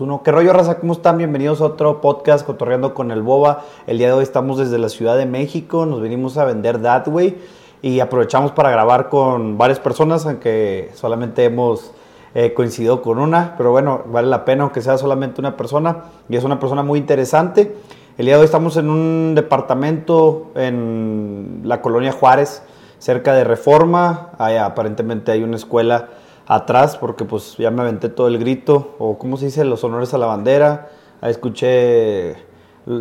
Uno, 0.00 0.24
¿qué 0.24 0.32
rollo, 0.32 0.52
raza? 0.52 0.80
¿Cómo 0.80 0.92
están? 0.92 1.18
Bienvenidos 1.18 1.60
a 1.60 1.66
otro 1.66 2.00
podcast 2.00 2.44
Cotorreando 2.44 2.94
con 2.94 3.12
el 3.12 3.22
Boba. 3.22 3.62
El 3.86 3.98
día 3.98 4.08
de 4.08 4.14
hoy 4.14 4.24
estamos 4.24 4.58
desde 4.58 4.76
la 4.76 4.88
Ciudad 4.88 5.16
de 5.16 5.24
México, 5.24 5.86
nos 5.86 6.00
venimos 6.00 6.36
a 6.36 6.44
vender 6.44 6.82
That 6.82 7.06
Way 7.06 7.38
y 7.80 8.00
aprovechamos 8.00 8.50
para 8.50 8.72
grabar 8.72 9.08
con 9.08 9.56
varias 9.56 9.78
personas, 9.78 10.26
aunque 10.26 10.90
solamente 10.94 11.44
hemos 11.44 11.92
eh, 12.34 12.54
coincidido 12.54 13.02
con 13.02 13.20
una, 13.20 13.54
pero 13.56 13.70
bueno, 13.70 14.02
vale 14.06 14.26
la 14.26 14.44
pena 14.44 14.64
aunque 14.64 14.82
sea 14.82 14.98
solamente 14.98 15.40
una 15.40 15.56
persona 15.56 16.06
y 16.28 16.34
es 16.34 16.42
una 16.42 16.58
persona 16.58 16.82
muy 16.82 16.98
interesante. 16.98 17.76
El 18.18 18.26
día 18.26 18.34
de 18.34 18.40
hoy 18.40 18.46
estamos 18.46 18.76
en 18.76 18.90
un 18.90 19.36
departamento 19.36 20.50
en 20.56 21.60
la 21.62 21.80
colonia 21.80 22.10
Juárez, 22.10 22.64
cerca 22.98 23.32
de 23.32 23.44
Reforma, 23.44 24.30
aparentemente 24.38 25.30
hay 25.30 25.44
una 25.44 25.54
escuela 25.54 26.08
atrás 26.46 26.96
porque 26.96 27.24
pues 27.24 27.56
ya 27.56 27.70
me 27.70 27.82
aventé 27.82 28.08
todo 28.08 28.28
el 28.28 28.38
grito 28.38 28.94
o 28.98 29.18
cómo 29.18 29.36
se 29.36 29.46
dice 29.46 29.64
los 29.64 29.82
honores 29.84 30.14
a 30.14 30.18
la 30.18 30.26
bandera. 30.26 30.90
Escuché 31.22 32.36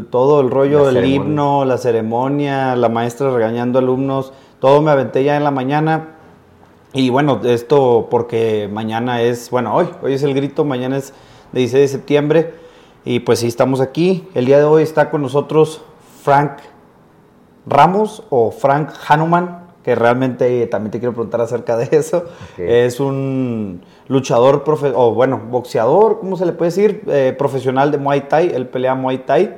todo 0.09 0.39
el 0.39 0.49
rollo 0.49 0.85
del 0.85 1.03
himno 1.03 1.66
la 1.66 1.77
ceremonia 1.77 2.73
la 2.77 2.88
maestra 2.88 3.29
regañando 3.33 3.79
alumnos 3.79 4.31
todo 4.61 4.81
me 4.81 4.91
aventé 4.91 5.25
ya 5.25 5.35
en 5.35 5.43
la 5.43 5.52
mañana. 5.52 6.16
Y 6.93 7.09
bueno 7.09 7.41
esto 7.43 8.07
porque 8.09 8.69
mañana 8.71 9.21
es 9.21 9.49
bueno 9.49 9.75
hoy 9.75 9.89
hoy 10.02 10.13
es 10.13 10.23
el 10.23 10.33
grito 10.33 10.63
mañana 10.63 10.97
es 10.97 11.13
de 11.52 11.59
16 11.59 11.81
de 11.81 11.88
septiembre. 11.88 12.53
Y 13.05 13.19
pues 13.19 13.39
sí 13.39 13.47
estamos 13.47 13.81
aquí. 13.81 14.25
El 14.33 14.45
día 14.45 14.59
de 14.59 14.63
hoy 14.63 14.83
está 14.83 15.09
con 15.09 15.21
nosotros 15.21 15.81
Frank 16.21 16.59
Ramos 17.66 18.23
o 18.30 18.52
Frank 18.52 18.91
Hanuman 19.07 19.62
que 19.83 19.95
realmente 19.95 20.65
también 20.67 20.91
te 20.91 20.99
quiero 20.99 21.13
preguntar 21.13 21.41
acerca 21.41 21.77
de 21.77 21.89
eso. 21.97 22.25
Es 22.57 22.99
un 22.99 23.81
luchador, 24.07 24.63
o 24.95 25.13
bueno, 25.13 25.41
boxeador, 25.49 26.19
¿cómo 26.19 26.37
se 26.37 26.45
le 26.45 26.53
puede 26.53 26.69
decir? 26.71 27.03
Eh, 27.07 27.35
profesional 27.37 27.91
de 27.91 27.97
Muay 27.97 28.27
Thai, 28.27 28.51
él 28.53 28.67
pelea 28.67 28.95
Muay 28.95 29.19
Thai. 29.19 29.57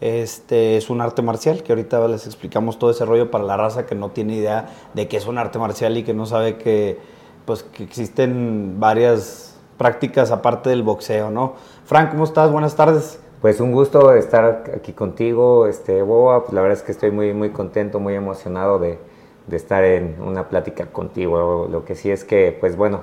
Este 0.00 0.76
es 0.76 0.90
un 0.90 1.00
arte 1.00 1.22
marcial, 1.22 1.62
que 1.62 1.72
ahorita 1.72 2.06
les 2.08 2.26
explicamos 2.26 2.78
todo 2.78 2.90
ese 2.90 3.04
rollo 3.04 3.30
para 3.30 3.44
la 3.44 3.56
raza 3.56 3.86
que 3.86 3.94
no 3.94 4.10
tiene 4.10 4.34
idea 4.34 4.66
de 4.94 5.06
que 5.06 5.16
es 5.16 5.26
un 5.26 5.38
arte 5.38 5.60
marcial 5.60 5.96
y 5.96 6.02
que 6.02 6.12
no 6.12 6.26
sabe 6.26 6.56
que, 6.56 6.98
pues, 7.44 7.62
que 7.62 7.84
existen 7.84 8.80
varias 8.80 9.56
prácticas 9.78 10.32
aparte 10.32 10.70
del 10.70 10.82
boxeo, 10.82 11.30
¿no? 11.30 11.54
Frank, 11.84 12.10
¿cómo 12.10 12.24
estás? 12.24 12.50
Buenas 12.50 12.74
tardes. 12.74 13.20
Pues 13.40 13.60
un 13.60 13.72
gusto 13.72 14.12
estar 14.14 14.64
aquí 14.76 14.92
contigo, 14.92 15.66
este. 15.66 16.04
Pues 16.04 16.52
la 16.52 16.62
verdad 16.62 16.78
es 16.78 16.82
que 16.82 16.92
estoy 16.92 17.12
muy, 17.12 17.32
muy 17.32 17.50
contento, 17.50 18.00
muy 18.00 18.14
emocionado 18.14 18.80
de, 18.80 18.98
de 19.46 19.56
estar 19.56 19.84
en 19.84 20.16
una 20.20 20.48
plática 20.48 20.86
contigo. 20.86 21.68
Lo 21.70 21.84
que 21.84 21.94
sí 21.94 22.10
es 22.10 22.24
que, 22.24 22.56
pues 22.58 22.76
bueno, 22.76 23.00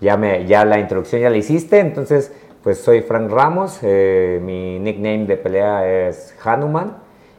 ya, 0.00 0.16
me, 0.16 0.46
ya 0.46 0.64
la 0.64 0.78
introducción 0.78 1.20
ya 1.22 1.30
la 1.30 1.36
hiciste, 1.36 1.80
entonces, 1.80 2.32
pues 2.62 2.78
soy 2.78 3.02
Frank 3.02 3.30
Ramos, 3.30 3.78
eh, 3.82 4.40
mi 4.42 4.78
nickname 4.78 5.26
de 5.26 5.36
pelea 5.36 6.08
es 6.08 6.34
Hanuman, 6.44 6.96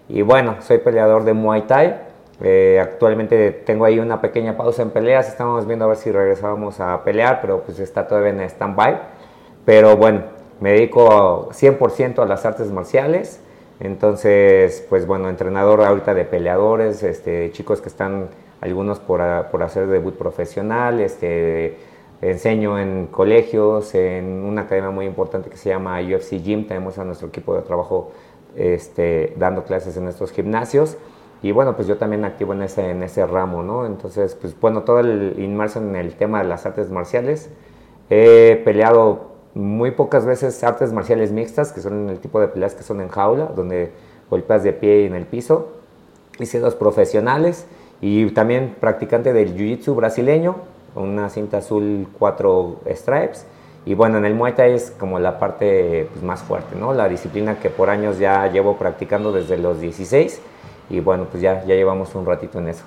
y 0.09 0.21
bueno, 0.21 0.55
soy 0.61 0.79
peleador 0.79 1.23
de 1.23 1.33
Muay 1.33 1.63
Thai. 1.67 2.07
Eh, 2.39 2.79
actualmente 2.81 3.51
tengo 3.51 3.85
ahí 3.85 3.99
una 3.99 4.21
pequeña 4.21 4.55
pausa 4.55 4.83
en 4.83 4.91
peleas, 4.91 5.27
estamos 5.27 5.65
viendo 5.65 5.85
a 5.85 5.89
ver 5.89 5.97
si 5.97 6.11
regresábamos 6.11 6.79
a 6.79 7.03
pelear, 7.03 7.41
pero 7.41 7.61
pues 7.61 7.79
está 7.79 8.07
todavía 8.07 8.29
en 8.29 8.41
stand-by. 8.41 8.99
Pero 9.65 9.97
bueno, 9.97 10.21
me 10.61 10.71
dedico 10.71 11.49
100% 11.51 12.19
a 12.19 12.25
las 12.25 12.45
artes 12.45 12.71
marciales. 12.71 13.41
Entonces, 13.79 14.85
pues 14.89 15.05
bueno, 15.05 15.29
entrenador 15.29 15.81
ahorita 15.81 16.13
de 16.13 16.25
peleadores, 16.25 17.03
este, 17.03 17.51
chicos 17.51 17.81
que 17.81 17.89
están 17.89 18.29
algunos 18.61 18.99
por, 18.99 19.21
por 19.51 19.61
hacer 19.63 19.87
debut 19.87 20.15
profesional, 20.15 20.99
este, 20.99 21.77
enseño 22.21 22.79
en 22.79 23.07
colegios, 23.07 23.93
en 23.93 24.43
una 24.43 24.63
academia 24.63 24.89
muy 24.89 25.05
importante 25.05 25.49
que 25.49 25.57
se 25.57 25.69
llama 25.69 25.99
UFC 26.01 26.41
Gym, 26.41 26.67
tenemos 26.67 26.97
a 26.97 27.03
nuestro 27.03 27.27
equipo 27.27 27.55
de 27.55 27.61
trabajo 27.61 28.11
este, 28.55 29.33
dando 29.37 29.63
clases 29.63 29.95
en 29.97 30.07
estos 30.07 30.31
gimnasios. 30.31 30.97
Y 31.43 31.51
bueno, 31.51 31.75
pues 31.75 31.87
yo 31.87 31.97
también 31.97 32.25
activo 32.25 32.53
en 32.53 32.63
ese, 32.63 32.89
en 32.89 33.03
ese 33.03 33.25
ramo, 33.27 33.61
¿no? 33.61 33.85
Entonces, 33.85 34.33
pues 34.33 34.59
bueno, 34.59 34.81
todo 34.81 34.99
el 35.01 35.35
inmerso 35.37 35.79
en 35.79 35.95
el 35.95 36.15
tema 36.15 36.41
de 36.41 36.47
las 36.49 36.65
artes 36.65 36.89
marciales. 36.89 37.51
He 38.09 38.59
peleado 38.65 39.36
muy 39.57 39.91
pocas 39.91 40.25
veces 40.25 40.63
artes 40.63 40.93
marciales 40.93 41.31
mixtas, 41.31 41.71
que 41.71 41.81
son 41.81 42.09
el 42.09 42.19
tipo 42.19 42.39
de 42.39 42.47
peleas 42.47 42.75
que 42.75 42.83
son 42.83 43.01
en 43.01 43.09
jaula, 43.09 43.45
donde 43.55 43.91
golpeas 44.29 44.63
de 44.63 44.71
pie 44.71 45.01
y 45.01 45.05
en 45.05 45.15
el 45.15 45.25
piso. 45.25 45.69
Hice 46.39 46.59
dos 46.59 46.75
profesionales 46.75 47.65
y 47.99 48.29
también 48.31 48.75
practicante 48.79 49.33
del 49.33 49.55
jiu-jitsu 49.55 49.95
brasileño, 49.95 50.55
una 50.95 51.29
cinta 51.29 51.57
azul, 51.57 52.07
cuatro 52.17 52.81
stripes. 52.87 53.45
Y 53.85 53.95
bueno, 53.95 54.17
en 54.17 54.25
el 54.25 54.35
Muay 54.35 54.53
Thai 54.53 54.73
es 54.73 54.91
como 54.91 55.17
la 55.17 55.39
parte 55.39 56.07
pues, 56.11 56.23
más 56.23 56.43
fuerte, 56.43 56.75
¿no? 56.75 56.93
La 56.93 57.07
disciplina 57.07 57.59
que 57.59 57.69
por 57.69 57.89
años 57.89 58.19
ya 58.19 58.45
llevo 58.51 58.77
practicando 58.77 59.31
desde 59.31 59.57
los 59.57 59.79
16 59.79 60.39
y 60.89 60.99
bueno, 60.99 61.25
pues 61.31 61.41
ya, 61.41 61.63
ya 61.65 61.73
llevamos 61.73 62.13
un 62.13 62.25
ratito 62.25 62.59
en 62.59 62.67
eso. 62.67 62.83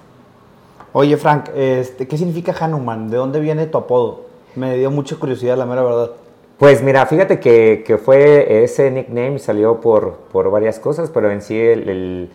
Oye, 0.92 1.16
Frank, 1.16 1.48
este, 1.54 2.06
¿qué 2.06 2.16
significa 2.16 2.54
Hanuman? 2.60 3.10
¿De 3.10 3.16
dónde 3.16 3.40
viene 3.40 3.66
tu 3.66 3.78
apodo? 3.78 4.26
Me 4.54 4.76
dio 4.76 4.90
mucha 4.90 5.16
curiosidad, 5.16 5.56
la 5.56 5.66
mera 5.66 5.82
verdad. 5.82 6.10
Pues 6.60 6.82
mira, 6.82 7.06
fíjate 7.06 7.40
que, 7.40 7.82
que 7.86 7.96
fue 7.96 8.62
ese 8.62 8.90
nickname 8.90 9.38
salió 9.38 9.80
por, 9.80 10.18
por, 10.30 10.50
varias 10.50 10.78
cosas, 10.78 11.08
pero 11.08 11.30
en 11.30 11.40
sí 11.40 11.58
el, 11.58 12.28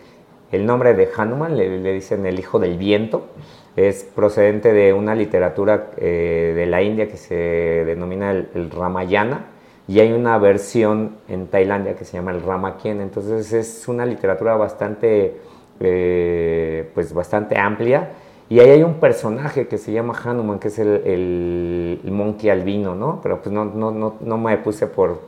el, 0.50 0.66
nombre 0.66 0.94
de 0.94 1.08
Hanuman 1.16 1.56
le, 1.56 1.92
dicen 1.92 2.26
el 2.26 2.40
hijo 2.40 2.58
del 2.58 2.76
viento. 2.76 3.28
Es 3.76 4.02
procedente 4.02 4.72
de 4.72 4.92
una 4.92 5.14
literatura 5.14 5.90
eh, 5.96 6.54
de 6.56 6.66
la 6.66 6.82
India 6.82 7.06
que 7.06 7.16
se 7.16 7.36
denomina 7.36 8.32
el, 8.32 8.68
Ramayana 8.72 9.46
y 9.86 10.00
hay 10.00 10.10
una 10.10 10.38
versión 10.38 11.18
en 11.28 11.46
Tailandia 11.46 11.94
que 11.94 12.04
se 12.04 12.16
llama 12.16 12.32
el 12.32 12.42
Ramakien. 12.42 13.00
Entonces 13.00 13.52
es 13.52 13.86
una 13.86 14.04
literatura 14.04 14.56
bastante, 14.56 15.36
eh, 15.78 16.90
pues 16.94 17.12
bastante 17.12 17.56
amplia 17.60 18.10
y 18.48 18.60
ahí 18.60 18.70
hay 18.70 18.82
un 18.84 18.94
personaje 18.94 19.66
que 19.66 19.76
se 19.76 19.92
llama 19.92 20.14
Hanuman, 20.24 20.60
que 20.60 20.68
es 20.68 20.78
el, 20.78 22.00
el, 22.04 22.12
monkey 22.12 22.48
albino, 22.48 22.94
¿no? 22.94 23.20
Pero 23.22 23.42
pues 23.42 23.52
no, 23.52 23.64
no, 23.64 23.90
no, 23.90 24.14
no 24.20 24.38
me 24.38 24.56
puse 24.58 24.86
por, 24.86 25.20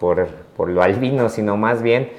lo 0.69 0.83
albino, 0.83 1.29
sino 1.29 1.57
más 1.57 1.83
bien 1.83 2.11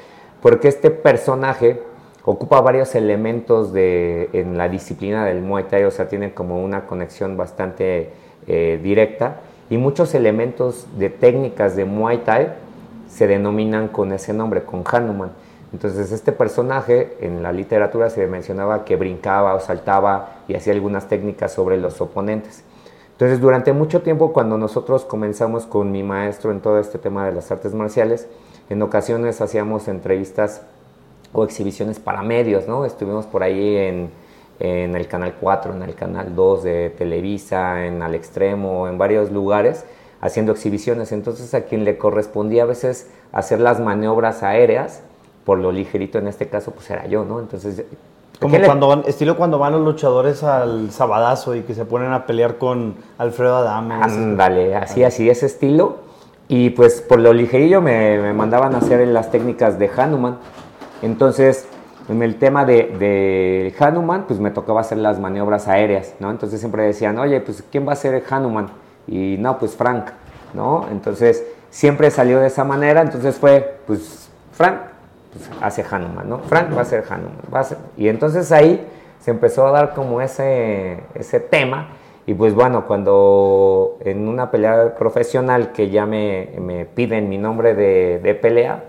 porque 0.42 0.68
este 0.68 0.92
personaje 0.92 1.82
ocupa 2.26 2.60
varios 2.60 2.96
elementos 2.96 3.72
de, 3.72 4.30
en 4.34 4.58
la 4.58 4.68
disciplina 4.68 5.26
del 5.26 5.42
Muay 5.42 5.66
Thai, 5.66 5.86
o 5.86 5.92
sea, 5.92 6.10
tiene 6.10 6.34
como 6.34 6.62
una 6.64 6.86
conexión 6.86 7.38
bastante 7.38 8.10
eh, 8.48 8.80
directa 8.84 9.42
y 9.70 9.78
muchos 9.78 10.14
elementos 10.16 10.88
de 10.98 11.10
técnicas 11.10 11.76
de 11.76 11.86
Muay 11.86 12.20
Thai 12.20 12.50
se 13.08 13.26
denominan 13.26 13.88
con 13.88 14.12
ese 14.12 14.34
nombre, 14.34 14.64
con 14.64 14.84
Hanuman. 14.86 15.31
Entonces 15.72 16.12
este 16.12 16.31
personaje 16.31 17.18
en 17.22 17.44
la 17.44 17.52
literatura 17.52 18.09
se 18.09 18.25
mencionaba 18.28 18.85
que 18.85 18.96
brincaba 18.96 19.53
o 19.53 19.59
saltaba 19.59 20.41
y 20.47 20.56
hacía 20.56 20.74
algunas 20.74 21.07
técnicas 21.07 21.53
sobre 21.53 21.78
los 21.78 22.02
oponentes. 22.02 22.63
Entonces 23.12 23.40
durante 23.40 23.74
mucho 23.74 24.02
tiempo 24.02 24.34
cuando 24.34 24.57
nosotros 24.57 25.06
comenzamos 25.06 25.66
con 25.66 25.91
mi 25.91 26.03
maestro 26.03 26.52
en 26.52 26.62
todo 26.62 26.80
este 26.80 26.97
tema 26.97 27.25
de 27.25 27.34
las 27.34 27.52
artes 27.52 27.74
marciales, 27.74 28.28
en 28.69 28.81
ocasiones 28.81 29.41
hacíamos 29.41 29.88
entrevistas 29.88 30.62
o 31.34 31.44
exhibiciones 31.44 32.00
para 32.00 32.24
medios, 32.24 32.68
¿no? 32.68 32.86
Estuvimos 32.86 33.25
por 33.25 33.44
ahí 33.44 33.75
en, 33.75 34.09
en 34.59 34.96
el 34.96 35.07
Canal 35.07 35.36
4, 35.40 35.74
en 35.74 35.84
el 35.84 35.96
Canal 35.96 36.34
2 36.36 36.63
de 36.63 36.90
Televisa, 36.97 37.86
en 37.86 38.01
Al 38.01 38.16
Extremo, 38.16 38.88
en 38.88 38.97
varios 38.97 39.31
lugares 39.31 39.86
haciendo 40.22 40.51
exhibiciones. 40.51 41.12
Entonces 41.12 41.53
a 41.53 41.62
quien 41.62 41.86
le 41.86 41.97
correspondía 41.97 42.63
a 42.63 42.66
veces 42.66 43.09
hacer 43.31 43.59
las 43.59 43.80
maniobras 43.80 44.44
aéreas, 44.44 45.01
por 45.45 45.59
lo 45.59 45.72
ligerito 45.72 46.17
en 46.17 46.27
este 46.27 46.47
caso, 46.47 46.72
pues 46.72 46.89
era 46.89 47.07
yo, 47.07 47.25
¿no? 47.25 47.39
Entonces... 47.39 47.83
Como 48.39 48.57
cuando 48.63 48.88
van, 48.88 49.03
estilo 49.05 49.35
cuando 49.35 49.59
van 49.59 49.73
los 49.73 49.81
luchadores 49.81 50.44
al 50.44 50.91
sabadazo 50.91 51.55
y 51.55 51.61
que 51.63 51.75
se 51.75 51.83
ponen 51.83 52.13
a 52.13 52.25
pelear 52.25 52.57
con 52.57 52.95
Alfredo 53.17 53.57
Adame. 53.57 53.95
Ándale, 53.95 54.77
así, 54.77 55.03
así, 55.03 55.29
ese 55.29 55.45
estilo. 55.45 55.97
Y 56.47 56.69
pues 56.69 57.01
por 57.01 57.19
lo 57.19 57.33
ligerillo 57.33 57.81
me, 57.81 58.17
me 58.17 58.33
mandaban 58.33 58.75
a 58.75 58.77
hacer 58.77 59.05
las 59.09 59.30
técnicas 59.30 59.77
de 59.77 59.89
Hanuman. 59.94 60.38
Entonces, 61.01 61.68
en 62.09 62.24
el 62.24 62.35
tema 62.38 62.65
de, 62.65 62.95
de, 62.97 63.75
Hanuman, 63.80 64.25
pues 64.27 64.39
me 64.39 64.50
tocaba 64.50 64.81
hacer 64.81 64.97
las 64.97 65.19
maniobras 65.19 65.68
aéreas, 65.68 66.15
¿no? 66.19 66.31
Entonces 66.31 66.59
siempre 66.59 66.83
decían, 66.83 67.19
oye, 67.19 67.39
pues 67.39 67.63
¿quién 67.71 67.88
va 67.88 67.94
a 67.94 67.95
ser 67.95 68.24
Hanuman? 68.30 68.69
Y 69.07 69.38
no, 69.38 69.59
pues 69.59 69.75
Frank, 69.75 70.06
¿no? 70.56 70.88
Entonces 70.92 71.45
siempre 71.69 72.09
salió 72.09 72.39
de 72.39 72.47
esa 72.47 72.63
manera, 72.63 73.01
entonces 73.01 73.35
fue, 73.35 73.80
pues 73.85 74.30
Frank, 74.53 74.80
pues, 75.31 75.50
hace 75.62 75.86
Hanuman, 75.90 76.28
¿no? 76.28 76.40
Frank 76.40 76.76
va 76.76 76.81
a 76.81 76.86
ser 76.86 77.04
Hanuman. 77.10 77.38
Va 77.54 77.60
a 77.60 77.64
ser... 77.64 77.78
Y 77.98 78.08
entonces 78.08 78.52
ahí 78.52 78.86
se 79.20 79.31
empezó 79.31 79.68
a 79.68 79.72
dar 79.72 79.94
como 79.94 80.22
ese, 80.22 81.04
ese 81.14 81.40
tema. 81.40 81.90
Y 82.26 82.34
pues 82.34 82.54
bueno, 82.54 82.86
cuando 82.86 83.98
en 84.02 84.28
una 84.28 84.52
pelea 84.52 84.96
profesional 84.96 85.72
que 85.72 85.90
ya 85.90 86.06
me, 86.06 86.52
me 86.60 86.86
piden 86.86 87.28
mi 87.28 87.38
nombre 87.38 87.74
de, 87.74 88.20
de, 88.20 88.36
pelea, 88.36 88.84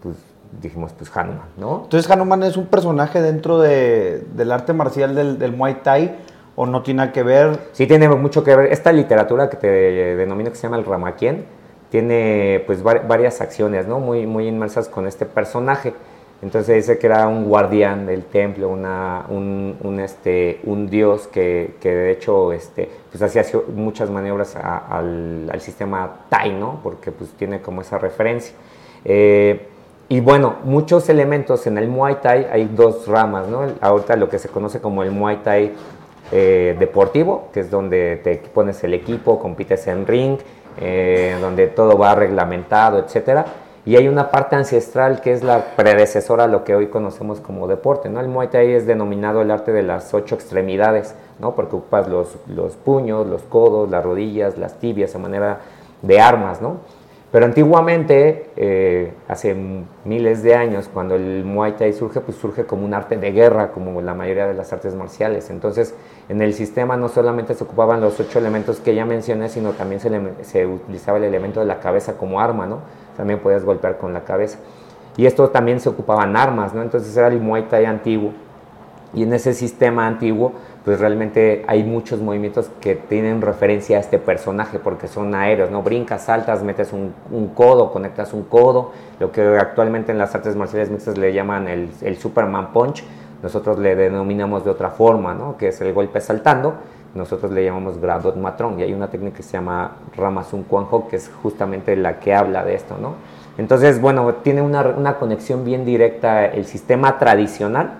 pues 0.00 0.16
dijimos, 0.60 0.92
pues 0.96 1.14
Hanuman, 1.16 1.48
¿no? 1.56 1.82
Entonces 1.84 2.08
Hanuman 2.10 2.44
es 2.44 2.56
un 2.56 2.66
personaje 2.66 3.20
dentro 3.20 3.60
de, 3.60 4.24
del 4.34 4.52
arte 4.52 4.72
marcial 4.72 5.14
del, 5.14 5.38
del, 5.40 5.52
Muay 5.52 5.82
Thai 5.82 6.16
o 6.54 6.66
no 6.66 6.82
tiene 6.82 7.10
que 7.10 7.24
ver. 7.24 7.58
Sí 7.72 7.88
tiene 7.88 8.08
mucho 8.08 8.44
que 8.44 8.54
ver. 8.54 8.72
Esta 8.72 8.92
literatura 8.92 9.50
que 9.50 9.56
te 9.56 9.66
denomino 10.16 10.50
que 10.50 10.56
se 10.56 10.62
llama 10.62 10.76
el 10.76 10.84
Ramakien, 10.84 11.46
tiene 11.94 12.60
pues 12.66 12.82
varias 12.82 13.40
acciones, 13.40 13.86
¿no? 13.86 14.00
Muy, 14.00 14.26
muy 14.26 14.48
inmersas 14.48 14.88
con 14.88 15.06
este 15.06 15.26
personaje. 15.26 15.92
Entonces 16.42 16.74
dice 16.74 16.98
que 16.98 17.06
era 17.06 17.28
un 17.28 17.44
guardián 17.44 18.04
del 18.04 18.24
templo, 18.24 18.68
una, 18.68 19.26
un, 19.28 20.00
este, 20.00 20.58
un 20.64 20.90
dios 20.90 21.28
que, 21.28 21.76
que, 21.80 21.94
de 21.94 22.10
hecho 22.10 22.52
este, 22.52 22.90
pues 23.12 23.22
hacía 23.22 23.44
muchas 23.72 24.10
maniobras 24.10 24.56
al, 24.56 25.48
al, 25.48 25.60
sistema 25.60 26.22
Tai, 26.28 26.54
¿no? 26.54 26.80
Porque 26.82 27.12
pues 27.12 27.30
tiene 27.34 27.60
como 27.60 27.82
esa 27.82 27.96
referencia. 27.96 28.56
Eh, 29.04 29.68
y 30.08 30.18
bueno, 30.18 30.56
muchos 30.64 31.08
elementos 31.08 31.64
en 31.68 31.78
el 31.78 31.86
Muay 31.86 32.16
Thai, 32.20 32.48
hay 32.50 32.64
dos 32.74 33.06
ramas, 33.06 33.46
¿no? 33.46 33.68
Ahorita 33.80 34.16
lo 34.16 34.28
que 34.28 34.40
se 34.40 34.48
conoce 34.48 34.80
como 34.80 35.04
el 35.04 35.12
Muay 35.12 35.44
Thai 35.44 35.72
eh, 36.32 36.74
deportivo, 36.76 37.50
que 37.52 37.60
es 37.60 37.70
donde 37.70 38.16
te 38.16 38.34
pones 38.52 38.82
el 38.82 38.94
equipo, 38.94 39.38
compites 39.38 39.86
en 39.86 40.08
ring, 40.08 40.38
eh, 40.80 41.36
donde 41.40 41.66
todo 41.68 41.96
va 41.98 42.14
reglamentado, 42.14 42.98
etcétera 42.98 43.46
y 43.86 43.96
hay 43.96 44.08
una 44.08 44.30
parte 44.30 44.56
ancestral 44.56 45.20
que 45.20 45.32
es 45.32 45.42
la 45.42 45.76
predecesora 45.76 46.44
a 46.44 46.46
lo 46.46 46.64
que 46.64 46.74
hoy 46.74 46.86
conocemos 46.86 47.40
como 47.40 47.68
deporte. 47.68 48.08
¿no? 48.08 48.18
El 48.20 48.28
Muay 48.28 48.48
Thai 48.48 48.72
es 48.72 48.86
denominado 48.86 49.42
el 49.42 49.50
arte 49.50 49.72
de 49.72 49.82
las 49.82 50.14
ocho 50.14 50.34
extremidades, 50.34 51.14
¿no? 51.38 51.54
porque 51.54 51.76
ocupas 51.76 52.08
los, 52.08 52.38
los 52.46 52.76
puños, 52.76 53.26
los 53.26 53.42
codos, 53.42 53.90
las 53.90 54.02
rodillas, 54.02 54.56
las 54.56 54.78
tibias 54.78 55.14
a 55.14 55.18
manera 55.18 55.60
de 56.00 56.18
armas. 56.18 56.62
¿no? 56.62 56.78
Pero 57.30 57.44
antiguamente, 57.44 58.48
eh, 58.56 59.12
hace 59.28 59.54
miles 60.04 60.42
de 60.42 60.54
años, 60.54 60.88
cuando 60.90 61.16
el 61.16 61.44
Muay 61.44 61.72
Thai 61.72 61.92
surge, 61.92 62.20
pues 62.20 62.38
surge 62.38 62.64
como 62.64 62.86
un 62.86 62.94
arte 62.94 63.18
de 63.18 63.32
guerra, 63.32 63.70
como 63.70 64.00
la 64.00 64.14
mayoría 64.14 64.46
de 64.46 64.54
las 64.54 64.72
artes 64.72 64.94
marciales. 64.94 65.50
Entonces, 65.50 65.94
en 66.28 66.40
el 66.40 66.54
sistema 66.54 66.96
no 66.96 67.08
solamente 67.08 67.54
se 67.54 67.64
ocupaban 67.64 68.00
los 68.00 68.18
ocho 68.18 68.38
elementos 68.38 68.80
que 68.80 68.94
ya 68.94 69.04
mencioné, 69.04 69.48
sino 69.48 69.72
también 69.72 70.00
se, 70.00 70.10
se 70.42 70.66
utilizaba 70.66 71.18
el 71.18 71.24
elemento 71.24 71.60
de 71.60 71.66
la 71.66 71.80
cabeza 71.80 72.16
como 72.16 72.40
arma, 72.40 72.66
¿no? 72.66 72.78
también 73.16 73.40
podías 73.40 73.64
golpear 73.64 73.98
con 73.98 74.12
la 74.12 74.24
cabeza. 74.24 74.58
Y 75.16 75.26
esto 75.26 75.48
también 75.50 75.80
se 75.80 75.88
ocupaban 75.88 76.36
armas, 76.36 76.74
¿no? 76.74 76.82
Entonces 76.82 77.16
era 77.16 77.28
el 77.28 77.40
Muay 77.40 77.64
Thai 77.64 77.84
antiguo. 77.84 78.32
Y 79.12 79.22
en 79.22 79.32
ese 79.32 79.54
sistema 79.54 80.08
antiguo, 80.08 80.52
pues 80.84 80.98
realmente 80.98 81.64
hay 81.68 81.84
muchos 81.84 82.20
movimientos 82.20 82.68
que 82.80 82.96
tienen 82.96 83.42
referencia 83.42 83.96
a 83.96 84.00
este 84.00 84.18
personaje, 84.18 84.80
porque 84.80 85.06
son 85.06 85.36
aéreos, 85.36 85.70
¿no? 85.70 85.82
Brincas, 85.82 86.24
saltas, 86.24 86.64
metes 86.64 86.92
un, 86.92 87.14
codo, 87.54 87.92
conectas 87.92 88.32
un 88.32 88.42
codo, 88.42 88.90
lo 89.20 89.30
que 89.30 89.40
actualmente 89.56 90.10
en 90.10 90.18
las 90.18 90.34
artes 90.34 90.56
marciales 90.56 90.90
mixtas 90.90 91.16
le 91.16 91.32
llaman 91.32 91.68
el, 91.68 91.90
el 92.02 92.16
Superman 92.16 92.72
Punch, 92.72 93.04
nosotros 93.44 93.78
le 93.78 93.94
denominamos 93.94 94.64
de 94.64 94.70
otra 94.70 94.88
forma, 94.88 95.34
¿no? 95.34 95.58
Que 95.58 95.68
es 95.68 95.78
el 95.82 95.92
golpe 95.92 96.18
saltando, 96.22 96.76
nosotros 97.14 97.52
le 97.52 97.62
llamamos 97.62 98.00
Gradot 98.00 98.36
Matron 98.36 98.80
y 98.80 98.84
hay 98.84 98.94
una 98.94 99.08
técnica 99.08 99.36
que 99.36 99.42
se 99.42 99.52
llama 99.52 99.96
Ramazun 100.16 100.64
Ho 100.70 101.08
que 101.08 101.16
es 101.16 101.30
justamente 101.42 101.94
la 101.94 102.20
que 102.20 102.34
habla 102.34 102.64
de 102.64 102.74
esto, 102.74 102.96
¿no? 102.98 103.16
Entonces, 103.58 104.00
bueno, 104.00 104.32
tiene 104.42 104.62
una, 104.62 104.80
una, 104.80 105.16
conexión 105.16 105.62
bien 105.62 105.84
directa 105.84 106.46
el 106.46 106.64
sistema 106.64 107.18
tradicional 107.18 107.90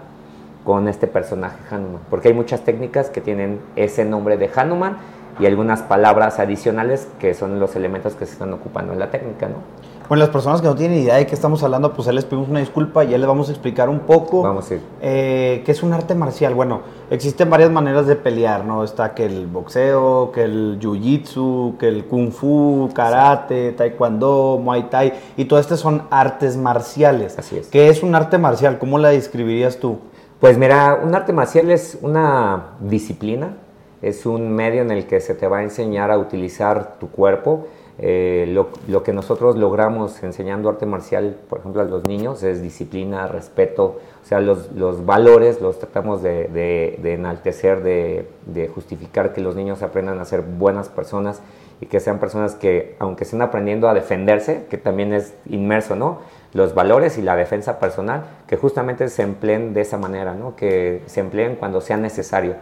con 0.65 0.89
este 0.89 1.07
personaje 1.07 1.59
Hanuman, 1.71 2.01
porque 2.09 2.29
hay 2.29 2.35
muchas 2.35 2.63
técnicas 2.63 3.11
que 3.11 3.21
tienen 3.21 3.61
ese 3.77 4.07
nombre 4.07 4.39
de 4.39 4.51
Hanuman 4.57 4.97
y 5.39 5.45
algunas 5.45 5.83
palabras 5.83 6.39
adicionales 6.39 7.07
que 7.21 7.35
son 7.35 7.61
los 7.61 7.77
elementos 7.77 8.15
que 8.15 8.25
se 8.25 8.33
están 8.33 8.55
ocupando 8.55 8.95
en 8.95 8.99
la 8.99 9.11
técnica, 9.11 9.47
¿no? 9.47 9.57
Bueno, 10.07 10.21
las 10.21 10.29
personas 10.29 10.61
que 10.61 10.67
no 10.67 10.75
tienen 10.75 10.99
idea 10.99 11.15
de 11.15 11.27
qué 11.27 11.35
estamos 11.35 11.63
hablando, 11.63 11.95
pues 11.95 12.07
ahí 12.07 12.15
les 12.15 12.27
pedimos 12.27 12.51
una 12.51 12.61
disculpa 12.61 13.05
y 13.05 13.09
ya 13.09 13.17
les 13.17 13.27
vamos 13.27 13.49
a 13.49 13.53
explicar 13.53 13.89
un 13.89 14.01
poco. 14.01 14.43
Vamos 14.43 14.71
a 14.71 14.75
ir. 14.75 14.83
Eh, 15.01 15.63
¿Qué 15.65 15.73
es 15.73 15.83
un 15.83 15.95
arte 15.95 16.15
marcial? 16.15 16.55
Bueno, 16.55 16.83
existen 17.09 17.49
varias 17.49 17.71
maneras 17.71 18.07
de 18.07 18.15
pelear, 18.15 18.67
¿no? 18.67 18.85
Está 18.85 19.15
que 19.15 19.25
el 19.25 19.47
boxeo, 19.47 20.31
que 20.31 20.45
el 20.45 20.79
jiu-jitsu, 20.79 21.79
que 21.79 21.89
el 21.89 22.05
kung 22.05 22.33
fu, 22.33 22.91
karate, 22.93 23.73
taekwondo, 23.73 24.61
muay 24.63 24.91
thai, 24.91 25.15
y 25.39 25.47
todas 25.47 25.65
estas 25.65 25.81
son 25.81 26.03
artes 26.11 26.59
marciales. 26.59 27.39
Así 27.39 27.57
es. 27.57 27.69
¿Qué 27.69 27.89
es 27.89 28.03
un 28.03 28.15
arte 28.15 28.37
marcial? 28.37 28.79
¿Cómo 28.79 28.99
la 28.99 29.09
describirías 29.09 29.79
tú? 29.79 30.01
Pues 30.39 30.59
mira, 30.59 31.01
un 31.03 31.15
arte 31.15 31.33
marcial 31.33 31.71
es 31.71 31.97
una 32.03 32.75
disciplina, 32.81 33.57
es 34.03 34.27
un 34.27 34.51
medio 34.53 34.83
en 34.83 34.91
el 34.91 35.07
que 35.07 35.21
se 35.21 35.35
te 35.35 35.49
va 35.49 35.59
a 35.59 35.63
enseñar 35.63 36.11
a 36.11 36.19
utilizar 36.19 36.99
tu 36.99 37.09
cuerpo 37.09 37.69
eh, 37.99 38.47
lo, 38.49 39.03
que 39.05 39.13
nosotros 39.13 39.57
logramos 39.57 40.21
enseñando 40.25 40.69
arte 40.69 40.85
marcial, 40.85 41.37
por 41.49 41.61
ejemplo, 41.61 41.81
a 41.81 41.85
los 41.85 42.05
niños 42.09 42.43
es 42.43 42.61
disciplina, 42.61 43.29
respeto, 43.29 44.01
o 44.23 44.27
sea, 44.27 44.41
los, 44.41 45.07
valores 45.07 45.61
los 45.61 45.79
tratamos 45.79 46.23
de, 46.23 46.99
enaltecer, 47.05 47.83
de, 47.85 48.71
justificar 48.75 49.33
que 49.33 49.41
los 49.41 49.55
niños 49.55 49.83
aprendan 49.83 50.19
a 50.19 50.25
ser 50.25 50.43
buenas 50.43 50.89
personas 50.89 51.41
y 51.81 51.87
que 51.87 52.01
sean 52.01 52.19
personas 52.19 52.55
que, 52.57 52.97
aunque 52.99 53.25
estén 53.25 53.43
aprendiendo 53.43 53.89
a 53.89 53.95
defenderse, 53.95 54.65
que 54.69 54.79
también 54.79 55.13
es 55.13 55.35
inmerso, 55.49 55.95
¿no? 55.95 56.19
Los 56.53 56.75
valores 56.75 57.19
y 57.19 57.23
la 57.23 57.37
defensa 57.37 57.79
personal, 57.79 58.25
que 58.49 58.57
justamente 58.57 59.09
se 59.09 59.23
empleen 59.23 59.75
de 59.75 59.83
esa 59.83 59.99
manera, 59.99 60.35
¿no? 60.35 60.57
Que 60.57 61.03
se 61.07 61.21
empleen 61.21 61.57
cuando 61.57 61.81
sea 61.81 61.97
necesario. 61.97 62.55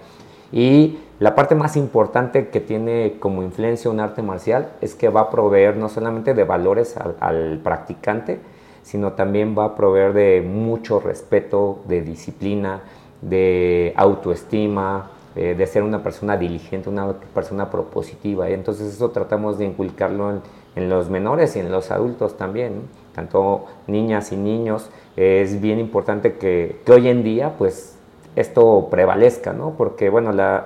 Y 0.52 0.98
la 1.18 1.34
parte 1.34 1.54
más 1.54 1.76
importante 1.76 2.48
que 2.48 2.60
tiene 2.60 3.16
como 3.18 3.42
influencia 3.42 3.90
un 3.90 4.00
arte 4.00 4.22
marcial 4.22 4.72
es 4.82 4.94
que 4.94 5.08
va 5.08 5.22
a 5.22 5.30
proveer 5.30 5.76
no 5.76 5.88
solamente 5.88 6.34
de 6.34 6.44
valores 6.44 6.96
al, 6.96 7.58
practicante, 7.64 8.38
sino 8.82 9.14
también 9.14 9.56
va 9.58 9.64
a 9.64 9.74
proveer 9.74 10.12
de 10.12 10.42
mucho 10.42 11.00
respeto, 11.00 11.80
de 11.88 12.02
disciplina, 12.02 12.82
de 13.22 13.94
autoestima, 13.96 15.10
eh, 15.34 15.54
de 15.56 15.66
ser 15.66 15.84
una 15.84 16.02
persona 16.02 16.36
diligente, 16.36 16.90
una 16.90 17.12
persona 17.12 17.70
propositiva. 17.70 18.50
Y 18.50 18.52
entonces 18.52 18.92
eso 18.92 19.10
tratamos 19.10 19.56
de 19.58 19.64
inculcarlo 19.64 20.32
en, 20.74 20.88
los 20.88 21.08
menores 21.08 21.54
y 21.56 21.60
en 21.60 21.70
los 21.70 21.90
adultos 21.90 22.36
también, 22.36 22.82
tanto 23.14 23.66
niñas 23.86 24.32
y 24.32 24.36
niños. 24.36 24.90
es 25.16 25.60
bien 25.60 25.78
importante 25.78 26.34
que, 26.34 26.80
que 26.84 26.92
hoy 26.92 27.08
en 27.08 27.22
día 27.22 27.54
pues 27.58 27.96
esto 28.36 28.88
prevalezca, 28.90 29.52
¿no? 29.52 29.74
Porque, 29.76 30.08
bueno, 30.08 30.32
la, 30.32 30.64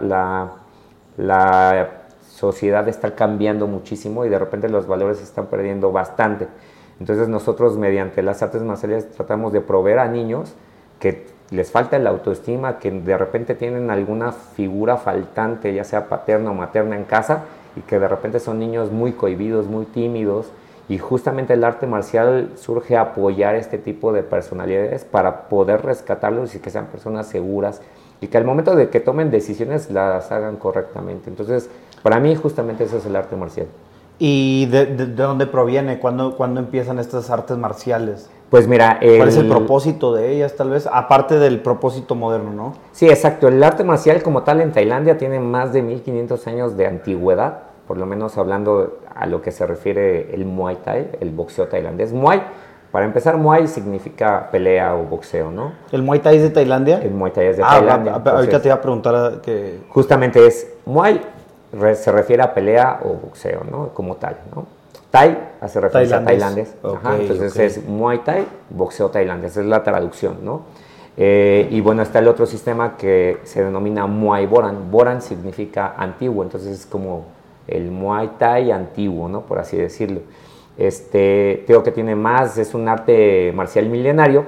la, 1.17 1.91
sociedad 2.21 2.87
está 2.87 3.15
cambiando 3.15 3.67
muchísimo 3.67 4.27
y 4.27 4.29
de 4.29 4.39
repente 4.39 4.69
los 4.69 4.87
valores 4.87 5.19
se 5.19 5.25
están 5.25 5.47
perdiendo 5.47 5.91
bastante. 5.91 6.49
Entonces 7.01 7.29
nosotros 7.29 7.79
mediante 7.79 8.23
las 8.23 8.43
artes 8.43 8.61
marciales 8.61 9.11
tratamos 9.11 9.55
de 9.55 9.63
proveer 9.63 10.01
a 10.01 10.09
niños 10.09 10.55
que 11.01 11.27
les 11.51 11.71
falta 11.71 11.99
la 11.99 12.11
autoestima, 12.11 12.79
que 12.79 12.91
de 12.91 13.17
repente 13.17 13.55
tienen 13.55 13.91
alguna 13.91 14.33
figura 14.33 14.99
faltante, 14.99 15.73
ya 15.73 15.85
sea 15.85 16.09
paterna 16.09 16.51
o 16.51 16.55
materna 16.55 16.97
en 16.97 17.05
casa, 17.05 17.45
y 17.75 17.81
que 17.81 17.99
de 17.99 18.09
repente 18.09 18.39
son 18.39 18.59
niños 18.59 18.91
muy 18.91 19.13
cohibidos, 19.13 19.67
muy 19.67 19.87
tímidos, 19.87 20.51
y 20.89 20.99
justamente 20.99 21.55
el 21.55 21.65
arte 21.65 21.87
marcial 21.87 22.51
surge 22.55 22.97
a 22.97 23.03
apoyar 23.03 23.57
este 23.57 23.79
tipo 23.79 24.13
de 24.13 24.23
personalidades 24.23 25.05
para 25.05 25.49
poder 25.49 25.83
rescatarlos 25.85 26.55
y 26.55 26.61
que 26.61 26.71
sean 26.71 26.87
personas 26.87 27.27
seguras 27.27 27.83
y 28.21 28.29
que 28.29 28.39
al 28.39 28.45
momento 28.45 28.77
de 28.77 28.89
que 28.89 29.01
tomen 29.01 29.31
decisiones 29.31 29.91
las 29.91 30.31
hagan 30.31 30.57
correctamente. 30.57 31.29
Entonces, 31.29 31.69
para 32.03 32.21
mí 32.21 32.35
justamente 32.37 32.85
eso 32.85 32.99
es 32.99 33.07
el 33.07 33.17
arte 33.17 33.37
marcial. 33.37 33.67
¿Y 34.19 34.67
de, 34.67 34.87
dónde 34.87 35.47
proviene? 35.47 35.99
¿Cuándo, 35.99 36.37
¿Cuándo, 36.37 36.61
empiezan 36.61 36.99
estas 36.99 37.29
artes 37.31 37.57
marciales? 37.59 38.31
Pues 38.49 38.67
mira... 38.69 38.99
¿Cuál 39.01 39.29
es 39.29 39.37
el 39.37 39.49
propósito 39.49 40.15
de 40.15 40.33
ellas 40.33 40.55
tal 40.57 40.71
vez? 40.71 40.89
Aparte 40.91 41.39
del 41.39 41.61
propósito 41.61 42.15
moderno, 42.15 42.53
¿no? 42.53 42.75
Sí, 42.93 43.09
exacto. 43.09 43.49
El 43.49 43.63
arte 43.63 43.85
marcial 43.85 44.23
como 44.23 44.45
tal 44.45 44.61
en 44.61 44.73
Tailandia 44.73 45.19
tiene 45.19 45.41
más 45.41 45.73
de 45.73 45.83
1500 45.83 46.47
años 46.47 46.77
de 46.77 46.87
antigüedad 46.87 47.66
por 47.87 47.99
lo 47.99 48.07
menos 48.07 48.37
hablando 48.39 48.99
a 49.15 49.27
lo 49.27 49.43
que 49.43 49.53
se 49.53 49.67
refiere 49.67 50.35
el 50.35 50.45
Muay 50.45 50.77
Thai, 50.77 51.11
el 51.21 51.31
boxeo 51.31 51.69
tailandés. 51.69 52.13
Muay, 52.13 52.43
para 52.91 53.05
empezar, 53.05 53.37
Muay 53.37 53.69
significa 53.69 54.49
pelea 54.51 54.95
o 54.95 55.03
boxeo, 55.05 55.51
¿no? 55.51 55.73
¿El 55.93 56.03
Muay 56.03 56.21
Thai 56.21 56.37
es 56.37 56.43
de 56.43 56.51
Tailandia? 56.51 56.99
El 57.03 57.13
Muay 57.13 57.33
Thai 57.33 57.47
es 57.49 57.57
de 57.59 57.63
ah, 57.63 57.79
Tailandia. 57.79 58.15
ahorita 58.15 58.63
te 58.63 58.69
iba 58.69 58.75
a 58.75 58.81
preguntar 58.81 59.41
que... 59.41 59.81
Justamente 59.91 60.47
es, 60.47 60.67
Muay 60.87 61.21
se 61.95 62.13
refiere 62.13 62.43
a 62.43 62.55
pelea 62.55 63.01
o 63.03 63.15
boxeo, 63.15 63.63
¿no? 63.71 63.89
Como 63.89 64.17
tal, 64.17 64.37
¿no? 64.55 64.67
Thai 65.11 65.37
hace 65.61 65.81
referencia 65.81 66.19
a 66.19 66.25
tailandés. 66.25 66.75
entonces 67.19 67.57
es 67.57 67.87
Muay 67.87 68.19
Thai, 68.19 68.47
boxeo 68.71 69.11
tailandés, 69.11 69.53
esa 69.53 69.61
es 69.61 69.67
la 69.67 69.83
traducción, 69.83 70.39
¿no? 70.43 70.63
Eh, 71.19 71.69
y 71.71 71.81
bueno, 71.81 72.03
está 72.03 72.19
el 72.19 72.29
otro 72.29 72.45
sistema 72.45 72.97
que 72.97 73.39
se 73.45 73.65
denomina 73.65 74.07
Muay 74.07 74.47
Boran. 74.47 74.91
Boran 74.91 75.23
significa 75.23 75.95
antiguo, 75.97 76.43
entonces 76.43 76.81
es 76.81 76.87
como 76.87 77.36
el 77.69 77.91
Muay 77.91 78.33
Thai 78.39 78.71
antiguo, 78.71 79.29
¿no? 79.29 79.43
Por 79.43 79.59
así 79.59 79.77
decirlo. 79.77 80.21
Este, 80.79 81.65
creo 81.67 81.83
que 81.83 81.91
tiene 81.91 82.15
más, 82.15 82.59
es 82.59 82.75
un 82.75 82.89
arte 82.89 83.53
marcial 83.55 83.89
milenario 83.89 84.45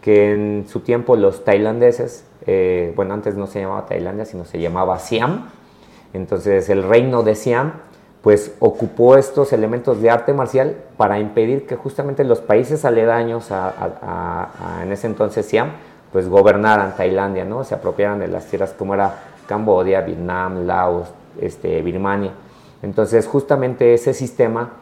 que 0.00 0.32
en 0.32 0.66
su 0.68 0.80
tiempo 0.80 1.16
los 1.16 1.44
tailandeses, 1.44 2.26
eh, 2.46 2.92
bueno, 2.94 3.14
antes 3.14 3.36
no 3.36 3.46
se 3.46 3.60
llamaba 3.60 3.86
Tailandia, 3.86 4.26
sino 4.26 4.44
se 4.44 4.60
llamaba 4.60 4.98
Siam. 4.98 5.48
Entonces 6.12 6.68
el 6.68 6.82
reino 6.82 7.22
de 7.22 7.34
Siam, 7.34 7.72
pues 8.20 8.54
ocupó 8.58 9.16
estos 9.16 9.52
elementos 9.54 10.02
de 10.02 10.10
arte 10.10 10.34
marcial 10.34 10.76
para 10.98 11.18
impedir 11.18 11.66
que 11.66 11.76
justamente 11.76 12.22
los 12.22 12.40
países 12.40 12.84
aledaños 12.84 13.50
a, 13.50 14.80
en 14.82 14.92
ese 14.92 15.06
entonces 15.06 15.46
Siam, 15.46 15.72
pues 16.12 16.28
gobernaran 16.28 16.96
Tailandia, 16.96 17.46
¿no? 17.46 17.64
Se 17.64 17.74
apropiaran 17.74 18.18
de 18.18 18.28
las 18.28 18.44
tierras 18.44 18.74
como 18.78 18.92
era 18.94 19.14
Camboya, 19.46 20.02
Vietnam, 20.02 20.66
Laos, 20.66 21.08
este, 21.40 21.80
Birmania. 21.80 22.32
Entonces, 22.84 23.26
justamente 23.26 23.94
ese 23.94 24.12
sistema 24.12 24.72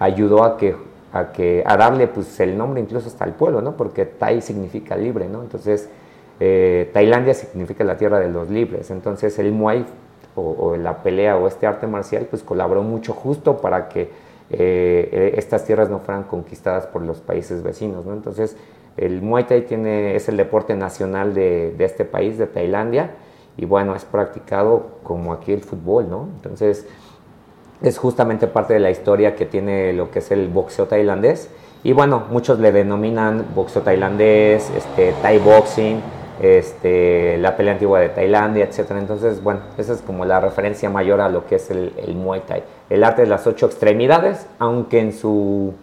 ayudó 0.00 0.42
a 0.42 0.56
que, 0.56 0.74
a 1.12 1.30
que 1.30 1.62
a 1.64 1.76
darle 1.76 2.08
pues 2.08 2.40
el 2.40 2.58
nombre 2.58 2.80
incluso 2.80 3.06
hasta 3.06 3.24
el 3.24 3.32
pueblo, 3.32 3.62
¿no? 3.62 3.76
Porque 3.76 4.06
Tai 4.06 4.40
significa 4.42 4.96
libre, 4.96 5.28
¿no? 5.28 5.40
Entonces, 5.40 5.88
eh, 6.40 6.90
Tailandia 6.92 7.32
significa 7.32 7.84
la 7.84 7.96
tierra 7.96 8.18
de 8.18 8.28
los 8.28 8.50
libres. 8.50 8.90
Entonces, 8.90 9.38
el 9.38 9.52
Muay 9.52 9.86
o, 10.34 10.76
la 10.76 11.04
pelea 11.04 11.36
o 11.36 11.46
este 11.46 11.64
arte 11.68 11.86
marcial 11.86 12.26
pues 12.28 12.42
colaboró 12.42 12.82
mucho 12.82 13.12
justo 13.12 13.58
para 13.58 13.88
que 13.88 14.10
eh, 14.50 15.34
estas 15.36 15.64
tierras 15.64 15.88
no 15.88 16.00
fueran 16.00 16.24
conquistadas 16.24 16.88
por 16.88 17.02
los 17.02 17.20
países 17.20 17.62
vecinos, 17.62 18.04
¿no? 18.04 18.14
Entonces, 18.14 18.56
el 18.96 19.22
Muay 19.22 19.44
Thai 19.44 19.62
tiene, 19.66 20.16
es 20.16 20.28
el 20.28 20.36
deporte 20.36 20.74
nacional 20.74 21.34
de, 21.34 21.72
de 21.78 21.84
este 21.84 22.04
país, 22.04 22.36
de 22.36 22.48
Tailandia, 22.48 23.12
y 23.56 23.64
bueno, 23.64 23.94
es 23.94 24.04
practicado 24.04 24.98
como 25.04 25.32
aquí 25.32 25.52
el 25.52 25.62
fútbol, 25.62 26.10
¿no? 26.10 26.28
Entonces, 26.34 26.84
es 27.82 27.98
justamente 27.98 28.46
parte 28.46 28.74
de 28.74 28.80
la 28.80 28.90
historia 28.90 29.34
que 29.36 29.46
tiene 29.46 29.92
lo 29.92 30.10
que 30.10 30.20
es 30.20 30.30
el 30.30 30.48
boxeo 30.48 30.86
tailandés. 30.86 31.48
Y 31.82 31.92
bueno, 31.92 32.24
muchos 32.30 32.58
le 32.60 32.72
denominan 32.72 33.46
boxeo 33.54 33.82
tailandés, 33.82 34.70
este, 34.70 35.12
Thai 35.20 35.38
boxing, 35.38 36.00
este, 36.40 37.36
la 37.38 37.56
pelea 37.56 37.74
antigua 37.74 38.00
de 38.00 38.08
Tailandia, 38.08 38.64
etc. 38.64 38.92
Entonces, 38.92 39.42
bueno, 39.42 39.60
esa 39.78 39.92
es 39.92 40.02
como 40.02 40.24
la 40.24 40.40
referencia 40.40 40.90
mayor 40.90 41.20
a 41.20 41.28
lo 41.28 41.46
que 41.46 41.56
es 41.56 41.70
el, 41.70 41.92
el 41.98 42.14
Muay 42.16 42.40
Thai. 42.40 42.64
El 42.90 43.04
arte 43.04 43.22
de 43.22 43.28
las 43.28 43.46
ocho 43.46 43.66
extremidades, 43.66 44.46
aunque 44.58 45.00
en 45.00 45.12
su, 45.12 45.74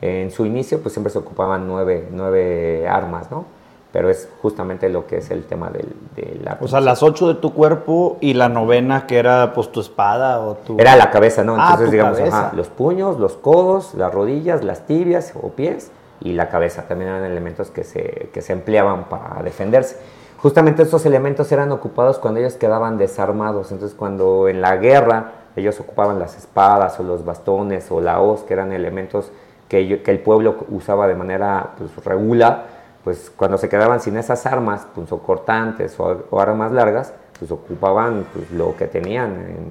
en 0.00 0.30
su 0.30 0.44
inicio 0.46 0.80
pues 0.80 0.92
siempre 0.92 1.12
se 1.12 1.18
ocupaban 1.18 1.66
nueve, 1.66 2.08
nueve 2.10 2.86
armas, 2.88 3.30
¿no? 3.30 3.55
Pero 3.96 4.10
es 4.10 4.28
justamente 4.42 4.90
lo 4.90 5.06
que 5.06 5.16
es 5.16 5.30
el 5.30 5.44
tema 5.44 5.70
del, 5.70 5.86
de 6.14 6.38
la... 6.44 6.58
O 6.60 6.68
sea, 6.68 6.82
las 6.82 7.02
ocho 7.02 7.28
de 7.28 7.34
tu 7.36 7.54
cuerpo 7.54 8.18
y 8.20 8.34
la 8.34 8.50
novena 8.50 9.06
que 9.06 9.18
era 9.18 9.54
pues 9.54 9.72
tu 9.72 9.80
espada 9.80 10.38
o 10.40 10.56
tu... 10.56 10.76
Era 10.78 10.96
la 10.96 11.10
cabeza, 11.10 11.44
¿no? 11.44 11.56
Ah, 11.56 11.68
Entonces, 11.70 11.92
digamos, 11.92 12.18
los 12.52 12.68
puños, 12.68 13.18
los 13.18 13.38
codos, 13.38 13.94
las 13.94 14.12
rodillas, 14.12 14.62
las 14.62 14.84
tibias 14.84 15.32
o 15.40 15.48
pies 15.48 15.92
y 16.20 16.34
la 16.34 16.50
cabeza 16.50 16.82
también 16.82 17.08
eran 17.08 17.24
elementos 17.24 17.70
que 17.70 17.84
se, 17.84 18.28
que 18.34 18.42
se 18.42 18.52
empleaban 18.52 19.04
para 19.04 19.42
defenderse. 19.42 19.96
Justamente 20.42 20.82
estos 20.82 21.06
elementos 21.06 21.50
eran 21.50 21.72
ocupados 21.72 22.18
cuando 22.18 22.40
ellos 22.40 22.56
quedaban 22.56 22.98
desarmados, 22.98 23.72
entonces 23.72 23.96
cuando 23.96 24.48
en 24.48 24.60
la 24.60 24.76
guerra 24.76 25.32
ellos 25.56 25.80
ocupaban 25.80 26.18
las 26.18 26.36
espadas 26.36 27.00
o 27.00 27.02
los 27.02 27.24
bastones 27.24 27.90
o 27.90 28.02
la 28.02 28.20
hoz, 28.20 28.42
que 28.42 28.52
eran 28.52 28.72
elementos 28.72 29.32
que, 29.70 30.02
que 30.02 30.10
el 30.10 30.18
pueblo 30.18 30.66
usaba 30.68 31.06
de 31.06 31.14
manera 31.14 31.70
pues, 31.78 32.04
regular, 32.04 32.75
pues 33.06 33.30
cuando 33.36 33.56
se 33.56 33.68
quedaban 33.68 34.00
sin 34.00 34.16
esas 34.16 34.46
armas, 34.46 34.84
cortantes 35.24 35.94
o, 36.00 36.40
armas 36.40 36.72
largas, 36.72 37.14
pues 37.38 37.52
ocupaban 37.52 38.26
pues, 38.34 38.50
lo 38.50 38.74
que 38.76 38.88
tenían 38.88 39.70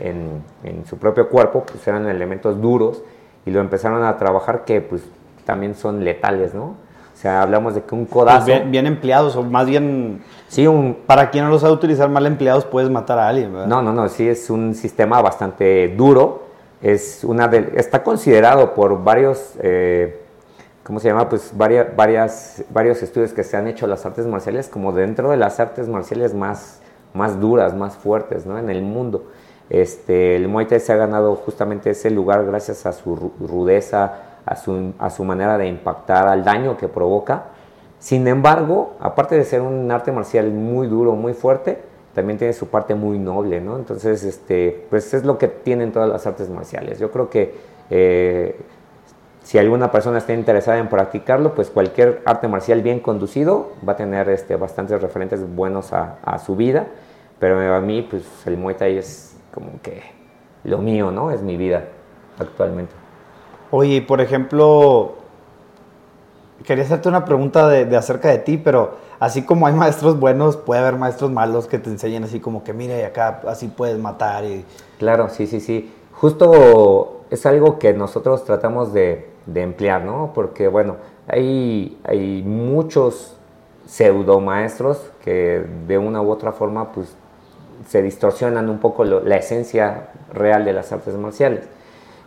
en, 0.00 0.86
su 0.88 0.96
propio 0.96 1.28
cuerpo, 1.28 1.62
pues 1.70 1.86
eran 1.86 2.08
elementos 2.08 2.58
duros 2.58 3.02
y 3.44 3.50
lo 3.50 3.60
empezaron 3.60 4.02
a 4.02 4.16
trabajar 4.16 4.64
que 4.64 4.80
pues 4.80 5.02
también 5.44 5.74
son 5.74 6.04
letales, 6.04 6.54
¿no? 6.54 6.68
O 6.68 7.16
sea, 7.16 7.42
hablamos 7.42 7.74
de 7.74 7.82
que 7.82 7.94
un 7.94 8.06
codazo... 8.06 8.46
Pues 8.46 8.70
bien, 8.70 8.86
empleados, 8.86 9.36
o 9.36 9.42
más 9.42 9.66
bien... 9.66 10.22
Sí, 10.48 10.66
un... 10.66 11.00
Para 11.06 11.28
quien 11.28 11.44
no 11.44 11.50
los 11.50 11.60
sabe 11.60 11.74
utilizar 11.74 12.08
mal 12.08 12.24
empleados, 12.24 12.64
puedes 12.64 12.88
matar 12.88 13.18
a 13.18 13.28
alguien, 13.28 13.52
¿verdad? 13.52 13.66
No, 13.66 13.82
no, 13.82 13.92
no, 13.92 14.08
sí, 14.08 14.26
es 14.26 14.48
un 14.48 14.74
sistema 14.74 15.20
bastante 15.20 15.88
duro. 15.88 16.44
Es 16.80 17.24
una 17.24 17.46
de, 17.46 17.74
está 17.76 18.02
considerado 18.02 18.72
por 18.72 19.04
varios... 19.04 19.52
Eh, 19.60 20.29
¿cómo 20.84 21.00
se 21.00 21.08
llama? 21.08 21.28
Pues 21.28 21.52
varias, 21.54 21.94
varias, 21.96 22.64
varios 22.70 23.02
estudios 23.02 23.32
que 23.32 23.44
se 23.44 23.56
han 23.56 23.66
hecho 23.66 23.86
las 23.86 24.06
artes 24.06 24.26
marciales 24.26 24.68
como 24.68 24.92
dentro 24.92 25.30
de 25.30 25.36
las 25.36 25.60
artes 25.60 25.88
marciales 25.88 26.34
más, 26.34 26.80
más 27.14 27.40
duras, 27.40 27.74
más 27.74 27.96
fuertes, 27.96 28.46
¿no? 28.46 28.58
En 28.58 28.70
el 28.70 28.82
mundo. 28.82 29.24
Este, 29.68 30.34
el 30.36 30.48
Muay 30.48 30.66
Thai 30.66 30.80
se 30.80 30.92
ha 30.92 30.96
ganado 30.96 31.36
justamente 31.36 31.90
ese 31.90 32.10
lugar 32.10 32.44
gracias 32.44 32.86
a 32.86 32.92
su 32.92 33.32
rudeza, 33.40 34.14
a 34.44 34.56
su, 34.56 34.92
a 34.98 35.10
su 35.10 35.24
manera 35.24 35.56
de 35.58 35.68
impactar, 35.68 36.26
al 36.26 36.44
daño 36.44 36.76
que 36.76 36.88
provoca. 36.88 37.44
Sin 38.00 38.26
embargo, 38.26 38.94
aparte 38.98 39.36
de 39.36 39.44
ser 39.44 39.60
un 39.60 39.90
arte 39.90 40.10
marcial 40.10 40.50
muy 40.50 40.88
duro, 40.88 41.12
muy 41.12 41.34
fuerte, 41.34 41.78
también 42.14 42.38
tiene 42.38 42.52
su 42.52 42.66
parte 42.68 42.94
muy 42.94 43.18
noble, 43.18 43.60
¿no? 43.60 43.76
Entonces, 43.76 44.24
este, 44.24 44.86
pues 44.90 45.14
es 45.14 45.24
lo 45.24 45.38
que 45.38 45.46
tienen 45.46 45.92
todas 45.92 46.08
las 46.08 46.26
artes 46.26 46.48
marciales. 46.48 46.98
Yo 46.98 47.10
creo 47.12 47.30
que 47.30 47.54
eh, 47.90 48.56
si 49.50 49.58
alguna 49.58 49.90
persona 49.90 50.18
está 50.18 50.32
interesada 50.32 50.78
en 50.78 50.88
practicarlo, 50.88 51.56
pues 51.56 51.70
cualquier 51.70 52.22
arte 52.24 52.46
marcial 52.46 52.82
bien 52.82 53.00
conducido 53.00 53.72
va 53.86 53.94
a 53.94 53.96
tener 53.96 54.28
este, 54.28 54.54
bastantes 54.54 55.02
referentes 55.02 55.44
buenos 55.56 55.92
a, 55.92 56.38
su 56.38 56.54
vida. 56.54 56.86
Pero 57.40 57.74
a 57.74 57.80
mí, 57.80 58.06
pues 58.08 58.22
el 58.46 58.56
Muay 58.56 58.76
Thai 58.76 58.98
es 58.98 59.36
como 59.52 59.82
que 59.82 60.02
lo 60.62 60.78
mío, 60.78 61.10
¿no? 61.10 61.32
Es 61.32 61.42
mi 61.42 61.56
vida 61.56 61.82
actualmente. 62.38 62.92
Oye, 63.72 64.02
por 64.02 64.20
ejemplo, 64.20 65.14
quería 66.64 66.84
hacerte 66.84 67.08
una 67.08 67.24
pregunta 67.24 67.68
de, 67.68 67.96
acerca 67.96 68.28
de 68.28 68.38
ti, 68.38 68.56
pero 68.56 68.98
así 69.18 69.42
como 69.42 69.66
hay 69.66 69.74
maestros 69.74 70.20
buenos, 70.20 70.58
puede 70.58 70.80
haber 70.80 70.94
maestros 70.94 71.32
malos 71.32 71.66
que 71.66 71.80
te 71.80 71.90
enseñen 71.90 72.22
así 72.22 72.38
como 72.38 72.62
que, 72.62 72.72
mire, 72.72 73.04
acá 73.04 73.40
así 73.48 73.66
puedes 73.66 73.98
matar. 73.98 74.44
Y... 74.44 74.64
Claro, 75.00 75.28
sí, 75.28 75.48
sí, 75.48 75.58
sí. 75.58 75.92
Justo 76.12 77.22
es 77.30 77.46
algo 77.46 77.80
que 77.80 77.92
nosotros 77.92 78.44
tratamos 78.44 78.92
de, 78.92 79.29
de 79.46 79.62
emplear, 79.62 80.04
¿no? 80.04 80.32
Porque, 80.34 80.68
bueno, 80.68 80.96
hay, 81.26 81.98
hay 82.04 82.42
muchos 82.42 83.36
pseudo 83.86 84.40
maestros 84.40 85.10
que 85.24 85.64
de 85.86 85.98
una 85.98 86.22
u 86.22 86.30
otra 86.30 86.52
forma, 86.52 86.92
pues, 86.92 87.14
se 87.88 88.02
distorsionan 88.02 88.68
un 88.68 88.78
poco 88.78 89.04
la 89.04 89.36
esencia 89.36 90.10
real 90.32 90.64
de 90.64 90.72
las 90.72 90.92
artes 90.92 91.14
marciales. 91.14 91.64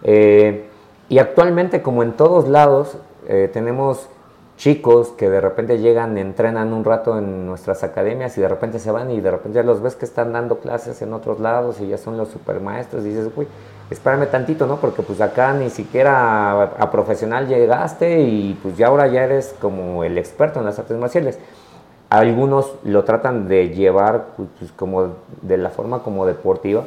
Eh, 0.03 0.67
y 1.09 1.19
actualmente, 1.19 1.81
como 1.81 2.03
en 2.03 2.13
todos 2.13 2.47
lados, 2.47 2.97
eh, 3.27 3.49
tenemos 3.51 4.09
chicos 4.57 5.09
que 5.09 5.29
de 5.29 5.41
repente 5.41 5.79
llegan, 5.79 6.17
entrenan 6.17 6.73
un 6.73 6.83
rato 6.83 7.17
en 7.17 7.45
nuestras 7.45 7.83
academias 7.83 8.37
y 8.37 8.41
de 8.41 8.47
repente 8.47 8.79
se 8.79 8.91
van 8.91 9.09
y 9.11 9.19
de 9.19 9.31
repente 9.31 9.55
ya 9.57 9.63
los 9.63 9.81
ves 9.81 9.95
que 9.95 10.05
están 10.05 10.31
dando 10.33 10.59
clases 10.59 11.01
en 11.01 11.13
otros 11.13 11.39
lados 11.39 11.81
y 11.81 11.87
ya 11.87 11.97
son 11.97 12.17
los 12.17 12.29
supermaestros 12.29 13.03
y 13.03 13.09
dices, 13.09 13.29
uy, 13.35 13.47
espérame 13.93 14.27
tantito, 14.27 14.67
¿no? 14.67 14.77
Porque 14.77 15.01
pues 15.01 15.21
acá 15.21 15.53
ni 15.53 15.69
siquiera 15.69 16.63
a, 16.63 16.91
profesional 16.91 17.47
llegaste 17.47 18.21
y 18.21 18.59
pues 18.61 18.77
ya 18.77 18.87
ahora 18.87 19.07
ya 19.07 19.23
eres 19.23 19.55
como 19.61 20.03
el 20.03 20.17
experto 20.17 20.59
en 20.59 20.65
las 20.65 20.77
artes 20.79 20.97
marciales. 20.97 21.39
Algunos 22.09 22.75
lo 22.83 23.03
tratan 23.05 23.47
de 23.47 23.69
llevar 23.69 24.27
pues, 24.35 24.49
pues, 24.59 24.71
como 24.71 25.13
de 25.41 25.57
la 25.57 25.69
forma 25.69 26.03
como 26.03 26.25
deportiva 26.25 26.83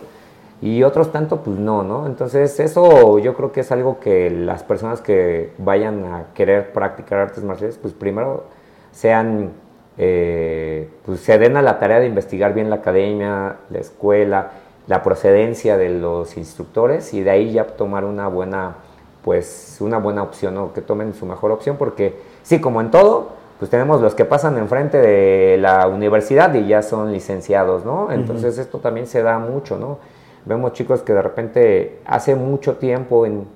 y 0.60 0.82
otros 0.82 1.12
tanto 1.12 1.42
pues 1.42 1.58
no, 1.58 1.82
¿no? 1.82 2.06
Entonces 2.06 2.60
eso 2.60 3.18
yo 3.18 3.34
creo 3.34 3.52
que 3.52 3.60
es 3.60 3.72
algo 3.72 4.00
que 4.00 4.30
las 4.30 4.62
personas 4.62 5.00
que 5.00 5.52
vayan 5.58 6.04
a 6.04 6.26
querer 6.34 6.72
practicar 6.72 7.18
artes 7.18 7.44
marciales 7.44 7.78
pues 7.80 7.94
primero 7.94 8.44
sean, 8.92 9.52
eh, 9.98 10.88
pues 11.04 11.20
se 11.20 11.38
den 11.38 11.56
a 11.56 11.62
la 11.62 11.78
tarea 11.78 12.00
de 12.00 12.06
investigar 12.06 12.54
bien 12.54 12.70
la 12.70 12.76
academia, 12.76 13.56
la 13.70 13.78
escuela, 13.78 14.50
la 14.86 15.02
procedencia 15.02 15.76
de 15.76 15.90
los 15.90 16.36
instructores 16.36 17.12
y 17.12 17.22
de 17.22 17.30
ahí 17.30 17.52
ya 17.52 17.66
tomar 17.66 18.04
una 18.04 18.28
buena, 18.28 18.76
pues 19.24 19.78
una 19.80 19.98
buena 19.98 20.22
opción 20.22 20.56
o 20.58 20.72
que 20.72 20.80
tomen 20.80 21.14
su 21.14 21.26
mejor 21.26 21.50
opción 21.50 21.76
porque 21.76 22.16
sí, 22.42 22.60
como 22.60 22.80
en 22.80 22.90
todo, 22.90 23.30
pues 23.58 23.70
tenemos 23.70 24.00
los 24.00 24.14
que 24.14 24.24
pasan 24.24 24.58
enfrente 24.58 24.98
de 24.98 25.56
la 25.58 25.88
universidad 25.88 26.54
y 26.54 26.66
ya 26.66 26.82
son 26.82 27.12
licenciados, 27.12 27.84
¿no? 27.84 28.12
Entonces 28.12 28.58
esto 28.58 28.78
también 28.78 29.06
se 29.06 29.22
da 29.22 29.38
mucho, 29.38 29.78
¿no? 29.78 29.98
Vemos 30.44 30.74
chicos 30.74 31.00
que 31.00 31.12
de 31.12 31.22
repente 31.22 31.98
hace 32.04 32.34
mucho 32.34 32.76
tiempo, 32.76 33.26
en, 33.26 33.46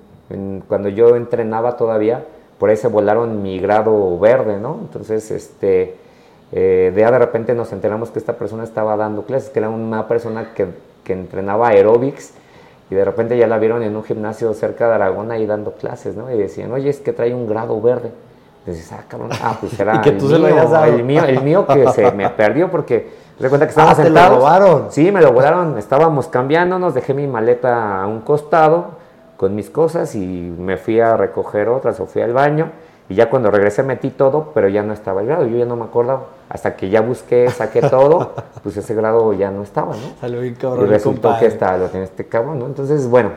cuando 0.67 0.89
yo 0.89 1.15
entrenaba 1.15 1.77
todavía, 1.77 2.25
por 2.57 2.69
ahí 2.69 2.77
se 2.77 2.87
volaron 2.87 3.41
mi 3.41 3.59
grado 3.59 4.19
verde, 4.19 4.59
¿no? 4.59 4.79
Entonces, 4.81 5.29
este, 5.31 5.95
eh, 6.51 6.91
de, 6.93 7.01
de 7.01 7.19
repente 7.19 7.53
nos 7.53 7.71
enteramos 7.71 8.11
que 8.11 8.19
esta 8.19 8.33
persona 8.33 8.63
estaba 8.63 8.97
dando 8.97 9.23
clases, 9.23 9.49
que 9.49 9.59
era 9.59 9.69
una 9.69 10.07
persona 10.07 10.53
que 10.53 10.67
que 11.03 11.13
entrenaba 11.13 11.69
aeróbics 11.69 12.33
y 12.89 12.95
de 12.95 13.05
repente 13.05 13.37
ya 13.37 13.47
la 13.47 13.57
vieron 13.57 13.83
en 13.83 13.95
un 13.95 14.03
gimnasio 14.03 14.53
cerca 14.53 14.87
de 14.89 14.95
Aragón 14.95 15.31
ahí 15.31 15.45
dando 15.45 15.73
clases, 15.73 16.15
¿no? 16.15 16.29
Y 16.29 16.37
decían, 16.37 16.71
oye, 16.71 16.89
es 16.89 16.99
que 16.99 17.13
trae 17.13 17.33
un 17.33 17.47
grado 17.47 17.79
verde. 17.81 18.11
Entonces, 18.59 18.91
ah, 18.91 19.03
cabrón, 19.07 19.29
ah, 19.41 19.57
pues 19.59 19.79
era 19.79 20.01
el, 20.01 20.13
mío, 20.13 20.85
el, 20.85 21.03
mío, 21.03 21.25
el 21.25 21.41
mío 21.41 21.65
que 21.65 21.87
se 21.91 22.11
me 22.11 22.29
perdió 22.37 22.69
porque 22.69 23.09
de 23.39 23.49
cuenta 23.49 23.65
que 23.65 23.71
estábamos 23.71 23.97
ah, 23.97 24.03
sentados. 24.03 24.29
¿te 24.29 24.35
lo 24.35 24.39
robaron? 24.39 24.91
Sí, 24.91 25.11
me 25.11 25.21
lo 25.21 25.31
volaron. 25.31 25.77
Estábamos 25.77 26.27
cambiándonos, 26.27 26.93
dejé 26.93 27.13
mi 27.13 27.27
maleta 27.27 28.03
a 28.03 28.07
un 28.07 28.21
costado 28.21 29.01
con 29.37 29.55
mis 29.55 29.69
cosas 29.69 30.13
y 30.13 30.19
me 30.19 30.77
fui 30.77 30.99
a 30.99 31.17
recoger 31.17 31.69
otras 31.69 31.99
o 31.99 32.05
fui 32.05 32.21
al 32.21 32.33
baño 32.33 32.71
y 33.11 33.15
ya 33.15 33.29
cuando 33.29 33.51
regresé 33.51 33.83
metí 33.83 34.09
todo, 34.09 34.51
pero 34.53 34.69
ya 34.69 34.83
no 34.83 34.93
estaba 34.93 35.19
el 35.19 35.27
grado, 35.27 35.45
yo 35.45 35.57
ya 35.57 35.65
no 35.65 35.75
me 35.75 35.83
acordaba. 35.83 36.27
Hasta 36.47 36.77
que 36.77 36.89
ya 36.89 37.01
busqué, 37.01 37.49
saqué 37.49 37.81
todo, 37.89 38.31
pues 38.63 38.77
ese 38.77 38.95
grado 38.95 39.33
ya 39.33 39.51
no 39.51 39.63
estaba, 39.63 39.93
¿no? 39.97 40.13
Salió 40.21 40.39
bien 40.39 40.55
cabrón. 40.55 40.85
Y 40.85 40.89
resultó 40.89 41.35
que 41.37 41.47
está, 41.47 41.77
lo 41.77 41.89
tiene 41.89 42.05
este 42.05 42.25
cabrón, 42.25 42.59
¿no? 42.59 42.67
Entonces, 42.67 43.09
bueno, 43.09 43.31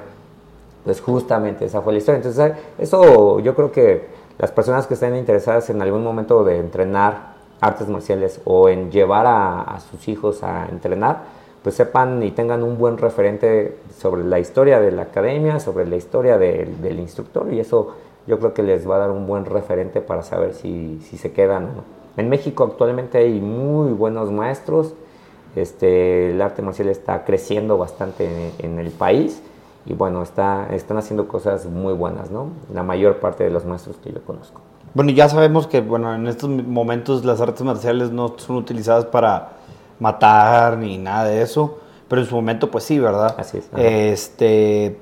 pues 0.85 1.01
justamente 1.01 1.65
esa 1.65 1.81
fue 1.81 1.93
la 1.93 1.99
historia. 1.99 2.19
Entonces, 2.19 2.53
eso 2.79 3.41
yo 3.41 3.57
creo 3.57 3.73
que 3.73 4.07
las 4.39 4.53
personas 4.53 4.87
que 4.87 4.95
estén 4.95 5.17
interesadas 5.17 5.69
en 5.71 5.83
algún 5.83 6.05
momento 6.05 6.45
de 6.45 6.61
entrenar 6.61 7.35
artes 7.61 7.89
marciales 7.89 8.41
o 8.45 8.69
en 8.69 8.93
llevar 8.93 9.27
a, 9.27 9.81
sus 9.91 10.07
hijos 10.07 10.45
a 10.45 10.69
entrenar, 10.71 11.23
pues 11.65 11.75
sepan 11.75 12.23
y 12.23 12.31
tengan 12.31 12.63
un 12.63 12.79
buen 12.79 12.97
referente 12.97 13.77
sobre 13.99 14.23
la 14.23 14.39
historia 14.39 14.79
de 14.79 14.93
la 14.93 15.03
academia, 15.03 15.59
sobre 15.59 15.85
la 15.85 15.97
historia 15.97 16.39
del 16.39 17.01
instructor 17.01 17.53
y 17.53 17.59
eso 17.59 17.97
yo 18.27 18.39
creo 18.39 18.55
que 18.55 18.63
les 18.63 18.89
va 18.89 18.97
a 18.97 18.99
dar 19.01 19.11
un 19.11 19.27
buen 19.27 19.45
referente 19.45 20.01
para 20.01 20.23
saber 20.23 20.55
si, 20.55 21.01
si 21.03 21.17
se 21.19 21.33
quedan 21.33 21.65
o 21.65 21.69
no. 21.69 21.85
En 22.17 22.29
México 22.29 22.65
actualmente 22.65 23.19
hay 23.19 23.41
muy 23.41 23.93
buenos 23.93 24.31
maestros, 24.31 24.95
este, 25.57 26.31
el 26.31 26.43
arte 26.43 26.63
marcial 26.63 26.89
está 26.89 27.25
creciendo 27.25 27.79
bastante 27.79 28.53
en, 28.59 28.79
el 28.79 28.91
país 28.91 29.41
y 29.87 29.95
bueno, 29.95 30.23
está, 30.23 30.69
están 30.73 30.97
haciendo 30.97 31.29
cosas 31.29 31.67
muy 31.67 31.93
buenas, 31.93 32.31
¿no? 32.31 32.49
La 32.73 32.83
mayor 32.83 33.19
parte 33.19 33.45
de 33.45 33.51
los 33.51 33.65
maestros 33.65 33.97
que 33.97 34.13
yo 34.13 34.23
conozco. 34.25 34.61
Bueno, 34.95 35.11
ya 35.11 35.29
sabemos 35.29 35.67
que 35.67 35.81
bueno, 35.81 36.15
en 36.15 36.27
estos 36.27 36.49
momentos 36.49 37.25
las 37.25 37.41
artes 37.41 37.63
marciales 37.63 38.11
no 38.11 38.35
son 38.37 38.57
utilizadas 38.57 39.05
para 39.07 39.53
matar 40.01 40.79
ni 40.79 40.99
nada 40.99 41.25
de 41.27 41.43
eso, 41.43 41.79
pero 42.09 42.23
en 42.23 42.29
su 42.29 42.35
momento 42.35 42.71
pues 42.71 42.85
sí, 42.85 42.99
¿verdad? 42.99 43.35
Así 43.39 43.59
es. 43.59 43.69
Este, 43.77 44.99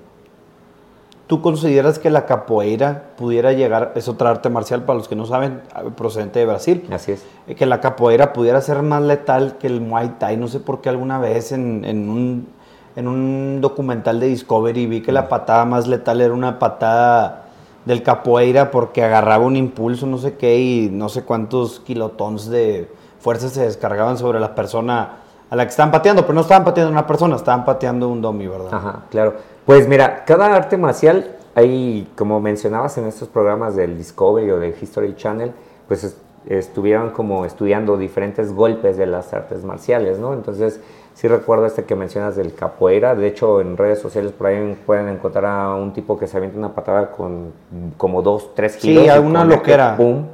¿Tú 1.33 1.41
consideras 1.41 1.99
que 1.99 2.11
la 2.11 2.27
capoeira 2.27 3.05
pudiera 3.17 3.55
llegar, 3.55 3.93
es 3.95 4.07
otra 4.07 4.29
arte 4.29 4.51
marcial 4.51 4.83
para 4.83 4.99
los 4.99 5.09
que 5.09 5.17
no 5.17 5.25
saben, 5.25 5.63
procedente 5.97 6.41
de 6.41 6.45
Brasil? 6.45 6.87
Así 6.93 7.13
es. 7.13 7.25
Eh, 7.47 7.55
que 7.55 7.65
la 7.65 7.81
capoeira 7.81 8.35
pudiera 8.35 8.61
ser 8.61 8.83
más 8.83 9.01
letal 9.01 9.57
que 9.57 9.67
el 9.67 9.81
Muay 9.81 10.17
Thai. 10.19 10.37
No 10.37 10.47
sé 10.47 10.61
por 10.61 10.83
qué 10.83 10.91
alguna 10.91 11.19
vez 11.19 11.53
en, 11.53 11.87
en, 11.87 12.11
un, 12.11 12.49
en 12.97 13.09
un 13.09 13.63
documental 13.63 14.21
de 14.21 14.27
Discovery 14.27 14.85
vi 14.85 15.01
que 15.01 15.11
la 15.11 15.31
patada 15.31 15.65
más 15.65 15.89
letal 15.89 16.21
era 16.21 16.35
una 16.35 16.59
patada 16.59 17.45
del 17.87 18.03
capoeira 18.03 18.71
porque 18.71 19.03
agarraba 19.03 19.47
un 19.47 19.57
impulso, 19.57 20.07
no 20.07 20.19
sé 20.19 20.35
qué, 20.35 20.59
y 20.61 20.91
no 20.93 21.09
sé 21.09 21.23
cuántos 21.23 21.81
kilotons 21.81 22.51
de 22.51 22.93
fuerza 23.21 23.49
se 23.49 23.63
descargaban 23.63 24.19
sobre 24.19 24.39
la 24.39 24.55
persona 24.55 25.23
a 25.49 25.57
la 25.57 25.65
que 25.65 25.71
estaban 25.71 25.91
pateando, 25.91 26.23
pero 26.23 26.35
no 26.35 26.41
estaban 26.41 26.65
pateando 26.65 26.91
una 26.91 27.07
persona, 27.07 27.37
estaban 27.37 27.65
pateando 27.65 28.09
un 28.09 28.23
domi, 28.23 28.47
¿verdad? 28.47 28.73
Ajá, 28.73 29.03
claro. 29.11 29.35
Pues 29.67 29.89
mira, 29.89 30.25
cada 30.25 30.55
arte 30.55 30.77
marcial, 30.77 31.37
hay, 31.55 32.09
como 32.17 32.41
mencionabas 32.41 32.99
en 32.99 33.07
estos 33.07 33.29
programas 33.29 33.77
del 33.77 33.97
Discovery 33.97 34.51
o 34.51 34.59
del 34.59 34.75
History 34.81 35.15
Channel, 35.15 35.53
pues 35.87 36.17
estuvieron 36.49 37.11
como 37.11 37.45
estudiando 37.45 37.97
diferentes 37.97 38.53
golpes 38.53 38.97
de 38.97 39.07
las 39.07 39.33
artes 39.33 39.65
marciales, 39.65 40.19
¿no? 40.19 40.33
Entonces, 40.33 40.81
sí 41.15 41.29
recuerdo 41.29 41.67
este 41.67 41.85
que 41.85 41.95
mencionas 41.95 42.35
del 42.35 42.55
capoeira, 42.55 43.15
de 43.15 43.29
hecho 43.29 43.61
en 43.61 43.77
redes 43.77 44.01
sociales 44.01 44.33
por 44.33 44.49
ahí 44.49 44.77
pueden 44.85 45.09
encontrar 45.09 45.45
a 45.47 45.75
un 45.75 45.93
tipo 45.93 46.19
que 46.19 46.27
se 46.27 46.37
avienta 46.37 46.59
una 46.59 46.75
patada 46.75 47.13
con 47.13 47.53
como 47.97 48.23
dos, 48.23 48.55
tres 48.55 48.77
kilos. 48.77 49.05
Sí, 49.05 49.09
alguna 49.09 49.45
loquera. 49.45 49.97
Pum. 49.97 50.27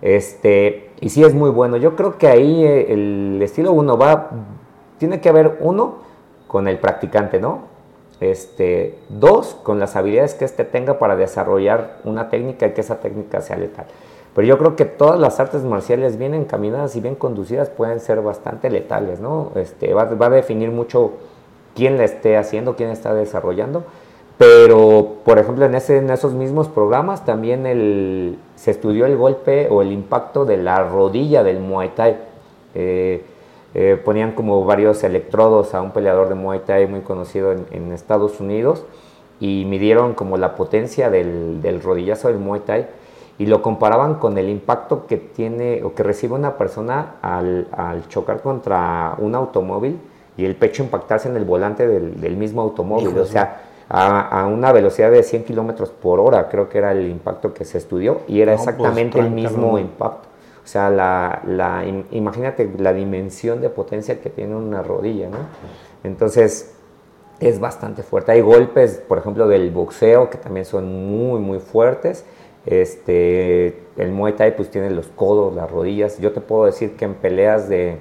Este, 0.00 0.90
y 1.00 1.10
sí 1.10 1.22
es 1.22 1.34
muy 1.34 1.50
bueno. 1.50 1.76
Yo 1.76 1.94
creo 1.94 2.16
que 2.16 2.28
ahí 2.28 2.64
eh, 2.64 2.92
el 2.92 3.40
estilo 3.42 3.72
uno 3.72 3.98
va, 3.98 4.30
tiene 4.98 5.20
que 5.20 5.28
haber 5.28 5.58
uno 5.60 5.96
con 6.48 6.66
el 6.66 6.78
practicante, 6.78 7.40
¿no? 7.40 7.71
Este, 8.22 8.94
dos, 9.08 9.56
con 9.64 9.80
las 9.80 9.96
habilidades 9.96 10.34
que 10.34 10.44
éste 10.44 10.64
tenga 10.64 11.00
para 11.00 11.16
desarrollar 11.16 11.98
una 12.04 12.30
técnica 12.30 12.68
y 12.68 12.70
que 12.70 12.80
esa 12.80 13.00
técnica 13.00 13.40
sea 13.40 13.56
letal. 13.56 13.86
Pero 14.34 14.46
yo 14.46 14.58
creo 14.58 14.76
que 14.76 14.84
todas 14.84 15.18
las 15.18 15.40
artes 15.40 15.64
marciales 15.64 16.16
bien 16.16 16.32
encaminadas 16.32 16.94
y 16.94 17.00
bien 17.00 17.16
conducidas 17.16 17.68
pueden 17.68 17.98
ser 17.98 18.22
bastante 18.22 18.70
letales, 18.70 19.18
¿no? 19.18 19.50
Este, 19.56 19.92
va, 19.92 20.04
va 20.04 20.26
a 20.26 20.30
definir 20.30 20.70
mucho 20.70 21.14
quién 21.74 21.98
la 21.98 22.04
esté 22.04 22.36
haciendo, 22.36 22.76
quién 22.76 22.90
está 22.90 23.12
desarrollando. 23.12 23.84
Pero, 24.38 25.16
por 25.24 25.38
ejemplo, 25.38 25.64
en, 25.66 25.74
esos 25.74 26.32
mismos 26.32 26.68
programas 26.68 27.24
también 27.24 28.38
se 28.54 28.70
estudió 28.70 29.06
el 29.06 29.16
golpe 29.16 29.68
o 29.68 29.82
el 29.82 29.92
impacto 29.92 30.44
de 30.44 30.56
la 30.56 30.82
rodilla 30.88 31.42
del 31.42 31.60
Muay 31.60 31.90
Thai. 31.90 32.16
Eh, 32.74 33.24
eh, 33.74 34.00
ponían 34.02 34.32
como 34.32 34.64
varios 34.64 35.02
electrodos 35.04 35.74
a 35.74 35.82
un 35.82 35.92
peleador 35.92 36.28
de 36.28 36.34
Muay 36.34 36.60
Thai 36.60 36.86
muy 36.86 37.00
conocido 37.00 37.52
en, 37.52 37.92
Estados 37.92 38.40
Unidos 38.40 38.84
y 39.40 39.64
midieron 39.66 40.14
como 40.14 40.36
la 40.36 40.54
potencia 40.54 41.10
del, 41.10 41.62
del 41.62 41.82
rodillazo 41.82 42.28
del 42.28 42.38
Muay 42.38 42.60
Thai 42.60 42.86
y 43.38 43.46
lo 43.46 43.62
comparaban 43.62 44.16
con 44.16 44.38
el 44.38 44.48
impacto 44.48 45.06
que 45.06 45.16
tiene 45.16 45.82
o 45.82 45.94
que 45.94 46.02
recibe 46.02 46.34
una 46.34 46.56
persona 46.56 47.14
al, 47.22 47.66
al 47.72 48.08
chocar 48.08 48.42
contra 48.42 49.14
un 49.18 49.34
automóvil 49.34 49.98
y 50.36 50.44
el 50.44 50.54
pecho 50.56 50.82
impactarse 50.82 51.28
en 51.28 51.36
el 51.36 51.44
volante 51.44 51.86
del, 51.86 52.20
del 52.20 52.36
mismo 52.36 52.62
automóvil. 52.62 53.18
o 53.18 53.24
sea, 53.24 53.62
a, 53.88 54.46
una 54.46 54.72
velocidad 54.72 55.10
de 55.10 55.22
100 55.22 55.44
kilómetros 55.44 55.90
por 55.90 56.18
hora, 56.18 56.48
creo 56.48 56.68
que 56.68 56.78
era 56.78 56.92
el 56.92 57.08
impacto 57.08 57.52
que 57.52 57.64
se 57.64 57.78
estudió 57.78 58.22
y 58.26 58.40
era 58.40 58.52
pues, 58.52 58.66
exactamente 58.66 59.18
el 59.18 59.30
mismo 59.30 59.78
impacto. 59.78 60.28
O 60.64 60.66
sea, 60.66 60.90
la, 60.90 61.42
la, 61.46 61.84
imagínate 62.12 62.70
la 62.78 62.92
dimensión 62.92 63.60
de 63.60 63.68
potencia 63.68 64.20
que 64.20 64.30
tiene 64.30 64.54
una 64.54 64.82
rodilla, 64.82 65.28
¿no? 65.28 65.38
Entonces, 66.04 66.74
es 67.40 67.58
bastante 67.58 68.02
fuerte. 68.02 68.32
Hay 68.32 68.40
golpes, 68.40 69.02
por 69.08 69.18
ejemplo, 69.18 69.48
del 69.48 69.70
boxeo 69.70 70.30
que 70.30 70.38
también 70.38 70.64
son 70.64 71.10
muy, 71.10 71.40
muy 71.40 71.58
fuertes 71.58 72.24
este, 72.64 73.86
el 73.96 74.12
Muay 74.12 74.34
Thai 74.34 74.56
pues 74.56 74.70
tiene 74.70 74.90
los 74.90 75.08
codos, 75.08 75.54
las 75.54 75.70
rodillas. 75.70 76.18
Yo 76.18 76.32
te 76.32 76.40
puedo 76.40 76.66
decir 76.66 76.96
que 76.96 77.04
en 77.04 77.14
peleas 77.14 77.68
de, 77.68 77.98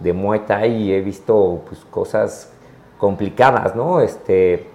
de 0.00 0.12
Muay 0.12 0.40
Thai 0.40 0.92
he 0.92 1.00
visto 1.00 1.62
pues, 1.66 1.84
cosas 1.86 2.52
complicadas, 2.98 3.74
¿no? 3.74 4.00
Este, 4.00 4.66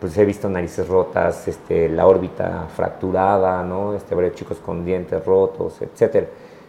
pues 0.00 0.16
he 0.16 0.24
visto 0.24 0.48
narices 0.48 0.86
rotas, 0.88 1.48
este, 1.48 1.88
la 1.88 2.06
órbita 2.06 2.66
fracturada, 2.74 3.62
¿no? 3.64 3.94
Este, 3.94 4.14
varios 4.14 4.34
chicos 4.34 4.58
con 4.58 4.84
dientes 4.84 5.24
rotos, 5.24 5.82
etcétera. 5.82 6.28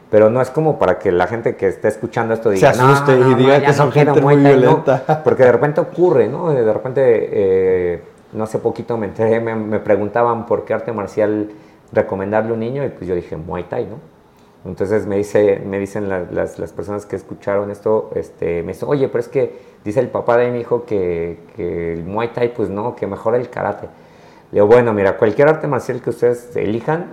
Pero 0.09 0.29
no 0.29 0.41
es 0.41 0.49
como 0.49 0.79
para 0.79 0.99
que 0.99 1.11
la 1.11 1.27
gente 1.27 1.55
que 1.55 1.67
esté 1.67 1.89
escuchando 1.89 2.33
esto 2.33 2.49
diga, 2.49 2.73
se 2.73 2.81
asuste 2.81 3.17
y 3.19 3.33
diga 3.35 3.61
que 3.61 3.73
son 3.73 3.91
gente 3.91 4.21
muy 4.21 4.37
violenta. 4.37 5.21
porque 5.23 5.43
de 5.43 5.51
repente 5.51 5.81
ocurre, 5.81 6.27
¿no? 6.29 6.49
De 6.49 6.71
repente, 6.71 7.01
eh, 7.05 8.01
no 8.31 8.45
hace 8.45 8.59
poquito 8.59 8.97
me 8.97 9.07
enteré, 9.07 9.39
me, 9.39 9.55
me 9.55 9.79
preguntaban 9.79 10.45
por 10.45 10.63
qué 10.63 10.73
arte 10.73 10.93
marcial 10.93 11.49
recomendarle 11.91 12.51
a 12.51 12.53
un 12.53 12.59
niño 12.59 12.85
y 12.85 12.89
pues 12.89 13.07
yo 13.07 13.15
dije 13.15 13.35
Muay 13.35 13.63
Thai, 13.63 13.85
¿no? 13.85 14.17
Entonces 14.65 15.05
me, 15.05 15.17
dice, 15.17 15.61
me 15.65 15.79
dicen 15.79 16.09
las, 16.09 16.59
las, 16.59 16.71
personas 16.73 17.05
que 17.05 17.15
escucharon 17.15 17.71
esto, 17.71 18.11
este, 18.15 18.63
me 18.63 18.73
dicen, 18.73 18.89
oye, 18.89 19.07
pero 19.07 19.19
es 19.19 19.29
que 19.29 19.59
dice 19.85 20.01
el 20.01 20.09
papá 20.09 20.37
de 20.37 20.51
mi 20.51 20.59
hijo 20.59 20.83
que, 20.85 21.39
que 21.55 21.93
el 21.93 22.03
Muay 22.03 22.29
Thai, 22.33 22.53
pues 22.53 22.69
no, 22.69 22.95
que 22.95 23.07
mejora 23.07 23.37
el 23.37 23.49
karate. 23.49 23.87
Le 24.51 24.55
digo, 24.55 24.67
bueno, 24.67 24.93
mira, 24.93 25.17
cualquier 25.17 25.47
arte 25.47 25.67
marcial 25.67 26.01
que 26.01 26.09
ustedes 26.09 26.55
elijan, 26.55 27.05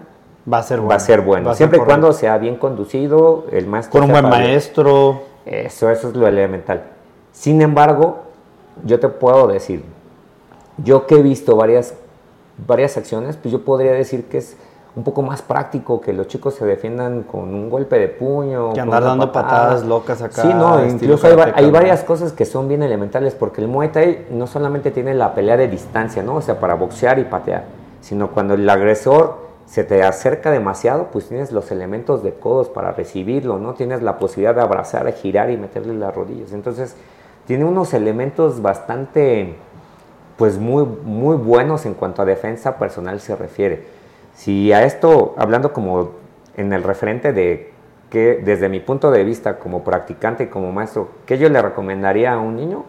va 0.50 0.58
a 0.58 0.62
ser 0.62 0.80
bueno. 0.80 0.90
Va 0.90 0.96
a 0.96 1.00
ser 1.00 1.22
bueno, 1.22 1.54
siempre 1.54 1.78
y 1.78 1.82
cuando 1.82 2.12
sea 2.12 2.38
bien 2.38 2.56
conducido, 2.56 3.46
el 3.50 3.66
maestro... 3.66 3.92
Con 3.92 4.02
un 4.04 4.12
buen 4.12 4.28
maestro. 4.28 5.22
Eso, 5.46 5.90
eso 5.90 6.08
es 6.08 6.16
lo 6.16 6.26
elemental. 6.26 6.84
Sin 7.32 7.60
embargo, 7.62 8.22
yo 8.84 9.00
te 9.00 9.08
puedo 9.08 9.46
decir, 9.46 9.84
yo 10.78 11.06
que 11.06 11.16
he 11.16 11.22
visto 11.22 11.56
varias 11.56 11.94
varias 12.66 12.96
acciones, 12.96 13.36
pues 13.36 13.52
yo 13.52 13.64
podría 13.64 13.92
decir 13.92 14.26
que 14.26 14.38
es 14.38 14.56
un 14.96 15.02
poco 15.02 15.22
más 15.22 15.42
práctico 15.42 16.00
que 16.00 16.12
los 16.12 16.28
chicos 16.28 16.54
se 16.54 16.64
defiendan 16.64 17.24
con 17.24 17.52
un 17.52 17.68
golpe 17.68 17.98
de 17.98 18.06
puño. 18.06 18.72
Que 18.72 18.80
andar 18.80 19.02
dando 19.02 19.32
patadas 19.32 19.84
locas 19.84 20.22
acá. 20.22 20.42
Sí, 20.42 20.48
no, 20.54 20.84
incluso 20.86 21.26
hay, 21.26 21.70
varias 21.70 22.04
cosas 22.04 22.32
que 22.32 22.44
son 22.44 22.68
bien 22.68 22.82
elementales, 22.82 23.34
porque 23.34 23.60
el 23.60 23.66
Muay 23.66 23.88
Thai 23.88 24.26
no 24.30 24.46
solamente 24.46 24.92
tiene 24.92 25.14
la 25.14 25.34
pelea 25.34 25.56
de 25.56 25.66
distancia, 25.66 26.22
¿no? 26.22 26.36
O 26.36 26.42
sea, 26.42 26.60
para 26.60 26.74
boxear 26.74 27.18
y 27.18 27.24
patear, 27.24 27.64
sino 28.00 28.30
cuando 28.30 28.54
el 28.54 28.68
agresor 28.70 29.38
se 29.74 29.82
te 29.82 30.04
acerca 30.04 30.52
demasiado, 30.52 31.08
pues 31.10 31.26
tienes 31.26 31.50
los 31.50 31.72
elementos 31.72 32.22
de 32.22 32.32
codos 32.32 32.68
para 32.68 32.92
recibirlo, 32.92 33.58
¿no? 33.58 33.74
Tienes 33.74 34.02
la 34.02 34.18
posibilidad 34.18 34.54
de 34.54 34.60
abrazar, 34.60 35.12
girar 35.14 35.50
y 35.50 35.56
meterle 35.56 35.94
las 35.94 36.14
rodillas. 36.14 36.52
Entonces, 36.52 36.94
tiene 37.48 37.64
unos 37.64 37.92
elementos 37.92 38.62
bastante 38.62 39.56
pues 40.36 40.58
muy, 40.58 40.84
muy 40.84 41.36
buenos 41.36 41.86
en 41.86 41.94
cuanto 41.94 42.22
a 42.22 42.24
defensa 42.24 42.78
personal 42.78 43.18
se 43.18 43.34
refiere. 43.34 43.82
Si 44.36 44.72
a 44.72 44.84
esto, 44.84 45.34
hablando 45.38 45.72
como 45.72 46.10
en 46.56 46.72
el 46.72 46.84
referente 46.84 47.32
de 47.32 47.72
que 48.10 48.40
desde 48.44 48.68
mi 48.68 48.78
punto 48.78 49.10
de 49.10 49.24
vista 49.24 49.58
como 49.58 49.82
practicante 49.82 50.44
y 50.44 50.46
como 50.46 50.70
maestro, 50.70 51.08
¿qué 51.26 51.36
yo 51.36 51.48
le 51.48 51.60
recomendaría 51.60 52.32
a 52.32 52.38
un 52.38 52.54
niño? 52.54 52.84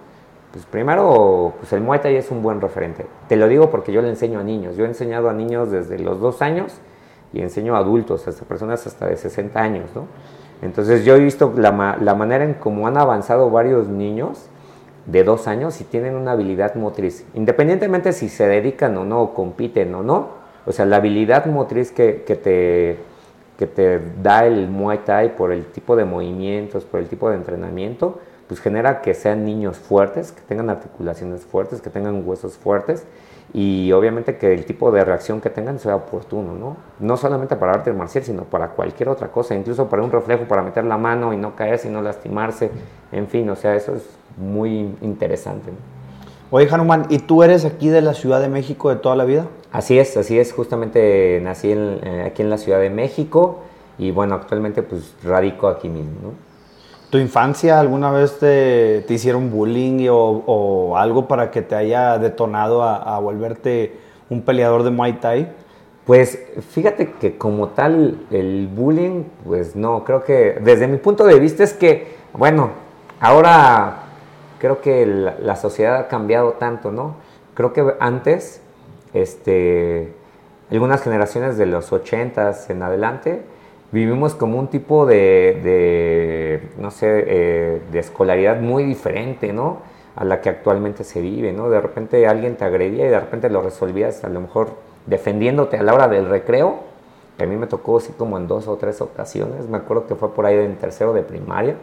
Pues 0.55 0.65
primero, 0.67 1.55
pues 1.59 1.73
el 1.73 1.81
Muay 1.81 1.99
Thai 1.99 2.15
es 2.15 2.31
un 2.31 2.41
buen 2.41 2.61
referente. 2.61 3.05
Te 3.27 3.35
lo 3.35 3.49
digo 3.49 3.69
porque 3.69 3.91
yo 3.91 4.01
le 4.01 4.07
enseño 4.07 4.39
a 4.39 4.43
niños. 4.43 4.77
Yo 4.77 4.85
he 4.85 4.87
enseñado 4.87 5.29
a 5.29 5.33
niños 5.33 5.69
desde 5.69 5.99
los 5.99 6.21
dos 6.21 6.41
años 6.41 6.79
y 7.33 7.41
enseño 7.41 7.75
a 7.75 7.79
adultos, 7.79 8.25
hasta 8.25 8.45
personas 8.45 8.87
hasta 8.87 9.05
de 9.05 9.17
60 9.17 9.59
años, 9.59 9.89
¿no? 9.93 10.05
Entonces 10.61 11.03
yo 11.03 11.17
he 11.17 11.19
visto 11.19 11.53
la, 11.57 11.97
la 11.99 12.15
manera 12.15 12.45
en 12.45 12.53
cómo 12.53 12.87
han 12.87 12.95
avanzado 12.95 13.49
varios 13.49 13.89
niños 13.89 14.47
de 15.07 15.25
dos 15.25 15.49
años 15.49 15.81
y 15.81 15.83
tienen 15.83 16.15
una 16.15 16.31
habilidad 16.31 16.75
motriz, 16.75 17.25
independientemente 17.33 18.13
si 18.13 18.29
se 18.29 18.47
dedican 18.47 18.95
o 18.95 19.03
no, 19.03 19.23
o 19.23 19.33
compiten 19.33 19.93
o 19.93 20.03
no, 20.03 20.29
o 20.65 20.71
sea, 20.71 20.85
la 20.85 20.95
habilidad 20.95 21.47
motriz 21.47 21.91
que, 21.91 22.13
te, 22.13 22.97
que 23.57 23.67
te 23.67 23.99
da 24.23 24.45
el 24.45 24.69
Muay 24.69 24.99
Thai 24.99 25.35
por 25.35 25.51
el 25.51 25.65
tipo 25.65 25.97
de 25.97 26.05
movimientos, 26.05 26.85
por 26.85 27.01
el 27.01 27.09
tipo 27.09 27.29
de 27.29 27.35
entrenamiento, 27.35 28.21
pues 28.47 28.59
genera 28.59 29.01
que 29.01 29.13
sean 29.13 29.45
niños 29.45 29.77
fuertes, 29.77 30.31
que 30.31 30.41
tengan 30.41 30.69
articulaciones 30.69 31.45
fuertes, 31.45 31.81
que 31.81 31.89
tengan 31.89 32.27
huesos 32.27 32.57
fuertes 32.57 33.05
y 33.53 33.91
obviamente 33.93 34.37
que 34.37 34.53
el 34.53 34.65
tipo 34.65 34.91
de 34.91 35.05
reacción 35.05 35.39
que 35.39 35.49
tengan 35.49 35.79
sea 35.79 35.95
oportuno, 35.95 36.53
¿no? 36.53 36.77
No 36.99 37.15
solamente 37.15 37.55
para 37.55 37.73
arte 37.73 37.93
marcial, 37.93 38.23
sino 38.23 38.43
para 38.43 38.69
cualquier 38.69 39.09
otra 39.09 39.29
cosa, 39.29 39.55
incluso 39.55 39.87
para 39.87 40.03
un 40.03 40.11
reflejo, 40.11 40.43
para 40.43 40.61
meter 40.61 40.83
la 40.83 40.97
mano 40.97 41.33
y 41.33 41.37
no 41.37 41.55
caerse 41.55 41.87
y 41.87 41.91
no 41.91 42.01
lastimarse, 42.01 42.69
en 43.11 43.27
fin, 43.27 43.49
o 43.49 43.55
sea, 43.55 43.75
eso 43.75 43.95
es 43.95 44.03
muy 44.37 44.95
interesante. 45.01 45.71
Oye, 46.51 46.67
Hanuman, 46.69 47.05
¿y 47.09 47.19
tú 47.19 47.43
eres 47.43 47.65
aquí 47.65 47.89
de 47.89 48.01
la 48.01 48.13
Ciudad 48.13 48.41
de 48.41 48.49
México 48.49 48.89
de 48.89 48.97
toda 48.97 49.15
la 49.15 49.25
vida? 49.25 49.47
Así 49.71 49.97
es, 49.97 50.15
así 50.17 50.37
es, 50.37 50.53
justamente 50.53 51.39
nací 51.41 51.71
eh, 51.71 52.23
aquí 52.27 52.41
en 52.41 52.49
la 52.49 52.57
Ciudad 52.57 52.79
de 52.79 52.89
México 52.89 53.61
y 53.97 54.11
bueno, 54.11 54.35
actualmente 54.35 54.83
pues 54.83 55.15
radico 55.23 55.67
aquí 55.67 55.89
mismo, 55.89 56.11
¿no? 56.21 56.54
¿Tu 57.15 57.21
infancia 57.21 57.79
alguna 57.79 58.11
vez 58.11 58.39
te, 58.39 59.05
hicieron 59.07 59.49
bullying 59.49 60.09
o, 60.11 60.97
algo 60.97 61.29
para 61.29 61.49
que 61.49 61.61
te 61.61 61.73
haya 61.73 62.17
detonado 62.17 62.83
a, 62.83 63.17
volverte 63.19 63.93
un 64.29 64.41
peleador 64.41 64.83
de 64.83 64.89
Muay 64.89 65.13
Thai? 65.21 65.49
Pues 66.05 66.37
fíjate 66.71 67.13
que 67.13 67.37
como 67.37 67.69
tal 67.69 68.25
el 68.31 68.67
bullying, 68.67 69.23
pues 69.45 69.77
no, 69.77 70.03
creo 70.03 70.25
que 70.25 70.59
desde 70.61 70.89
mi 70.89 70.97
punto 70.97 71.23
de 71.23 71.39
vista 71.39 71.63
es 71.63 71.71
que, 71.71 72.17
bueno, 72.33 72.71
ahora 73.21 73.99
creo 74.59 74.81
que 74.81 75.05
la, 75.05 75.55
sociedad 75.55 75.95
ha 75.95 76.07
cambiado 76.09 76.55
tanto, 76.59 76.91
¿no? 76.91 77.15
Creo 77.53 77.71
que 77.71 77.95
antes, 78.01 78.59
este, 79.13 80.13
algunas 80.69 81.01
generaciones 81.01 81.57
de 81.57 81.65
los 81.65 81.93
80s 81.93 82.69
en 82.71 82.83
adelante, 82.83 83.41
vivimos 83.95 84.35
como 84.35 84.59
un 84.59 84.67
tipo 84.67 85.05
de, 85.05 86.61
no 86.77 86.91
sé, 86.91 87.23
eh, 87.27 87.81
de 87.93 87.99
escolaridad 87.99 88.59
muy 88.59 88.83
diferente, 88.83 89.53
¿no? 89.53 89.77
A 90.17 90.25
la 90.25 90.41
que 90.41 90.49
actualmente 90.49 91.05
se 91.05 91.21
vive, 91.21 91.53
¿no? 91.53 91.69
De 91.69 91.79
repente 91.79 92.27
alguien 92.27 92.57
te 92.57 92.65
agredía 92.65 93.05
y 93.05 93.09
de 93.09 93.19
repente 93.19 93.49
lo 93.49 93.61
resolvías 93.61 94.25
a 94.25 94.29
lo 94.29 94.41
mejor 94.41 94.71
defendiéndote 95.05 95.77
a 95.77 95.83
la 95.83 95.93
hora 95.93 96.09
del 96.09 96.27
recreo. 96.27 96.79
A 97.39 97.45
mí 97.45 97.55
me 97.55 97.67
tocó 97.67 97.97
así 97.97 98.11
como 98.11 98.37
en 98.37 98.49
dos 98.49 98.67
o 98.67 98.75
tres 98.75 98.99
ocasiones. 98.99 99.69
Me 99.69 99.77
acuerdo 99.77 100.07
que 100.07 100.15
fue 100.15 100.33
por 100.33 100.45
ahí 100.45 100.57
en 100.57 100.75
tercero 100.75 101.13
de 101.13 101.21
primaria. 101.21 101.77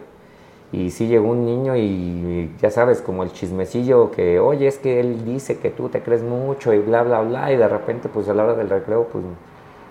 Y 0.71 0.91
sí 0.91 1.07
llegó 1.07 1.29
un 1.29 1.47
niño 1.47 1.77
y 1.77 2.55
ya 2.61 2.71
sabes, 2.71 3.01
como 3.01 3.23
el 3.23 3.33
chismecillo 3.33 4.11
que, 4.11 4.39
oye, 4.39 4.67
es 4.67 4.79
que 4.79 5.01
él 5.01 5.25
dice 5.25 5.59
que 5.59 5.71
tú 5.71 5.89
te 5.89 6.03
crees 6.03 6.23
mucho 6.23 6.75
y 6.75 6.79
bla, 6.79 7.03
bla, 7.05 7.23
bla. 7.23 7.53
Y 7.53 7.57
de 7.57 7.69
repente, 7.69 8.11
pues 8.11 8.29
a 8.29 8.35
la 8.35 8.45
hora 8.45 8.55
del 8.55 8.69
recreo, 8.69 9.09
pues 9.11 9.25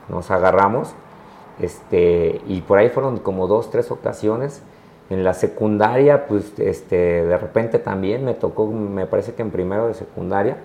nos 0.10 0.30
agarramos. 0.30 0.94
Este, 1.62 2.42
y 2.48 2.62
por 2.62 2.80
ahí 2.80 2.90
fueron 2.90 3.18
como 3.20 3.48
dos, 3.48 3.70
tres 3.70 3.92
ocasiones. 3.92 4.62
En 5.10 5.24
la 5.24 5.34
secundaria, 5.34 6.26
pues 6.28 6.54
este, 6.58 6.96
de 6.96 7.38
repente 7.38 7.80
también 7.80 8.24
me 8.24 8.34
tocó, 8.34 8.68
me 8.68 9.06
parece 9.06 9.34
que 9.34 9.42
en 9.42 9.52
primero 9.52 9.88
de 9.88 9.94
secundaria. 9.94 10.58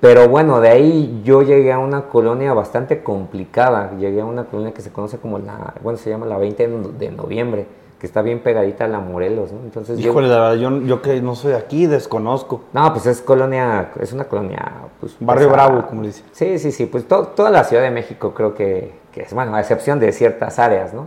Pero 0.00 0.28
bueno, 0.28 0.60
de 0.60 0.70
ahí 0.70 1.20
yo 1.24 1.42
llegué 1.42 1.72
a 1.72 1.78
una 1.78 2.08
colonia 2.08 2.52
bastante 2.54 3.02
complicada. 3.02 3.92
Llegué 3.98 4.22
a 4.22 4.24
una 4.24 4.44
colonia 4.44 4.72
que 4.72 4.82
se 4.82 4.90
conoce 4.90 5.18
como 5.18 5.38
la, 5.38 5.74
bueno, 5.82 5.98
se 5.98 6.10
llama 6.10 6.26
la 6.26 6.38
20 6.38 6.68
de 6.98 7.10
noviembre, 7.10 7.66
que 8.00 8.06
está 8.06 8.22
bien 8.22 8.40
pegadita 8.40 8.86
a 8.86 8.88
la 8.88 8.98
Morelos, 8.98 9.52
¿no? 9.52 9.60
Entonces 9.60 10.00
Híjole, 10.00 10.26
la 10.26 10.40
verdad, 10.40 10.54
yo, 10.54 10.80
yo 10.80 11.02
que 11.02 11.20
no 11.20 11.34
soy 11.36 11.52
aquí, 11.52 11.86
desconozco. 11.86 12.62
No, 12.72 12.92
pues 12.92 13.06
es 13.06 13.20
colonia, 13.20 13.92
es 14.00 14.12
una 14.12 14.24
colonia, 14.24 14.72
pues... 14.98 15.16
Barrio 15.20 15.50
Bravo, 15.50 15.86
como 15.86 16.02
dice. 16.02 16.24
Sí, 16.32 16.58
sí, 16.58 16.72
sí, 16.72 16.86
pues 16.86 17.06
toda 17.06 17.50
la 17.50 17.62
Ciudad 17.64 17.82
de 17.82 17.90
México 17.90 18.32
creo 18.34 18.54
que 18.54 19.00
que 19.12 19.22
es, 19.22 19.34
bueno, 19.34 19.54
a 19.54 19.60
excepción 19.60 19.98
de 20.00 20.12
ciertas 20.12 20.58
áreas, 20.58 20.94
¿no? 20.94 21.06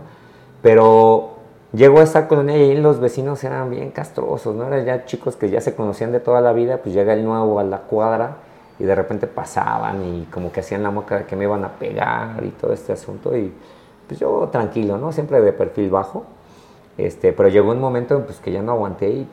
Pero 0.62 1.34
llegó 1.72 2.00
a 2.00 2.02
esa 2.02 2.28
colonia 2.28 2.56
y 2.56 2.76
los 2.76 3.00
vecinos 3.00 3.42
eran 3.44 3.70
bien 3.70 3.90
castrosos, 3.90 4.54
¿no? 4.54 4.66
Eran 4.66 4.84
ya 4.84 5.04
chicos 5.04 5.36
que 5.36 5.50
ya 5.50 5.60
se 5.60 5.74
conocían 5.74 6.12
de 6.12 6.20
toda 6.20 6.40
la 6.40 6.52
vida, 6.52 6.78
pues 6.78 6.94
llega 6.94 7.12
el 7.14 7.24
nuevo 7.24 7.58
a 7.58 7.64
la 7.64 7.78
cuadra 7.78 8.36
y 8.78 8.84
de 8.84 8.94
repente 8.94 9.26
pasaban 9.26 10.04
y 10.04 10.24
como 10.26 10.52
que 10.52 10.60
hacían 10.60 10.82
la 10.82 10.90
moca 10.90 11.18
de 11.18 11.24
que 11.24 11.36
me 11.36 11.44
iban 11.44 11.64
a 11.64 11.72
pegar 11.72 12.42
y 12.44 12.50
todo 12.50 12.72
este 12.72 12.92
asunto 12.92 13.36
y 13.36 13.52
pues 14.06 14.20
yo 14.20 14.48
tranquilo, 14.52 14.98
¿no? 14.98 15.12
Siempre 15.12 15.40
de 15.40 15.52
perfil 15.52 15.90
bajo, 15.90 16.24
este, 16.98 17.32
pero 17.32 17.48
llegó 17.48 17.72
un 17.72 17.80
momento 17.80 18.24
pues 18.24 18.38
que 18.38 18.52
ya 18.52 18.62
no 18.62 18.72
aguanté 18.72 19.10
y 19.10 19.28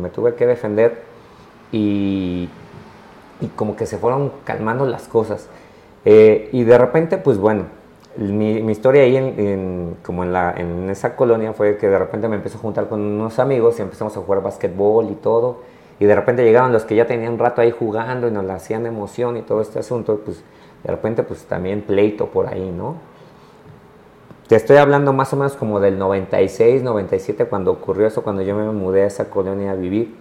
me, 0.00 0.10
tuve 0.10 0.34
que 0.34 0.46
defender 0.46 1.02
y, 1.70 2.48
y 3.40 3.46
como 3.56 3.76
que 3.76 3.86
se 3.86 3.98
fueron 3.98 4.32
calmando 4.44 4.86
las 4.86 5.06
cosas. 5.08 5.48
Eh, 6.04 6.50
y 6.52 6.64
de 6.64 6.76
repente, 6.76 7.18
pues 7.18 7.38
bueno, 7.38 7.64
mi, 8.16 8.70
historia 8.70 9.02
ahí, 9.02 9.16
en, 9.16 9.96
como 10.04 10.22
en, 10.22 10.32
la, 10.32 10.54
en 10.56 10.90
esa 10.90 11.16
colonia, 11.16 11.52
fue 11.52 11.76
que 11.78 11.88
de 11.88 11.98
repente 11.98 12.28
me 12.28 12.36
empecé 12.36 12.56
a 12.56 12.60
juntar 12.60 12.88
con 12.88 13.00
unos 13.00 13.38
amigos 13.38 13.78
y 13.78 13.82
empezamos 13.82 14.16
a 14.16 14.20
jugar 14.20 14.42
basquetbol 14.42 15.10
y 15.10 15.14
todo. 15.14 15.60
Y 15.98 16.06
de 16.06 16.14
repente 16.14 16.44
llegaban 16.44 16.72
los 16.72 16.84
que 16.84 16.96
ya 16.96 17.06
tenían 17.06 17.38
rato 17.38 17.60
ahí 17.60 17.70
jugando 17.70 18.28
y 18.28 18.30
nos 18.30 18.44
la 18.44 18.54
hacían 18.54 18.86
emoción 18.86 19.36
y 19.36 19.42
todo 19.42 19.60
este 19.60 19.78
asunto. 19.78 20.20
Pues 20.24 20.42
de 20.82 20.90
repente, 20.90 21.22
pues 21.22 21.44
también 21.44 21.82
pleito 21.82 22.26
por 22.26 22.48
ahí, 22.48 22.70
¿no? 22.76 22.96
Te 24.48 24.56
estoy 24.56 24.76
hablando 24.76 25.14
más 25.14 25.32
o 25.32 25.36
menos 25.36 25.54
como 25.54 25.80
del 25.80 25.98
96, 25.98 26.82
97, 26.82 27.46
cuando 27.46 27.72
ocurrió 27.72 28.06
eso, 28.06 28.22
cuando 28.22 28.42
yo 28.42 28.54
me 28.54 28.70
mudé 28.72 29.04
a 29.04 29.06
esa 29.06 29.30
colonia 29.30 29.72
a 29.72 29.74
vivir. 29.74 30.14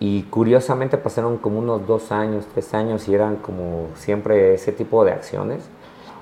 Y 0.00 0.24
curiosamente 0.24 0.98
pasaron 0.98 1.38
como 1.38 1.60
unos 1.60 1.86
dos 1.86 2.10
años, 2.10 2.46
tres 2.52 2.74
años 2.74 3.08
y 3.08 3.14
eran 3.14 3.36
como 3.36 3.88
siempre 3.94 4.54
ese 4.54 4.72
tipo 4.72 5.04
de 5.04 5.12
acciones 5.12 5.68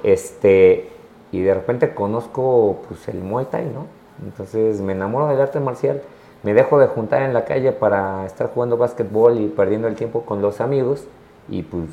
este, 0.02 0.88
y 1.33 1.42
de 1.42 1.55
repente 1.55 1.94
conozco 1.94 2.83
pues, 2.88 3.09
el 3.09 3.18
Muay 3.20 3.46
Thai, 3.46 3.66
¿no? 3.66 3.87
Entonces 4.24 4.81
me 4.81 4.92
enamoro 4.92 5.26
del 5.26 5.40
arte 5.40 5.61
marcial, 5.61 6.02
me 6.42 6.55
dejo 6.55 6.79
de 6.79 6.87
juntar 6.87 7.22
en 7.22 7.35
la 7.35 7.44
calle 7.44 7.72
para 7.72 8.24
estar 8.24 8.50
jugando 8.52 8.76
básquetbol 8.76 9.40
y 9.40 9.48
perdiendo 9.48 9.88
el 9.88 9.94
tiempo 9.94 10.22
con 10.22 10.40
los 10.40 10.61
amigos 10.61 11.05
y 11.48 11.62
pues 11.62 11.85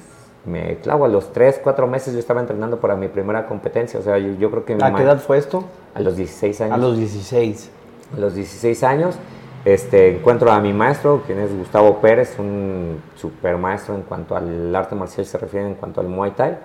me 0.45 0.77
clavo 0.77 1.05
a 1.05 1.07
los 1.07 1.31
3, 1.31 1.61
4 1.63 1.87
meses 1.87 2.13
yo 2.13 2.19
estaba 2.19 2.41
entrenando 2.41 2.79
para 2.79 2.95
mi 2.95 3.07
primera 3.07 3.47
competencia, 3.47 3.99
o 3.99 4.03
sea, 4.03 4.17
yo, 4.17 4.51
creo 4.51 4.65
que... 4.65 4.77
¿A 4.81 4.93
qué 4.93 5.03
edad 5.03 5.19
fue 5.19 5.37
esto? 5.37 5.63
A 5.93 6.01
los 6.01 6.17
16 6.17 6.61
años. 6.61 6.73
A 6.73 6.77
los 6.77 6.97
16. 6.97 7.71
A 8.15 8.19
los 8.19 8.35
16 8.35 8.83
años 8.83 9.17
este, 9.65 10.17
encuentro 10.17 10.51
a 10.51 10.59
mi 10.59 10.73
maestro, 10.73 11.21
quien 11.25 11.39
es 11.39 11.55
Gustavo 11.55 12.01
Pérez, 12.01 12.37
un 12.37 13.01
super 13.15 13.57
maestro 13.57 13.95
en 13.95 14.01
cuanto 14.01 14.35
al 14.35 14.75
arte 14.75 14.93
marcial 14.93 15.25
se 15.25 15.37
refiere 15.37 15.65
en 15.65 15.75
cuanto 15.75 16.01
al 16.01 16.09
Muay 16.09 16.31
Thai. 16.31 16.57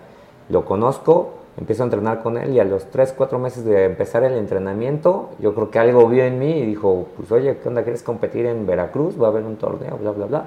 Lo 0.49 0.65
conozco, 0.65 1.35
empiezo 1.57 1.85
a 1.85 1.87
entrenar 1.87 2.23
con 2.25 2.37
él 2.39 2.55
y 2.55 2.59
a 2.59 2.65
los 2.65 2.91
3, 2.91 3.15
4 3.17 3.39
meses 3.39 3.65
de 3.65 3.85
empezar 3.85 4.25
el 4.25 4.35
entrenamiento, 4.35 5.31
yo 5.39 5.55
creo 5.55 5.71
que 5.71 5.79
algo 5.79 6.09
vio 6.09 6.25
en 6.25 6.41
mí 6.41 6.59
y 6.59 6.67
dijo, 6.67 7.07
pues 7.17 7.31
oye, 7.31 7.59
¿qué 7.59 7.69
onda? 7.69 7.85
¿Quieres 7.85 8.03
competir 8.03 8.47
en 8.47 8.67
Veracruz? 8.67 9.21
Va 9.21 9.29
a 9.29 9.31
haber 9.31 9.45
un 9.45 9.57
torneo, 9.57 9.97
bla, 9.99 10.11
bla, 10.11 10.27
bla. 10.27 10.45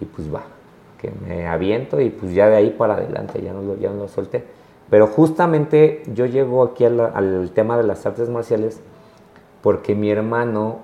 Y 0.00 0.04
pues 0.04 0.32
va, 0.34 0.42
que 0.98 1.10
me 1.26 1.46
aviento 1.46 2.00
y 2.00 2.10
pues 2.10 2.34
ya 2.34 2.48
de 2.48 2.56
ahí 2.56 2.70
para 2.70 2.94
adelante, 2.94 3.40
ya 3.40 3.52
no 3.52 3.62
lo, 3.62 3.76
ya 3.76 3.88
no 3.90 3.96
lo 3.96 4.08
solté. 4.08 4.44
Pero 4.90 5.06
justamente 5.06 6.02
yo 6.14 6.26
llego 6.26 6.62
aquí 6.62 6.84
al, 6.84 7.50
tema 7.54 7.76
de 7.76 7.84
las 7.84 8.04
artes 8.06 8.28
marciales 8.28 8.80
porque 9.62 9.94
mi 9.94 10.10
hermano 10.10 10.80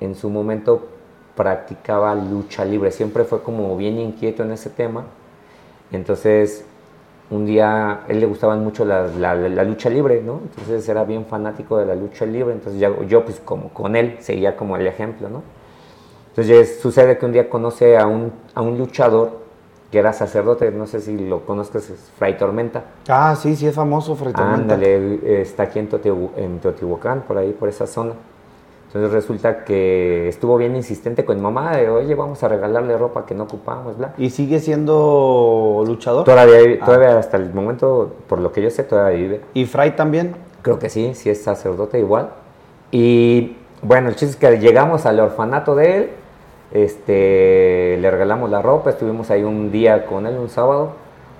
en 0.00 0.14
su 0.14 0.30
momento 0.30 0.88
practicaba 1.36 2.14
lucha 2.14 2.64
libre, 2.64 2.90
siempre 2.90 3.24
fue 3.24 3.42
como 3.42 3.76
bien 3.76 3.98
inquieto 3.98 4.42
en 4.42 4.52
ese 4.52 4.70
tema. 4.70 5.04
Entonces 5.90 6.64
un 7.30 7.46
día 7.46 8.04
él 8.08 8.20
le 8.20 8.26
gustaba 8.26 8.56
mucho 8.56 8.84
la, 8.84 9.06
la, 9.06 9.64
lucha 9.64 9.88
libre, 9.88 10.22
¿no? 10.22 10.40
Entonces 10.44 10.86
era 10.88 11.04
bien 11.04 11.24
fanático 11.24 11.78
de 11.78 11.86
la 11.86 11.94
lucha 11.94 12.26
libre, 12.26 12.52
entonces 12.52 12.80
yo, 12.80 13.02
yo 13.04 13.24
pues 13.24 13.40
como 13.40 13.70
con 13.70 13.96
él 13.96 14.16
seguía 14.20 14.56
como 14.56 14.76
el 14.76 14.86
ejemplo, 14.86 15.28
¿no? 15.28 15.42
Entonces 16.30 16.80
sucede 16.80 17.18
que 17.18 17.26
un 17.26 17.32
día 17.32 17.48
conoce 17.50 17.98
a 17.98 18.06
un, 18.06 18.32
a 18.54 18.62
un 18.62 18.78
luchador 18.78 19.41
que 19.92 19.98
era 19.98 20.14
sacerdote, 20.14 20.70
no 20.70 20.86
sé 20.86 21.00
si 21.02 21.18
lo 21.18 21.44
conozcas, 21.44 21.90
es 21.90 22.10
Fray 22.16 22.38
Tormenta. 22.38 22.82
Ah, 23.08 23.36
sí, 23.38 23.54
sí, 23.54 23.66
es 23.66 23.74
famoso 23.74 24.16
Fray 24.16 24.32
Tormenta. 24.32 24.74
Ándale, 24.74 25.42
está 25.42 25.64
aquí 25.64 25.78
en, 25.78 25.88
Teotihuacán, 26.60 27.24
por 27.28 27.36
ahí, 27.36 27.52
por 27.52 27.68
esa 27.68 27.86
zona. 27.86 28.14
Entonces 28.86 29.12
resulta 29.12 29.64
que 29.64 30.28
estuvo 30.28 30.56
bien 30.56 30.74
insistente 30.74 31.26
con 31.26 31.36
mi 31.36 31.42
mamá 31.42 31.76
de, 31.76 31.90
oye, 31.90 32.14
vamos 32.14 32.42
a 32.42 32.48
regalarle 32.48 32.96
ropa 32.96 33.26
que 33.26 33.34
no 33.34 33.44
ocupamos, 33.44 33.98
bla. 33.98 34.14
¿Y 34.16 34.30
sigue 34.30 34.60
siendo 34.60 35.84
luchador? 35.86 36.24
Todavía, 36.24 36.78
ah. 36.80 36.84
todavía 36.86 37.18
hasta 37.18 37.36
el 37.36 37.52
momento, 37.52 38.14
por 38.28 38.38
lo 38.38 38.50
que 38.50 38.62
yo 38.62 38.70
sé, 38.70 38.84
todavía 38.84 39.18
vive. 39.18 39.40
¿Y 39.52 39.66
Fray 39.66 39.94
también? 39.94 40.34
Creo 40.62 40.78
que 40.78 40.88
sí, 40.88 41.12
sí 41.14 41.28
es 41.28 41.42
sacerdote 41.42 41.98
igual. 41.98 42.30
Y 42.90 43.58
bueno, 43.82 44.08
el 44.08 44.16
chiste 44.16 44.32
es 44.32 44.36
que 44.36 44.58
llegamos 44.58 45.04
al 45.04 45.20
orfanato 45.20 45.74
de 45.74 45.96
él, 45.96 46.10
este, 46.74 47.98
le 48.00 48.10
regalamos 48.10 48.50
la 48.50 48.62
ropa, 48.62 48.90
estuvimos 48.90 49.30
ahí 49.30 49.44
un 49.44 49.70
día 49.70 50.06
con 50.06 50.26
él, 50.26 50.36
un 50.38 50.48
sábado, 50.48 50.92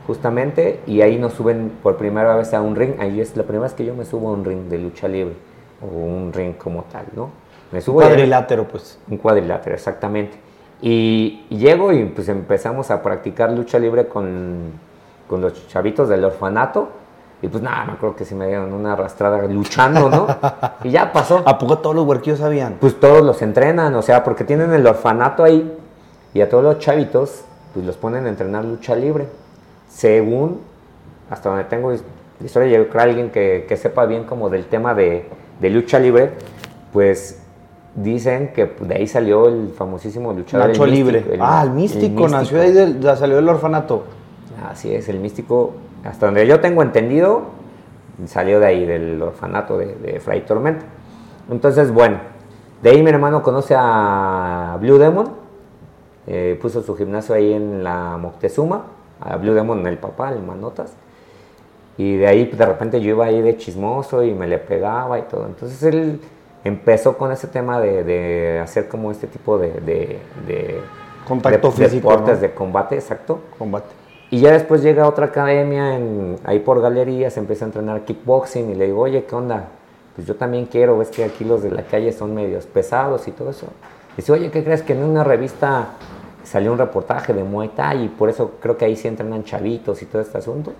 justamente, 0.06 0.80
y 0.86 1.00
ahí 1.00 1.18
nos 1.18 1.32
suben 1.32 1.72
por 1.82 1.96
primera 1.96 2.36
vez 2.36 2.52
a 2.54 2.60
un 2.60 2.76
ring. 2.76 2.94
Ahí 2.98 3.20
es 3.20 3.36
la 3.36 3.42
primera 3.44 3.64
vez 3.64 3.74
que 3.74 3.84
yo 3.84 3.94
me 3.94 4.04
subo 4.04 4.28
a 4.28 4.32
un 4.32 4.44
ring 4.44 4.68
de 4.68 4.78
lucha 4.78 5.08
libre, 5.08 5.34
o 5.80 5.86
un 5.86 6.32
ring 6.32 6.54
como 6.56 6.84
tal, 6.84 7.06
¿no? 7.14 7.30
un 7.72 7.80
cuadrilátero, 7.80 8.68
pues. 8.68 8.98
Un 9.08 9.16
cuadrilátero, 9.16 9.74
exactamente. 9.74 10.36
Y, 10.82 11.46
llego 11.48 11.92
y 11.92 12.04
pues 12.04 12.28
empezamos 12.28 12.90
a 12.90 13.02
practicar 13.02 13.52
lucha 13.52 13.78
libre 13.78 14.08
con, 14.08 14.72
con 15.28 15.40
los 15.40 15.68
chavitos 15.68 16.08
del 16.08 16.24
orfanato. 16.24 16.88
Y 17.42 17.48
pues 17.48 17.62
nada, 17.62 17.84
me 17.84 17.92
acuerdo 17.94 18.14
que 18.16 18.24
se 18.24 18.34
me 18.34 18.46
dieron 18.46 18.72
una 18.72 18.92
arrastrada 18.92 19.42
luchando, 19.46 20.08
¿no? 20.08 20.26
y 20.84 20.90
ya 20.90 21.12
pasó. 21.12 21.42
¿A 21.44 21.58
poco 21.58 21.78
todos 21.78 21.96
los 21.96 22.06
huerquillos 22.06 22.38
sabían? 22.38 22.76
Pues 22.80 22.98
todos 22.98 23.22
los 23.22 23.42
entrenan, 23.42 23.94
o 23.96 24.02
sea, 24.02 24.22
porque 24.22 24.44
tienen 24.44 24.72
el 24.72 24.86
orfanato 24.86 25.42
ahí 25.42 25.76
y 26.34 26.40
a 26.40 26.48
todos 26.48 26.62
los 26.62 26.78
chavitos 26.78 27.42
pues 27.74 27.84
los 27.84 27.96
ponen 27.96 28.26
a 28.26 28.28
entrenar 28.28 28.64
lucha 28.64 28.94
libre. 28.94 29.26
Según, 29.88 30.60
hasta 31.30 31.48
donde 31.48 31.64
tengo 31.64 31.92
historia, 32.42 32.78
yo 32.78 32.88
creo 32.88 33.02
alguien 33.02 33.30
que, 33.30 33.66
que, 33.68 33.76
sepa 33.76 34.06
bien 34.06 34.24
como 34.24 34.48
del 34.48 34.66
tema 34.66 34.94
de, 34.94 35.28
de 35.60 35.70
lucha 35.70 35.98
libre, 35.98 36.32
pues 36.92 37.42
dicen 37.94 38.52
que 38.54 38.66
de 38.80 38.94
ahí 38.94 39.06
salió 39.06 39.48
el 39.48 39.70
famosísimo 39.76 40.32
luchador. 40.32 40.68
Nacho 40.68 40.86
Libre. 40.86 41.24
ah, 41.40 41.62
el 41.64 41.70
místico, 41.70 42.28
nació 42.28 42.60
ahí, 42.60 42.72
del, 42.72 43.02
salió 43.16 43.36
del 43.36 43.48
orfanato. 43.48 44.04
Así 44.68 44.94
es, 44.94 45.08
el 45.08 45.18
místico, 45.18 45.74
hasta 46.04 46.26
donde 46.26 46.46
yo 46.46 46.60
tengo 46.60 46.82
entendido, 46.82 47.42
salió 48.26 48.60
de 48.60 48.66
ahí, 48.66 48.84
del 48.86 49.20
orfanato 49.22 49.78
de, 49.78 49.94
de 49.94 50.20
Fray 50.20 50.42
Tormenta. 50.42 50.84
Entonces, 51.50 51.92
bueno, 51.92 52.18
de 52.82 52.90
ahí 52.90 53.02
mi 53.02 53.10
hermano 53.10 53.42
conoce 53.42 53.74
a 53.78 54.76
Blue 54.80 54.98
Demon, 54.98 55.30
eh, 56.26 56.58
puso 56.60 56.82
su 56.82 56.96
gimnasio 56.96 57.34
ahí 57.34 57.52
en 57.52 57.84
la 57.84 58.16
Moctezuma, 58.16 58.86
a 59.20 59.36
Blue 59.36 59.54
Demon, 59.54 59.86
el 59.86 59.98
papá, 59.98 60.32
el 60.32 60.42
manotas. 60.42 60.92
Y 61.96 62.16
de 62.16 62.26
ahí 62.26 62.46
de 62.46 62.66
repente 62.66 63.00
yo 63.00 63.10
iba 63.10 63.26
ahí 63.26 63.42
de 63.42 63.56
chismoso 63.56 64.24
y 64.24 64.34
me 64.34 64.48
le 64.48 64.58
pegaba 64.58 65.18
y 65.18 65.22
todo. 65.22 65.46
Entonces 65.46 65.80
él 65.82 66.20
empezó 66.64 67.16
con 67.16 67.30
ese 67.30 67.46
tema 67.48 67.80
de, 67.80 68.60
hacer 68.60 68.88
como 68.88 69.12
este 69.12 69.28
tipo 69.28 69.58
de, 69.58 69.72
de 69.80 70.80
contacto 71.26 71.70
físico, 71.70 72.10
deportes 72.10 72.40
de 72.40 72.52
combate, 72.52 72.96
exacto. 72.96 73.40
Combate. 73.58 74.01
Y 74.32 74.40
ya 74.40 74.52
después 74.52 74.80
llega 74.82 75.02
a 75.02 75.08
otra 75.08 75.26
academia 75.26 76.00
ahí 76.44 76.60
por 76.60 76.80
galerías, 76.80 77.36
empieza 77.36 77.66
a 77.66 77.68
entrenar 77.68 78.06
kickboxing 78.06 78.70
y 78.70 78.74
le 78.74 78.86
digo, 78.86 79.02
oye, 79.02 79.26
¿qué 79.26 79.34
onda? 79.34 79.68
Pues 80.16 80.26
yo 80.26 80.36
también 80.36 80.64
quiero, 80.64 80.96
ves 80.96 81.10
que 81.10 81.22
aquí 81.22 81.44
los 81.44 81.62
de 81.62 81.70
la 81.70 81.82
calle 81.82 82.14
son 82.14 82.34
medios 82.34 82.64
pesados 82.64 83.28
y 83.28 83.32
todo 83.32 83.50
eso. 83.50 83.66
Dice, 84.16 84.32
oye, 84.32 84.50
¿qué 84.50 84.64
crees 84.64 84.80
que 84.80 84.94
en 84.94 85.04
una 85.04 85.22
revista 85.22 85.88
salió 86.44 86.72
un 86.72 86.78
reportaje 86.78 87.34
de 87.34 87.44
Muay 87.44 87.68
Thai 87.76 88.04
y 88.04 88.08
por 88.08 88.30
eso 88.30 88.52
creo 88.58 88.78
que 88.78 88.86
ahí 88.86 88.96
sí 88.96 89.06
entrenan 89.06 89.44
chavitos 89.44 90.00
y 90.00 90.06
todo 90.06 90.22
este 90.22 90.38
asunto? 90.38 90.72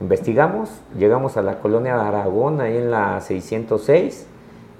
Investigamos, 0.00 0.68
llegamos 0.98 1.36
a 1.36 1.42
la 1.42 1.60
colonia 1.60 1.94
de 1.94 2.02
Aragón, 2.02 2.60
ahí 2.60 2.78
en 2.78 2.90
la 2.90 3.20
606, 3.20 4.26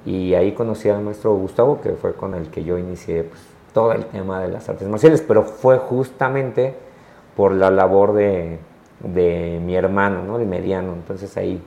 y 0.06 0.34
ahí 0.34 0.50
conocí 0.54 0.88
al 0.88 1.02
maestro 1.02 1.36
Gustavo, 1.36 1.80
que 1.80 1.90
fue 1.90 2.14
con 2.14 2.34
el 2.34 2.48
que 2.48 2.64
yo 2.64 2.78
inicié 2.78 3.22
pues, 3.22 3.40
todo 3.72 3.92
el 3.92 4.06
tema 4.06 4.40
de 4.40 4.48
las 4.48 4.68
artes 4.68 4.88
marciales, 4.88 5.22
pero 5.22 5.44
fue 5.44 5.78
justamente 5.78 6.90
por 7.36 7.52
la 7.52 7.70
labor 7.70 8.14
de, 8.14 8.58
mi 9.04 9.74
hermano, 9.74 10.22
¿no? 10.24 10.38
el 10.38 10.46
mediano. 10.46 10.92
Entonces 10.92 11.36
ahí 11.36 11.60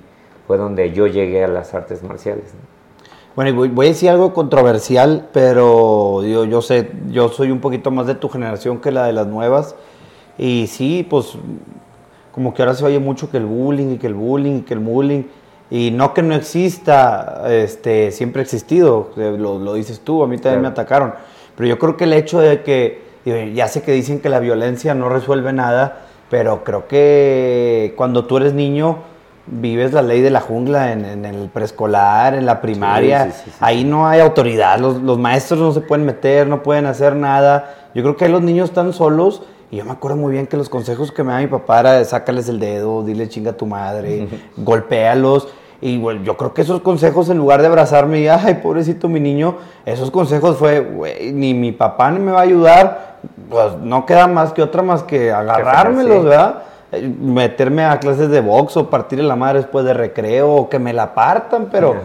fue 0.47 0.57
donde 0.57 0.91
yo 0.91 1.07
llegué 1.07 1.43
a 1.43 1.47
las 1.47 1.73
artes 1.73 2.03
marciales. 2.03 2.53
Bueno, 3.35 3.49
y 3.49 3.69
voy, 3.69 3.87
a 3.87 3.89
decir 3.89 4.09
algo 4.09 4.33
controversial, 4.33 5.27
pero 5.33 6.23
yo, 6.23 6.45
yo 6.45 6.61
sé, 6.61 6.89
yo 7.09 7.29
soy 7.29 7.51
un 7.51 7.59
poquito 7.59 7.91
más 7.91 8.07
de 8.07 8.15
tu 8.15 8.29
generación 8.29 8.79
que 8.79 8.91
la 8.91 9.05
de 9.05 9.13
las 9.13 9.27
nuevas. 9.27 9.75
Y 10.37 10.67
sí, 10.67 11.05
pues 11.09 11.37
como 12.35 12.53
que 12.53 12.61
ahora 12.61 12.73
se 12.73 12.83
oye 12.83 12.99
mucho 12.99 13.31
que 13.31 13.37
el 13.37 13.45
bullying 13.45 13.93
y 13.93 13.97
que 13.97 14.07
el 14.07 14.13
bullying 14.13 14.57
y 14.57 14.61
que 14.63 14.73
el 14.73 14.81
bullying. 14.81 15.23
Y 15.71 15.91
no 15.91 16.13
que 16.13 16.21
no 16.21 16.35
exista, 16.35 17.43
este, 17.47 18.11
siempre 18.11 18.41
ha 18.41 18.43
existido, 18.43 19.11
eh, 19.15 19.35
lo, 19.39 19.73
dices 19.73 20.01
tú, 20.01 20.21
a 20.21 20.27
mí 20.27 20.37
también 20.37 20.61
me 20.61 20.67
atacaron. 20.67 21.13
Pero 21.55 21.69
yo 21.69 21.79
creo 21.79 21.95
que 21.95 22.03
el 22.03 22.11
hecho 22.11 22.39
de 22.39 22.61
que, 22.61 23.04
ya 23.25 23.67
sé 23.67 23.81
que 23.81 23.91
dicen 23.91 24.19
que 24.19 24.29
la 24.29 24.39
violencia 24.39 24.93
no 24.93 25.09
resuelve 25.09 25.51
nada, 25.51 26.05
pero 26.29 26.63
creo 26.63 26.87
que 26.87 27.93
cuando 27.97 28.25
tú 28.25 28.37
eres 28.37 28.53
niño 28.53 28.99
vives 29.47 29.93
la 29.93 30.01
ley 30.01 30.21
de 30.21 30.31
la 30.31 30.41
jungla 30.41 30.91
en, 30.91 31.25
el 31.25 31.49
preescolar, 31.49 32.33
en 32.35 32.45
la 32.45 32.61
primaria, 32.61 33.31
ahí 33.59 33.83
no 33.83 34.07
hay 34.07 34.19
autoridad, 34.19 34.79
los, 34.79 35.01
los, 35.01 35.19
maestros 35.19 35.59
no 35.59 35.71
se 35.71 35.81
pueden 35.81 36.05
meter, 36.05 36.47
no 36.47 36.63
pueden 36.63 36.85
hacer 36.85 37.15
nada. 37.15 37.89
Yo 37.93 38.01
creo 38.01 38.17
que 38.17 38.25
ahí 38.25 38.31
los 38.31 38.41
niños 38.41 38.69
están 38.69 38.93
solos 38.93 39.43
y 39.71 39.77
yo 39.77 39.85
me 39.85 39.91
acuerdo 39.91 40.17
muy 40.17 40.31
bien 40.33 40.47
que 40.47 40.57
los 40.57 40.69
consejos 40.69 41.11
que 41.11 41.23
me 41.23 41.33
da 41.33 41.39
mi 41.39 41.47
papá 41.47 41.79
era 41.79 42.03
sácales 42.05 42.47
el 42.49 42.59
dedo, 42.59 43.03
dile 43.03 43.27
chinga 43.27 43.51
a 43.51 43.57
tu 43.57 43.65
madre, 43.65 44.27
golpéalos. 44.57 45.47
Y 45.81 45.97
bueno, 45.97 46.23
yo 46.23 46.37
creo 46.37 46.53
que 46.53 46.61
esos 46.61 46.81
consejos, 46.81 47.29
en 47.29 47.37
lugar 47.37 47.61
de 47.61 47.67
abrazarme 47.67 48.19
y, 48.19 48.27
ay, 48.27 48.55
pobrecito 48.55 49.09
mi 49.09 49.19
niño, 49.19 49.55
esos 49.85 50.09
consejos 50.11 50.57
fue, 50.57 50.79
güey, 50.79 51.33
ni 51.33 51.53
mi 51.53 51.71
papá 51.71 52.11
ni 52.11 52.19
me 52.19 52.31
va 52.31 52.39
a 52.39 52.43
ayudar, 52.43 53.17
pues 53.49 53.77
no 53.81 54.05
queda 54.05 54.27
más 54.27 54.53
que 54.53 54.61
otra 54.61 54.81
más 54.81 55.03
que 55.03 55.31
agarrármelos, 55.31 56.23
¿verdad? 56.23 56.63
Eh, 56.91 57.13
meterme 57.19 57.83
a 57.83 57.99
clases 57.99 58.29
de 58.29 58.41
box 58.41 58.77
o 58.77 58.89
partirle 58.89 59.25
la 59.25 59.35
madre 59.35 59.59
después 59.59 59.83
de 59.85 59.93
recreo 59.93 60.53
o 60.53 60.69
que 60.69 60.79
me 60.79 60.93
la 60.93 61.13
partan, 61.13 61.67
pero, 61.71 61.95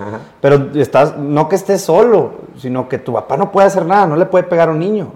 pero 0.41 0.69
estás, 0.75 1.17
no 1.17 1.49
que 1.49 1.57
estés 1.57 1.83
solo, 1.83 2.33
sino 2.57 2.89
que 2.89 2.99
tu 2.99 3.13
papá 3.13 3.37
no 3.37 3.53
puede 3.53 3.67
hacer 3.67 3.85
nada, 3.85 4.07
no 4.07 4.17
le 4.17 4.27
puede 4.27 4.45
pegar 4.45 4.69
a 4.69 4.73
un 4.73 4.79
niño. 4.79 5.13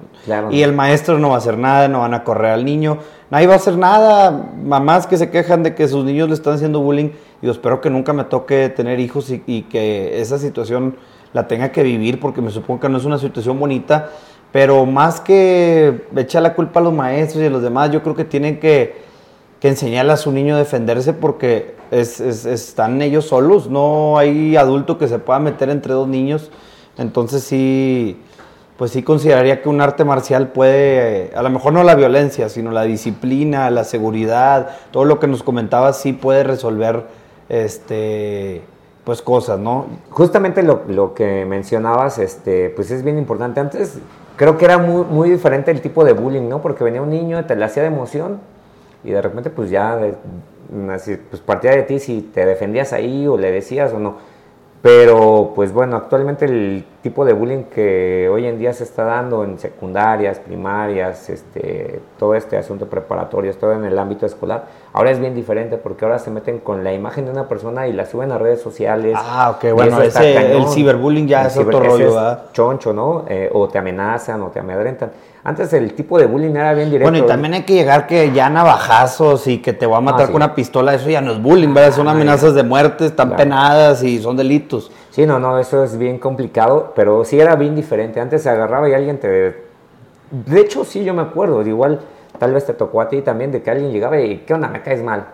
Y 0.50 0.62
el 0.62 0.72
maestro 0.72 1.18
no 1.18 1.30
va 1.30 1.34
a 1.36 1.38
hacer 1.38 1.58
nada, 1.58 1.88
no 1.88 2.00
van 2.00 2.14
a 2.14 2.24
correr 2.24 2.52
al 2.52 2.64
niño, 2.64 2.98
nadie 3.30 3.46
va 3.46 3.54
a 3.54 3.56
hacer 3.56 3.76
nada. 3.76 4.30
Mamás 4.62 5.06
que 5.06 5.16
se 5.16 5.30
quejan 5.30 5.62
de 5.62 5.74
que 5.74 5.88
sus 5.88 6.04
niños 6.04 6.28
le 6.28 6.34
están 6.34 6.54
haciendo 6.54 6.80
bullying. 6.80 7.10
Y 7.42 7.46
yo 7.46 7.52
espero 7.52 7.80
que 7.80 7.90
nunca 7.90 8.12
me 8.12 8.24
toque 8.24 8.68
tener 8.68 9.00
hijos 9.00 9.30
y, 9.30 9.62
que 9.62 10.20
esa 10.20 10.38
situación 10.38 10.96
la 11.32 11.48
tenga 11.48 11.72
que 11.72 11.82
vivir 11.82 12.20
porque 12.20 12.40
me 12.40 12.50
supongo 12.50 12.80
que 12.80 12.88
no 12.88 12.98
es 12.98 13.04
una 13.04 13.18
situación 13.18 13.58
bonita. 13.58 14.10
Pero 14.52 14.86
más 14.86 15.20
que 15.20 16.06
echar 16.16 16.42
la 16.42 16.54
culpa 16.54 16.80
a 16.80 16.82
los 16.82 16.92
maestros 16.92 17.42
y 17.42 17.46
a 17.46 17.50
los 17.50 17.62
demás, 17.62 17.90
yo 17.90 18.02
creo 18.02 18.14
que 18.14 18.24
tienen 18.24 18.60
que, 18.60 19.02
que 19.60 19.68
enseñarle 19.68 20.12
a 20.12 20.16
su 20.16 20.30
niño 20.30 20.54
a 20.54 20.58
defenderse 20.58 21.12
porque 21.12 21.74
están 21.90 23.02
ellos 23.02 23.26
solos. 23.26 23.68
No 23.68 24.16
hay 24.16 24.56
adulto 24.56 24.96
que 24.96 25.08
se 25.08 25.18
pueda 25.18 25.40
meter 25.40 25.70
entre 25.70 25.92
dos 25.92 26.06
niños. 26.06 26.50
Entonces 26.96 27.42
sí 27.42 28.16
pues 28.76 28.90
sí 28.90 29.02
consideraría 29.02 29.62
que 29.62 29.68
un 29.68 29.80
arte 29.80 30.04
marcial 30.04 30.48
puede, 30.48 31.30
a 31.36 31.42
lo 31.42 31.50
mejor 31.50 31.72
no 31.72 31.84
la 31.84 31.94
violencia, 31.94 32.48
sino 32.48 32.72
la 32.72 32.82
disciplina, 32.82 33.70
la 33.70 33.84
seguridad, 33.84 34.70
todo 34.90 35.04
lo 35.04 35.20
que 35.20 35.28
nos 35.28 35.42
comentabas 35.42 36.00
sí 36.00 36.12
puede 36.12 36.42
resolver 36.42 37.04
este 37.48 38.62
pues 39.04 39.20
cosas, 39.20 39.58
¿no? 39.58 39.86
Justamente 40.08 40.62
lo, 40.62 41.12
que 41.12 41.44
mencionabas, 41.44 42.18
este, 42.18 42.70
pues 42.70 42.90
es 42.90 43.02
bien 43.02 43.18
importante. 43.18 43.60
Antes 43.60 43.98
creo 44.36 44.56
que 44.56 44.64
era 44.64 44.78
muy, 44.78 45.04
muy 45.04 45.28
diferente 45.28 45.70
el 45.70 45.82
tipo 45.82 46.04
de 46.04 46.14
bullying, 46.14 46.48
¿no? 46.48 46.62
Porque 46.62 46.84
venía 46.84 47.02
un 47.02 47.10
niño, 47.10 47.44
te 47.44 47.54
le 47.54 47.66
hacía 47.66 47.82
de 47.82 47.88
emoción 47.88 48.40
y 49.04 49.10
de 49.10 49.20
repente 49.20 49.50
pues 49.50 49.68
ya 49.68 49.98
pues 51.28 51.42
partía 51.42 51.72
de 51.72 51.82
ti 51.82 51.98
si 51.98 52.22
te 52.22 52.46
defendías 52.46 52.94
ahí 52.94 53.26
o 53.26 53.36
le 53.36 53.52
decías 53.52 53.92
o 53.92 53.98
no 53.98 54.16
pero 54.84 55.52
pues 55.54 55.72
bueno, 55.72 55.96
actualmente 55.96 56.44
el 56.44 56.84
tipo 57.04 57.26
de 57.26 57.34
bullying 57.34 57.64
que 57.64 58.30
hoy 58.32 58.46
en 58.46 58.58
día 58.58 58.72
se 58.72 58.82
está 58.82 59.04
dando 59.04 59.44
en 59.44 59.58
secundarias, 59.58 60.38
primarias, 60.38 61.28
este, 61.28 62.00
todo 62.18 62.34
este 62.34 62.56
asunto 62.56 62.86
preparatorio, 62.86 63.54
todo 63.56 63.74
en 63.74 63.84
el 63.84 63.98
ámbito 63.98 64.24
escolar, 64.24 64.64
ahora 64.94 65.10
es 65.10 65.20
bien 65.20 65.34
diferente 65.34 65.76
porque 65.76 66.06
ahora 66.06 66.18
se 66.18 66.30
meten 66.30 66.60
con 66.60 66.82
la 66.82 66.94
imagen 66.94 67.26
de 67.26 67.32
una 67.32 67.46
persona 67.46 67.86
y 67.86 67.92
la 67.92 68.06
suben 68.06 68.32
a 68.32 68.38
redes 68.38 68.62
sociales. 68.62 69.18
Ah, 69.20 69.54
ok, 69.54 69.74
bueno, 69.74 70.00
ese, 70.00 70.56
el 70.56 70.66
ciberbullying 70.66 71.28
ya 71.28 71.46
es 71.46 71.58
otro 71.58 71.78
rollo, 71.78 72.14
¿verdad? 72.14 72.44
Choncho, 72.54 72.94
¿no? 72.94 73.26
Eh, 73.28 73.50
o 73.52 73.68
te 73.68 73.76
amenazan 73.76 74.40
o 74.40 74.48
te 74.48 74.60
amedrentan. 74.60 75.10
Antes 75.46 75.74
el 75.74 75.92
tipo 75.92 76.18
de 76.18 76.24
bullying 76.24 76.52
era 76.52 76.72
bien 76.72 76.88
directo. 76.88 77.10
Bueno, 77.10 77.22
y 77.22 77.28
también 77.28 77.52
hay 77.52 77.64
que 77.64 77.74
llegar 77.74 78.06
que 78.06 78.32
ya 78.32 78.48
navajazos 78.48 79.46
y 79.46 79.58
que 79.58 79.74
te 79.74 79.84
voy 79.84 79.98
a 79.98 80.00
matar 80.00 80.22
ah, 80.22 80.26
con 80.28 80.36
una 80.36 80.54
pistola, 80.54 80.94
eso 80.94 81.10
ya 81.10 81.20
no 81.20 81.32
es 81.32 81.42
bullying, 81.42 81.74
¿verdad? 81.74 81.94
Son 81.94 82.08
ah, 82.08 82.12
amenazas 82.12 82.54
de 82.54 82.62
muerte, 82.62 83.04
están 83.04 83.36
penadas 83.36 84.02
y 84.02 84.22
son 84.22 84.38
delitos. 84.38 84.90
Sí, 85.14 85.26
no, 85.26 85.38
no, 85.38 85.60
eso 85.60 85.84
es 85.84 85.96
bien 85.96 86.18
complicado, 86.18 86.92
pero 86.96 87.24
sí 87.24 87.38
era 87.38 87.54
bien 87.54 87.76
diferente. 87.76 88.18
Antes 88.18 88.42
se 88.42 88.50
agarraba 88.50 88.88
y 88.88 88.94
alguien 88.94 89.20
te... 89.20 89.62
De 90.32 90.60
hecho, 90.60 90.84
sí, 90.84 91.04
yo 91.04 91.14
me 91.14 91.22
acuerdo, 91.22 91.62
igual 91.62 92.00
tal 92.36 92.52
vez 92.52 92.66
te 92.66 92.74
tocó 92.74 93.00
a 93.00 93.08
ti 93.08 93.22
también 93.22 93.52
de 93.52 93.62
que 93.62 93.70
alguien 93.70 93.92
llegaba 93.92 94.20
y, 94.20 94.38
¿qué 94.38 94.54
onda? 94.54 94.66
Me 94.66 94.82
caes 94.82 95.04
mal 95.04 95.26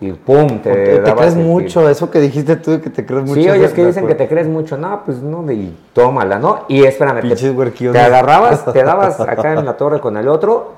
y 0.00 0.12
pum, 0.12 0.60
te, 0.60 1.00
te 1.00 1.14
crees 1.14 1.36
mucho, 1.36 1.86
eso 1.86 2.10
que 2.10 2.18
dijiste 2.18 2.56
tú 2.56 2.70
de 2.70 2.80
que 2.80 2.88
te 2.88 3.04
crees 3.04 3.24
mucho. 3.24 3.34
Sí, 3.34 3.50
oye, 3.50 3.66
es 3.66 3.74
que 3.74 3.84
dicen 3.84 4.06
que 4.06 4.14
te 4.14 4.26
crees 4.26 4.48
mucho, 4.48 4.78
no, 4.78 5.02
pues 5.04 5.18
no, 5.20 5.52
y 5.52 5.76
tómala, 5.92 6.38
¿no? 6.38 6.60
Y 6.68 6.84
espérame, 6.84 7.20
te, 7.20 7.36
te, 7.36 7.98
agarrabas, 7.98 8.64
te 8.72 8.82
dabas 8.82 9.20
acá 9.20 9.52
en 9.52 9.66
la 9.66 9.76
torre 9.76 10.00
con 10.00 10.16
el 10.16 10.28
otro 10.28 10.72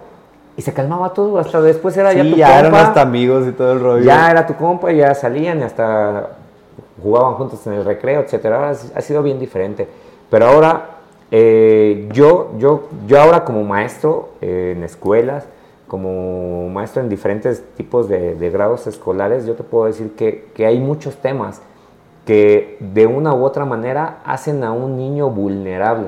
y 0.57 0.63
se 0.63 0.73
calmaba 0.73 1.11
todo, 1.11 1.39
hasta 1.39 1.61
después 1.61 1.97
era 1.97 2.13
ya 2.13 2.25
tu 2.25 2.37
ya 2.37 2.59
eran 2.59 2.75
hasta 2.75 3.03
amigos 3.03 3.47
y 3.47 3.53
todo 3.53 3.75
el 3.75 3.81
rollo. 3.81 4.05
Ya 4.05 4.33
era 4.33 4.45
tu 4.45 4.57
compa, 4.57 4.91
ya 4.91 5.15
salían 5.15 5.61
y 5.61 5.63
hasta 5.63 6.31
jugaban 7.03 7.35
juntos 7.35 7.67
en 7.67 7.75
el 7.75 7.85
recreo, 7.85 8.21
etcétera, 8.21 8.71
ha 8.71 9.01
sido 9.01 9.23
bien 9.23 9.39
diferente. 9.39 9.89
Pero 10.31 10.47
ahora, 10.47 10.99
eh, 11.31 12.09
yo, 12.13 12.53
yo, 12.59 12.89
yo 13.07 13.21
ahora 13.21 13.45
como 13.45 13.65
maestro 13.65 14.31
eh, 14.41 14.75
en 14.77 14.83
escuelas, 14.83 15.47
como 15.93 16.71
maestro 16.71 17.03
en 17.03 17.11
diferentes 17.11 17.63
tipos 17.77 18.09
de, 18.09 18.49
grados 18.51 18.87
escolares, 18.87 19.45
yo 19.45 19.53
te 19.53 19.63
puedo 19.63 19.85
decir 19.85 20.13
que, 20.17 20.65
hay 20.65 20.79
muchos 20.79 21.17
temas 21.17 21.61
que 22.25 22.79
de 22.81 23.07
una 23.07 23.35
u 23.35 23.45
otra 23.45 23.67
manera 23.67 24.21
hacen 24.25 24.65
a 24.65 24.73
un 24.73 24.97
niño 24.97 25.29
vulnerable, 25.29 26.07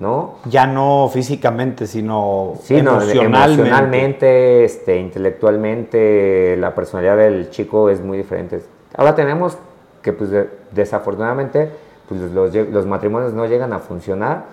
¿no? 0.00 0.34
Ya 0.44 0.66
no 0.66 1.08
físicamente, 1.10 1.86
sino 1.86 2.56
emocionalmente. 2.68 3.24
emocionalmente, 3.24 4.64
este, 4.64 4.98
intelectualmente, 4.98 6.54
la 6.58 6.74
personalidad 6.74 7.16
del 7.16 7.48
chico 7.48 7.88
es 7.88 8.02
muy 8.02 8.18
diferente. 8.18 8.60
Ahora 8.94 9.14
tenemos 9.14 9.56
que, 10.02 10.12
pues, 10.12 10.30
desafortunadamente, 10.72 11.70
pues, 12.08 12.20
los, 12.32 12.54
los 12.54 12.86
matrimonios 12.86 13.32
no 13.32 13.46
llegan 13.46 13.72
a 13.72 13.78
funcionar 13.78 14.44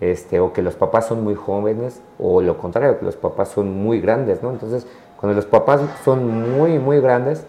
este, 0.00 0.40
o 0.40 0.52
que 0.52 0.62
los 0.62 0.74
papás 0.74 1.06
son 1.06 1.22
muy 1.22 1.34
jóvenes, 1.34 2.00
o 2.18 2.42
lo 2.42 2.58
contrario, 2.58 2.98
que 2.98 3.04
los 3.04 3.16
papás 3.16 3.48
son 3.48 3.82
muy 3.82 4.00
grandes, 4.00 4.42
¿no? 4.42 4.50
Entonces, 4.50 4.86
cuando 5.18 5.36
los 5.36 5.46
papás 5.46 5.80
son 6.04 6.52
muy, 6.58 6.78
muy 6.78 7.00
grandes, 7.00 7.46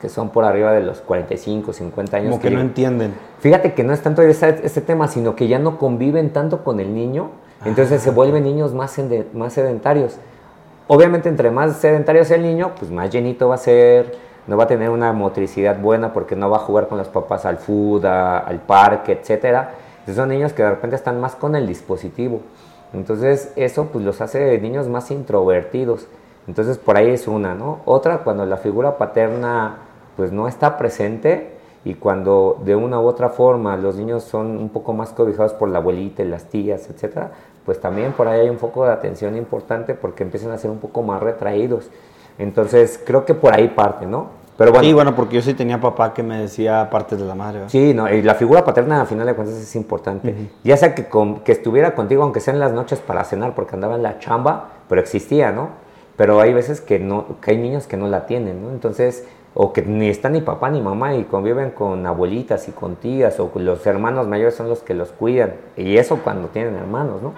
que 0.00 0.08
son 0.08 0.30
por 0.30 0.44
arriba 0.44 0.72
de 0.72 0.82
los 0.82 1.00
45, 1.00 1.72
50 1.72 2.16
años. 2.16 2.30
Como 2.30 2.40
que, 2.40 2.50
no 2.50 2.60
entienden. 2.60 3.14
Fíjate 3.40 3.74
que 3.74 3.82
no 3.82 3.92
es 3.92 4.00
tanto 4.00 4.22
ese, 4.22 4.60
ese, 4.62 4.80
tema, 4.80 5.08
sino 5.08 5.34
que 5.34 5.48
ya 5.48 5.58
no 5.58 5.78
conviven 5.78 6.30
tanto 6.30 6.62
con 6.62 6.78
el 6.78 6.94
niño, 6.94 7.30
entonces 7.64 8.00
se 8.00 8.10
ah. 8.10 8.12
vuelven 8.12 8.44
niños 8.44 8.72
más, 8.72 8.96
más 9.34 9.52
sedentarios. 9.52 10.16
Obviamente, 10.86 11.28
entre 11.28 11.50
más 11.50 11.76
sedentario 11.76 12.24
sea 12.24 12.36
el 12.36 12.44
niño, 12.44 12.72
pues 12.78 12.90
más 12.90 13.10
llenito 13.10 13.48
va 13.48 13.56
a 13.56 13.58
ser, 13.58 14.14
no 14.48 14.56
va 14.56 14.64
a 14.64 14.66
tener 14.66 14.88
una 14.90 15.12
motricidad 15.12 15.78
buena 15.78 16.12
porque 16.12 16.34
no 16.34 16.48
va 16.50 16.56
a 16.56 16.60
jugar 16.60 16.88
con 16.88 16.96
los 16.98 17.08
papás 17.08 17.44
al 17.44 17.58
fútbol, 17.58 18.06
al 18.06 18.60
parque, 18.66 19.12
etcétera. 19.12 19.74
Entonces 20.00 20.16
son 20.16 20.30
niños 20.30 20.54
que 20.54 20.62
de 20.62 20.70
repente 20.70 20.96
están 20.96 21.20
más 21.20 21.36
con 21.36 21.54
el 21.54 21.66
dispositivo. 21.66 22.40
Entonces 22.94 23.52
eso 23.56 23.88
pues 23.92 24.04
los 24.04 24.22
hace 24.22 24.58
niños 24.58 24.88
más 24.88 25.10
introvertidos. 25.10 26.08
Entonces 26.46 26.78
por 26.78 26.96
ahí 26.96 27.10
es 27.10 27.28
una, 27.28 27.54
¿no? 27.54 27.80
Otra, 27.84 28.18
cuando 28.24 28.46
la 28.46 28.56
figura 28.56 28.96
paterna 28.96 29.80
pues 30.16 30.32
no 30.32 30.48
está 30.48 30.78
presente 30.78 31.58
y 31.84 31.94
cuando 31.94 32.58
de 32.64 32.74
una 32.74 32.98
u 33.00 33.06
otra 33.06 33.28
forma 33.28 33.76
los 33.76 33.96
niños 33.96 34.24
son 34.24 34.56
un 34.56 34.70
poco 34.70 34.94
más 34.94 35.10
cobijados 35.10 35.52
por 35.52 35.68
la 35.68 35.78
abuelita 35.78 36.22
y 36.22 36.28
las 36.28 36.46
tías, 36.46 36.88
etcétera, 36.88 37.32
pues 37.66 37.82
también 37.82 38.12
por 38.12 38.26
ahí 38.28 38.40
hay 38.40 38.48
un 38.48 38.58
foco 38.58 38.86
de 38.86 38.92
atención 38.92 39.36
importante 39.36 39.94
porque 39.94 40.22
empiezan 40.22 40.52
a 40.52 40.58
ser 40.58 40.70
un 40.70 40.78
poco 40.78 41.02
más 41.02 41.22
retraídos. 41.22 41.90
Entonces, 42.38 43.02
creo 43.04 43.24
que 43.26 43.34
por 43.34 43.52
ahí 43.52 43.68
parte, 43.68 44.06
¿no? 44.06 44.37
Pero 44.58 44.72
bueno. 44.72 44.88
Sí, 44.88 44.92
bueno, 44.92 45.14
porque 45.14 45.36
yo 45.36 45.42
sí 45.42 45.54
tenía 45.54 45.80
papá 45.80 46.12
que 46.12 46.24
me 46.24 46.40
decía 46.40 46.90
partes 46.90 47.16
de 47.16 47.24
la 47.24 47.36
madre. 47.36 47.60
Sí, 47.68 47.94
no, 47.94 48.12
y 48.12 48.22
la 48.22 48.34
figura 48.34 48.64
paterna 48.64 49.00
al 49.00 49.06
final 49.06 49.24
de 49.24 49.34
cuentas 49.34 49.56
es 49.56 49.76
importante. 49.76 50.34
Ya 50.64 50.76
sea 50.76 50.96
que, 50.96 51.06
que 51.44 51.52
estuviera 51.52 51.94
contigo, 51.94 52.24
aunque 52.24 52.40
sea 52.40 52.54
en 52.54 52.58
las 52.58 52.72
noches 52.72 52.98
para 52.98 53.22
cenar, 53.22 53.54
porque 53.54 53.76
andaba 53.76 53.94
en 53.94 54.02
la 54.02 54.18
chamba, 54.18 54.70
pero 54.88 55.00
existía, 55.00 55.52
¿no? 55.52 55.68
Pero 56.16 56.40
hay 56.40 56.52
veces 56.52 56.80
que, 56.80 56.98
no, 56.98 57.40
que 57.40 57.52
hay 57.52 57.58
niños 57.58 57.86
que 57.86 57.96
no 57.96 58.08
la 58.08 58.26
tienen, 58.26 58.60
¿no? 58.60 58.70
Entonces, 58.70 59.28
o 59.54 59.72
que 59.72 59.82
ni 59.82 60.08
está 60.08 60.28
ni 60.28 60.40
papá 60.40 60.70
ni 60.70 60.80
mamá 60.80 61.14
y 61.14 61.22
conviven 61.22 61.70
con 61.70 62.04
abuelitas 62.04 62.66
y 62.66 62.72
con 62.72 62.96
tías, 62.96 63.38
o 63.38 63.52
los 63.54 63.86
hermanos 63.86 64.26
mayores 64.26 64.56
son 64.56 64.68
los 64.68 64.80
que 64.80 64.92
los 64.92 65.12
cuidan. 65.12 65.52
Y 65.76 65.98
eso 65.98 66.18
cuando 66.24 66.48
tienen 66.48 66.74
hermanos, 66.74 67.22
¿no? 67.22 67.32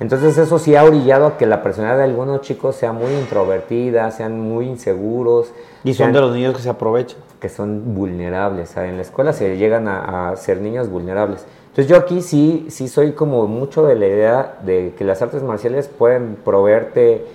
Entonces 0.00 0.38
eso 0.38 0.58
sí 0.58 0.74
ha 0.76 0.84
orillado 0.84 1.26
a 1.26 1.36
que 1.36 1.44
la 1.44 1.62
personalidad 1.62 1.98
de 1.98 2.04
algunos 2.04 2.40
chicos 2.40 2.74
sea 2.74 2.92
muy 2.92 3.12
introvertida, 3.12 4.10
sean 4.10 4.40
muy 4.40 4.66
inseguros. 4.66 5.52
Y 5.84 5.92
son 5.92 6.14
de 6.14 6.20
los 6.20 6.34
niños 6.34 6.56
que 6.56 6.62
se 6.62 6.70
aprovechan. 6.70 7.18
Que 7.38 7.50
son 7.50 7.94
vulnerables. 7.94 8.74
En 8.78 8.96
la 8.96 9.02
escuela 9.02 9.34
se 9.34 9.58
llegan 9.58 9.88
a, 9.88 10.34
ser 10.36 10.62
niños 10.62 10.88
vulnerables. 10.88 11.44
Entonces 11.68 11.86
yo 11.86 11.96
aquí 11.96 12.22
sí, 12.22 12.66
sí 12.70 12.88
soy 12.88 13.12
como 13.12 13.46
mucho 13.46 13.86
de 13.86 13.94
la 13.94 14.06
idea 14.06 14.58
de 14.64 14.94
que 14.96 15.04
las 15.04 15.20
artes 15.20 15.42
marciales 15.42 15.88
pueden 15.88 16.36
proveerte 16.44 17.26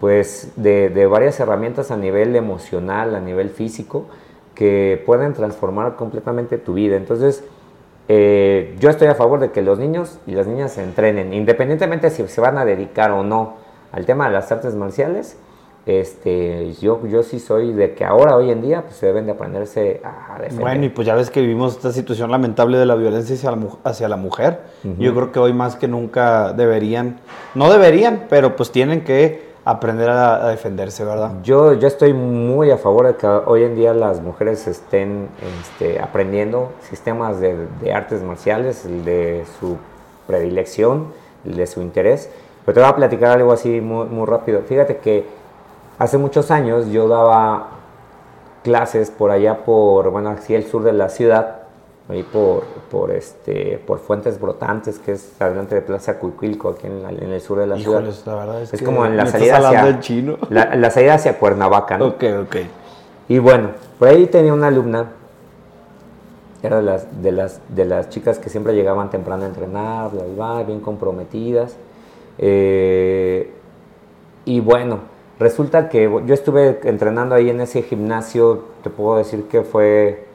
pues 0.00 0.52
de, 0.56 0.88
de 0.88 1.06
varias 1.06 1.38
herramientas 1.40 1.90
a 1.90 1.96
nivel 1.96 2.34
emocional, 2.36 3.14
a 3.14 3.20
nivel 3.20 3.50
físico, 3.50 4.06
que 4.54 5.02
pueden 5.04 5.34
transformar 5.34 5.96
completamente 5.96 6.56
tu 6.56 6.72
vida. 6.72 6.96
Entonces 6.96 7.44
eh, 8.08 8.76
yo 8.78 8.90
estoy 8.90 9.08
a 9.08 9.14
favor 9.14 9.40
de 9.40 9.50
que 9.50 9.62
los 9.62 9.78
niños 9.78 10.18
y 10.26 10.32
las 10.32 10.46
niñas 10.46 10.72
se 10.72 10.82
entrenen, 10.82 11.32
independientemente 11.32 12.10
si 12.10 12.26
se 12.28 12.40
van 12.40 12.58
a 12.58 12.64
dedicar 12.64 13.10
o 13.12 13.22
no 13.22 13.54
al 13.92 14.04
tema 14.04 14.26
de 14.26 14.32
las 14.34 14.50
artes 14.52 14.74
marciales. 14.74 15.38
Este, 15.86 16.72
yo, 16.80 17.06
yo 17.06 17.22
sí 17.22 17.38
soy 17.38 17.74
de 17.74 17.92
que 17.94 18.06
ahora, 18.06 18.36
hoy 18.36 18.50
en 18.50 18.62
día, 18.62 18.82
pues 18.82 18.96
se 18.96 19.04
deben 19.04 19.26
de 19.26 19.32
aprenderse 19.32 20.00
a 20.02 20.38
defender. 20.38 20.60
Bueno, 20.60 20.84
y 20.86 20.88
pues 20.88 21.06
ya 21.06 21.14
ves 21.14 21.28
que 21.28 21.42
vivimos 21.42 21.76
esta 21.76 21.92
situación 21.92 22.30
lamentable 22.30 22.78
de 22.78 22.86
la 22.86 22.94
violencia 22.94 23.34
hacia 23.36 23.50
la, 23.50 23.58
hacia 23.84 24.08
la 24.08 24.16
mujer. 24.16 24.60
Yo 24.98 25.14
creo 25.14 25.30
que 25.30 25.38
hoy 25.38 25.52
más 25.52 25.76
que 25.76 25.86
nunca 25.86 26.54
deberían, 26.54 27.20
no 27.54 27.70
deberían, 27.70 28.24
pero 28.30 28.56
pues 28.56 28.72
tienen 28.72 29.04
que 29.04 29.53
aprender 29.64 30.10
a, 30.10 30.48
defenderse, 30.48 31.04
¿verdad? 31.04 31.32
Yo, 31.42 31.72
yo 31.74 31.88
estoy 31.88 32.12
muy 32.12 32.70
a 32.70 32.76
favor 32.76 33.06
de 33.06 33.16
que 33.16 33.26
hoy 33.26 33.62
en 33.64 33.74
día 33.74 33.94
las 33.94 34.20
mujeres 34.20 34.66
estén 34.66 35.28
este, 35.62 36.00
aprendiendo 36.00 36.72
sistemas 36.82 37.40
de, 37.40 37.66
artes 37.92 38.22
marciales, 38.22 38.84
de 39.04 39.44
su 39.58 39.78
predilección, 40.26 41.12
de 41.44 41.66
su 41.66 41.80
interés. 41.80 42.30
Pero 42.64 42.74
te 42.74 42.80
voy 42.80 42.90
a 42.90 42.96
platicar 42.96 43.38
algo 43.38 43.52
así 43.52 43.80
muy, 43.80 44.06
muy 44.06 44.26
rápido. 44.26 44.60
Fíjate 44.62 44.98
que 44.98 45.24
hace 45.98 46.18
muchos 46.18 46.50
años 46.50 46.88
yo 46.88 47.08
daba 47.08 47.68
clases 48.62 49.10
por 49.10 49.30
allá 49.30 49.64
por, 49.64 50.10
bueno, 50.10 50.30
hacia 50.30 50.56
el 50.56 50.66
sur 50.66 50.82
de 50.82 50.92
la 50.92 51.08
ciudad, 51.08 51.63
ahí 52.08 52.22
por, 52.22 52.64
por, 52.90 53.10
este, 53.10 53.78
por 53.86 53.98
Fuentes 53.98 54.38
Brotantes, 54.38 54.98
que 54.98 55.12
es 55.12 55.40
adelante 55.40 55.74
de 55.74 55.82
Plaza 55.82 56.18
Cuicuilco, 56.18 56.70
aquí 56.70 56.86
en, 56.86 57.32
el 57.32 57.40
sur 57.40 57.58
de 57.58 57.66
la 57.66 57.76
ciudad. 57.76 58.04
La 58.26 58.34
verdad 58.34 58.62
es, 58.62 58.74
es 58.74 58.82
como 58.82 59.06
en 59.06 59.16
la 59.16 59.26
salida 59.26 59.56
hacia, 59.56 60.00
chino. 60.00 60.36
La, 60.50 60.90
salida 60.90 61.14
hacia 61.14 61.38
Cuernavaca, 61.38 61.96
¿no? 61.96 62.08
Ok, 62.08 62.24
ok. 62.42 62.56
Y 63.28 63.38
bueno, 63.38 63.70
por 63.98 64.08
ahí 64.08 64.26
tenía 64.26 64.52
una 64.52 64.66
alumna, 64.66 65.12
era 66.62 66.76
de 66.76 66.82
las, 66.82 67.22
de 67.22 67.32
las, 67.32 67.60
de 67.68 67.84
las 67.86 68.10
chicas 68.10 68.38
que 68.38 68.50
siempre 68.50 68.74
llegaban 68.74 69.10
temprano 69.10 69.44
a 69.44 69.46
entrenar, 69.46 70.10
bla, 70.10 70.24
bla, 70.34 70.62
bien 70.62 70.80
comprometidas. 70.80 71.76
Eh, 72.36 73.50
y 74.44 74.60
bueno, 74.60 75.00
resulta 75.38 75.88
que 75.88 76.04
yo 76.26 76.34
estuve 76.34 76.80
entrenando 76.84 77.34
ahí 77.34 77.48
en 77.48 77.62
ese 77.62 77.82
gimnasio, 77.82 78.64
te 78.82 78.90
puedo 78.90 79.16
decir 79.16 79.44
que 79.44 79.62
fue 79.62 80.26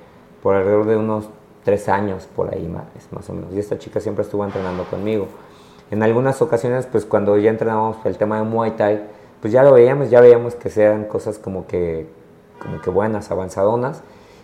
por 0.42 0.56
alrededor 0.56 0.88
de 0.88 0.98
unos 0.98 1.30
tres 1.64 1.90
años 1.90 2.28
por 2.36 2.54
ahí 2.54 2.68
más, 2.68 2.86
más 3.12 3.30
o 3.30 3.34
menos. 3.34 3.54
Y 3.54 3.60
esta 3.60 3.78
chica 3.78 4.00
siempre 4.00 4.24
estuvo 4.24 4.44
entrenando 4.44 4.86
conmigo. 4.86 5.28
En 5.92 6.04
algunas 6.04 6.42
ocasiones, 6.42 6.86
pues 6.86 7.06
cuando 7.06 7.38
ya 7.38 7.50
entrenábamos 7.50 7.98
el 8.06 8.18
tema 8.18 8.38
de 8.38 8.44
Muay 8.44 8.72
Thai, 8.72 9.04
pues 9.42 9.54
ya 9.54 9.64
lo 9.64 9.74
veíamos, 9.74 10.10
ya 10.10 10.22
veíamos 10.22 10.56
que 10.56 10.70
sean 10.70 11.06
cosas 11.06 11.40
como 11.40 11.66
que, 11.66 12.08
como 12.62 12.82
que 12.82 12.90
buenas, 12.90 13.32
avanzadonas. 13.32 14.04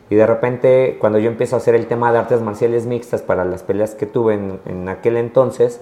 Y 0.09 0.15
de 0.15 0.25
repente, 0.25 0.97
cuando 0.99 1.19
yo 1.19 1.29
empiezo 1.29 1.55
a 1.55 1.59
hacer 1.59 1.75
el 1.75 1.87
tema 1.87 2.11
de 2.11 2.19
artes 2.19 2.41
marciales 2.41 2.85
mixtas 2.85 3.21
para 3.21 3.43
las 3.43 3.63
peleas 3.63 3.95
que 3.95 4.05
tuve 4.05 4.35
en, 4.35 4.59
en 4.65 4.89
aquel 4.89 5.17
entonces, 5.17 5.81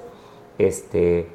este, 0.57 1.27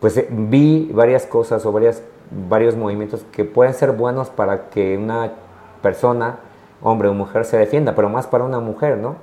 pues 0.00 0.22
vi 0.30 0.90
varias 0.92 1.26
cosas 1.26 1.64
o 1.64 1.72
varias, 1.72 2.02
varios 2.48 2.76
movimientos 2.76 3.24
que 3.32 3.44
pueden 3.44 3.74
ser 3.74 3.92
buenos 3.92 4.28
para 4.30 4.68
que 4.68 4.96
una 4.98 5.32
persona, 5.82 6.38
hombre 6.82 7.08
o 7.08 7.14
mujer, 7.14 7.44
se 7.44 7.56
defienda, 7.56 7.94
pero 7.94 8.08
más 8.08 8.26
para 8.26 8.44
una 8.44 8.60
mujer, 8.60 8.98
¿no? 8.98 9.16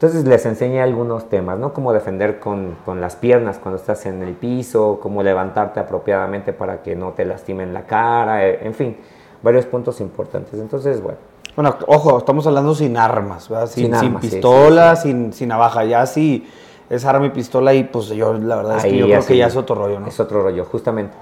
Entonces 0.00 0.24
les 0.24 0.46
enseñé 0.46 0.80
algunos 0.80 1.28
temas, 1.28 1.58
¿no? 1.58 1.74
Cómo 1.74 1.92
defender 1.92 2.40
con, 2.40 2.78
con, 2.86 3.02
las 3.02 3.16
piernas 3.16 3.58
cuando 3.58 3.78
estás 3.78 4.06
en 4.06 4.22
el 4.22 4.32
piso, 4.32 4.98
cómo 5.02 5.22
levantarte 5.22 5.78
apropiadamente 5.78 6.54
para 6.54 6.82
que 6.82 6.96
no 6.96 7.10
te 7.10 7.26
lastimen 7.26 7.74
la 7.74 7.82
cara, 7.82 8.48
eh, 8.48 8.60
en 8.62 8.72
fin, 8.72 8.96
varios 9.42 9.66
puntos 9.66 10.00
importantes. 10.00 10.54
Entonces, 10.54 11.02
bueno. 11.02 11.18
Bueno, 11.54 11.76
ojo, 11.86 12.16
estamos 12.16 12.46
hablando 12.46 12.74
sin 12.74 12.96
armas, 12.96 13.50
¿verdad? 13.50 13.66
Sin, 13.66 13.94
sin, 13.94 14.14
pistola, 14.14 14.96
Sin, 14.96 15.34
sin 15.34 15.50
navaja. 15.50 15.84
Ya 15.84 16.06
si 16.06 16.48
es 16.88 17.04
arma 17.04 17.26
y 17.26 17.30
pistola 17.30 17.74
y 17.74 17.84
pues 17.84 18.06
yo 18.06 18.32
la 18.32 18.56
verdad 18.56 18.78
es 18.78 18.84
que 18.84 18.96
yo 18.96 19.04
creo 19.04 19.26
que 19.26 19.36
ya 19.36 19.48
es 19.48 19.56
otro 19.56 19.74
rollo, 19.74 20.00
¿no? 20.00 20.06
Es 20.06 20.18
otro 20.18 20.42
rollo, 20.42 20.64
justamente. 20.64 21.12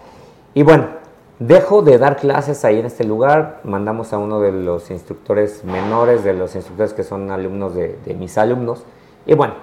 Y 0.54 0.62
bueno, 0.62 0.86
Dejo 1.38 1.82
de 1.82 1.98
dar 1.98 2.16
clases 2.16 2.64
ahí 2.64 2.80
en 2.80 2.86
este 2.86 3.04
lugar, 3.04 3.60
mandamos 3.62 4.12
a 4.12 4.18
uno 4.18 4.40
de 4.40 4.50
los 4.50 4.90
instructores 4.90 5.62
menores, 5.62 6.24
de 6.24 6.32
los 6.32 6.56
instructores 6.56 6.92
que 6.94 7.04
son 7.04 7.30
alumnos 7.30 7.76
de, 7.76 8.16
mis 8.18 8.36
alumnos, 8.38 8.82
y 9.24 9.34
bueno, 9.34 9.54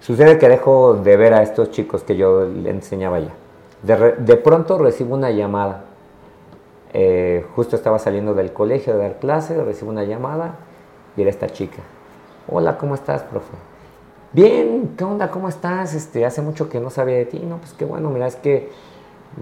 sucede 0.00 0.38
que 0.38 0.48
dejo 0.48 0.94
de 0.94 1.18
ver 1.18 1.34
a 1.34 1.42
estos 1.42 1.70
chicos 1.72 2.04
que 2.04 2.16
yo 2.16 2.46
le 2.46 2.70
enseñaba 2.70 3.20
ya. 3.20 3.34
De, 3.82 4.36
pronto 4.36 4.78
recibo 4.78 5.14
una 5.14 5.30
llamada, 5.30 5.84
eh, 6.94 7.44
justo 7.54 7.76
estaba 7.76 7.98
saliendo 7.98 8.32
del 8.32 8.54
colegio 8.54 8.94
de 8.94 9.00
dar 9.00 9.18
clases, 9.18 9.62
recibo 9.62 9.90
una 9.90 10.04
llamada 10.04 10.54
y 11.18 11.20
era 11.20 11.28
esta 11.28 11.48
chica. 11.48 11.82
Hola, 12.50 12.78
¿cómo 12.78 12.94
estás, 12.94 13.22
profe? 13.24 13.52
Bien, 14.32 14.94
¿qué 14.96 15.04
onda? 15.04 15.30
¿Cómo 15.30 15.50
estás? 15.50 15.92
Este, 15.92 16.24
hace 16.24 16.40
mucho 16.40 16.70
que 16.70 16.80
no 16.80 16.88
sabía 16.88 17.16
de 17.16 17.26
ti. 17.26 17.40
No, 17.40 17.58
pues 17.58 17.74
qué 17.74 17.84
bueno, 17.84 18.08
mira, 18.08 18.26
es 18.26 18.36
que 18.36 18.70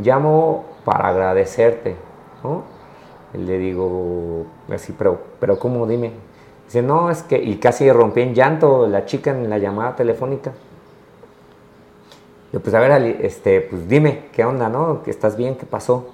llamo 0.02 0.75
para 0.86 1.08
agradecerte, 1.08 1.96
¿no? 2.44 2.62
le 3.34 3.58
digo, 3.58 4.46
así, 4.72 4.94
pero, 4.96 5.18
pero 5.40 5.58
¿cómo? 5.58 5.84
Dime. 5.86 6.12
Dice, 6.64 6.80
no, 6.80 7.10
es 7.10 7.24
que, 7.24 7.36
y 7.36 7.56
casi 7.56 7.90
rompí 7.90 8.20
en 8.20 8.34
llanto 8.34 8.86
la 8.86 9.04
chica 9.04 9.32
en 9.32 9.50
la 9.50 9.58
llamada 9.58 9.96
telefónica. 9.96 10.52
Yo, 12.52 12.60
pues 12.60 12.72
a 12.74 12.80
ver, 12.80 13.18
este, 13.20 13.60
pues 13.62 13.88
dime, 13.88 14.26
¿qué 14.32 14.44
onda, 14.44 14.68
no? 14.68 15.02
¿Que 15.02 15.10
estás 15.10 15.36
bien? 15.36 15.56
¿Qué 15.56 15.66
pasó? 15.66 16.06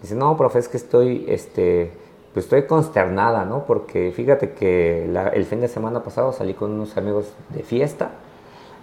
Dice, 0.00 0.14
no, 0.14 0.36
profe, 0.36 0.60
es 0.60 0.68
que 0.68 0.76
estoy, 0.76 1.26
este, 1.28 1.90
pues 2.32 2.46
estoy 2.46 2.62
consternada, 2.66 3.44
¿no? 3.44 3.64
Porque 3.66 4.12
fíjate 4.14 4.52
que 4.52 5.04
el 5.34 5.44
fin 5.44 5.60
de 5.60 5.68
semana 5.68 6.02
pasado 6.04 6.32
salí 6.32 6.54
con 6.54 6.70
unos 6.70 6.96
amigos 6.96 7.32
de 7.50 7.64
fiesta 7.64 8.12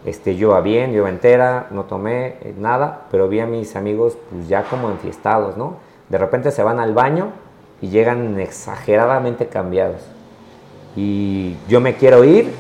este, 0.06 0.36
yo 0.36 0.50
iba 0.50 0.62
bien, 0.62 0.92
yo 0.92 1.00
iba 1.00 1.10
entera, 1.10 1.68
no 1.72 1.84
tomé 1.84 2.38
eh, 2.42 2.54
nada, 2.58 3.08
pero 3.12 3.28
vi 3.28 3.40
a 3.40 3.46
mis 3.46 3.76
amigos 3.76 4.18
pues, 4.30 4.48
ya 4.48 4.64
como 4.64 4.90
enfiestados, 4.90 5.58
¿no? 5.58 5.78
De 6.10 6.18
repente 6.18 6.52
se 6.52 6.64
van 6.64 6.80
al 6.80 6.94
baño 6.94 7.32
y 7.82 7.90
llegan 7.90 8.40
exageradamente 8.40 9.48
cambiados. 9.48 10.02
Y 10.96 11.56
yo 11.68 11.82
me 11.82 11.96
quiero 11.96 12.24
ir 12.24 12.52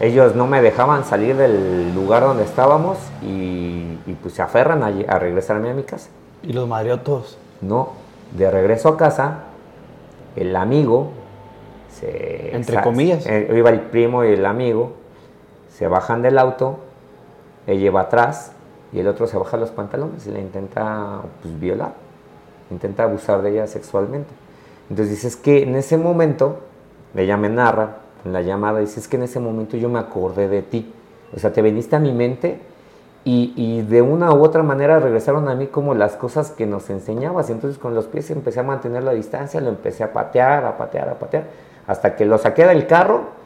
ellos 0.00 0.36
no 0.36 0.46
me 0.46 0.62
dejaban 0.62 1.04
salir 1.04 1.36
del 1.36 1.92
lugar 1.94 2.22
donde 2.22 2.44
estábamos 2.44 2.98
y, 3.22 3.98
y 4.06 4.16
pues 4.22 4.34
se 4.34 4.42
aferran 4.42 4.82
a, 4.82 4.86
a, 4.86 5.18
regresarme 5.18 5.70
a 5.70 5.74
mi 5.74 5.82
casa. 5.82 6.08
¿Y 6.42 6.52
los 6.52 6.68
madrió 6.68 7.00
todos? 7.00 7.36
No, 7.60 7.94
de 8.36 8.48
regreso 8.48 8.90
a 8.90 8.96
casa, 8.96 9.44
el 10.36 10.54
amigo 10.54 11.10
se... 11.90 12.54
Entre 12.54 12.80
comillas. 12.80 13.26
Eh, 13.26 13.52
iba 13.56 13.70
el 13.70 13.80
primo 13.80 14.24
y 14.24 14.34
el 14.34 14.46
amigo, 14.46 14.92
se 15.68 15.88
bajan 15.88 16.22
del 16.22 16.38
auto, 16.38 16.78
ella 17.68 17.90
va 17.90 18.00
atrás 18.02 18.52
y 18.92 18.98
el 18.98 19.06
otro 19.06 19.26
se 19.26 19.36
baja 19.36 19.56
los 19.56 19.70
pantalones 19.70 20.26
y 20.26 20.30
le 20.30 20.40
intenta 20.40 21.20
pues, 21.42 21.60
violar, 21.60 21.92
intenta 22.70 23.04
abusar 23.04 23.42
de 23.42 23.50
ella 23.50 23.66
sexualmente. 23.66 24.30
Entonces 24.88 25.14
dices 25.14 25.36
que 25.36 25.62
en 25.62 25.76
ese 25.76 25.98
momento, 25.98 26.60
ella 27.14 27.36
me 27.36 27.50
narra 27.50 27.98
en 28.24 28.32
la 28.32 28.40
llamada, 28.40 28.80
dice 28.80 29.00
es 29.00 29.08
que 29.08 29.16
en 29.16 29.24
ese 29.24 29.38
momento 29.38 29.76
yo 29.76 29.90
me 29.90 29.98
acordé 29.98 30.48
de 30.48 30.62
ti. 30.62 30.92
O 31.36 31.38
sea, 31.38 31.52
te 31.52 31.60
viniste 31.60 31.94
a 31.94 31.98
mi 31.98 32.12
mente 32.12 32.58
y, 33.24 33.52
y, 33.54 33.82
de 33.82 34.00
una 34.00 34.32
u 34.32 34.42
otra 34.42 34.62
manera 34.62 34.98
regresaron 34.98 35.46
a 35.48 35.54
mí 35.54 35.66
como 35.66 35.94
las 35.94 36.16
cosas 36.16 36.50
que 36.50 36.64
nos 36.64 36.88
enseñabas. 36.88 37.50
Entonces 37.50 37.78
con 37.78 37.94
los 37.94 38.06
pies 38.06 38.30
empecé 38.30 38.60
a 38.60 38.62
mantener 38.62 39.04
la 39.04 39.12
distancia, 39.12 39.60
lo 39.60 39.68
empecé 39.68 40.04
a 40.04 40.12
patear, 40.14 40.64
a 40.64 40.78
patear, 40.78 41.10
a 41.10 41.18
patear, 41.18 41.44
hasta 41.86 42.16
que 42.16 42.24
lo 42.24 42.38
saqué 42.38 42.64
del 42.66 42.86
carro, 42.86 43.37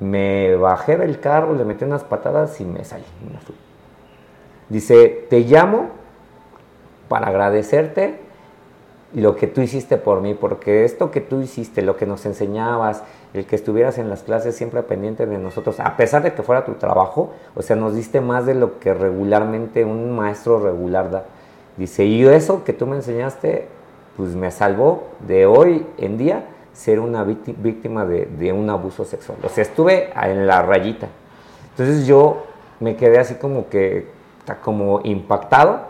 me 0.00 0.56
bajé 0.56 0.96
del 0.96 1.20
carro, 1.20 1.54
le 1.54 1.64
metí 1.64 1.84
unas 1.84 2.04
patadas 2.04 2.60
y 2.60 2.64
me 2.64 2.84
salí. 2.84 3.04
Dice, 4.68 5.26
te 5.30 5.40
llamo 5.40 5.90
para 7.08 7.28
agradecerte 7.28 8.20
lo 9.14 9.36
que 9.36 9.46
tú 9.46 9.60
hiciste 9.60 9.96
por 9.96 10.20
mí, 10.20 10.34
porque 10.34 10.84
esto 10.84 11.10
que 11.10 11.20
tú 11.20 11.40
hiciste, 11.40 11.80
lo 11.82 11.96
que 11.96 12.04
nos 12.06 12.26
enseñabas, 12.26 13.02
el 13.32 13.46
que 13.46 13.56
estuvieras 13.56 13.98
en 13.98 14.10
las 14.10 14.22
clases 14.22 14.56
siempre 14.56 14.82
pendiente 14.82 15.26
de 15.26 15.38
nosotros, 15.38 15.80
a 15.80 15.96
pesar 15.96 16.22
de 16.22 16.34
que 16.34 16.42
fuera 16.42 16.64
tu 16.64 16.74
trabajo, 16.74 17.32
o 17.54 17.62
sea, 17.62 17.76
nos 17.76 17.94
diste 17.94 18.20
más 18.20 18.44
de 18.44 18.54
lo 18.54 18.78
que 18.78 18.92
regularmente 18.92 19.84
un 19.84 20.14
maestro 20.14 20.58
regular 20.58 21.10
da. 21.10 21.24
Dice, 21.76 22.04
y 22.04 22.26
eso 22.26 22.64
que 22.64 22.72
tú 22.72 22.86
me 22.86 22.96
enseñaste, 22.96 23.68
pues 24.16 24.34
me 24.34 24.50
salvó 24.50 25.04
de 25.20 25.46
hoy 25.46 25.86
en 25.98 26.18
día 26.18 26.44
ser 26.76 27.00
una 27.00 27.24
víctima 27.24 28.04
de, 28.04 28.26
de 28.26 28.52
un 28.52 28.68
abuso 28.68 29.04
sexual. 29.04 29.38
O 29.42 29.48
sea, 29.48 29.62
estuve 29.62 30.10
en 30.22 30.46
la 30.46 30.60
rayita. 30.62 31.08
Entonces 31.70 32.06
yo 32.06 32.44
me 32.80 32.96
quedé 32.96 33.18
así 33.18 33.36
como 33.36 33.68
que, 33.70 34.08
como 34.62 35.00
impactado. 35.04 35.80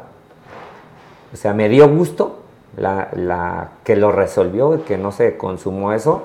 O 1.35 1.37
sea, 1.37 1.53
me 1.53 1.69
dio 1.69 1.89
gusto 1.89 2.39
la, 2.77 3.09
la, 3.15 3.71
que 3.83 3.97
lo 3.97 4.13
resolvió 4.13 4.77
y 4.77 4.79
que 4.79 4.97
no 4.97 5.11
se 5.11 5.37
consumó 5.37 5.93
eso, 5.93 6.23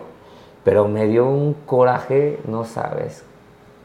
pero 0.64 0.88
me 0.88 1.08
dio 1.08 1.26
un 1.26 1.56
coraje, 1.66 2.40
no 2.46 2.64
sabes, 2.64 3.24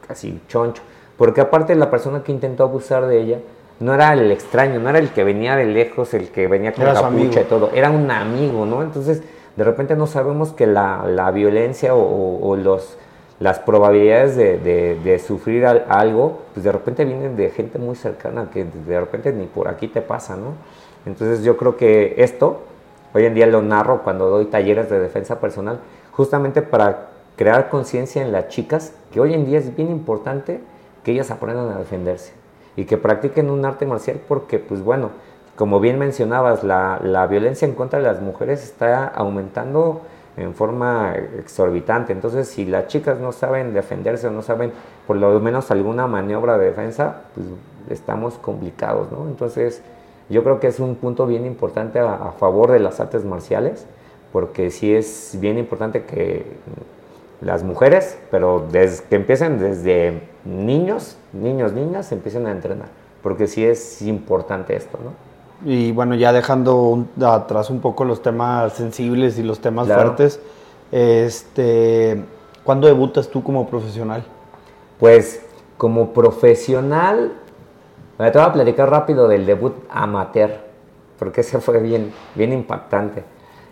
casi 0.07 0.39
choncho. 0.47 0.83
Porque 1.17 1.41
aparte 1.41 1.73
la 1.73 1.89
persona 1.89 2.21
que 2.21 2.31
intentó 2.31 2.63
abusar 2.63 3.07
de 3.07 3.19
ella 3.19 3.39
no 3.79 3.95
era 3.95 4.13
el 4.13 4.31
extraño, 4.31 4.79
no 4.79 4.89
era 4.89 4.99
el 4.99 5.09
que 5.09 5.23
venía 5.23 5.55
de 5.55 5.65
lejos, 5.65 6.13
el 6.13 6.29
que 6.29 6.47
venía 6.47 6.71
con 6.71 6.85
capucha 6.85 7.41
y 7.41 7.45
todo, 7.45 7.71
era 7.73 7.89
un 7.89 8.09
amigo, 8.11 8.67
¿no? 8.67 8.83
Entonces, 8.83 9.23
de 9.57 9.63
repente 9.63 9.95
no 9.95 10.05
sabemos 10.07 10.53
que 10.53 10.67
la, 10.67 11.05
la 11.07 11.31
violencia 11.31 11.95
o, 11.95 12.55
los, 12.55 12.95
las 13.39 13.59
probabilidades 13.59 14.35
de, 14.37 14.59
de, 14.59 14.99
de, 15.03 15.19
sufrir 15.19 15.65
algo, 15.65 16.43
pues 16.53 16.63
de 16.63 16.71
repente 16.71 17.03
vienen 17.05 17.35
de 17.35 17.49
gente 17.49 17.79
muy 17.79 17.95
cercana, 17.95 18.49
que 18.53 18.65
de 18.65 18.99
repente 18.99 19.33
ni 19.33 19.47
por 19.47 19.67
aquí 19.67 19.87
te 19.87 20.01
pasa, 20.01 20.37
¿no? 20.37 20.53
Entonces 21.07 21.43
yo 21.43 21.57
creo 21.57 21.75
que 21.75 22.15
esto, 22.17 22.61
hoy 23.13 23.25
en 23.25 23.33
día 23.33 23.47
lo 23.47 23.63
narro 23.63 24.03
cuando 24.03 24.29
doy 24.29 24.45
talleres 24.45 24.91
de 24.91 24.99
defensa 24.99 25.39
personal, 25.39 25.79
justamente 26.11 26.61
para 26.61 27.07
crear 27.35 27.69
conciencia 27.69 28.21
en 28.21 28.31
las 28.31 28.49
chicas, 28.49 28.93
que 29.11 29.19
hoy 29.19 29.33
en 29.33 29.45
día 29.45 29.57
es 29.57 29.75
bien 29.75 29.89
importante 29.89 30.59
que 31.03 31.13
ellas 31.13 31.31
aprendan 31.31 31.69
a 31.69 31.79
defenderse 31.79 32.33
y 32.75 32.85
que 32.85 32.97
practiquen 32.97 33.49
un 33.49 33.65
arte 33.65 33.87
marcial 33.87 34.19
porque, 34.27 34.59
pues 34.59 34.83
bueno, 34.83 35.09
como 35.57 35.79
bien 35.79 35.97
mencionabas, 35.97 36.63
la, 36.63 36.99
la 37.03 37.25
violencia 37.25 37.67
en 37.67 37.73
contra 37.73 37.97
de 37.97 38.05
las 38.05 38.21
mujeres 38.21 38.63
está 38.63 39.07
aumentando 39.07 40.03
en 40.37 40.53
forma 40.53 41.15
exorbitante. 41.39 42.13
Entonces, 42.13 42.47
si 42.47 42.63
las 42.63 42.87
chicas 42.87 43.19
no 43.19 43.31
saben 43.31 43.73
defenderse 43.73 44.27
o 44.27 44.31
no 44.31 44.43
saben 44.43 44.71
por 45.07 45.17
lo 45.17 45.39
menos 45.39 45.71
alguna 45.71 46.05
maniobra 46.05 46.59
de 46.59 46.67
defensa, 46.67 47.23
pues 47.33 47.47
estamos 47.89 48.35
complicados, 48.35 49.11
¿no? 49.11 49.27
Entonces, 49.27 49.81
yo 50.29 50.43
creo 50.43 50.59
que 50.59 50.67
es 50.67 50.79
un 50.79 50.95
punto 50.95 51.25
bien 51.25 51.45
importante 51.47 51.99
a, 51.99 52.13
a, 52.13 52.31
favor 52.33 52.71
de 52.71 52.79
las 52.79 52.99
artes 52.99 53.25
marciales, 53.25 53.87
porque 54.31 54.69
sí 54.69 54.93
es 54.93 55.37
bien 55.41 55.57
importante 55.57 56.03
que 56.03 56.45
las 57.41 57.63
mujeres, 57.63 58.19
pero 58.29 58.63
desde, 58.71 59.05
que 59.05 59.15
empiecen 59.15 59.57
desde 59.57 60.21
niños, 60.45 61.17
niños, 61.33 61.73
niñas, 61.73 62.11
empiecen 62.11 62.45
a 62.45 62.51
entrenar, 62.51 62.89
porque 63.23 63.47
sí 63.47 63.65
es 63.65 64.03
importante 64.03 64.75
esto, 64.75 64.99
¿no? 65.03 65.26
Y 65.65 65.91
bueno, 65.91 66.15
ya 66.15 66.31
dejando 66.33 66.81
un, 66.83 67.09
atrás 67.23 67.69
un 67.69 67.81
poco 67.81 68.05
los 68.05 68.21
temas 68.21 68.73
sensibles 68.73 69.39
y 69.39 69.43
los 69.43 69.59
temas 69.59 69.87
claro. 69.87 70.01
fuertes, 70.01 70.39
este, 70.91 72.23
¿cuándo 72.63 72.87
debutas 72.87 73.29
tú 73.29 73.43
como 73.43 73.67
profesional? 73.67 74.23
Pues 74.99 75.43
como 75.77 76.13
profesional 76.13 77.33
te 78.17 78.31
voy 78.31 78.41
a 78.41 78.53
platicar 78.53 78.89
rápido 78.89 79.27
del 79.27 79.45
debut 79.45 79.75
amateur, 79.89 80.49
porque 81.19 81.41
ese 81.41 81.59
fue 81.59 81.79
bien, 81.79 82.11
bien 82.33 82.51
impactante. 82.51 83.23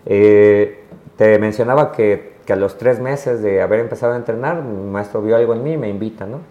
Eh, 0.06 0.84
te 1.18 1.40
mencionaba 1.40 1.92
que, 1.92 2.36
que, 2.46 2.54
a 2.54 2.56
los 2.56 2.78
tres 2.78 3.00
meses 3.00 3.42
de 3.42 3.62
haber 3.62 3.80
empezado 3.80 4.14
a 4.14 4.18
entrenar, 4.18 4.62
mi 4.62 4.92
maestro 4.92 5.22
vio 5.24 5.36
algo 5.36 5.56
en 5.56 5.64
mí 5.64 5.74
y 5.74 5.78
me 5.78 5.90
invita, 5.90 6.28
¿no? 6.28 6.42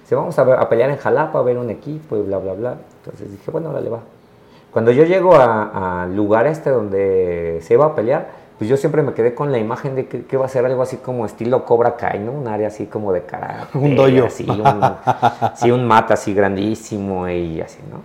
Dice, 0.00 0.14
vamos 0.14 0.38
a, 0.38 0.44
ver, 0.44 0.58
a 0.58 0.68
pelear 0.68 0.88
en 0.90 0.96
Jalapa, 0.96 1.38
a 1.38 1.42
ver 1.42 1.58
un 1.58 1.68
equipo 1.68 2.16
y 2.16 2.22
bla, 2.22 2.38
bla, 2.38 2.54
bla. 2.54 2.76
Entonces 3.04 3.30
dije, 3.30 3.50
bueno, 3.50 3.70
dale, 3.70 3.90
va. 3.90 4.00
Cuando 4.72 4.90
yo 4.90 5.04
llego 5.04 5.34
al 5.36 6.16
lugar 6.16 6.46
este 6.46 6.70
donde 6.70 7.60
se 7.62 7.74
iba 7.74 7.86
a 7.86 7.94
pelear, 7.94 8.42
pues 8.56 8.70
yo 8.70 8.76
siempre 8.76 9.02
me 9.02 9.12
quedé 9.12 9.34
con 9.34 9.52
la 9.52 9.58
imagen 9.58 9.94
de 9.94 10.06
que, 10.06 10.24
que 10.24 10.36
va 10.36 10.46
a 10.46 10.48
ser 10.48 10.64
algo 10.64 10.82
así 10.82 10.96
como 10.96 11.26
estilo 11.26 11.64
Cobra 11.64 11.96
Kai, 11.96 12.20
¿no? 12.20 12.32
Un 12.32 12.48
área 12.48 12.68
así 12.68 12.86
como 12.86 13.12
de 13.12 13.22
cara. 13.22 13.68
Un 13.74 13.96
doyo. 13.96 14.26
Así, 14.26 14.48
un, 14.48 14.80
sí, 15.56 15.70
un 15.70 15.84
mata 15.84 16.14
así 16.14 16.32
grandísimo 16.32 17.28
y 17.28 17.60
así, 17.60 17.80
¿no? 17.90 18.00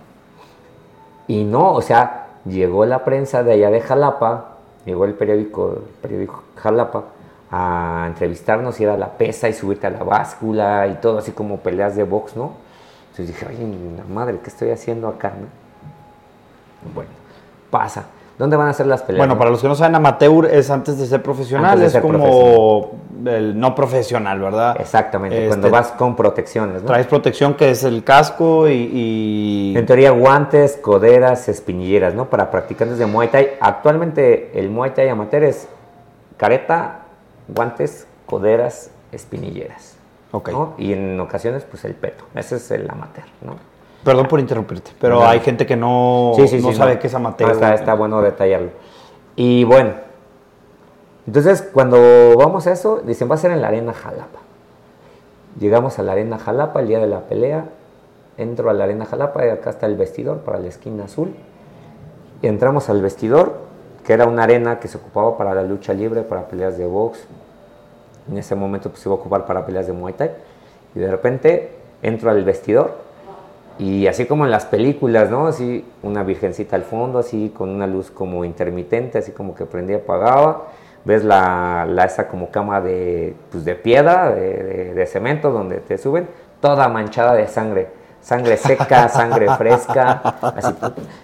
Y 1.26 1.44
no, 1.44 1.72
o 1.72 1.80
sea, 1.80 2.26
llegó 2.44 2.84
la 2.84 3.04
prensa 3.04 3.42
de 3.42 3.52
allá 3.52 3.70
de 3.70 3.80
Jalapa, 3.80 4.56
llegó 4.84 5.04
el 5.04 5.14
periódico, 5.14 5.74
el 5.76 6.00
periódico 6.02 6.42
Jalapa, 6.56 7.04
a 7.50 8.04
entrevistarnos 8.08 8.78
y 8.80 8.84
era 8.84 8.96
la 8.96 9.16
pesa 9.16 9.48
y 9.48 9.54
subirte 9.54 9.86
a 9.86 9.90
la 9.90 10.02
báscula 10.02 10.86
y 10.86 10.94
todo 10.94 11.18
así 11.18 11.32
como 11.32 11.58
peleas 11.58 11.96
de 11.96 12.04
box, 12.04 12.36
¿no? 12.36 12.52
Entonces 13.10 13.28
dije, 13.28 13.46
ay, 13.48 13.94
la 13.96 14.12
madre, 14.12 14.38
¿qué 14.42 14.50
estoy 14.50 14.70
haciendo 14.70 15.08
acá, 15.08 15.30
no? 15.30 15.46
Bueno, 16.94 17.10
pasa 17.70 18.04
¿Dónde 18.38 18.56
van 18.56 18.68
a 18.68 18.72
ser 18.72 18.86
las 18.86 19.02
peleas? 19.02 19.18
Bueno, 19.18 19.36
para 19.36 19.50
los 19.50 19.60
que 19.60 19.66
no 19.66 19.74
saben, 19.74 19.96
amateur 19.96 20.46
es 20.46 20.70
antes 20.70 20.96
de 20.96 21.06
ser 21.06 21.20
profesional, 21.22 21.80
de 21.80 21.86
es 21.86 21.92
ser 21.92 22.02
como 22.02 22.92
el 23.26 23.58
no 23.58 23.74
profesional, 23.74 24.38
¿verdad? 24.38 24.76
Exactamente, 24.80 25.36
este, 25.36 25.48
cuando 25.48 25.70
vas 25.70 25.88
con 25.88 26.14
protecciones, 26.14 26.82
¿no? 26.82 26.86
Traes 26.86 27.08
protección 27.08 27.54
que 27.54 27.70
es 27.70 27.82
el 27.82 28.04
casco 28.04 28.68
y, 28.68 28.90
y, 29.72 29.74
En 29.76 29.84
teoría, 29.86 30.12
guantes, 30.12 30.76
coderas, 30.76 31.48
espinilleras, 31.48 32.14
¿no? 32.14 32.30
Para 32.30 32.48
practicantes 32.52 32.98
de 32.98 33.06
Muay 33.06 33.26
Thai. 33.26 33.50
Actualmente 33.60 34.52
el 34.54 34.70
Muay 34.70 34.92
Thai 34.92 35.08
amateur 35.08 35.42
es 35.42 35.68
careta, 36.36 37.00
guantes, 37.48 38.06
coderas, 38.24 38.92
espinilleras. 39.10 39.96
Ok. 40.30 40.50
¿no? 40.50 40.74
Y 40.78 40.92
en 40.92 41.18
ocasiones, 41.18 41.64
pues 41.64 41.84
el 41.84 41.94
peto. 41.94 42.24
Ese 42.36 42.56
es 42.56 42.70
el 42.70 42.88
amateur, 42.88 43.24
¿no? 43.40 43.56
Perdón 44.04 44.28
por 44.28 44.38
interrumpirte, 44.40 44.92
pero 45.00 45.26
hay 45.26 45.40
gente 45.40 45.66
que 45.66 45.76
no, 45.76 46.32
sí, 46.36 46.46
sí, 46.46 46.60
no 46.60 46.70
sí, 46.70 46.76
sabe 46.76 46.94
no. 46.94 47.00
qué 47.00 47.08
es 47.08 47.14
amateur. 47.14 47.50
Está, 47.50 47.74
está, 47.74 47.94
bueno 47.94 48.22
detallarlo. 48.22 48.70
Y 49.34 49.64
bueno, 49.64 49.92
entonces 51.26 51.62
cuando 51.72 52.36
vamos 52.36 52.66
a 52.66 52.72
eso, 52.72 53.02
dicen 53.04 53.28
va 53.30 53.34
a 53.34 53.38
ser 53.38 53.50
en 53.50 53.60
la 53.60 53.68
arena 53.68 53.92
Jalapa. 53.92 54.38
Llegamos 55.58 55.98
a 55.98 56.04
la 56.04 56.12
arena 56.12 56.38
Jalapa 56.38 56.80
el 56.80 56.88
día 56.88 57.00
de 57.00 57.08
la 57.08 57.20
pelea. 57.22 57.66
Entro 58.36 58.70
a 58.70 58.72
la 58.72 58.84
arena 58.84 59.04
Jalapa 59.04 59.44
y 59.44 59.48
acá 59.50 59.70
está 59.70 59.86
el 59.86 59.96
vestidor 59.96 60.38
para 60.38 60.60
la 60.60 60.68
esquina 60.68 61.04
azul. 61.04 61.34
Y 62.40 62.46
entramos 62.46 62.88
al 62.88 63.02
vestidor, 63.02 63.56
que 64.06 64.12
era 64.12 64.26
una 64.26 64.44
arena 64.44 64.78
que 64.78 64.86
se 64.86 64.96
ocupaba 64.96 65.36
para 65.36 65.54
la 65.54 65.64
lucha 65.64 65.92
libre, 65.92 66.22
para 66.22 66.46
peleas 66.46 66.78
de 66.78 66.86
box. 66.86 67.26
En 68.30 68.38
ese 68.38 68.54
momento 68.54 68.90
pues, 68.90 69.02
se 69.02 69.08
iba 69.08 69.16
a 69.16 69.18
ocupar 69.18 69.44
para 69.44 69.66
peleas 69.66 69.88
de 69.88 69.92
Muay 69.92 70.14
Thai. 70.14 70.30
Y 70.94 71.00
de 71.00 71.10
repente 71.10 71.72
entro 72.00 72.30
al 72.30 72.44
vestidor 72.44 73.07
y 73.78 74.06
así 74.06 74.26
como 74.26 74.44
en 74.44 74.50
las 74.50 74.66
películas, 74.66 75.30
¿no? 75.30 75.46
Así 75.46 75.84
una 76.02 76.22
virgencita 76.22 76.76
al 76.76 76.82
fondo, 76.82 77.18
así 77.18 77.52
con 77.56 77.68
una 77.70 77.86
luz 77.86 78.10
como 78.10 78.44
intermitente, 78.44 79.18
así 79.18 79.32
como 79.32 79.54
que 79.54 79.64
prendía 79.66 79.98
y 79.98 80.00
apagaba. 80.00 80.64
Ves 81.04 81.24
la, 81.24 81.86
la 81.88 82.04
esa 82.04 82.28
como 82.28 82.50
cama 82.50 82.80
de, 82.80 83.34
pues 83.50 83.64
de 83.64 83.74
piedra, 83.76 84.30
de, 84.30 84.62
de, 84.62 84.94
de, 84.94 85.06
cemento, 85.06 85.50
donde 85.50 85.78
te 85.78 85.96
suben, 85.96 86.28
toda 86.60 86.88
manchada 86.88 87.34
de 87.34 87.46
sangre. 87.46 87.88
Sangre 88.20 88.56
seca, 88.56 89.08
sangre 89.08 89.48
fresca. 89.56 90.20
Así. 90.56 90.74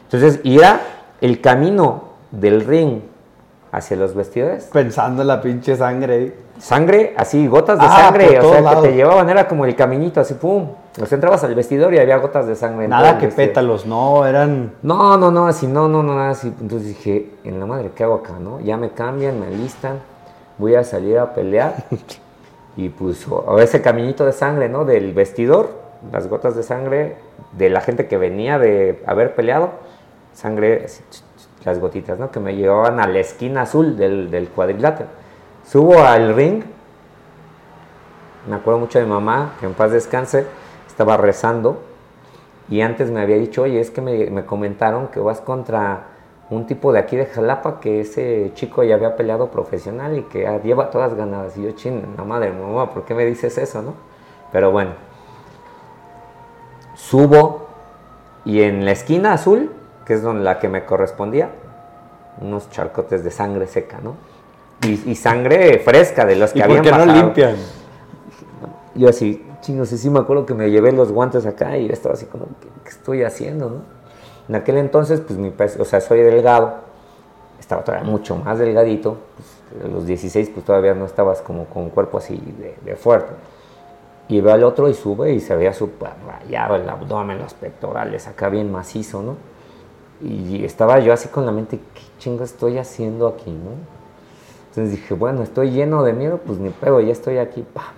Entonces, 0.04 0.40
era 0.44 0.80
el 1.20 1.40
camino 1.40 2.04
del 2.30 2.64
ring 2.64 3.00
hacia 3.72 3.96
los 3.96 4.14
vestidores. 4.14 4.70
Pensando 4.72 5.22
en 5.22 5.28
la 5.28 5.42
pinche 5.42 5.76
sangre. 5.76 6.34
Sangre, 6.58 7.12
así, 7.16 7.46
gotas 7.48 7.78
de 7.80 7.86
Ah, 7.86 7.98
sangre, 8.04 8.38
o 8.38 8.48
sea, 8.48 8.58
que 8.58 8.62
lados. 8.62 8.82
te 8.84 8.92
llevaban, 8.92 9.28
era 9.28 9.48
como 9.48 9.64
el 9.64 9.74
caminito, 9.74 10.20
así, 10.20 10.34
pum. 10.34 10.68
O 11.00 11.06
sea, 11.06 11.16
entrabas 11.16 11.42
al 11.42 11.54
vestidor 11.56 11.92
y 11.92 11.98
había 11.98 12.18
gotas 12.18 12.46
de 12.46 12.54
sangre. 12.54 12.86
Nada 12.86 13.18
que 13.18 13.26
pétalos, 13.26 13.84
no, 13.84 14.24
eran. 14.26 14.74
No, 14.82 15.16
no, 15.16 15.32
no, 15.32 15.48
así, 15.48 15.66
no, 15.66 15.88
no, 15.88 16.04
no, 16.04 16.14
nada 16.14 16.30
así. 16.30 16.54
Entonces 16.60 16.88
dije, 16.88 17.30
en 17.42 17.58
la 17.58 17.66
madre, 17.66 17.90
¿qué 17.96 18.04
hago 18.04 18.14
acá, 18.14 18.34
no? 18.38 18.60
Ya 18.60 18.76
me 18.76 18.90
cambian, 18.90 19.40
me 19.40 19.46
alistan, 19.46 19.98
voy 20.56 20.76
a 20.76 20.84
salir 20.84 21.18
a 21.18 21.34
pelear. 21.34 21.74
y 22.76 22.90
pues, 22.90 23.26
o, 23.28 23.58
ese 23.58 23.82
caminito 23.82 24.24
de 24.24 24.32
sangre, 24.32 24.68
¿no? 24.68 24.84
Del 24.84 25.12
vestidor, 25.12 25.70
las 26.12 26.28
gotas 26.28 26.54
de 26.54 26.62
sangre 26.62 27.16
de 27.52 27.70
la 27.70 27.80
gente 27.80 28.06
que 28.06 28.16
venía 28.16 28.60
de 28.60 29.02
haber 29.04 29.34
peleado, 29.34 29.70
sangre, 30.32 30.86
las 31.64 31.80
gotitas, 31.80 32.20
¿no? 32.20 32.30
Que 32.30 32.38
me 32.38 32.54
llevaban 32.54 33.00
a 33.00 33.08
la 33.08 33.18
esquina 33.18 33.62
azul 33.62 33.96
del, 33.96 34.30
del 34.30 34.48
cuadrilátero. 34.48 35.08
Subo 35.66 35.98
al 35.98 36.36
ring, 36.36 36.62
me 38.48 38.54
acuerdo 38.54 38.78
mucho 38.78 39.00
de 39.00 39.06
mi 39.06 39.10
mamá, 39.10 39.54
que 39.58 39.66
en 39.66 39.74
paz 39.74 39.90
descanse, 39.90 40.46
estaba 40.94 41.16
rezando 41.16 41.80
y 42.70 42.80
antes 42.80 43.10
me 43.10 43.20
había 43.20 43.36
dicho, 43.36 43.62
oye, 43.62 43.80
es 43.80 43.90
que 43.90 44.00
me, 44.00 44.30
me 44.30 44.46
comentaron 44.46 45.08
que 45.08 45.18
vas 45.18 45.40
contra 45.40 46.04
un 46.50 46.68
tipo 46.68 46.92
de 46.92 47.00
aquí 47.00 47.16
de 47.16 47.26
Jalapa, 47.26 47.80
que 47.80 48.00
ese 48.00 48.52
chico 48.54 48.84
ya 48.84 48.94
había 48.94 49.16
peleado 49.16 49.50
profesional 49.50 50.16
y 50.16 50.22
que 50.22 50.42
ya 50.42 50.62
lleva 50.62 50.90
todas 50.90 51.14
ganadas. 51.14 51.56
Y 51.56 51.64
yo, 51.64 51.72
chin, 51.72 52.14
la 52.16 52.22
madre, 52.22 52.52
mamá, 52.52 52.94
¿por 52.94 53.04
qué 53.04 53.12
me 53.12 53.26
dices 53.26 53.58
eso, 53.58 53.82
no? 53.82 53.94
Pero 54.52 54.70
bueno, 54.70 54.92
subo 56.94 57.66
y 58.44 58.62
en 58.62 58.84
la 58.84 58.92
esquina 58.92 59.32
azul, 59.32 59.72
que 60.06 60.14
es 60.14 60.22
donde 60.22 60.44
la 60.44 60.60
que 60.60 60.68
me 60.68 60.84
correspondía, 60.84 61.50
unos 62.40 62.70
charcotes 62.70 63.24
de 63.24 63.32
sangre 63.32 63.66
seca, 63.66 63.98
¿no? 64.00 64.14
Y, 64.86 65.10
y 65.10 65.16
sangre 65.16 65.80
fresca 65.80 66.24
de 66.24 66.36
los 66.36 66.52
que 66.52 66.60
¿Y 66.60 66.62
por 66.62 66.70
habían 66.70 66.84
qué 66.84 66.92
no 66.92 67.06
limpian? 67.06 67.56
Yo 68.94 69.08
así, 69.08 69.44
chingos, 69.64 69.88
sí, 69.88 69.98
sí 69.98 70.10
me 70.10 70.20
acuerdo 70.20 70.46
que 70.46 70.54
me 70.54 70.70
llevé 70.70 70.92
los 70.92 71.10
guantes 71.10 71.46
acá 71.46 71.76
y 71.76 71.88
yo 71.88 71.92
estaba 71.92 72.14
así 72.14 72.26
como, 72.26 72.46
¿qué, 72.84 72.88
estoy 72.88 73.22
haciendo, 73.22 73.70
no? 73.70 73.76
En 74.48 74.54
aquel 74.56 74.76
entonces, 74.76 75.20
pues 75.20 75.38
mi 75.38 75.50
peso, 75.50 75.80
o 75.80 75.84
sea, 75.84 76.00
soy 76.00 76.20
delgado, 76.20 76.74
estaba 77.58 77.82
todavía 77.82 78.08
mucho 78.08 78.36
más 78.36 78.58
delgadito, 78.58 79.16
pues, 79.36 79.84
a 79.84 79.88
los 79.88 80.06
16 80.06 80.50
pues 80.50 80.64
todavía 80.64 80.94
no 80.94 81.06
estabas 81.06 81.40
como 81.40 81.64
con 81.64 81.84
un 81.84 81.90
cuerpo 81.90 82.18
así 82.18 82.40
de, 82.84 82.96
fuerte. 82.96 83.32
Y 84.28 84.40
veo 84.40 84.54
al 84.54 84.64
otro 84.64 84.88
y 84.88 84.94
sube 84.94 85.32
y 85.32 85.40
se 85.40 85.56
veía 85.56 85.72
súper 85.72 86.10
rayado 86.26 86.76
el 86.76 86.88
abdomen, 86.88 87.38
los 87.38 87.54
pectorales, 87.54 88.26
acá 88.28 88.48
bien 88.48 88.70
macizo, 88.70 89.22
¿no? 89.22 89.36
Y 90.22 90.64
estaba 90.64 91.00
yo 91.00 91.12
así 91.12 91.28
con 91.28 91.44
la 91.44 91.52
mente, 91.52 91.78
¿qué 91.78 92.02
chingo 92.18 92.44
estoy 92.44 92.78
haciendo 92.78 93.26
aquí, 93.26 93.50
no? 93.50 93.72
Entonces 94.68 94.92
dije, 94.92 95.14
bueno, 95.14 95.42
estoy 95.42 95.70
lleno 95.70 96.02
de 96.02 96.12
miedo, 96.12 96.40
pues 96.44 96.58
ni 96.58 96.70
pego, 96.70 97.00
ya 97.00 97.12
estoy 97.12 97.38
aquí, 97.38 97.62
pa. 97.62 97.92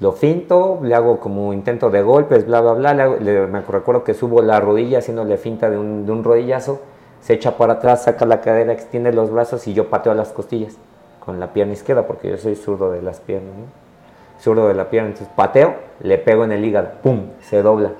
Lo 0.00 0.12
finto, 0.12 0.78
le 0.82 0.94
hago 0.94 1.20
como 1.20 1.52
intento 1.52 1.90
de 1.90 2.02
golpes, 2.02 2.46
bla, 2.46 2.60
bla, 2.62 2.72
bla. 2.72 2.94
le 2.94 3.02
hago- 3.02 3.16
le- 3.16 3.46
me 3.46 3.60
recuerdo 3.60 4.02
que 4.02 4.14
subo 4.14 4.40
la 4.40 4.58
rodilla 4.58 4.98
haciéndole 4.98 5.36
finta 5.36 5.68
de 5.68 5.76
un, 5.78 6.06
de 6.06 6.12
un 6.12 6.24
rodillazo, 6.24 6.80
se 7.20 7.34
echa 7.34 7.58
para 7.58 7.74
atrás, 7.74 8.04
saca 8.04 8.24
la 8.24 8.40
cadera, 8.40 8.72
extiende 8.72 9.12
los 9.12 9.30
brazos 9.30 9.66
y 9.68 9.74
yo 9.74 9.90
pateo 9.90 10.14
las 10.14 10.30
costillas 10.32 10.78
con 11.24 11.38
la 11.38 11.52
pierna 11.52 11.74
izquierda, 11.74 12.06
porque 12.06 12.30
yo 12.30 12.38
soy 12.38 12.56
zurdo 12.56 12.90
de 12.90 13.02
las 13.02 13.20
piernas, 13.20 13.54
¿no? 13.54 14.40
Zurdo 14.40 14.68
de 14.68 14.74
la 14.74 14.88
pierna, 14.88 15.10
entonces 15.10 15.30
pateo, 15.36 15.74
le 16.00 16.16
pego 16.16 16.44
en 16.44 16.52
el 16.52 16.64
hígado, 16.64 16.92
¡pum! 17.02 17.26
Se 17.42 17.60
dobla. 17.60 17.90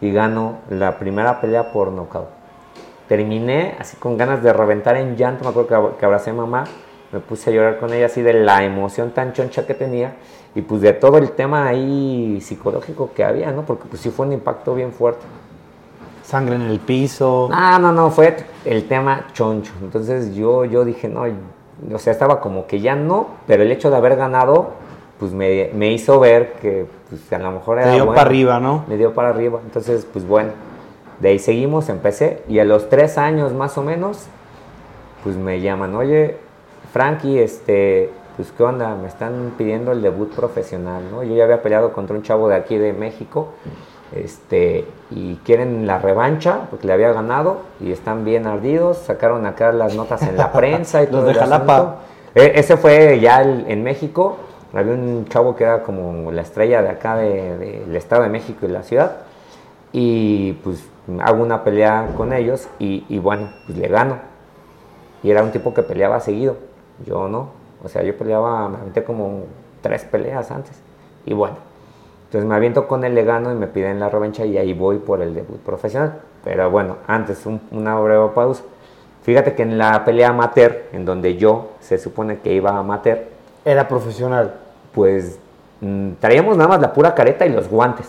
Y 0.00 0.12
gano 0.12 0.58
la 0.70 0.96
primera 0.98 1.40
pelea 1.40 1.72
por 1.72 1.90
nocaut. 1.90 2.28
Terminé 3.08 3.74
así 3.80 3.96
con 3.96 4.16
ganas 4.16 4.42
de 4.44 4.52
reventar 4.52 4.96
en 4.96 5.16
llanto. 5.16 5.42
Me 5.44 5.50
acuerdo 5.50 5.68
que, 5.68 5.74
ab- 5.74 5.96
que 5.96 6.06
abracé 6.06 6.30
a 6.30 6.34
mamá, 6.34 6.64
me 7.12 7.18
puse 7.20 7.50
a 7.50 7.52
llorar 7.52 7.78
con 7.78 7.92
ella 7.92 8.06
así 8.06 8.22
de 8.22 8.32
la 8.34 8.62
emoción 8.64 9.10
tan 9.10 9.32
choncha 9.32 9.66
que 9.66 9.74
tenía 9.74 10.14
y 10.54 10.62
pues 10.62 10.80
de 10.80 10.92
todo 10.92 11.18
el 11.18 11.30
tema 11.32 11.66
ahí 11.66 12.40
psicológico 12.40 13.10
que 13.14 13.24
había, 13.24 13.50
¿no? 13.50 13.62
Porque 13.62 13.84
pues 13.88 14.00
sí 14.00 14.10
fue 14.10 14.26
un 14.26 14.32
impacto 14.32 14.74
bien 14.74 14.92
fuerte. 14.92 15.24
Sangre 16.22 16.54
en 16.54 16.62
el 16.62 16.78
piso. 16.78 17.48
No, 17.50 17.78
no, 17.78 17.92
no, 17.92 18.10
fue 18.10 18.36
el 18.64 18.86
tema 18.86 19.26
choncho. 19.32 19.72
Entonces 19.82 20.34
yo, 20.34 20.64
yo 20.64 20.84
dije, 20.84 21.08
no, 21.08 21.24
o 21.92 21.98
sea, 21.98 22.12
estaba 22.12 22.40
como 22.40 22.66
que 22.66 22.80
ya 22.80 22.94
no, 22.94 23.28
pero 23.46 23.62
el 23.62 23.72
hecho 23.72 23.90
de 23.90 23.96
haber 23.96 24.16
ganado, 24.16 24.70
pues 25.18 25.32
me, 25.32 25.70
me 25.74 25.92
hizo 25.92 26.20
ver 26.20 26.54
que 26.54 26.86
pues, 27.10 27.32
a 27.32 27.38
lo 27.38 27.50
mejor 27.50 27.78
era 27.78 27.88
Te 27.88 27.94
dio 27.94 28.04
bueno. 28.06 28.16
para 28.16 28.28
arriba, 28.28 28.60
¿no? 28.60 28.84
Me 28.86 28.96
dio 28.96 29.12
para 29.12 29.30
arriba. 29.30 29.60
Entonces, 29.64 30.06
pues 30.10 30.26
bueno, 30.26 30.50
de 31.20 31.30
ahí 31.30 31.38
seguimos, 31.38 31.88
empecé. 31.88 32.42
Y 32.48 32.60
a 32.60 32.64
los 32.64 32.88
tres 32.88 33.18
años 33.18 33.52
más 33.52 33.76
o 33.76 33.82
menos, 33.82 34.26
pues 35.24 35.36
me 35.36 35.60
llaman, 35.60 35.94
oye, 35.94 36.36
Frankie, 36.92 37.40
este, 37.40 38.10
pues 38.36 38.52
qué 38.56 38.62
onda, 38.62 38.94
me 38.96 39.08
están 39.08 39.52
pidiendo 39.56 39.92
el 39.92 40.02
debut 40.02 40.32
profesional, 40.34 41.02
¿no? 41.10 41.22
Yo 41.22 41.34
ya 41.34 41.44
había 41.44 41.62
peleado 41.62 41.92
contra 41.92 42.16
un 42.16 42.22
chavo 42.22 42.48
de 42.48 42.56
aquí 42.56 42.76
de 42.78 42.92
México, 42.92 43.48
este, 44.14 44.86
y 45.10 45.36
quieren 45.44 45.86
la 45.86 45.98
revancha, 45.98 46.66
porque 46.70 46.86
le 46.86 46.92
había 46.92 47.12
ganado, 47.12 47.58
y 47.80 47.92
están 47.92 48.24
bien 48.24 48.46
ardidos, 48.46 48.98
sacaron 48.98 49.46
acá 49.46 49.72
las 49.72 49.94
notas 49.94 50.22
en 50.22 50.36
la 50.36 50.52
prensa 50.52 51.02
y 51.02 51.06
Los 51.10 51.12
todo 51.12 51.24
de 51.26 51.32
el 51.32 51.38
Jalapa. 51.38 51.96
E- 52.34 52.52
ese 52.56 52.76
fue 52.76 53.18
ya 53.20 53.40
el- 53.42 53.64
en 53.68 53.82
México, 53.82 54.36
había 54.72 54.92
un 54.92 55.26
chavo 55.28 55.54
que 55.54 55.64
era 55.64 55.82
como 55.82 56.32
la 56.32 56.42
estrella 56.42 56.82
de 56.82 56.88
acá 56.90 57.16
de- 57.16 57.56
del 57.86 57.96
Estado 57.96 58.22
de 58.22 58.28
México 58.28 58.66
y 58.66 58.68
la 58.68 58.82
ciudad, 58.82 59.16
y 59.92 60.52
pues 60.64 60.84
hago 61.22 61.42
una 61.42 61.62
pelea 61.62 62.08
con 62.16 62.32
ellos, 62.32 62.68
y, 62.78 63.04
y 63.08 63.18
bueno, 63.18 63.50
pues 63.66 63.78
le 63.78 63.88
gano. 63.88 64.18
Y 65.22 65.30
era 65.30 65.42
un 65.42 65.52
tipo 65.52 65.72
que 65.72 65.82
peleaba 65.82 66.20
seguido. 66.20 66.56
Yo 67.06 67.28
no. 67.28 67.63
O 67.84 67.88
sea, 67.88 68.02
yo 68.02 68.16
peleaba, 68.16 68.68
me 68.68 68.78
aventé 68.78 69.04
como 69.04 69.44
tres 69.82 70.04
peleas 70.04 70.50
antes. 70.50 70.72
Y 71.26 71.34
bueno. 71.34 71.56
Entonces 72.26 72.48
me 72.48 72.56
aviento 72.56 72.88
con 72.88 73.04
el 73.04 73.14
legano 73.14 73.52
y 73.52 73.54
me 73.54 73.68
piden 73.68 74.00
la 74.00 74.08
revancha 74.08 74.44
y 74.44 74.58
ahí 74.58 74.72
voy 74.74 74.98
por 74.98 75.20
el 75.22 75.34
debut 75.34 75.58
profesional. 75.60 76.14
Pero 76.42 76.68
bueno, 76.70 76.96
antes 77.06 77.46
un- 77.46 77.60
una 77.70 77.98
breve 78.00 78.28
pausa. 78.34 78.64
Fíjate 79.22 79.54
que 79.54 79.62
en 79.62 79.78
la 79.78 80.04
pelea 80.04 80.30
amateur, 80.30 80.84
en 80.92 81.04
donde 81.04 81.36
yo 81.36 81.70
se 81.80 81.96
supone 81.96 82.38
que 82.40 82.52
iba 82.52 82.70
a 82.72 82.78
amateur, 82.78 83.18
Era 83.64 83.86
profesional. 83.88 84.54
pues 84.92 85.38
mm, 85.80 86.12
traíamos 86.20 86.56
nada 86.56 86.68
más 86.68 86.80
la 86.80 86.92
pura 86.92 87.14
careta 87.14 87.46
y 87.46 87.50
los 87.50 87.68
guantes. 87.68 88.06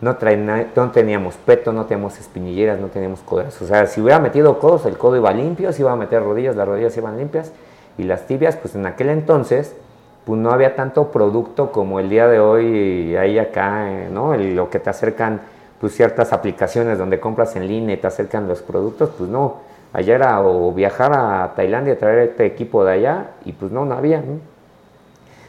No, 0.00 0.16
traen- 0.16 0.68
no 0.74 0.90
teníamos 0.90 1.34
peto, 1.36 1.72
no 1.72 1.84
teníamos 1.86 2.18
espinilleras, 2.18 2.78
no 2.80 2.86
teníamos 2.88 3.20
codos. 3.20 3.60
O 3.62 3.66
sea, 3.66 3.86
si 3.86 4.00
hubiera 4.00 4.18
metido 4.18 4.58
codos, 4.58 4.86
el 4.86 4.96
codo 4.96 5.16
iba 5.16 5.30
limpio, 5.32 5.72
si 5.72 5.82
iba 5.82 5.92
a 5.92 5.96
meter 5.96 6.22
rodillas, 6.22 6.56
las 6.56 6.66
rodillas 6.66 6.96
iban 6.96 7.16
limpias. 7.18 7.52
Y 8.00 8.04
las 8.04 8.26
tibias, 8.26 8.56
pues 8.56 8.74
en 8.74 8.86
aquel 8.86 9.10
entonces, 9.10 9.76
pues 10.24 10.40
no 10.40 10.52
había 10.52 10.74
tanto 10.74 11.12
producto 11.12 11.70
como 11.70 12.00
el 12.00 12.08
día 12.08 12.28
de 12.28 12.40
hoy 12.40 13.14
hay 13.14 13.38
acá, 13.38 13.92
eh, 13.92 14.08
¿no? 14.10 14.34
Lo 14.34 14.70
que 14.70 14.78
te 14.78 14.88
acercan, 14.88 15.42
pues 15.78 15.94
ciertas 15.94 16.32
aplicaciones 16.32 16.96
donde 16.96 17.20
compras 17.20 17.56
en 17.56 17.68
línea 17.68 17.96
y 17.96 17.98
te 17.98 18.06
acercan 18.06 18.48
los 18.48 18.62
productos, 18.62 19.10
pues 19.18 19.28
no. 19.28 19.58
Allá 19.92 20.14
era 20.14 20.40
o 20.40 20.72
viajar 20.72 21.12
a 21.12 21.52
Tailandia, 21.54 21.98
traer 21.98 22.30
este 22.30 22.46
equipo 22.46 22.86
de 22.86 22.92
allá, 22.92 23.32
y 23.44 23.52
pues 23.52 23.70
no, 23.70 23.84
no 23.84 23.94
había, 23.94 24.22
¿no? 24.22 24.38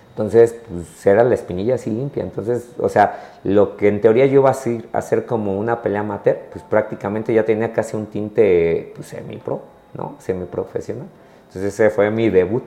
Entonces, 0.09 0.53
pues 0.69 1.05
era 1.05 1.23
la 1.23 1.35
espinilla 1.35 1.75
así 1.75 1.89
limpia. 1.89 2.21
Entonces, 2.21 2.71
o 2.79 2.89
sea, 2.89 3.37
lo 3.45 3.77
que 3.77 3.87
en 3.87 4.01
teoría 4.01 4.25
yo 4.25 4.41
iba 4.41 4.49
a 4.49 4.51
hacer, 4.51 4.89
hacer 4.91 5.25
como 5.25 5.57
una 5.57 5.81
pelea 5.81 6.01
amateur, 6.01 6.37
pues 6.51 6.65
prácticamente 6.65 7.33
ya 7.33 7.45
tenía 7.45 7.71
casi 7.71 7.95
un 7.95 8.07
tinte 8.07 8.91
pues, 8.93 9.07
semi-pro, 9.07 9.61
¿no? 9.93 10.15
Semi-profesional. 10.19 11.07
Entonces, 11.51 11.73
ese 11.73 11.89
fue 11.89 12.09
mi 12.09 12.29
debut. 12.29 12.63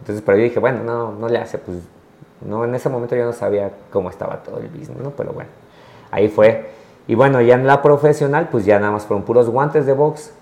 Entonces, 0.00 0.22
pero 0.26 0.38
yo 0.38 0.44
dije, 0.44 0.58
bueno, 0.58 0.82
no, 0.82 1.12
no 1.12 1.28
le 1.28 1.38
hace, 1.38 1.58
pues, 1.58 1.78
no, 2.44 2.64
en 2.64 2.74
ese 2.74 2.88
momento 2.88 3.14
yo 3.14 3.24
no 3.24 3.32
sabía 3.32 3.70
cómo 3.92 4.10
estaba 4.10 4.42
todo 4.42 4.58
el 4.58 4.66
business, 4.68 4.98
¿no? 5.00 5.10
Pero 5.10 5.32
bueno, 5.32 5.50
ahí 6.10 6.28
fue. 6.28 6.70
Y 7.06 7.14
bueno, 7.14 7.40
ya 7.40 7.54
en 7.54 7.66
la 7.66 7.82
profesional, 7.82 8.48
pues 8.50 8.64
ya 8.64 8.80
nada 8.80 8.92
más 8.92 9.04
fueron 9.06 9.24
puros 9.24 9.48
guantes 9.48 9.86
de 9.86 9.92
box, 9.92 10.32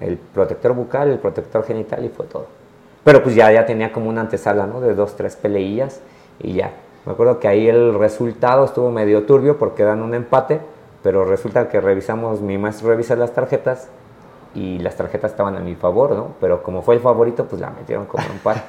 el 0.00 0.16
protector 0.16 0.72
bucal, 0.72 1.10
el 1.10 1.18
protector 1.18 1.64
genital 1.64 2.02
y 2.04 2.08
fue 2.08 2.26
todo. 2.26 2.46
Pero 3.04 3.22
pues 3.22 3.34
ya, 3.34 3.52
ya 3.52 3.66
tenía 3.66 3.92
como 3.92 4.08
una 4.08 4.22
antesala, 4.22 4.66
¿no? 4.66 4.80
De 4.80 4.94
dos, 4.94 5.16
tres 5.16 5.36
peleillas 5.36 6.00
y 6.38 6.54
ya. 6.54 6.72
Me 7.04 7.12
acuerdo 7.12 7.40
que 7.40 7.48
ahí 7.48 7.68
el 7.68 7.98
resultado 7.98 8.64
estuvo 8.64 8.90
medio 8.90 9.24
turbio 9.24 9.58
porque 9.58 9.82
dan 9.82 10.02
un 10.02 10.14
empate, 10.14 10.60
pero 11.02 11.24
resulta 11.24 11.68
que 11.68 11.80
revisamos, 11.80 12.40
mi 12.40 12.58
maestro 12.58 12.88
revisa 12.88 13.16
las 13.16 13.32
tarjetas 13.32 13.88
y 14.54 14.78
las 14.78 14.96
tarjetas 14.96 15.30
estaban 15.32 15.56
a 15.56 15.60
mi 15.60 15.74
favor, 15.74 16.12
¿no? 16.12 16.28
Pero 16.40 16.62
como 16.62 16.82
fue 16.82 16.94
el 16.96 17.00
favorito, 17.00 17.44
pues 17.44 17.60
la 17.60 17.70
metieron 17.70 18.06
como 18.06 18.24
empate. 18.24 18.60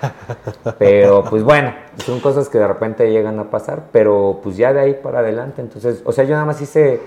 Pero 0.78 1.24
pues 1.24 1.44
bueno, 1.44 1.74
son 2.06 2.20
cosas 2.20 2.50
que 2.50 2.58
de 2.60 2.68
repente 2.68 3.10
llegan 3.12 3.40
a 3.40 3.46
pasar, 3.50 3.84
pero 3.92 4.40
pues 4.44 4.58
ya 4.58 4.74
de 4.74 4.82
ahí 4.82 4.94
para 5.02 5.20
adelante, 5.20 5.62
entonces, 5.62 6.02
o 6.06 6.12
sea, 6.12 6.26
yo 6.26 6.32
nada 6.34 6.46
más 6.46 6.62
hice 6.62 7.00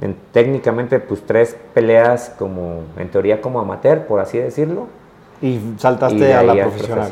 en- 0.00 0.16
técnicamente 0.32 0.98
pues 0.98 1.22
tres 1.26 1.56
peleas 1.74 2.34
como, 2.38 2.82
en 2.96 3.08
teoría 3.10 3.40
como 3.40 3.60
amateur, 3.60 4.06
por 4.06 4.20
así 4.20 4.38
decirlo, 4.38 4.86
Y 5.42 5.48
y 5.48 5.74
saltaste 5.78 6.18
de 6.18 6.34
a 6.34 6.42
la 6.42 6.52
ahí 6.52 6.60
al 6.60 6.68
profesional. 6.70 7.10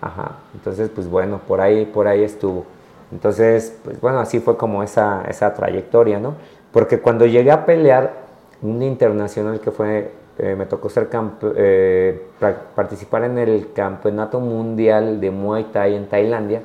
Ajá. 0.00 0.32
Entonces, 0.54 0.90
pues 0.94 1.08
bueno, 1.08 1.40
por 1.46 1.60
ahí, 1.60 1.86
por 1.86 2.08
ahí 2.08 2.24
estuvo. 2.24 2.66
Entonces, 3.12 3.78
pues 3.84 4.00
bueno, 4.00 4.18
así 4.20 4.40
fue 4.40 4.56
como 4.56 4.82
esa, 4.82 5.22
esa 5.28 5.54
trayectoria, 5.54 6.18
¿no? 6.18 6.34
Porque 6.72 6.98
cuando 7.00 7.26
llegué 7.26 7.50
a 7.50 7.64
pelear 7.66 8.21
un 8.62 8.82
internacional 8.82 9.60
que 9.60 9.70
fue 9.70 10.10
eh, 10.38 10.54
me 10.56 10.64
tocó 10.64 10.88
ser 10.88 11.10
eh, 11.56 12.26
participar 12.74 13.24
en 13.24 13.36
el 13.36 13.72
campeonato 13.74 14.40
mundial 14.40 15.20
de 15.20 15.30
Muay 15.30 15.64
Thai 15.64 15.94
en 15.94 16.08
Tailandia. 16.08 16.62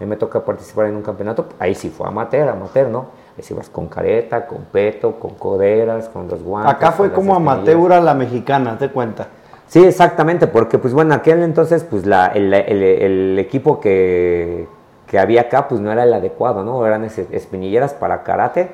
me 0.00 0.16
toca 0.16 0.44
participar 0.44 0.86
en 0.86 0.96
un 0.96 1.02
campeonato, 1.02 1.46
ahí 1.60 1.74
sí 1.74 1.88
fue 1.88 2.08
amateur, 2.08 2.48
amateur, 2.48 2.88
¿no? 2.88 3.06
Ahí 3.36 3.44
sí 3.44 3.54
vas 3.54 3.70
con 3.70 3.86
careta, 3.86 4.46
con 4.46 4.64
peto, 4.72 5.20
con 5.20 5.34
coderas, 5.34 6.08
con 6.08 6.26
los 6.26 6.42
guantes. 6.42 6.74
Acá 6.74 6.90
fue 6.92 7.12
como 7.12 7.34
amateur 7.36 7.92
a 7.92 8.00
la 8.00 8.14
mexicana, 8.14 8.76
¿te 8.76 8.90
cuenta? 8.90 9.28
Sí, 9.68 9.84
exactamente, 9.84 10.48
porque 10.48 10.78
pues 10.78 10.92
bueno, 10.92 11.14
aquel 11.14 11.42
entonces 11.42 11.84
pues 11.84 12.06
la, 12.06 12.26
el, 12.26 13.38
equipo 13.38 13.78
que, 13.78 14.66
que, 15.06 15.18
había 15.18 15.42
acá 15.42 15.68
pues 15.68 15.80
no 15.80 15.92
era 15.92 16.02
el 16.02 16.12
adecuado, 16.12 16.64
¿no? 16.64 16.84
Eran 16.84 17.04
espinilleras 17.04 17.94
para 17.94 18.24
karate, 18.24 18.70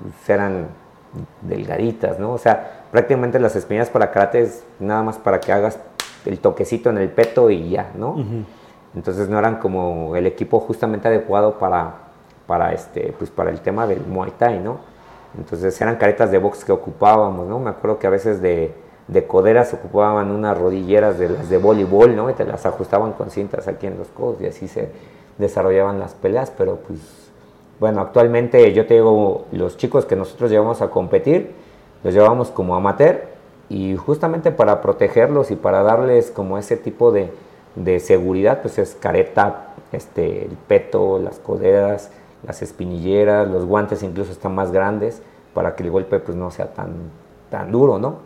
pues 0.00 0.28
eran 0.30 0.68
delgaditas, 1.42 2.18
¿no? 2.18 2.32
O 2.32 2.38
sea, 2.38 2.84
prácticamente 2.90 3.38
las 3.38 3.56
espinilleras 3.56 3.90
para 3.90 4.10
karate 4.10 4.42
es 4.42 4.64
nada 4.80 5.02
más 5.02 5.18
para 5.18 5.40
que 5.40 5.52
hagas 5.52 5.78
el 6.24 6.38
toquecito 6.38 6.90
en 6.90 6.98
el 6.98 7.10
peto 7.10 7.50
y 7.50 7.70
ya, 7.70 7.90
¿no? 7.96 8.16
Entonces 8.94 9.28
no 9.28 9.38
eran 9.38 9.56
como 9.56 10.16
el 10.16 10.26
equipo 10.26 10.60
justamente 10.60 11.08
adecuado 11.08 11.58
para, 11.58 11.94
para, 12.46 12.72
este, 12.72 13.14
pues 13.18 13.30
para 13.30 13.50
el 13.50 13.60
tema 13.60 13.86
del 13.86 14.00
Muay 14.06 14.32
Thai, 14.38 14.60
¿no? 14.60 14.78
Entonces 15.36 15.80
eran 15.80 15.96
caretas 15.96 16.30
de 16.30 16.38
box 16.38 16.64
que 16.64 16.72
ocupábamos, 16.72 17.46
¿no? 17.48 17.58
Me 17.58 17.70
acuerdo 17.70 17.98
que 17.98 18.06
a 18.06 18.10
veces 18.10 18.40
de 18.40 18.84
de 19.08 19.26
coderas 19.26 19.74
ocupaban 19.74 20.30
unas 20.30 20.56
rodilleras 20.56 21.18
de 21.18 21.28
las 21.28 21.48
de 21.48 21.58
voleibol, 21.58 22.16
¿no? 22.16 22.30
Y 22.30 22.34
te 22.34 22.44
las 22.44 22.64
ajustaban 22.64 23.12
con 23.12 23.30
cintas 23.30 23.68
aquí 23.68 23.86
en 23.86 23.98
los 23.98 24.08
codos 24.08 24.40
y 24.40 24.46
así 24.46 24.66
se 24.66 24.90
desarrollaban 25.36 25.98
las 25.98 26.14
peleas, 26.14 26.50
pero 26.56 26.76
pues 26.76 27.23
bueno, 27.80 28.00
actualmente 28.00 28.72
yo 28.72 28.86
te 28.86 28.94
digo, 28.94 29.46
los 29.52 29.76
chicos 29.76 30.04
que 30.06 30.16
nosotros 30.16 30.50
llevamos 30.50 30.82
a 30.82 30.90
competir, 30.90 31.52
los 32.02 32.14
llevamos 32.14 32.50
como 32.50 32.76
amateur 32.76 33.22
y 33.68 33.96
justamente 33.96 34.50
para 34.52 34.80
protegerlos 34.80 35.50
y 35.50 35.56
para 35.56 35.82
darles 35.82 36.30
como 36.30 36.58
ese 36.58 36.76
tipo 36.76 37.12
de, 37.12 37.32
de 37.74 38.00
seguridad, 38.00 38.62
pues 38.62 38.78
es 38.78 38.94
careta, 38.94 39.74
este, 39.92 40.44
el 40.44 40.56
peto, 40.68 41.18
las 41.18 41.38
coderas, 41.38 42.10
las 42.46 42.62
espinilleras, 42.62 43.48
los 43.48 43.64
guantes 43.64 44.02
incluso 44.02 44.32
están 44.32 44.54
más 44.54 44.70
grandes 44.70 45.22
para 45.54 45.74
que 45.74 45.82
el 45.82 45.90
golpe 45.90 46.18
pues 46.18 46.36
no 46.36 46.50
sea 46.50 46.72
tan, 46.72 46.92
tan 47.50 47.72
duro, 47.72 47.98
¿no? 47.98 48.18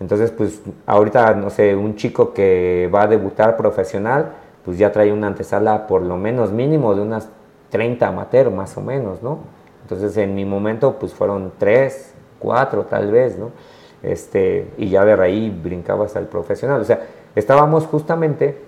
Entonces, 0.00 0.30
pues 0.30 0.60
ahorita, 0.86 1.34
no 1.34 1.50
sé, 1.50 1.74
un 1.74 1.96
chico 1.96 2.32
que 2.32 2.90
va 2.92 3.02
a 3.02 3.06
debutar 3.06 3.56
profesional, 3.56 4.32
pues 4.64 4.78
ya 4.78 4.92
trae 4.92 5.12
una 5.12 5.28
antesala 5.28 5.86
por 5.86 6.02
lo 6.02 6.16
menos 6.16 6.50
mínimo 6.50 6.94
de 6.94 7.02
unas 7.02 7.28
30 7.74 8.06
amateur 8.06 8.52
más 8.52 8.76
o 8.76 8.80
menos, 8.80 9.20
¿no? 9.20 9.40
Entonces, 9.82 10.16
en 10.16 10.32
mi 10.36 10.44
momento, 10.44 10.96
pues 10.96 11.12
fueron 11.12 11.54
3, 11.58 12.14
4 12.38 12.84
tal 12.84 13.10
vez, 13.10 13.36
¿no? 13.36 13.50
Este, 14.00 14.70
y 14.78 14.90
ya 14.90 15.04
de 15.04 15.20
ahí 15.20 15.50
brincaba 15.50 16.04
hasta 16.04 16.20
el 16.20 16.26
profesional. 16.26 16.80
O 16.80 16.84
sea, 16.84 17.00
estábamos 17.34 17.86
justamente 17.86 18.60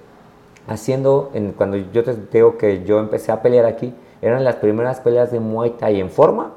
haciendo, 0.66 1.30
en, 1.34 1.52
cuando 1.52 1.76
yo 1.76 2.02
te 2.02 2.16
digo 2.32 2.58
que 2.58 2.82
yo 2.82 2.98
empecé 2.98 3.30
a 3.30 3.42
pelear 3.42 3.64
aquí, 3.64 3.94
eran 4.20 4.42
las 4.42 4.56
primeras 4.56 4.98
peleas 4.98 5.30
de 5.30 5.38
Muay 5.38 5.76
Thai 5.78 6.00
en 6.00 6.10
forma 6.10 6.54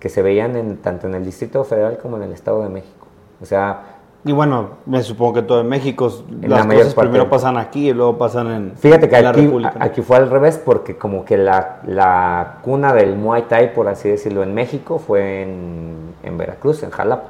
que 0.00 0.08
se 0.08 0.22
veían 0.22 0.56
en, 0.56 0.78
tanto 0.78 1.08
en 1.08 1.14
el 1.14 1.26
Distrito 1.26 1.62
Federal 1.64 1.98
como 1.98 2.16
en 2.16 2.22
el 2.22 2.32
Estado 2.32 2.62
de 2.62 2.70
México. 2.70 3.06
O 3.42 3.44
sea... 3.44 3.95
Y 4.26 4.32
bueno, 4.32 4.70
me 4.86 5.04
supongo 5.04 5.34
que 5.34 5.42
todo 5.42 5.60
en 5.60 5.68
México, 5.68 6.12
las 6.42 6.66
cosas 6.66 6.94
primero 6.96 7.30
pasan 7.30 7.56
aquí 7.56 7.90
y 7.90 7.92
luego 7.92 8.18
pasan 8.18 8.48
en, 8.48 8.72
Fíjate 8.76 9.08
que 9.08 9.14
aquí, 9.14 9.52
aquí 9.78 10.02
fue 10.02 10.16
al 10.16 10.28
revés 10.28 10.58
porque 10.58 10.96
como 10.96 11.24
que 11.24 11.36
la, 11.36 11.78
la, 11.86 12.58
cuna 12.62 12.92
del 12.92 13.14
Muay 13.14 13.42
Thai, 13.42 13.72
por 13.72 13.86
así 13.86 14.08
decirlo, 14.08 14.42
en 14.42 14.52
México 14.52 14.98
fue 14.98 15.42
en, 15.42 16.14
en 16.24 16.38
Veracruz, 16.38 16.82
en 16.82 16.90
Jalapa. 16.90 17.28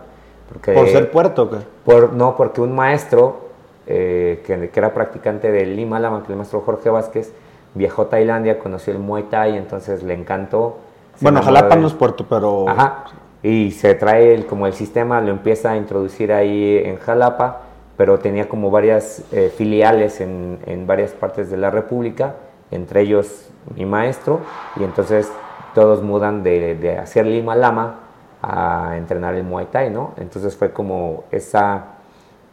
Porque, 0.51 0.73
¿Por 0.73 0.89
ser 0.89 1.11
puerto 1.11 1.43
o 1.43 1.51
qué? 1.51 1.59
Por, 1.85 2.15
no, 2.15 2.35
porque 2.35 2.63
un 2.63 2.75
maestro 2.75 3.49
eh, 3.87 4.43
que, 4.47 4.71
que, 4.71 4.81
era 4.81 4.95
practicante 4.95 5.53
del 5.53 5.77
Lima 5.77 6.01
que 6.25 6.33
el 6.33 6.37
maestro 6.37 6.63
Jorge 6.63 6.89
Vázquez, 6.89 7.31
viajó 7.75 8.03
a 8.03 8.09
Tailandia, 8.09 8.59
conoció 8.59 8.95
el 8.95 9.01
Muay 9.01 9.25
Thai, 9.25 9.59
entonces 9.59 10.03
le 10.03 10.15
encantó. 10.15 10.79
Bueno, 11.21 11.43
Jalapa 11.43 11.77
no 11.77 11.89
es 11.89 11.93
puerto, 11.93 12.25
pero... 12.27 12.67
Ajá, 12.71 13.05
y 13.43 13.71
se 13.71 13.95
trae 13.95 14.35
el, 14.35 14.47
como 14.47 14.67
el 14.67 14.73
sistema, 14.73 15.21
lo 15.21 15.31
empieza 15.31 15.73
a 15.73 15.77
introducir 15.77 16.33
ahí 16.33 16.79
en 16.85 16.97
Jalapa, 16.97 17.63
pero 17.97 18.19
tenía 18.19 18.49
como 18.49 18.71
varias 18.71 19.25
eh, 19.33 19.53
filiales 19.57 20.21
en, 20.21 20.59
en, 20.67 20.87
varias 20.87 21.13
partes 21.13 21.51
de 21.51 21.57
la 21.57 21.71
República, 21.71 22.35
entre 22.71 23.03
ellos 23.03 23.49
mi 23.75 23.87
maestro, 23.87 24.41
y 24.77 24.85
entonces 24.85 25.31
todos 25.75 26.03
mudan 26.03 26.43
de, 26.43 26.75
de 26.75 26.99
hacer 26.99 27.27
Lima 27.27 27.55
Lama 27.55 28.01
a 28.43 28.95
entrenar 28.97 29.35
el 29.35 29.45
Muay 29.45 29.67
Thai, 29.67 29.91
¿no? 29.91 30.13
Entonces 30.17 30.57
fue 30.57 30.73
como 30.73 31.25
esa, 31.31 31.85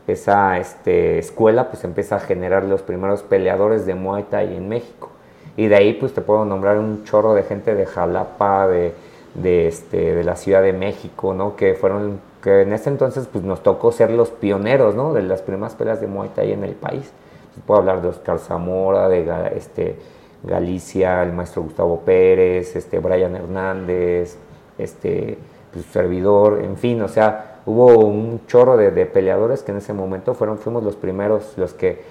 esa 0.07 0.57
este, 0.57 1.19
escuela 1.19 1.69
pues 1.69 1.83
empieza 1.83 2.17
a 2.17 2.19
generar 2.19 2.63
los 2.63 2.81
primeros 2.81 3.21
peleadores 3.23 3.85
de 3.85 3.95
Muay 3.95 4.23
Thai 4.23 4.55
en 4.55 4.69
México. 4.69 5.09
Y 5.55 5.67
de 5.67 5.75
ahí 5.75 5.93
pues 5.93 6.13
te 6.13 6.21
puedo 6.21 6.45
nombrar 6.45 6.77
un 6.79 7.03
chorro 7.03 7.33
de 7.33 7.43
gente 7.43 7.75
de 7.75 7.85
Jalapa, 7.85 8.67
de, 8.67 8.93
de, 9.35 9.67
este, 9.67 10.15
de 10.15 10.23
la 10.23 10.35
Ciudad 10.35 10.61
de 10.61 10.73
México, 10.73 11.33
¿no? 11.33 11.55
Que 11.55 11.73
fueron, 11.73 12.19
que 12.41 12.61
en 12.61 12.73
ese 12.73 12.89
entonces 12.89 13.27
pues 13.31 13.43
nos 13.43 13.63
tocó 13.63 13.91
ser 13.91 14.11
los 14.11 14.29
pioneros, 14.29 14.95
¿no? 14.95 15.13
De 15.13 15.21
las 15.23 15.41
primeras 15.41 15.75
peleas 15.75 16.01
de 16.01 16.07
Muay 16.07 16.29
Thai 16.29 16.51
en 16.51 16.63
el 16.63 16.75
país. 16.75 17.11
puedo 17.65 17.79
hablar 17.79 18.01
de 18.01 18.09
Oscar 18.09 18.39
Zamora, 18.39 19.09
de 19.09 19.51
este, 19.55 19.97
Galicia, 20.43 21.23
el 21.23 21.33
maestro 21.33 21.63
Gustavo 21.63 22.01
Pérez, 22.01 22.75
este, 22.75 22.99
Brian 22.99 23.35
Hernández, 23.35 24.37
este, 24.77 25.37
pues, 25.71 25.85
servidor, 25.85 26.61
en 26.63 26.77
fin, 26.77 27.01
o 27.01 27.07
sea, 27.07 27.61
hubo 27.65 27.97
un 28.05 28.45
chorro 28.47 28.77
de, 28.77 29.05
peleadores 29.05 29.63
que 29.63 29.71
en 29.71 29.77
ese 29.77 29.93
momento 29.93 30.33
fueron, 30.33 30.57
fuimos 30.57 30.83
los 30.83 30.95
primeros, 30.95 31.53
los 31.57 31.73
que, 31.73 32.01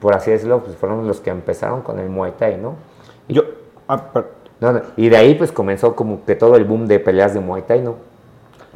por 0.00 0.14
así 0.14 0.30
decirlo, 0.30 0.62
pues 0.62 0.76
fueron 0.76 1.06
los 1.06 1.20
que 1.20 1.30
empezaron 1.30 1.82
con 1.82 1.98
el 1.98 2.08
Muay 2.08 2.32
Thai, 2.32 2.58
¿no? 2.58 2.76
Yo, 3.28 3.42
ah, 3.88 4.12
y 4.96 5.08
de 5.08 5.16
ahí 5.16 5.34
pues 5.34 5.52
comenzó 5.52 5.94
como 5.94 6.24
que 6.24 6.34
todo 6.34 6.56
el 6.56 6.64
boom 6.64 6.86
de 6.86 6.98
peleas 6.98 7.34
de 7.34 7.40
Muay 7.40 7.62
Thai, 7.62 7.80
¿no? 7.80 7.96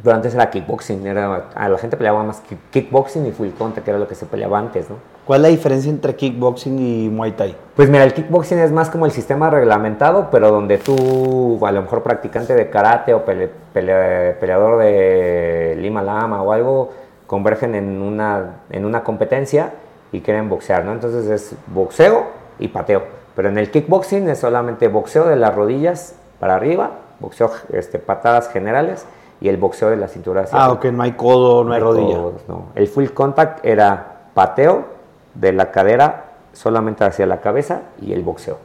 Pero 0.01 0.15
antes 0.15 0.33
era 0.33 0.49
kickboxing, 0.49 1.07
era, 1.07 1.45
a 1.55 1.69
la 1.69 1.77
gente 1.77 1.95
peleaba 1.95 2.23
más 2.23 2.43
kickboxing 2.71 3.25
y 3.25 3.31
full 3.31 3.49
contact, 3.57 3.85
que 3.85 3.91
era 3.91 3.99
lo 3.99 4.07
que 4.07 4.15
se 4.15 4.25
peleaba 4.25 4.59
antes, 4.59 4.89
¿no? 4.89 4.97
¿Cuál 5.25 5.39
es 5.39 5.41
la 5.43 5.47
diferencia 5.47 5.89
entre 5.89 6.15
kickboxing 6.15 6.77
y 6.77 7.09
Muay 7.09 7.31
Thai? 7.31 7.55
Pues 7.73 7.89
mira, 7.89 8.03
el 8.03 8.13
kickboxing 8.13 8.59
es 8.59 8.73
más 8.73 8.89
como 8.89 9.05
el 9.05 9.13
sistema 9.13 9.49
reglamentado, 9.49 10.27
pero 10.29 10.51
donde 10.51 10.77
tú, 10.77 11.65
a 11.65 11.71
lo 11.71 11.81
mejor 11.81 12.03
practicante 12.03 12.53
de 12.53 12.69
karate 12.69 13.13
o 13.13 13.23
peleador 13.23 14.79
de 14.79 15.77
Lima 15.79 16.01
Lama 16.01 16.41
o 16.41 16.51
algo, 16.51 16.91
convergen 17.25 17.73
en 17.73 18.01
una, 18.01 18.57
en 18.69 18.83
una 18.83 19.03
competencia 19.03 19.71
y 20.11 20.19
quieren 20.19 20.49
boxear, 20.49 20.83
¿no? 20.83 20.91
Entonces 20.91 21.27
es 21.27 21.55
boxeo 21.67 22.25
y 22.59 22.67
pateo. 22.67 23.22
Pero 23.35 23.49
en 23.49 23.57
el 23.57 23.71
kickboxing 23.71 24.29
es 24.29 24.39
solamente 24.39 24.87
boxeo 24.87 25.25
de 25.25 25.35
las 25.35 25.55
rodillas 25.55 26.15
para 26.39 26.55
arriba, 26.55 26.91
boxeo, 27.19 27.51
este, 27.71 27.99
patadas 27.99 28.49
generales 28.49 29.05
y 29.41 29.49
el 29.49 29.57
boxeo 29.57 29.89
de 29.89 29.97
la 29.97 30.07
cintura 30.07 30.41
hacia 30.41 30.57
Ah, 30.57 30.71
ok, 30.71 30.85
no 30.85 31.03
hay 31.03 31.13
codo, 31.13 31.63
no, 31.63 31.73
hay 31.73 31.79
rodilla. 31.81 32.17
no. 32.47 32.67
El 32.75 32.87
full 32.87 33.07
contact 33.09 33.65
era 33.65 34.21
pateo 34.33 34.85
de 35.33 35.51
la 35.51 35.71
cadera 35.71 36.25
solamente 36.53 37.03
hacia 37.03 37.25
la 37.25 37.41
cabeza 37.41 37.81
y 38.01 38.13
el 38.13 38.21
boxeo. 38.21 38.57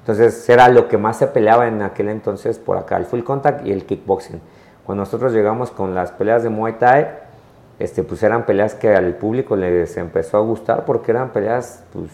Entonces 0.00 0.48
era 0.48 0.68
lo 0.68 0.88
que 0.88 0.98
más 0.98 1.18
se 1.18 1.26
peleaba 1.26 1.68
en 1.68 1.82
aquel 1.82 2.08
entonces 2.08 2.58
por 2.58 2.76
acá, 2.76 2.96
el 2.96 3.04
full 3.04 3.22
contact 3.22 3.66
y 3.66 3.72
el 3.72 3.84
kickboxing. 3.84 4.40
Cuando 4.84 5.02
nosotros 5.02 5.32
llegamos 5.32 5.70
con 5.70 5.94
las 5.94 6.12
peleas 6.12 6.42
de 6.42 6.48
Muay 6.48 6.78
Thai, 6.78 7.08
este, 7.78 8.02
pues 8.02 8.22
eran 8.22 8.44
peleas 8.46 8.74
que 8.74 8.96
al 8.96 9.14
público 9.14 9.54
les 9.54 9.96
empezó 9.98 10.38
a 10.38 10.40
gustar 10.40 10.84
porque 10.84 11.10
eran 11.12 11.28
peleas 11.28 11.84
pues, 11.92 12.10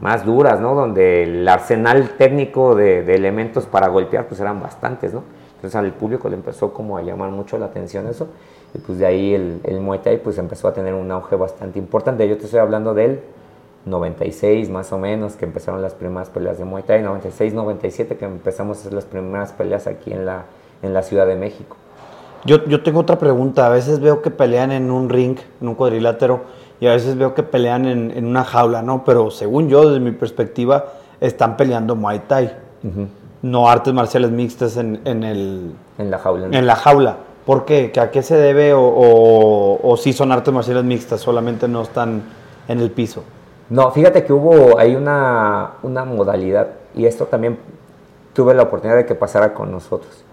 más 0.00 0.24
duras, 0.24 0.60
¿no? 0.60 0.74
Donde 0.74 1.24
el 1.24 1.48
arsenal 1.48 2.10
técnico 2.10 2.74
de, 2.74 3.00
elementos 3.14 3.66
para 3.66 3.88
golpear, 3.88 4.26
pues 4.26 4.40
eran 4.40 4.60
bastantes, 4.60 5.12
¿no? 5.12 5.22
Entonces 5.56 5.74
al 5.74 5.92
público 5.92 6.28
le 6.28 6.36
empezó 6.36 6.72
como 6.72 6.98
a 6.98 7.02
llamar 7.02 7.30
mucho 7.30 7.58
la 7.58 7.66
atención 7.66 8.06
eso, 8.06 8.28
y 8.74 8.78
pues 8.78 8.98
de 8.98 9.06
ahí 9.06 9.34
el, 9.34 9.60
el 9.64 9.80
Muay 9.80 9.98
Thai 10.00 10.22
pues 10.22 10.38
empezó 10.38 10.68
a 10.68 10.72
tener 10.72 10.94
un 10.94 11.10
auge 11.10 11.34
bastante 11.36 11.78
importante. 11.78 12.28
Yo 12.28 12.36
te 12.36 12.44
estoy 12.44 12.60
hablando 12.60 12.94
del 12.94 13.20
96 13.86 14.70
más 14.70 14.92
o 14.92 14.98
menos, 14.98 15.34
que 15.34 15.44
empezaron 15.44 15.82
las 15.82 15.94
primeras 15.94 16.30
peleas 16.30 16.58
de 16.58 16.64
Muay 16.64 16.84
Thai, 16.84 17.02
96, 17.02 17.54
97, 17.54 18.16
que 18.16 18.24
empezamos 18.24 18.84
las 18.92 19.04
primeras 19.04 19.52
peleas 19.52 19.86
aquí 19.86 20.12
en 20.12 20.26
la, 20.26 20.44
en 20.82 20.94
la 20.94 21.02
Ciudad 21.02 21.26
de 21.26 21.34
México. 21.34 21.76
Yo, 22.44 22.64
yo 22.66 22.82
tengo 22.82 23.00
otra 23.00 23.18
pregunta, 23.18 23.66
a 23.66 23.70
veces 23.70 24.00
veo 24.00 24.22
que 24.22 24.30
pelean 24.30 24.70
en 24.70 24.90
un 24.90 25.08
ring, 25.08 25.38
en 25.60 25.68
un 25.68 25.74
cuadrilátero, 25.74 26.42
y 26.80 26.86
a 26.86 26.92
veces 26.92 27.16
veo 27.16 27.34
que 27.34 27.42
pelean 27.42 27.86
en, 27.86 28.10
en, 28.10 28.26
una 28.26 28.44
jaula, 28.44 28.82
¿no? 28.82 29.04
Pero 29.04 29.30
según 29.30 29.68
yo, 29.68 29.88
desde 29.88 30.00
mi 30.00 30.12
perspectiva, 30.12 30.86
están 31.20 31.56
peleando 31.56 31.96
Muay 31.96 32.20
Thai, 32.20 32.56
no 33.42 33.68
artes 33.68 33.92
marciales 33.92 34.30
mixtas 34.30 34.76
en, 34.76 35.00
en, 35.04 35.24
el... 35.24 35.72
En 35.98 36.10
la 36.10 36.18
jaula. 36.18 36.46
En 36.50 36.66
la 36.66 36.76
jaula. 36.76 37.16
¿Por 37.44 37.64
qué? 37.64 37.92
¿A 38.00 38.10
qué 38.10 38.22
se 38.22 38.36
debe 38.36 38.74
o, 38.74 38.82
o, 38.82 39.80
o 39.82 39.96
si 39.96 40.12
son 40.12 40.32
artes 40.32 40.52
marciales 40.52 40.84
mixtas, 40.84 41.20
solamente 41.20 41.66
no 41.66 41.82
están 41.82 42.22
en 42.68 42.80
el 42.80 42.90
piso? 42.90 43.24
No, 43.70 43.90
fíjate 43.90 44.24
que 44.24 44.32
hubo, 44.32 44.78
hay 44.78 44.94
una, 44.94 45.72
una 45.82 46.04
modalidad, 46.04 46.68
y 46.94 47.06
esto 47.06 47.26
también 47.26 47.58
tuve 48.32 48.54
la 48.54 48.62
oportunidad 48.62 48.96
de 48.96 49.06
que 49.06 49.14
pasara 49.14 49.52
con 49.52 49.70
nosotros. 49.70 50.24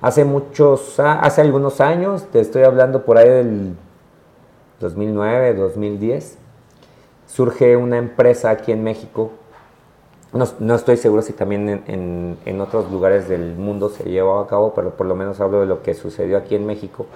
Hace 0.00 0.24
muchos, 0.24 0.98
hace 1.00 1.40
algunos 1.40 1.80
años, 1.80 2.24
te 2.30 2.40
estoy 2.40 2.62
hablando 2.62 3.04
por 3.04 3.18
ahí 3.18 3.28
del 3.28 3.74
2009, 4.80 5.54
2010, 5.54 6.38
surge 7.26 7.76
una 7.76 7.98
empresa 7.98 8.50
aquí 8.50 8.72
en 8.72 8.82
México. 8.82 9.30
No, 10.32 10.74
estoy 10.74 10.96
seguro 10.96 11.22
si 11.22 11.32
también 11.32 11.82
en, 11.86 12.60
otros 12.60 12.90
lugares 12.90 13.28
del 13.28 13.56
mundo 13.56 13.88
se 13.88 14.04
llevó 14.04 14.38
a 14.38 14.46
cabo, 14.46 14.74
pero 14.74 14.90
por 14.90 15.06
lo 15.06 15.14
menos 15.14 15.40
hablo 15.40 15.60
de 15.60 15.66
lo 15.66 15.82
que 15.82 15.94
sucedió 15.94 16.36
aquí 16.36 16.54
en 16.54 16.66
México. 16.66 17.06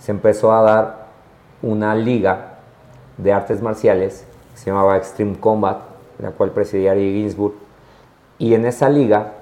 Se 0.00 0.10
empezó 0.10 0.52
a 0.52 0.62
dar 0.62 1.06
una 1.62 1.94
liga 1.94 2.58
de 3.18 3.32
artes 3.32 3.62
marciales 3.62 4.26
que 4.52 4.58
se 4.58 4.66
llamaba 4.70 4.96
Extreme 4.96 5.38
Combat, 5.38 5.80
la 6.18 6.32
cual 6.32 6.50
presidía 6.50 6.92
Ari 6.92 7.12
Ginsburg. 7.12 7.54
Y 8.38 8.54
en 8.54 8.66
esa 8.66 8.88
liga 8.88 9.34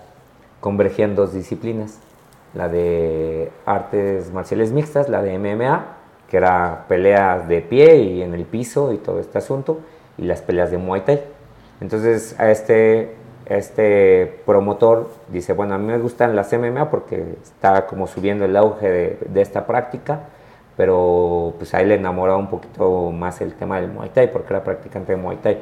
convergían 0.60 1.14
dos 1.14 1.32
disciplinas, 1.32 1.98
la 2.54 2.68
de 2.68 3.50
artes 3.64 4.30
marciales 4.32 4.70
mixtas, 4.70 5.08
la 5.08 5.22
de 5.22 5.38
MMA, 5.38 6.01
que 6.32 6.38
era 6.38 6.86
peleas 6.88 7.46
de 7.46 7.60
pie 7.60 7.96
y 7.98 8.22
en 8.22 8.32
el 8.32 8.46
piso 8.46 8.94
y 8.94 8.96
todo 8.96 9.20
este 9.20 9.36
asunto, 9.36 9.80
y 10.16 10.22
las 10.22 10.40
peleas 10.40 10.70
de 10.70 10.78
Muay 10.78 11.02
Thai. 11.02 11.20
Entonces 11.82 12.34
a 12.40 12.50
este, 12.50 13.14
este 13.44 14.40
promotor 14.46 15.10
dice, 15.28 15.52
bueno, 15.52 15.74
a 15.74 15.78
mí 15.78 15.84
me 15.84 15.98
gustan 15.98 16.34
las 16.34 16.50
MMA 16.50 16.88
porque 16.88 17.36
está 17.42 17.84
como 17.84 18.06
subiendo 18.06 18.46
el 18.46 18.56
auge 18.56 18.88
de, 18.88 19.18
de 19.28 19.42
esta 19.42 19.66
práctica, 19.66 20.20
pero 20.74 21.52
pues 21.58 21.74
a 21.74 21.82
le 21.82 21.96
enamoró 21.96 22.38
un 22.38 22.48
poquito 22.48 23.10
más 23.10 23.42
el 23.42 23.52
tema 23.52 23.78
del 23.78 23.90
Muay 23.90 24.08
Thai 24.08 24.32
porque 24.32 24.54
era 24.54 24.64
practicante 24.64 25.12
de 25.12 25.20
Muay 25.20 25.36
Thai. 25.36 25.58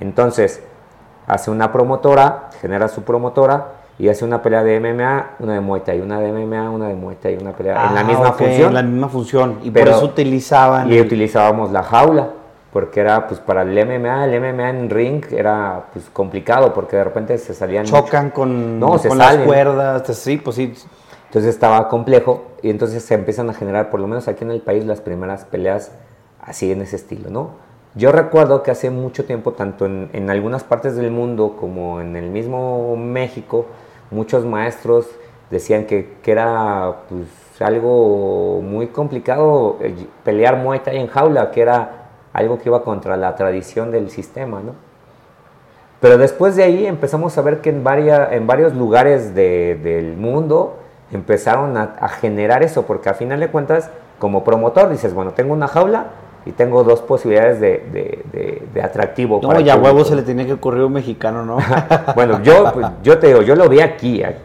Entonces 0.00 0.62
hace 1.26 1.50
una 1.50 1.72
promotora, 1.72 2.50
genera 2.60 2.88
su 2.88 3.04
promotora, 3.04 3.79
y 4.00 4.08
hace 4.08 4.24
una 4.24 4.40
pelea 4.40 4.64
de 4.64 4.80
MMA, 4.80 5.32
una 5.40 5.52
de 5.52 5.60
Muay 5.60 5.82
Thai, 5.82 6.00
una 6.00 6.18
de 6.18 6.32
MMA, 6.32 6.70
una 6.70 6.88
de 6.88 6.94
Muay 6.94 7.16
Thai, 7.16 7.36
una 7.36 7.52
pelea 7.52 7.88
en 7.88 7.94
la 7.94 8.00
ah, 8.00 8.04
misma 8.04 8.32
función. 8.32 8.68
En 8.68 8.74
la 8.74 8.82
misma 8.82 9.08
función. 9.10 9.58
Y 9.62 9.70
por 9.70 9.88
eso 9.88 10.04
utilizaban. 10.06 10.90
Y 10.90 10.98
utilizábamos 10.98 11.70
la 11.70 11.82
jaula, 11.82 12.30
porque 12.72 13.00
era 13.00 13.28
pues 13.28 13.40
para 13.40 13.60
el 13.60 13.72
MMA, 13.72 14.24
el 14.24 14.40
MMA 14.40 14.70
en 14.70 14.88
ring 14.88 15.22
era 15.30 15.84
pues 15.92 16.08
complicado, 16.14 16.72
porque 16.72 16.96
de 16.96 17.04
repente 17.04 17.36
se 17.36 17.52
salían. 17.52 17.84
Chocan 17.84 18.30
con, 18.30 18.80
no, 18.80 18.96
con 18.98 19.18
las 19.18 19.36
cuerdas, 19.36 20.16
sí, 20.16 20.38
pues 20.38 20.56
sí. 20.56 20.72
Entonces 21.26 21.50
estaba 21.50 21.86
complejo 21.88 22.44
y 22.62 22.70
entonces 22.70 23.04
se 23.04 23.12
empiezan 23.12 23.50
a 23.50 23.52
generar, 23.52 23.90
por 23.90 24.00
lo 24.00 24.06
menos 24.06 24.28
aquí 24.28 24.44
en 24.44 24.50
el 24.50 24.62
país, 24.62 24.86
las 24.86 25.02
primeras 25.02 25.44
peleas 25.44 25.92
así 26.40 26.72
en 26.72 26.80
ese 26.80 26.96
estilo, 26.96 27.28
¿no? 27.28 27.50
Yo 27.94 28.12
recuerdo 28.12 28.62
que 28.62 28.70
hace 28.70 28.88
mucho 28.88 29.26
tiempo, 29.26 29.52
tanto 29.52 29.84
en, 29.84 30.08
en 30.14 30.30
algunas 30.30 30.64
partes 30.64 30.96
del 30.96 31.10
mundo 31.10 31.56
como 31.60 32.00
en 32.00 32.16
el 32.16 32.30
mismo 32.30 32.96
México, 32.96 33.66
muchos 34.10 34.44
maestros 34.44 35.06
decían 35.50 35.84
que, 35.84 36.16
era 36.24 36.94
pues, 37.08 37.26
algo 37.60 38.60
muy 38.62 38.88
complicado 38.88 39.78
eh, 39.80 39.94
pelear 40.24 40.56
Muay 40.56 40.80
Thai 40.80 40.98
en 40.98 41.08
jaula, 41.08 41.50
que 41.50 41.62
era 41.62 42.08
algo 42.32 42.58
que 42.58 42.68
iba 42.68 42.82
contra 42.82 43.16
la 43.16 43.34
tradición 43.34 43.90
del 43.90 44.10
sistema, 44.10 44.60
¿no? 44.60 44.74
Pero 46.00 46.16
después 46.16 46.56
de 46.56 46.62
ahí 46.62 46.86
empezamos 46.86 47.36
a 47.36 47.42
ver 47.42 47.60
que 47.60 47.68
en, 47.70 47.84
en 47.86 48.46
varios 48.46 48.74
lugares 48.74 49.34
del 49.34 50.16
mundo 50.16 50.76
empezaron 51.12 51.76
a, 51.76 51.96
a, 52.00 52.08
generar 52.08 52.62
eso, 52.62 52.86
porque 52.86 53.10
a 53.10 53.14
final 53.14 53.40
de 53.40 53.48
cuentas, 53.48 53.90
como 54.18 54.42
promotor, 54.42 54.88
dices, 54.88 55.12
bueno, 55.12 55.32
tengo 55.32 55.52
una 55.52 55.68
jaula, 55.68 56.06
y 56.46 56.52
tengo 56.52 56.84
dos 56.84 57.00
posibilidades 57.02 57.60
de, 57.60 57.84
de, 57.92 58.62
de, 58.72 58.82
atractivo. 58.82 59.40
No, 59.42 59.60
ya 59.60 59.76
huevo 59.76 60.04
se 60.04 60.16
le 60.16 60.22
tiene 60.22 60.46
que 60.46 60.54
ocurrir 60.54 60.84
un 60.84 60.92
mexicano, 60.94 61.44
¿no? 61.44 61.58
bueno, 62.14 62.42
yo, 62.42 62.72
pues, 62.72 62.86
yo 63.02 63.18
te 63.18 63.28
digo, 63.28 63.42
yo 63.42 63.54
lo 63.54 63.68
vi 63.68 63.80
aquí, 63.80 64.22
aquí, 64.22 64.44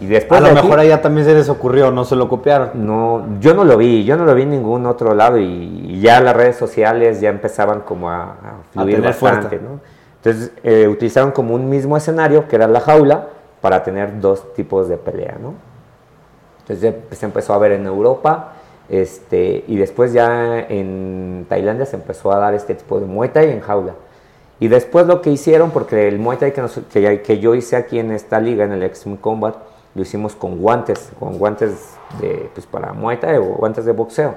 y 0.00 0.06
después 0.06 0.40
A 0.40 0.48
lo 0.48 0.54
mejor 0.54 0.78
allá 0.78 1.00
también 1.00 1.26
se 1.26 1.34
les 1.34 1.48
ocurrió, 1.48 1.90
no 1.90 2.04
se 2.04 2.14
lo 2.14 2.28
copiaron. 2.28 2.70
No, 2.74 3.24
yo 3.40 3.54
no 3.54 3.64
lo 3.64 3.76
vi, 3.78 4.04
yo 4.04 4.16
no 4.16 4.24
lo 4.24 4.34
vi 4.34 4.42
en 4.42 4.50
ningún 4.50 4.84
otro 4.86 5.14
lado 5.14 5.38
y, 5.38 6.00
ya 6.00 6.20
las 6.20 6.36
redes 6.36 6.56
sociales 6.56 7.20
ya 7.20 7.30
empezaban 7.30 7.80
como 7.80 8.10
a, 8.10 8.22
a 8.22 8.36
fluir 8.72 9.00
bastante, 9.00 9.58
¿no? 9.58 9.80
Entonces 10.22 10.52
eh, 10.62 10.88
utilizaron 10.88 11.30
como 11.30 11.54
un 11.54 11.68
mismo 11.68 11.96
escenario, 11.96 12.48
que 12.48 12.56
era 12.56 12.66
la 12.66 12.80
jaula, 12.80 13.28
para 13.60 13.82
tener 13.82 14.20
dos 14.20 14.52
tipos 14.54 14.88
de 14.88 14.96
pelea, 14.96 15.36
¿no? 15.40 15.54
Entonces 16.60 16.94
se 17.12 17.26
empezó 17.26 17.54
a 17.54 17.58
ver 17.58 17.72
en 17.72 17.86
Europa, 17.86 18.52
este, 18.88 19.64
y 19.66 19.76
después 19.76 20.12
ya 20.12 20.60
en 20.60 21.46
Tailandia 21.48 21.84
se 21.84 21.96
empezó 21.96 22.32
a 22.32 22.38
dar 22.38 22.54
este 22.54 22.74
tipo 22.74 22.98
de 23.00 23.06
Muay 23.06 23.30
Thai 23.30 23.50
en 23.50 23.60
jaula. 23.60 23.94
Y 24.60 24.68
después 24.68 25.06
lo 25.06 25.20
que 25.20 25.30
hicieron, 25.30 25.70
porque 25.70 26.08
el 26.08 26.18
Muay 26.18 26.38
Thai 26.38 26.52
que, 26.52 27.38
yo 27.38 27.54
hice 27.54 27.76
aquí 27.76 27.98
en 27.98 28.10
esta 28.10 28.40
liga, 28.40 28.64
en 28.64 28.72
el 28.72 28.82
Extreme 28.82 29.18
Combat, 29.18 29.56
lo 29.94 30.02
hicimos 30.02 30.34
con 30.34 30.58
guantes, 30.58 31.10
con 31.18 31.38
guantes 31.38 31.96
de, 32.20 32.50
pues 32.54 32.66
para 32.66 32.92
Muay 32.92 33.18
Thai 33.18 33.36
o 33.36 33.44
guantes 33.44 33.84
de 33.84 33.92
boxeo. 33.92 34.34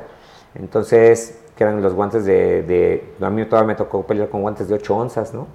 Entonces, 0.56 1.40
que 1.56 1.64
eran 1.64 1.82
los 1.82 1.94
guantes 1.94 2.26
de, 2.26 3.14
a 3.22 3.30
mí 3.30 3.46
todavía 3.46 3.68
me 3.68 3.76
tocó 3.76 4.04
pelear 4.06 4.30
con 4.30 4.42
guantes 4.42 4.68
de 4.68 4.76
8 4.76 4.96
onzas, 4.96 5.34
¿no? 5.34 5.48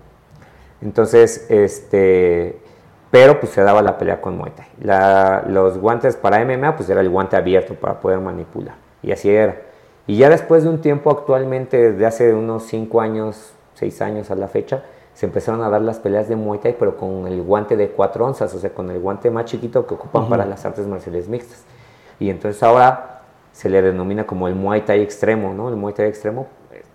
Entonces, 0.81 1.47
este, 1.49 2.59
pero 3.11 3.39
pues 3.39 3.53
se 3.53 3.63
daba 3.63 3.83
la 3.83 3.99
pelea 3.99 4.21
con 4.21 4.37
Muay 4.37 4.53
Thai. 4.53 5.45
Los 5.49 5.79
guantes 5.79 6.17
para 6.17 6.45
MMA, 6.45 6.77
pues 6.77 6.89
era 6.89 7.03
el 7.03 7.11
guante 7.11 7.37
abierto 7.37 7.75
para 7.75 8.01
poder 8.01 8.21
manipular. 8.21 8.86
Y 9.03 9.13
así 9.13 9.31
era. 9.31 9.57
Y 10.07 10.17
ya 10.19 10.31
después 10.31 10.63
de 10.63 10.71
un 10.71 10.81
tiempo, 10.81 11.11
actualmente, 11.11 11.93
desde 11.93 12.07
hace 12.07 12.35
unos 12.35 12.65
5 12.65 13.01
años, 13.01 13.53
6 13.75 14.03
años 14.03 14.31
a 14.31 14.37
la 14.37 14.49
fecha, 14.49 14.85
se 15.15 15.27
empezaron 15.27 15.63
a 15.63 15.71
dar 15.71 15.81
las 15.81 15.99
peleas 15.99 16.29
de 16.29 16.37
Muay 16.37 16.61
Thai, 16.61 16.77
pero 16.79 16.97
con 16.97 17.27
el 17.27 17.43
guante 17.43 17.77
de 17.77 17.89
4 17.89 18.27
onzas, 18.27 18.55
o 18.55 18.59
sea, 18.59 18.71
con 18.71 18.91
el 18.91 19.01
guante 19.01 19.31
más 19.31 19.47
chiquito 19.47 19.87
que 19.87 19.95
ocupan 19.95 20.29
para 20.29 20.45
las 20.45 20.65
artes 20.65 20.87
marciales 20.87 21.29
mixtas. 21.29 21.65
Y 22.21 22.31
entonces 22.31 22.63
ahora 22.63 23.23
se 23.51 23.69
le 23.69 23.83
denomina 23.83 24.27
como 24.27 24.47
el 24.47 24.55
Muay 24.55 24.83
Thai 24.83 25.01
extremo, 25.01 25.55
¿no? 25.55 25.69
El 25.69 25.77
Muay 25.77 25.95
Thai 25.95 26.07
extremo, 26.07 26.47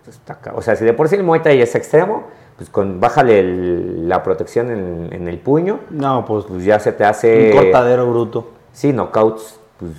pues, 0.05 0.21
o 0.53 0.61
sea, 0.61 0.75
si 0.75 0.85
de 0.85 0.93
por 0.93 1.09
sí 1.09 1.15
el 1.15 1.23
Muay 1.23 1.41
Thai 1.41 1.61
es 1.61 1.75
extremo, 1.75 2.23
pues 2.55 2.69
con 2.69 2.99
bájale 2.99 3.43
la 3.43 4.23
protección 4.23 4.69
en, 4.69 5.27
el 5.27 5.39
puño. 5.39 5.79
No, 5.89 6.23
pues, 6.25 6.45
pues 6.45 6.63
ya 6.63 6.79
se 6.79 6.91
te 6.91 7.03
hace... 7.03 7.51
Un 7.51 7.57
cortadero 7.57 8.09
bruto. 8.09 8.51
Sí, 8.71 8.93
knockouts, 8.93 9.59
pues 9.79 9.91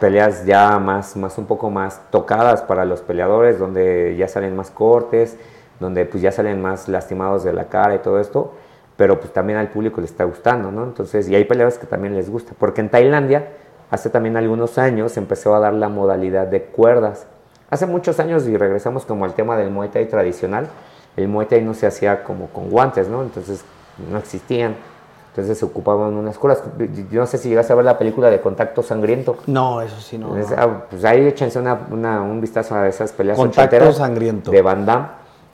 peleas 0.00 0.44
ya 0.44 0.78
más, 0.78 1.16
más 1.16 1.38
un 1.38 1.46
poco 1.46 1.70
más 1.70 2.00
tocadas 2.10 2.62
para 2.62 2.84
los 2.84 3.00
peleadores, 3.00 3.58
donde 3.58 4.14
ya 4.16 4.28
salen 4.28 4.56
más 4.56 4.70
cortes, 4.70 5.36
donde 5.80 6.04
pues 6.04 6.22
ya 6.22 6.32
salen 6.32 6.60
más 6.60 6.88
lastimados 6.88 7.44
de 7.44 7.52
la 7.52 7.66
cara 7.66 7.94
y 7.94 7.98
todo 7.98 8.20
esto, 8.20 8.52
pero 8.96 9.20
pues 9.20 9.32
también 9.32 9.58
al 9.58 9.68
público 9.68 10.00
le 10.00 10.06
está 10.06 10.24
gustando, 10.24 10.70
¿no? 10.70 10.84
Entonces, 10.84 11.28
y 11.28 11.34
hay 11.34 11.44
peleadores 11.44 11.78
que 11.78 11.86
también 11.86 12.14
les 12.14 12.30
gusta, 12.30 12.52
porque 12.58 12.80
en 12.80 12.88
Tailandia, 12.88 13.48
hace 13.90 14.10
también 14.10 14.36
algunos 14.36 14.78
años, 14.78 15.16
empezó 15.16 15.54
a 15.54 15.60
dar 15.60 15.74
la 15.74 15.88
modalidad 15.88 16.46
de 16.46 16.62
cuerdas. 16.62 17.26
Hace 17.68 17.86
muchos 17.86 18.20
años, 18.20 18.46
y 18.48 18.56
regresamos 18.56 19.04
como 19.04 19.24
al 19.24 19.34
tema 19.34 19.56
del 19.56 19.70
Muay 19.70 19.90
Thai 19.90 20.06
tradicional, 20.08 20.68
el 21.16 21.28
Muay 21.28 21.46
Thai 21.46 21.62
no 21.62 21.74
se 21.74 21.86
hacía 21.86 22.24
como 22.24 22.48
con 22.48 22.70
guantes, 22.70 23.08
¿no? 23.08 23.22
Entonces, 23.22 23.64
no 24.10 24.18
existían 24.18 24.76
entonces 25.36 25.58
se 25.58 25.66
ocupaban 25.66 26.14
unas 26.14 26.38
curas. 26.38 26.62
Yo 27.10 27.20
no 27.20 27.26
sé 27.26 27.36
si 27.36 27.50
llegaste 27.50 27.70
a 27.70 27.76
ver 27.76 27.84
la 27.84 27.98
película 27.98 28.30
de 28.30 28.40
Contacto 28.40 28.82
Sangriento. 28.82 29.36
No, 29.46 29.82
eso 29.82 30.00
sí, 30.00 30.16
no. 30.16 30.34
Ah, 30.56 30.84
pues 30.88 31.04
ahí 31.04 31.26
échense 31.26 31.58
una, 31.58 32.22
un 32.22 32.40
vistazo 32.40 32.74
a 32.74 32.88
esas 32.88 33.12
peleas 33.12 33.36
Contacto 33.36 33.92
Sangriento. 33.92 34.50
de 34.50 34.62
Van 34.62 34.86
Damme. 34.86 35.08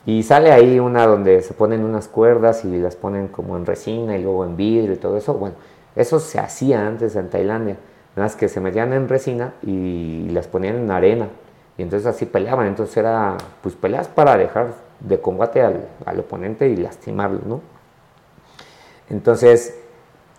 Y 0.07 0.23
sale 0.23 0.53
ahí 0.53 0.79
una 0.79 1.05
donde 1.05 1.43
se 1.43 1.53
ponen 1.53 1.83
unas 1.85 2.07
cuerdas 2.07 2.65
y 2.65 2.79
las 2.79 2.95
ponen 2.95 3.27
como 3.27 3.57
en 3.57 3.67
resina 3.67 4.17
y 4.17 4.23
luego 4.23 4.45
en 4.45 4.57
vidrio 4.57 4.93
y 4.93 4.99
todo 4.99 5.17
eso. 5.17 5.35
Bueno, 5.35 5.57
eso 5.97 6.21
se 6.21 6.39
hacía 6.39 6.87
antes 6.87 7.17
en 7.17 7.29
Tailandia. 7.29 7.77
Nada 8.15 8.27
más 8.27 8.37
que 8.37 8.49
se 8.49 8.61
metían 8.61 8.93
en 8.93 9.09
resina 9.09 9.55
y 9.65 10.29
las 10.31 10.47
ponían 10.47 10.77
en 10.77 10.93
arena. 10.93 11.27
Y 11.77 11.83
entonces 11.83 12.07
así 12.07 12.25
peleaban. 12.25 12.69
Entonces 12.69 12.97
era, 12.97 13.37
pues 13.61 13.75
peleas 13.75 14.07
para 14.07 14.37
dejar 14.37 14.75
de 15.01 15.21
combate 15.21 15.61
al, 15.61 15.89
al 16.07 16.21
oponente 16.21 16.69
y 16.69 16.77
lastimarlo, 16.77 17.41
¿no? 17.45 17.73
Entonces, 19.11 19.75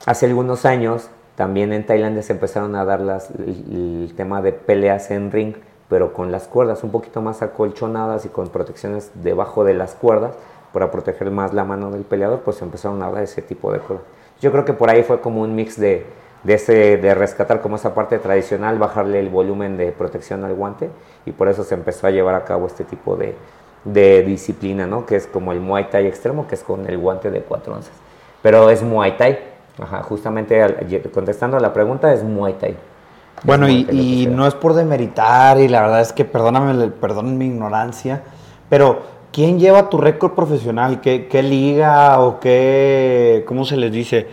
hace 0.05 0.25
algunos 0.25 0.65
años 0.65 1.09
también 1.35 1.73
en 1.73 1.85
Tailandia 1.85 2.21
se 2.21 2.33
empezaron 2.33 2.75
a 2.75 2.85
dar 2.85 3.01
las, 3.01 3.31
el, 3.31 4.13
tema 4.15 4.41
de 4.41 4.53
peleas 4.53 5.09
en 5.11 5.31
ring, 5.31 5.55
pero 5.89 6.13
con 6.13 6.31
las 6.31 6.47
cuerdas 6.47 6.83
un 6.83 6.91
poquito 6.91 7.21
más 7.21 7.41
acolchonadas 7.41 8.25
y 8.25 8.29
con 8.29 8.49
protecciones 8.49 9.11
debajo 9.15 9.63
de 9.63 9.73
las 9.73 9.95
cuerdas 9.95 10.35
para 10.71 10.91
proteger 10.91 11.31
más 11.31 11.53
la 11.53 11.63
mano 11.63 11.91
del 11.91 12.03
peleador, 12.03 12.41
pues 12.41 12.61
empezaron 12.61 13.01
a 13.01 13.11
dar 13.11 13.23
ese 13.23 13.41
tipo 13.41 13.71
de 13.71 13.79
cosas. 13.79 14.03
Yo 14.41 14.51
creo 14.51 14.65
que 14.65 14.73
por 14.73 14.89
ahí 14.89 15.03
fue 15.03 15.21
como 15.21 15.41
un 15.41 15.55
mix 15.55 15.79
de, 15.79 16.05
de, 16.43 16.53
ese, 16.53 16.97
de 16.97 17.15
rescatar 17.15 17.61
como 17.61 17.77
esa 17.77 17.93
parte 17.93 18.19
tradicional, 18.19 18.77
bajarle 18.77 19.19
el 19.19 19.29
volumen 19.29 19.77
de 19.77 19.91
protección 19.91 20.43
al 20.43 20.53
guante 20.53 20.89
y 21.25 21.31
por 21.31 21.47
eso 21.47 21.63
se 21.63 21.75
empezó 21.75 22.07
a 22.07 22.11
llevar 22.11 22.35
a 22.35 22.43
cabo 22.43 22.67
este 22.67 22.83
tipo 22.83 23.15
de, 23.15 23.35
de 23.85 24.23
disciplina, 24.23 24.85
¿no? 24.85 25.05
que 25.05 25.15
es 25.15 25.27
como 25.27 25.51
el 25.51 25.59
Muay 25.59 25.89
Thai 25.89 26.07
extremo, 26.07 26.47
que 26.47 26.55
es 26.55 26.63
con 26.63 26.87
el 26.87 26.97
guante 26.97 27.31
de 27.31 27.41
4 27.41 27.73
onzas 27.73 28.02
pero 28.43 28.69
es 28.69 28.83
Muay 28.83 29.17
Thai. 29.17 29.39
Ajá, 29.81 30.03
justamente 30.03 30.61
contestando 31.11 31.57
a 31.57 31.59
la 31.59 31.73
pregunta, 31.73 32.13
es 32.13 32.23
Muay 32.23 32.53
Thai. 32.53 32.75
Bueno, 33.43 33.67
y, 33.67 34.27
no 34.29 34.45
es 34.45 34.53
por 34.53 34.75
demeritar, 34.75 35.59
y 35.59 35.67
la 35.67 35.81
verdad 35.81 36.01
es 36.01 36.13
que 36.13 36.23
perdóname, 36.23 36.89
perdón 36.89 37.37
mi 37.37 37.47
ignorancia, 37.47 38.21
pero 38.69 38.99
¿quién 39.31 39.59
lleva 39.59 39.89
tu 39.89 39.97
récord 39.97 40.33
profesional? 40.33 41.01
¿Qué, 41.01 41.43
liga 41.43 42.19
o 42.19 42.39
qué, 42.39 43.43
cómo 43.47 43.65
se 43.65 43.77
les 43.77 43.91
dice? 43.91 44.27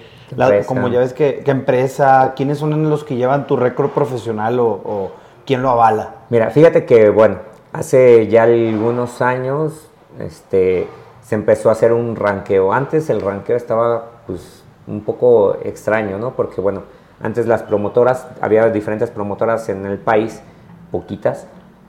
como 0.67 0.89
ya 0.89 1.01
ves, 1.01 1.13
¿qué, 1.13 1.43
empresa? 1.47 2.35
¿Quiénes 2.37 2.59
son 2.59 2.89
los 2.89 3.03
que 3.03 3.17
llevan 3.17 3.47
tu 3.47 3.57
récord 3.57 3.91
profesional 3.91 4.61
o, 4.61 5.11
quién 5.45 5.63
lo 5.63 5.71
avala? 5.71 6.15
Mira, 6.29 6.51
fíjate 6.51 6.85
que, 6.85 7.09
bueno, 7.09 7.39
hace 7.73 8.29
ya 8.29 8.45
algunos 8.45 9.23
años 9.23 9.89
este, 10.21 10.87
se 11.31 11.37
empezó 11.37 11.69
a 11.69 11.73
hacer 11.73 11.93
un 11.93 12.17
ranqueo. 12.17 12.73
Antes 12.73 13.09
el 13.09 13.21
ranqueo 13.21 13.57
estaba 13.57 14.05
pues 14.27 14.65
un 14.89 15.03
poco 15.03 15.57
extraño, 15.63 16.19
¿no? 16.19 16.35
Porque 16.35 16.61
bueno, 16.61 16.83
antes 17.23 17.47
las 17.47 17.63
promotoras, 17.63 18.27
había 18.41 18.69
diferentes 18.71 19.13
promotoras 19.13 19.69
en 19.69 19.87
el 19.87 19.99
país, 19.99 20.43
poquitas, 20.91 21.47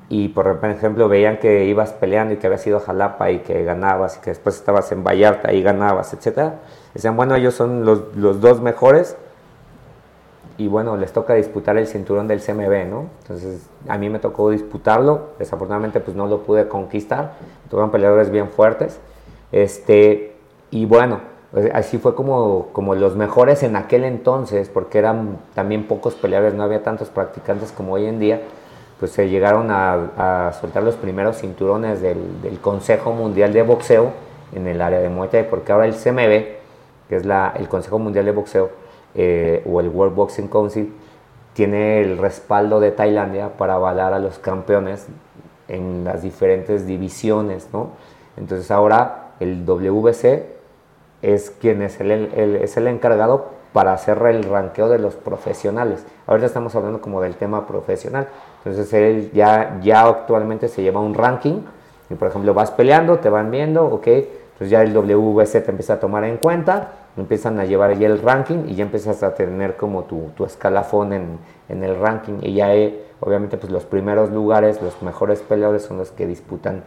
y 0.09 0.27
por 0.27 0.59
ejemplo 0.63 1.09
veían 1.09 1.39
que 1.39 1.65
ibas 1.65 1.91
peleando 1.91 2.35
y 2.35 2.37
que 2.37 2.45
habías 2.45 2.67
ido 2.67 2.77
a 2.77 2.81
Jalapa 2.81 3.31
y 3.31 3.39
que 3.39 3.63
ganabas 3.63 4.17
y 4.17 4.19
que 4.19 4.29
después 4.29 4.57
estabas 4.57 4.91
en 4.91 5.03
Vallarta 5.03 5.51
y 5.53 5.63
ganabas, 5.63 6.13
etcétera. 6.13 6.59
Decían, 6.93 7.17
bueno, 7.17 7.33
ellos 7.33 7.55
son 7.55 7.83
los, 7.83 8.15
los 8.15 8.41
dos 8.41 8.61
mejores 8.61 9.17
y 10.59 10.67
bueno, 10.67 10.97
les 10.97 11.13
toca 11.13 11.33
disputar 11.33 11.77
el 11.77 11.87
cinturón 11.87 12.27
del 12.27 12.41
CMB, 12.41 12.87
¿no? 12.87 13.05
Entonces, 13.23 13.67
a 13.87 13.97
mí 13.97 14.07
me 14.07 14.19
tocó 14.19 14.51
disputarlo, 14.51 15.29
desafortunadamente 15.39 15.99
pues 15.99 16.15
no 16.15 16.27
lo 16.27 16.43
pude 16.43 16.67
conquistar, 16.67 17.33
tuvieron 17.71 17.89
peleadores 17.89 18.29
bien 18.29 18.47
fuertes, 18.47 18.99
este, 19.51 20.33
y 20.69 20.85
bueno, 20.85 21.19
pues, 21.51 21.69
así 21.73 21.97
fue 21.97 22.15
como, 22.15 22.69
como 22.71 22.95
los 22.95 23.15
mejores 23.15 23.63
en 23.63 23.75
aquel 23.75 24.05
entonces, 24.05 24.69
porque 24.69 24.99
eran 24.99 25.37
también 25.53 25.87
pocos 25.87 26.15
peleadores, 26.15 26.53
no 26.53 26.63
había 26.63 26.83
tantos 26.83 27.09
practicantes 27.09 27.71
como 27.71 27.93
hoy 27.93 28.05
en 28.05 28.19
día, 28.19 28.41
pues 28.99 29.11
se 29.11 29.29
llegaron 29.29 29.67
a, 29.71 30.51
soltar 30.59 30.83
los 30.83 30.95
primeros 30.95 31.37
cinturones 31.37 32.01
del, 32.01 32.59
Consejo 32.61 33.11
Mundial 33.11 33.51
de 33.51 33.63
Boxeo 33.63 34.11
en 34.53 34.67
el 34.67 34.81
área 34.81 34.99
de 34.99 35.09
Muay 35.09 35.29
Thai, 35.29 35.49
porque 35.49 35.71
ahora 35.71 35.87
el 35.87 35.95
CMB, 35.95 37.09
que 37.09 37.15
es 37.15 37.25
la, 37.25 37.53
el 37.57 37.67
Consejo 37.67 37.99
Mundial 37.99 38.25
de 38.25 38.31
Boxeo, 38.31 38.69
eh, 39.15 39.63
o 39.65 39.81
el 39.81 39.89
World 39.89 40.15
Boxing 40.15 40.47
Council, 40.47 40.93
tiene 41.53 42.01
el 42.01 42.17
respaldo 42.17 42.79
de 42.79 42.91
Tailandia 42.91 43.57
para 43.57 43.73
avalar 43.73 44.13
a 44.13 44.19
los 44.19 44.39
campeones 44.39 45.07
en 45.67 46.03
las 46.05 46.21
diferentes 46.21 46.85
divisiones, 46.85 47.69
¿no? 47.73 47.89
Entonces 48.37 48.71
ahora 48.71 49.20
el 49.41 49.65
WBC 49.65 50.43
es 51.21 51.51
quien 51.51 51.81
es 51.81 51.99
el, 51.99 52.11
es 52.61 52.77
el 52.77 52.87
encargado 52.87 53.61
para 53.73 53.93
hacer 53.93 54.17
el 54.25 54.43
ranqueo 54.43 54.89
de 54.89 54.99
los 54.99 55.15
profesionales. 55.15 56.05
Ahorita 56.27 56.47
estamos 56.47 56.75
hablando 56.75 57.01
como 57.01 57.21
del 57.21 57.35
tema 57.35 57.65
profesional. 57.67 58.27
Entonces 58.63 58.93
él 58.93 59.31
ya, 59.33 59.79
ya 59.81 60.03
actualmente 60.03 60.67
se 60.67 60.83
lleva 60.83 60.99
un 60.99 61.13
ranking 61.13 61.61
y 62.09 62.15
por 62.15 62.27
ejemplo 62.27 62.53
vas 62.53 62.71
peleando, 62.71 63.19
te 63.19 63.29
van 63.29 63.49
viendo, 63.49 63.85
ok, 63.85 64.07
entonces 64.07 64.69
ya 64.69 64.81
el 64.83 64.93
WBC 64.93 65.63
te 65.63 65.71
empieza 65.71 65.93
a 65.93 65.99
tomar 65.99 66.25
en 66.25 66.37
cuenta, 66.37 66.89
empiezan 67.17 67.59
a 67.59 67.65
llevar 67.65 67.97
ya 67.97 68.07
el 68.07 68.21
ranking 68.21 68.65
y 68.67 68.75
ya 68.75 68.83
empiezas 68.83 69.23
a 69.23 69.33
tener 69.33 69.77
como 69.77 70.03
tu, 70.03 70.31
tu 70.35 70.45
escalafón 70.45 71.13
en, 71.13 71.39
en, 71.69 71.83
el 71.83 71.97
ranking 71.97 72.39
y 72.41 72.53
ya 72.53 72.75
eh, 72.75 73.03
obviamente 73.21 73.57
pues 73.57 73.71
los 73.71 73.85
primeros 73.85 74.29
lugares, 74.31 74.81
los 74.81 75.01
mejores 75.01 75.41
peleadores 75.41 75.83
son 75.83 75.97
los 75.97 76.11
que 76.11 76.27
disputan 76.27 76.83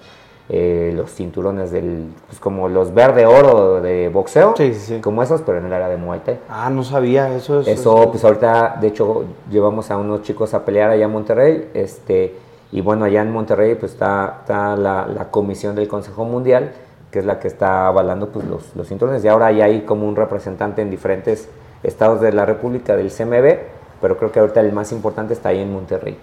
eh, 0.50 0.92
los 0.94 1.10
cinturones 1.10 1.70
del, 1.70 2.08
pues 2.26 2.38
como 2.38 2.68
los 2.68 2.92
verde 2.92 3.24
oro 3.24 3.80
de 3.80 4.10
boxeo, 4.10 4.54
como 5.00 5.22
esos, 5.22 5.40
pero 5.40 5.58
en 5.58 5.66
el 5.66 5.72
área 5.72 5.88
de 5.88 5.96
Muay 5.96 6.20
Thai. 6.20 6.38
Ah, 6.50 6.68
no 6.68 6.84
sabía, 6.84 7.34
eso 7.34 7.60
es. 7.60 7.68
Eso, 7.68 8.10
pues 8.10 8.24
ahorita, 8.24 8.76
de 8.78 8.88
hecho, 8.88 9.24
llevamos 9.50 9.90
a 9.90 9.96
unos 9.96 10.22
chicos 10.22 10.52
a 10.52 10.64
pelear 10.64 10.90
allá 10.90 11.06
en 11.06 11.12
Monterrey, 11.12 11.70
este, 11.72 12.34
y 12.72 12.82
bueno, 12.82 13.06
allá 13.06 13.22
en 13.22 13.32
Monterrey 13.32 13.74
pues 13.74 13.92
está, 13.92 14.40
está 14.40 14.76
la, 14.76 15.06
la, 15.06 15.30
comisión 15.30 15.74
del 15.76 15.88
Consejo 15.88 16.26
Mundial, 16.26 16.72
que 17.10 17.20
es 17.20 17.24
la 17.24 17.38
que 17.40 17.48
está 17.48 17.86
avalando 17.86 18.28
pues 18.28 18.44
los, 18.46 18.76
los 18.76 18.86
cinturones, 18.86 19.24
y 19.24 19.28
ahora 19.28 19.50
ya 19.50 19.64
hay 19.64 19.82
como 19.82 20.06
un 20.06 20.14
representante 20.14 20.82
en 20.82 20.90
diferentes 20.90 21.48
estados 21.82 22.20
de 22.20 22.32
la 22.32 22.44
República 22.44 22.96
del 22.96 23.10
CMB, 23.10 23.60
pero 24.02 24.18
creo 24.18 24.30
que 24.30 24.40
ahorita 24.40 24.60
el 24.60 24.72
más 24.72 24.92
importante 24.92 25.32
está 25.32 25.48
ahí 25.50 25.60
en 25.60 25.72
Monterrey. 25.72 26.18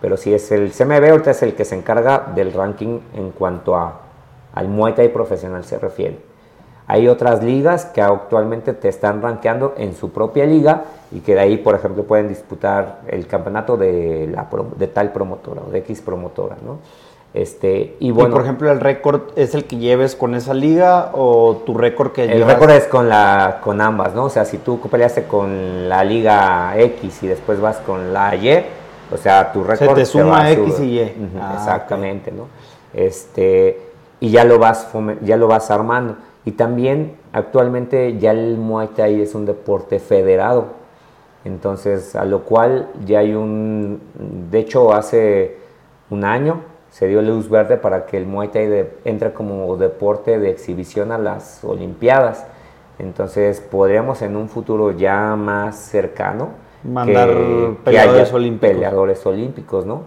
Pero 0.00 0.16
si 0.16 0.32
es 0.32 0.50
el 0.52 0.72
CMB, 0.72 1.10
ahorita 1.10 1.32
es 1.32 1.42
el 1.42 1.54
que 1.54 1.64
se 1.64 1.76
encarga 1.76 2.32
del 2.34 2.52
ranking 2.52 3.00
en 3.14 3.30
cuanto 3.32 3.76
a, 3.76 4.00
al 4.54 4.68
Muay 4.68 4.94
Thai 4.94 5.12
profesional 5.12 5.64
se 5.64 5.78
refiere. 5.78 6.30
Hay 6.86 7.06
otras 7.06 7.44
ligas 7.44 7.84
que 7.84 8.02
actualmente 8.02 8.72
te 8.72 8.88
están 8.88 9.22
rankeando 9.22 9.74
en 9.76 9.94
su 9.94 10.10
propia 10.10 10.44
liga 10.44 10.84
y 11.12 11.20
que 11.20 11.34
de 11.34 11.40
ahí, 11.40 11.56
por 11.58 11.76
ejemplo, 11.76 12.02
pueden 12.02 12.26
disputar 12.26 13.02
el 13.06 13.28
campeonato 13.28 13.76
de, 13.76 14.28
la, 14.32 14.48
de 14.76 14.88
tal 14.88 15.12
promotora 15.12 15.62
o 15.64 15.70
de 15.70 15.78
X 15.78 16.00
promotora, 16.00 16.56
¿no? 16.64 16.78
Este, 17.32 17.96
y 18.00 18.10
bueno, 18.10 18.34
por 18.34 18.42
ejemplo, 18.42 18.72
el 18.72 18.80
récord 18.80 19.20
es 19.36 19.54
el 19.54 19.66
que 19.66 19.76
lleves 19.76 20.16
con 20.16 20.34
esa 20.34 20.52
liga 20.52 21.10
o 21.12 21.62
tu 21.64 21.74
récord 21.74 22.10
que 22.10 22.24
El 22.24 22.44
récord 22.44 22.70
es 22.70 22.88
con 22.88 23.08
la 23.08 23.60
con 23.62 23.80
ambas, 23.80 24.16
¿no? 24.16 24.24
O 24.24 24.30
sea, 24.30 24.44
si 24.44 24.58
tú 24.58 24.80
peleaste 24.80 25.24
con 25.24 25.88
la 25.88 26.02
liga 26.02 26.72
X 26.76 27.22
y 27.22 27.28
después 27.28 27.60
vas 27.60 27.76
con 27.76 28.12
la 28.12 28.34
Y, 28.34 28.64
o 29.12 29.16
sea, 29.16 29.52
tu 29.52 29.64
récord 29.64 29.88
se 29.88 29.94
te 29.94 30.06
suma 30.06 30.50
X 30.50 30.80
y 30.80 31.00
Y. 31.00 31.12
Ah, 31.40 31.54
exactamente, 31.56 32.30
¿no? 32.30 32.46
Este, 32.94 33.80
y 34.20 34.30
ya 34.30 34.44
lo 34.44 34.58
vas 34.58 34.88
ya 35.22 35.36
lo 35.36 35.48
vas 35.48 35.70
armando. 35.70 36.16
Y 36.44 36.52
también 36.52 37.16
actualmente 37.32 38.18
ya 38.18 38.30
el 38.32 38.56
Muay 38.56 38.88
Thai 38.88 39.20
es 39.20 39.34
un 39.34 39.46
deporte 39.46 39.98
federado. 39.98 40.66
Entonces, 41.44 42.14
a 42.16 42.24
lo 42.24 42.40
cual 42.40 42.88
ya 43.04 43.20
hay 43.20 43.34
un 43.34 44.00
de 44.50 44.58
hecho 44.58 44.92
hace 44.92 45.58
un 46.10 46.24
año 46.24 46.60
se 46.90 47.06
dio 47.06 47.22
luz 47.22 47.48
verde 47.48 47.76
para 47.76 48.06
que 48.06 48.16
el 48.16 48.26
Muay 48.26 48.48
Thai 48.48 48.88
entre 49.04 49.32
como 49.32 49.76
deporte 49.76 50.38
de 50.38 50.50
exhibición 50.50 51.12
a 51.12 51.18
las 51.18 51.64
Olimpiadas. 51.64 52.46
Entonces, 52.98 53.60
podríamos 53.60 54.22
en 54.22 54.36
un 54.36 54.48
futuro 54.48 54.90
ya 54.92 55.34
más 55.36 55.76
cercano 55.76 56.48
mandar 56.84 57.28
peleadores, 57.84 58.32
olímpicos. 58.32 58.70
peleadores 58.70 59.26
olímpicos, 59.26 59.86
¿no? 59.86 60.02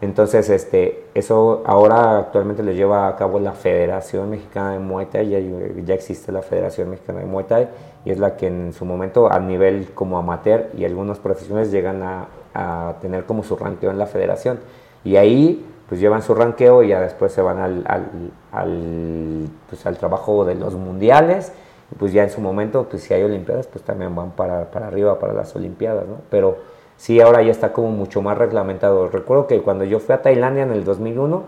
Entonces, 0.00 0.50
este, 0.50 1.06
eso 1.14 1.62
ahora 1.64 2.18
actualmente 2.18 2.62
lo 2.62 2.72
lleva 2.72 3.08
a 3.08 3.16
cabo 3.16 3.38
la 3.38 3.52
Federación 3.52 4.28
Mexicana 4.28 4.72
de 4.72 4.78
Muay 4.78 5.06
Thai, 5.06 5.28
ya, 5.30 5.38
ya, 5.38 5.94
existe 5.94 6.30
la 6.30 6.42
Federación 6.42 6.90
Mexicana 6.90 7.20
de 7.20 7.26
Muay 7.26 7.46
Thai 7.46 7.68
y 8.04 8.10
es 8.10 8.18
la 8.18 8.36
que 8.36 8.48
en 8.48 8.72
su 8.72 8.84
momento 8.84 9.32
a 9.32 9.38
nivel 9.38 9.88
como 9.94 10.18
amateur 10.18 10.68
y 10.76 10.84
algunos 10.84 11.20
profesionales 11.20 11.70
llegan 11.70 12.02
a, 12.02 12.26
a 12.52 12.94
tener 13.00 13.24
como 13.24 13.44
su 13.44 13.56
ranqueo 13.56 13.90
en 13.90 13.98
la 13.98 14.06
federación. 14.06 14.58
Y 15.04 15.16
ahí 15.16 15.64
pues 15.88 16.00
llevan 16.00 16.22
su 16.22 16.34
ranqueo 16.34 16.82
y 16.82 16.88
ya 16.88 17.00
después 17.00 17.32
se 17.32 17.42
van 17.42 17.58
al, 17.58 17.84
al, 17.86 18.06
al, 18.52 19.48
pues, 19.68 19.86
al 19.86 19.96
trabajo 19.96 20.44
de 20.44 20.54
los 20.54 20.74
mundiales 20.74 21.52
pues 21.98 22.12
ya 22.12 22.22
en 22.22 22.30
su 22.30 22.40
momento, 22.40 22.86
pues 22.90 23.02
si 23.02 23.14
hay 23.14 23.22
Olimpiadas, 23.22 23.66
pues 23.66 23.84
también 23.84 24.14
van 24.14 24.32
para, 24.32 24.70
para 24.70 24.88
arriba 24.88 25.18
para 25.18 25.32
las 25.32 25.54
Olimpiadas, 25.54 26.06
¿no? 26.06 26.16
Pero 26.30 26.58
sí, 26.96 27.20
ahora 27.20 27.42
ya 27.42 27.50
está 27.50 27.72
como 27.72 27.90
mucho 27.90 28.22
más 28.22 28.36
reglamentado. 28.38 29.08
Recuerdo 29.08 29.46
que 29.46 29.60
cuando 29.62 29.84
yo 29.84 30.00
fui 30.00 30.14
a 30.14 30.22
Tailandia 30.22 30.64
en 30.64 30.72
el 30.72 30.84
2001, 30.84 31.44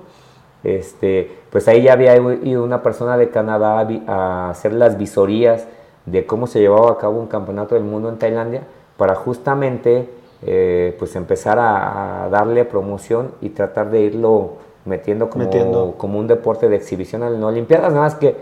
este, 0.64 1.30
pues 1.50 1.68
ahí 1.68 1.82
ya 1.82 1.92
había 1.92 2.16
ido 2.16 2.64
una 2.64 2.82
persona 2.82 3.16
de 3.16 3.30
Canadá 3.30 3.86
a 4.06 4.50
hacer 4.50 4.72
las 4.72 4.98
visorías 4.98 5.66
de 6.06 6.26
cómo 6.26 6.46
se 6.46 6.60
llevaba 6.60 6.92
a 6.92 6.98
cabo 6.98 7.20
un 7.20 7.26
campeonato 7.26 7.74
del 7.74 7.84
mundo 7.84 8.08
en 8.08 8.18
Tailandia 8.18 8.62
para 8.96 9.14
justamente 9.14 10.08
eh, 10.44 10.94
pues 10.98 11.14
empezar 11.16 11.58
a, 11.58 12.28
darle 12.30 12.64
promoción 12.64 13.32
y 13.40 13.50
tratar 13.50 13.90
de 13.90 14.00
irlo 14.00 14.54
metiendo 14.84 15.30
como, 15.30 15.44
metiendo 15.44 15.94
como 15.98 16.18
un 16.18 16.26
deporte 16.26 16.68
de 16.68 16.76
exhibición 16.76 17.22
en 17.22 17.42
Olimpiadas, 17.42 17.92
nada 17.92 18.04
más 18.04 18.14
que 18.14 18.36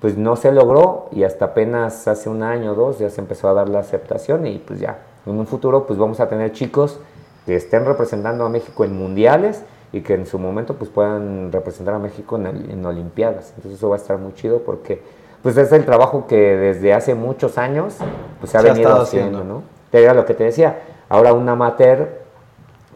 pues 0.00 0.16
no 0.16 0.36
se 0.36 0.50
logró 0.52 1.08
y 1.12 1.24
hasta 1.24 1.46
apenas 1.46 2.08
hace 2.08 2.28
un 2.28 2.42
año 2.42 2.72
o 2.72 2.74
dos 2.74 2.98
ya 2.98 3.10
se 3.10 3.20
empezó 3.20 3.48
a 3.48 3.52
dar 3.52 3.68
la 3.68 3.80
aceptación 3.80 4.46
y 4.46 4.58
pues 4.58 4.80
ya, 4.80 4.98
en 5.26 5.38
un 5.38 5.46
futuro 5.46 5.86
pues 5.86 5.98
vamos 5.98 6.20
a 6.20 6.28
tener 6.28 6.52
chicos 6.52 7.00
que 7.46 7.56
estén 7.56 7.84
representando 7.84 8.44
a 8.44 8.48
México 8.48 8.84
en 8.84 8.96
mundiales 8.96 9.62
y 9.92 10.00
que 10.00 10.14
en 10.14 10.26
su 10.26 10.38
momento 10.38 10.74
pues 10.74 10.90
puedan 10.90 11.52
representar 11.52 11.94
a 11.94 11.98
México 11.98 12.36
en, 12.36 12.46
en 12.46 12.86
Olimpiadas. 12.86 13.52
Entonces 13.56 13.78
eso 13.78 13.88
va 13.88 13.96
a 13.96 13.98
estar 13.98 14.18
muy 14.18 14.34
chido 14.34 14.60
porque 14.60 15.02
pues 15.42 15.56
es 15.56 15.72
el 15.72 15.84
trabajo 15.84 16.26
que 16.26 16.56
desde 16.56 16.92
hace 16.94 17.14
muchos 17.14 17.58
años 17.58 17.96
pues 18.38 18.52
se 18.52 18.58
ha 18.58 18.62
venido 18.62 19.00
haciendo, 19.00 19.44
¿no? 19.44 19.62
Te 19.90 20.02
era 20.02 20.14
lo 20.14 20.24
que 20.24 20.34
te 20.34 20.44
decía, 20.44 20.80
ahora 21.08 21.32
un 21.32 21.48
amateur 21.48 22.20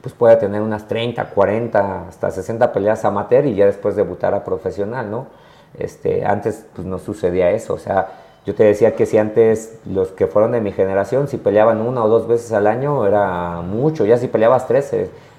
pues 0.01 0.15
puede 0.15 0.37
tener 0.37 0.61
unas 0.61 0.87
30, 0.87 1.31
40, 1.31 2.09
hasta 2.09 2.31
60 2.31 2.73
peleas 2.73 3.05
amateur 3.05 3.47
y 3.47 3.55
ya 3.55 3.67
después 3.67 3.97
debutar 3.97 4.35
a 4.35 4.45
profesional, 4.45 5.11
¿no? 5.11 5.27
Este, 5.79 6.25
antes 6.25 6.67
pues, 6.75 6.87
no 6.87 6.99
sucedía 6.99 7.51
eso, 7.51 7.75
o 7.75 7.79
sea, 7.79 8.09
yo 8.47 8.55
te 8.55 8.65
decía 8.65 8.95
que 8.95 9.07
si 9.07 9.17
antes 9.17 9.79
los 9.87 10.09
que 10.09 10.27
fueron 10.27 10.53
de 10.53 10.61
mi 10.61 10.71
generación, 10.71 11.29
si 11.29 11.39
peleaban 11.39 11.81
una 11.81 12.05
o 12.05 12.09
dos 12.09 12.29
veces 12.29 12.53
al 12.53 12.67
año 12.67 13.07
era 13.07 13.63
mucho, 13.63 14.05
ya 14.05 14.19
si 14.19 14.29
peleabas 14.29 14.67
tres, 14.67 14.93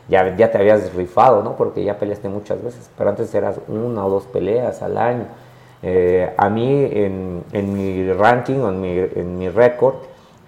ya, 0.09 0.35
ya 0.35 0.51
te 0.51 0.57
habías 0.57 0.93
rifado, 0.93 1.43
¿no? 1.43 1.55
Porque 1.55 1.83
ya 1.83 1.99
peleaste 1.99 2.29
muchas 2.29 2.63
veces, 2.63 2.89
pero 2.97 3.11
antes 3.11 3.33
eras 3.35 3.59
una 3.67 4.05
o 4.05 4.09
dos 4.09 4.23
peleas 4.25 4.81
al 4.81 4.97
año. 4.97 5.25
Eh, 5.83 6.33
a 6.35 6.49
mí 6.49 6.89
en, 6.91 7.43
en, 7.51 7.73
mi 7.73 8.11
ranking 8.11 8.55
en 8.55 8.81
mi, 8.81 8.97
en 8.97 9.37
mi 9.37 9.49
récord, 9.49 9.95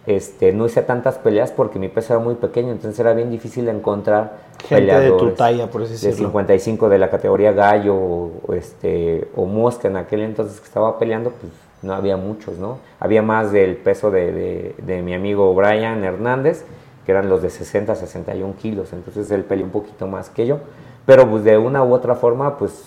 este, 0.07 0.53
no 0.53 0.65
hice 0.65 0.81
tantas 0.81 1.17
peleas 1.17 1.51
porque 1.51 1.79
mi 1.79 1.89
peso 1.89 2.13
era 2.13 2.23
muy 2.23 2.35
pequeño, 2.35 2.71
entonces 2.71 2.97
era 2.97 3.13
bien 3.13 3.29
difícil 3.29 3.67
encontrar 3.67 4.47
Gente 4.63 4.99
de 4.99 5.11
tu 5.11 5.31
talla, 5.31 5.69
por 5.69 5.83
así 5.83 5.93
De 5.93 6.13
55 6.13 6.87
de 6.87 6.97
la 6.97 7.09
categoría 7.09 7.51
gallo 7.51 7.93
o, 7.95 8.53
este, 8.53 9.27
o 9.35 9.45
mosca 9.45 9.89
en 9.89 9.97
aquel 9.97 10.21
entonces 10.21 10.61
que 10.61 10.65
estaba 10.65 10.97
peleando, 10.97 11.31
pues 11.31 11.51
no 11.81 11.93
había 11.93 12.15
muchos, 12.15 12.57
¿no? 12.57 12.79
Había 13.01 13.21
más 13.21 13.51
del 13.51 13.75
peso 13.75 14.09
de, 14.09 14.73
de, 14.77 15.01
mi 15.01 15.13
amigo 15.13 15.53
Brian 15.53 16.01
Hernández, 16.05 16.63
que 17.05 17.11
eran 17.11 17.27
los 17.27 17.41
de 17.41 17.49
60, 17.49 17.93
61 17.93 18.55
kilos, 18.55 18.93
entonces 18.93 19.29
él 19.29 19.43
peleó 19.43 19.65
un 19.65 19.71
poquito 19.71 20.07
más 20.07 20.29
que 20.29 20.47
yo, 20.47 20.59
pero 21.05 21.29
pues 21.29 21.43
de 21.43 21.57
una 21.57 21.83
u 21.83 21.93
otra 21.93 22.15
forma, 22.15 22.57
pues 22.57 22.81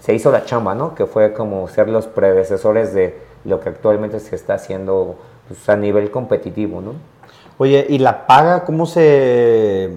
se 0.00 0.14
hizo 0.14 0.32
la 0.32 0.44
chamba, 0.44 0.74
¿no? 0.74 0.96
Que 0.96 1.06
fue 1.06 1.32
como 1.32 1.68
ser 1.68 1.88
los 1.88 2.08
predecesores 2.08 2.92
de 2.92 3.14
lo 3.44 3.60
que 3.60 3.68
actualmente 3.68 4.18
se 4.18 4.34
está 4.34 4.54
haciendo 4.54 5.16
pues, 5.50 5.68
a 5.68 5.74
nivel 5.74 6.12
competitivo, 6.12 6.80
¿no? 6.80 6.92
Oye, 7.58 7.84
¿y 7.88 7.98
la 7.98 8.28
paga 8.28 8.64
cómo 8.64 8.86
se, 8.86 9.90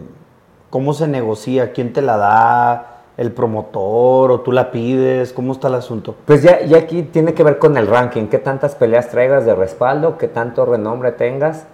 cómo 0.72 0.96
se 0.96 1.08
negocia? 1.08 1.72
¿Quién 1.74 1.94
te 1.94 2.02
la 2.02 2.18
da? 2.18 2.90
¿El 3.18 3.32
promotor 3.32 4.32
o 4.32 4.42
tú 4.42 4.52
la 4.52 4.72
pides? 4.72 5.32
¿Cómo 5.32 5.54
está 5.54 5.68
el 5.68 5.76
asunto? 5.76 6.16
Pues 6.26 6.42
ya, 6.42 6.62
ya 6.62 6.80
aquí 6.80 7.04
tiene 7.04 7.36
que 7.36 7.44
ver 7.44 7.60
con 7.60 7.78
el 7.78 7.86
ranking, 7.86 8.26
qué 8.26 8.40
tantas 8.40 8.74
peleas 8.74 9.10
traigas 9.10 9.46
de 9.46 9.54
respaldo, 9.54 10.18
qué 10.18 10.28
tanto 10.28 10.66
renombre 10.66 11.12
tengas, 11.12 11.68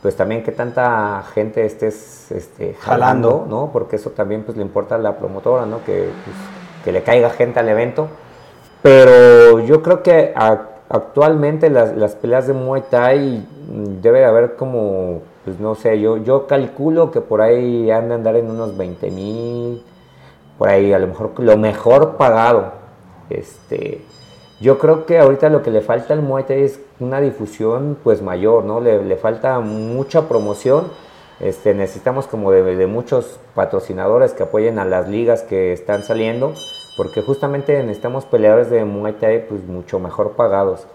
pues 0.00 0.14
también 0.14 0.44
qué 0.44 0.52
tanta 0.52 1.24
gente 1.34 1.66
estés 1.66 2.30
este, 2.30 2.74
jalando, 2.74 3.46
¿no? 3.48 3.70
Porque 3.72 3.96
eso 3.96 4.10
también 4.10 4.44
pues 4.44 4.56
le 4.56 4.62
importa 4.62 4.94
a 4.94 4.98
la 4.98 5.18
promotora, 5.18 5.66
¿no? 5.66 5.82
Que, 5.82 6.08
pues, 6.24 6.36
que 6.84 6.92
le 6.92 7.02
caiga 7.02 7.30
gente 7.30 7.58
al 7.58 7.68
evento. 7.68 8.06
Pero 8.80 9.58
yo 9.58 9.82
creo 9.82 10.04
que 10.04 10.32
actualmente 10.88 11.70
las, 11.70 11.96
las, 11.96 12.14
peleas 12.14 12.46
de 12.46 12.52
Muay 12.52 12.82
Thai 12.90 13.46
mm, 13.68 14.00
debe 14.00 14.20
de 14.20 14.24
haber 14.24 14.56
como, 14.56 15.22
pues 15.44 15.58
no 15.60 15.74
sé, 15.74 16.00
yo, 16.00 16.18
yo 16.18 16.46
calculo 16.46 17.10
que 17.10 17.20
por 17.20 17.40
ahí 17.40 17.90
han 17.90 18.08
de 18.08 18.14
andar 18.14 18.36
en 18.36 18.50
unos 18.50 18.76
20 18.76 19.10
mil, 19.10 19.82
por 20.58 20.68
ahí 20.68 20.92
a 20.92 20.98
lo 20.98 21.06
mejor 21.06 21.32
lo 21.38 21.56
mejor 21.56 22.16
pagado. 22.16 22.72
Este, 23.30 24.02
yo 24.60 24.78
creo 24.78 25.06
que 25.06 25.18
ahorita 25.18 25.48
lo 25.48 25.62
que 25.62 25.70
le 25.70 25.80
falta 25.80 26.14
al 26.14 26.22
Muay 26.22 26.44
Thai 26.44 26.62
es 26.62 26.80
una 27.00 27.20
difusión 27.20 27.96
pues 28.02 28.22
mayor, 28.22 28.64
¿no? 28.64 28.80
Le, 28.80 29.04
le 29.04 29.16
falta 29.16 29.58
mucha 29.60 30.28
promoción. 30.28 30.84
Este, 31.40 31.74
necesitamos 31.74 32.26
como 32.26 32.52
de, 32.52 32.86
muchos 32.86 33.40
patrocinadores 33.54 34.32
que 34.32 34.44
apoyen 34.44 34.78
a 34.78 34.84
las 34.84 35.08
ligas 35.08 35.42
que 35.42 35.72
están 35.72 36.02
saliendo 36.02 36.54
porque 36.96 37.22
justamente 37.22 37.82
necesitamos 37.82 38.24
peleadores 38.24 38.70
de 38.70 38.84
Muay 38.84 39.14
Thai 39.14 39.48
pues 39.48 39.64
mucho 39.64 39.98
mejor 39.98 40.32
pagados. 40.32 40.86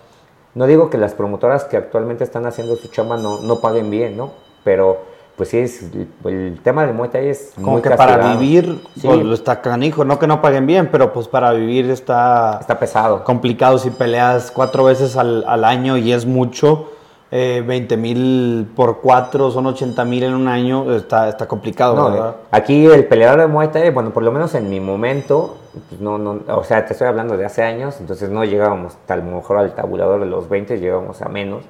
No 0.55 0.65
digo 0.65 0.89
que 0.89 0.97
las 0.97 1.13
promotoras 1.13 1.65
que 1.65 1.77
actualmente 1.77 2.23
están 2.23 2.45
haciendo 2.45 2.75
su 2.75 2.87
chamba 2.87 3.17
no, 3.17 3.39
no 3.41 3.59
paguen 3.59 3.89
bien, 3.89 4.17
¿no? 4.17 4.31
Pero 4.63 4.97
pues 5.35 5.49
sí, 5.49 5.59
es, 5.59 5.83
el, 6.25 6.59
tema 6.63 6.85
del 6.85 6.93
Muay 6.93 7.09
Thai 7.09 7.27
es 7.29 7.53
Como 7.55 7.81
que 7.81 7.91
para 7.91 8.33
vivir, 8.33 8.81
pues 9.01 9.23
lo 9.23 9.33
está 9.33 9.61
canijo, 9.61 10.03
no 10.03 10.19
que 10.19 10.27
no 10.27 10.41
paguen 10.41 10.65
bien, 10.65 10.89
pero 10.91 11.13
pues 11.13 11.27
para 11.27 11.53
vivir 11.53 11.89
está... 11.89 12.57
Está 12.59 12.77
pesado. 12.77 13.23
Complicado 13.23 13.77
si 13.77 13.89
peleas 13.89 14.51
cuatro 14.51 14.83
veces 14.83 15.15
al, 15.15 15.45
al 15.47 15.63
año 15.63 15.97
y 15.97 16.11
es 16.11 16.25
mucho 16.25 16.89
eh, 17.31 17.63
20 17.65 17.97
mil 17.97 18.67
por 18.75 19.01
cuatro 19.01 19.51
son 19.51 19.67
80 19.67 20.03
mil 20.05 20.23
en 20.23 20.33
un 20.33 20.47
año, 20.47 20.91
está, 20.95 21.29
está 21.29 21.47
complicado, 21.47 22.09
¿verdad? 22.09 22.35
Aquí 22.49 22.87
el 22.87 23.05
peleador 23.05 23.41
de 23.41 23.47
Muay 23.47 23.67
Thai, 23.67 23.91
bueno, 23.91 24.09
por 24.09 24.23
lo 24.23 24.31
menos 24.31 24.55
en 24.55 24.67
mi 24.67 24.79
momento, 24.79 25.57
pues 25.87 26.01
no, 26.01 26.17
no, 26.17 26.41
o 26.47 26.63
sea, 26.63 26.85
te 26.85 26.93
estoy 26.93 27.07
hablando 27.07 27.37
de 27.37 27.45
hace 27.45 27.63
años, 27.63 27.99
entonces 27.99 28.29
no 28.29 28.43
llegábamos 28.43 28.97
tal 29.05 29.23
mejor 29.23 29.57
al 29.57 29.75
tabulador 29.75 30.21
de 30.21 30.25
los 30.25 30.49
20, 30.49 30.79
llegábamos 30.79 31.21
a 31.21 31.29
menos, 31.29 31.63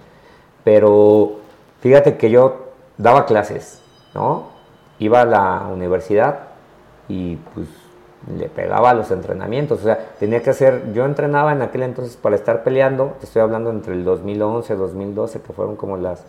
pero 0.64 1.34
fíjate 1.82 2.18
que 2.18 2.30
yo 2.30 2.68
daba 2.98 3.26
clases, 3.26 3.82
¿no? 4.14 4.48
Iba 5.00 5.22
a 5.22 5.26
la 5.26 5.68
universidad 5.72 6.40
y 7.08 7.38
pues 7.54 7.68
le 8.38 8.50
pegaba 8.50 8.92
a 8.92 8.94
los 8.94 9.12
entrenamientos, 9.12 9.80
o 9.80 9.84
sea, 9.84 9.98
tenía 10.20 10.42
que 10.42 10.50
hacer, 10.50 10.94
yo 10.94 11.06
entrenaba 11.06 11.52
en 11.52 11.62
aquel 11.62 11.84
entonces 11.84 12.18
para 12.18 12.36
estar 12.36 12.64
peleando, 12.64 13.16
te 13.20 13.26
estoy 13.26 13.42
hablando 13.42 13.70
entre 13.70 13.94
el 13.94 14.04
2011 14.04 14.74
y 14.74 14.78
2012, 14.78 15.42
que 15.42 15.54
fueron 15.54 15.76
como 15.76 15.98
las 15.98 16.24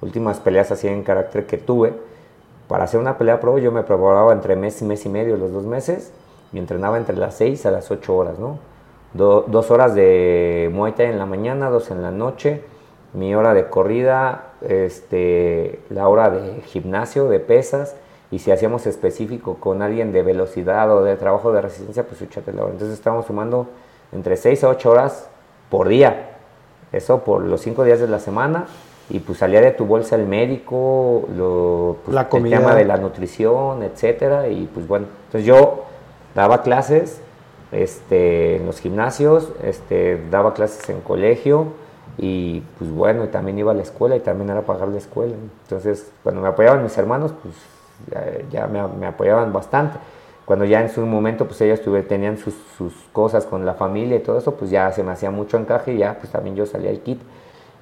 últimas 0.00 0.40
peleas 0.40 0.70
así 0.72 0.88
en 0.88 1.02
carácter 1.02 1.46
que 1.46 1.58
tuve, 1.58 1.94
para 2.68 2.84
hacer 2.84 2.98
una 2.98 3.18
pelea 3.18 3.40
pro 3.40 3.58
yo 3.58 3.72
me 3.72 3.82
preparaba 3.82 4.32
entre 4.32 4.56
mes 4.56 4.80
y 4.80 4.84
mes 4.84 5.04
y 5.04 5.08
medio, 5.08 5.36
los 5.36 5.52
dos 5.52 5.64
meses, 5.64 6.12
y 6.54 6.58
entrenaba 6.58 6.96
entre 6.96 7.16
las 7.16 7.34
6 7.34 7.66
a 7.66 7.70
las 7.70 7.90
8 7.90 8.16
horas, 8.16 8.38
¿no? 8.38 8.58
dos 9.12 9.70
horas 9.70 9.94
de 9.94 10.70
Muay 10.72 10.92
Thai 10.92 11.06
en 11.06 11.18
la 11.18 11.26
mañana, 11.26 11.70
dos 11.70 11.92
en 11.92 12.02
la 12.02 12.10
noche, 12.10 12.62
mi 13.12 13.32
hora 13.34 13.54
de 13.54 13.68
corrida, 13.68 14.54
este, 14.60 15.78
la 15.88 16.08
hora 16.08 16.30
de 16.30 16.62
gimnasio, 16.62 17.28
de 17.28 17.38
pesas, 17.38 17.94
y 18.32 18.40
si 18.40 18.50
hacíamos 18.50 18.86
específico 18.86 19.58
con 19.60 19.82
alguien 19.82 20.12
de 20.12 20.22
velocidad 20.22 20.90
o 20.90 21.04
de 21.04 21.16
trabajo 21.16 21.52
de 21.52 21.60
resistencia, 21.60 22.02
pues 22.04 22.22
échate 22.22 22.52
la 22.52 22.62
hora. 22.62 22.72
Entonces 22.72 22.98
estábamos 22.98 23.26
sumando 23.26 23.68
entre 24.10 24.36
6 24.36 24.64
a 24.64 24.68
8 24.70 24.90
horas 24.90 25.28
por 25.70 25.86
día. 25.86 26.30
Eso 26.90 27.20
por 27.20 27.42
los 27.42 27.60
5 27.60 27.84
días 27.84 28.00
de 28.00 28.08
la 28.08 28.18
semana. 28.18 28.66
Y 29.10 29.20
pues 29.20 29.38
salía 29.38 29.60
de 29.60 29.70
tu 29.70 29.84
bolsa 29.84 30.16
el 30.16 30.26
médico, 30.26 31.28
lo, 31.36 31.98
pues, 32.04 32.14
la 32.14 32.22
el 32.32 32.50
tema 32.50 32.74
de 32.74 32.84
la 32.84 32.96
nutrición, 32.96 33.84
etcétera. 33.84 34.48
Y 34.48 34.66
pues 34.72 34.88
bueno, 34.88 35.06
entonces 35.26 35.46
yo 35.46 35.84
daba 36.34 36.62
clases 36.62 37.20
este, 37.72 38.56
en 38.56 38.66
los 38.66 38.80
gimnasios, 38.80 39.52
este, 39.62 40.22
daba 40.30 40.54
clases 40.54 40.88
en 40.88 41.00
colegio 41.00 41.68
y 42.18 42.60
pues 42.78 42.90
bueno, 42.90 43.24
y 43.24 43.28
también 43.28 43.58
iba 43.58 43.72
a 43.72 43.74
la 43.74 43.82
escuela 43.82 44.16
y 44.16 44.20
también 44.20 44.50
era 44.50 44.62
pagar 44.62 44.88
la 44.88 44.98
escuela. 44.98 45.34
Entonces, 45.64 46.10
cuando 46.22 46.40
me 46.40 46.48
apoyaban 46.48 46.82
mis 46.82 46.96
hermanos, 46.96 47.32
pues 47.42 47.54
ya, 48.50 48.66
me, 48.66 49.06
apoyaban 49.06 49.52
bastante. 49.52 49.98
Cuando 50.44 50.64
ya 50.64 50.82
en 50.82 50.90
su 50.90 51.00
momento, 51.06 51.46
pues 51.46 51.60
ellos 51.62 51.80
tuve, 51.80 52.02
tenían 52.02 52.36
sus, 52.36 52.54
cosas 53.12 53.46
con 53.46 53.64
la 53.64 53.74
familia 53.74 54.16
y 54.16 54.20
todo 54.20 54.38
eso, 54.38 54.54
pues 54.54 54.70
ya 54.70 54.92
se 54.92 55.02
me 55.02 55.12
hacía 55.12 55.30
mucho 55.30 55.56
encaje 55.56 55.94
y 55.94 55.98
ya 55.98 56.18
pues 56.18 56.30
también 56.30 56.54
yo 56.54 56.66
salía 56.66 56.90
al 56.90 57.00
kit. 57.00 57.20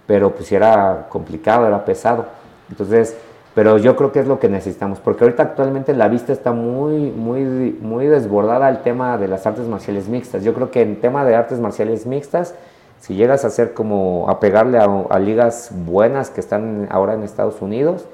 Pero 0.07 0.31
pues 0.31 0.51
era 0.53 1.07
complicado, 1.11 1.67
era 1.67 1.85
pesado. 1.85 2.27
Entonces, 2.71 3.17
pero 3.55 3.77
yo 3.77 3.97
creo 3.97 4.13
que 4.13 4.21
es 4.21 4.27
lo 4.27 4.39
que 4.39 4.49
necesitamos, 4.49 4.99
porque 5.01 5.25
ahorita 5.25 5.43
actualmente 5.43 5.93
la 5.93 6.09
vista 6.09 6.33
está 6.33 6.53
muy, 6.53 7.11
muy, 7.11 7.45
muy 7.81 8.07
desbordada 8.07 8.67
al 8.67 8.83
tema 8.83 9.19
de 9.19 9.29
las 9.29 9.47
artes 9.47 9.69
marciales 9.69 10.09
mixtas. 10.09 10.43
Yo 10.43 10.55
creo 10.55 10.71
que 10.71 10.81
en 10.81 11.01
tema 11.01 11.25
de 11.25 11.35
artes 11.35 11.61
marciales 11.61 12.07
mixtas, 12.07 12.55
si 13.01 13.15
llegas 13.15 13.45
a 13.45 13.49
hacer 13.49 13.75
como 13.75 14.27
a 14.31 14.41
pegarle 14.41 14.79
a, 14.79 15.19
ligas 15.19 15.71
buenas 15.85 16.31
que 16.31 16.41
están 16.41 16.89
ahora 16.91 17.15
en 17.15 17.23
Estados 17.25 17.61
Unidos, 17.61 18.07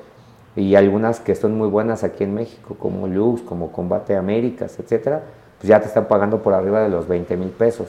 y 0.56 0.74
algunas 0.74 1.20
que 1.20 1.36
son 1.36 1.56
muy 1.56 1.68
buenas 1.68 2.02
aquí 2.02 2.24
en 2.24 2.34
México, 2.34 2.74
como 2.76 3.06
Lux, 3.06 3.42
como 3.42 3.70
Combate 3.70 4.16
Américas, 4.16 4.76
etcétera, 4.80 5.22
pues 5.58 5.68
ya 5.68 5.78
te 5.78 5.86
están 5.86 6.06
pagando 6.06 6.42
por 6.42 6.52
arriba 6.52 6.80
de 6.80 6.88
los 6.88 7.06
20 7.06 7.36
mil 7.36 7.50
pesos. 7.50 7.86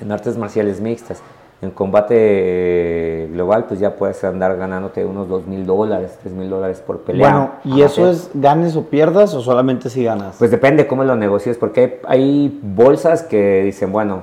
En 0.00 0.10
artes 0.10 0.36
marciales 0.36 0.80
mixtas, 0.80 1.22
en 1.60 1.72
combate 1.72 3.28
global, 3.32 3.64
pues 3.66 3.80
ya 3.80 3.96
puedes 3.96 4.22
andar 4.22 4.56
ganándote 4.56 5.04
unos 5.04 5.28
2 5.28 5.46
mil 5.46 5.66
dólares, 5.66 6.16
3 6.22 6.34
mil 6.34 6.48
dólares 6.48 6.80
por 6.86 7.00
pelea. 7.00 7.30
Bueno, 7.30 7.50
¿y 7.64 7.82
eso 7.82 8.08
es 8.08 8.30
ganes 8.34 8.76
o 8.76 8.84
pierdas 8.84 9.34
o 9.34 9.40
solamente 9.40 9.90
si 9.90 10.04
ganas? 10.04 10.36
Pues 10.38 10.52
depende 10.52 10.86
cómo 10.86 11.02
lo 11.02 11.16
negocies, 11.16 11.58
porque 11.58 12.00
hay, 12.06 12.60
bolsas 12.62 13.24
que 13.24 13.62
dicen, 13.64 13.90
bueno, 13.90 14.22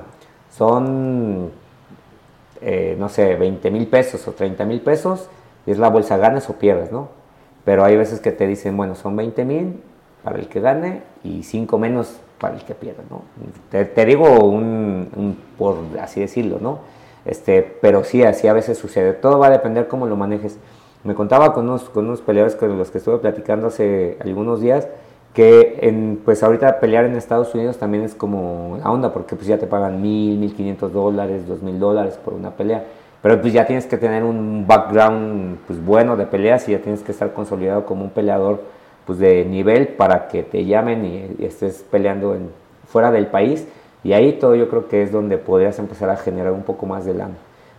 son, 0.56 1.50
eh, 2.62 2.96
no 2.98 3.10
sé, 3.10 3.34
20 3.34 3.70
mil 3.70 3.86
pesos 3.86 4.26
o 4.26 4.32
30 4.32 4.64
mil 4.64 4.80
pesos, 4.80 5.28
y 5.66 5.72
es 5.72 5.78
la 5.78 5.90
bolsa 5.90 6.16
ganas 6.16 6.48
o 6.48 6.54
pierdas, 6.54 6.90
¿no? 6.90 7.08
Pero 7.66 7.84
hay 7.84 7.96
veces 7.98 8.20
que 8.20 8.32
te 8.32 8.46
dicen, 8.46 8.76
bueno, 8.78 8.94
son 8.94 9.14
20 9.14 9.44
mil 9.44 9.82
para 10.24 10.38
el 10.38 10.48
que 10.48 10.60
gane 10.60 11.02
y 11.22 11.42
5 11.42 11.78
menos 11.78 12.16
para 12.40 12.54
el 12.54 12.64
que 12.64 12.74
pierda, 12.74 13.02
¿no? 13.10 13.22
Te, 13.70 14.06
digo 14.06 14.44
un, 14.44 15.36
por 15.58 15.76
así 16.00 16.20
decirlo, 16.20 16.58
¿no? 16.60 16.95
Este, 17.26 17.62
pero 17.80 18.04
sí, 18.04 18.22
así 18.22 18.48
a 18.48 18.52
veces 18.52 18.78
sucede. 18.78 19.12
Todo 19.12 19.38
va 19.38 19.48
a 19.48 19.50
depender 19.50 19.88
cómo 19.88 20.06
lo 20.06 20.16
manejes. 20.16 20.58
Me 21.04 21.14
contaba 21.14 21.52
con 21.52 21.68
unos, 21.68 21.90
con 21.90 22.06
unos 22.06 22.20
peleadores 22.20 22.56
con 22.56 22.76
los 22.78 22.90
que 22.90 22.98
estuve 22.98 23.18
platicando 23.18 23.68
hace 23.68 24.16
algunos 24.20 24.60
días 24.60 24.88
que 25.36 25.80
en, 25.82 26.22
pues 26.24 26.42
ahorita 26.42 26.80
pelear 26.80 27.04
en 27.04 27.14
Estados 27.14 27.54
Unidos 27.54 27.76
también 27.76 28.04
es 28.04 28.14
como 28.14 28.78
la 28.82 28.90
onda 28.90 29.12
porque 29.12 29.36
pues 29.36 29.46
ya 29.46 29.58
te 29.58 29.66
pagan 29.66 30.00
mil, 30.00 30.38
mil 30.38 30.54
quinientos 30.54 30.94
dólares, 30.94 31.46
dos 31.46 31.60
mil 31.60 31.78
dólares 31.78 32.18
por 32.24 32.32
una 32.32 32.52
pelea. 32.52 32.84
Pero 33.20 33.38
pues 33.42 33.52
ya 33.52 33.66
tienes 33.66 33.84
que 33.84 33.98
tener 33.98 34.24
un 34.24 34.66
background 34.66 35.58
pues 35.66 35.84
bueno 35.84 36.16
de 36.16 36.24
peleas 36.24 36.66
y 36.70 36.72
ya 36.72 36.78
tienes 36.78 37.02
que 37.02 37.12
estar 37.12 37.34
consolidado 37.34 37.84
como 37.84 38.02
un 38.02 38.10
peleador 38.10 38.62
pues 39.04 39.18
de 39.18 39.44
nivel 39.44 39.88
para 39.88 40.28
que 40.28 40.42
te 40.42 40.64
llamen 40.64 41.04
y, 41.04 41.44
estés 41.44 41.84
peleando 41.90 42.34
en, 42.34 42.48
fuera 42.88 43.10
del 43.10 43.26
país. 43.26 43.68
Y 44.06 44.12
ahí 44.12 44.34
todo 44.34 44.54
yo 44.54 44.68
creo 44.68 44.86
que 44.86 45.02
es 45.02 45.10
donde 45.10 45.36
podrías 45.36 45.80
empezar 45.80 46.10
a 46.10 46.16
generar 46.16 46.52
un 46.52 46.62
poco 46.62 46.86
más 46.86 47.04
de 47.04 47.12
lana. 47.12 47.34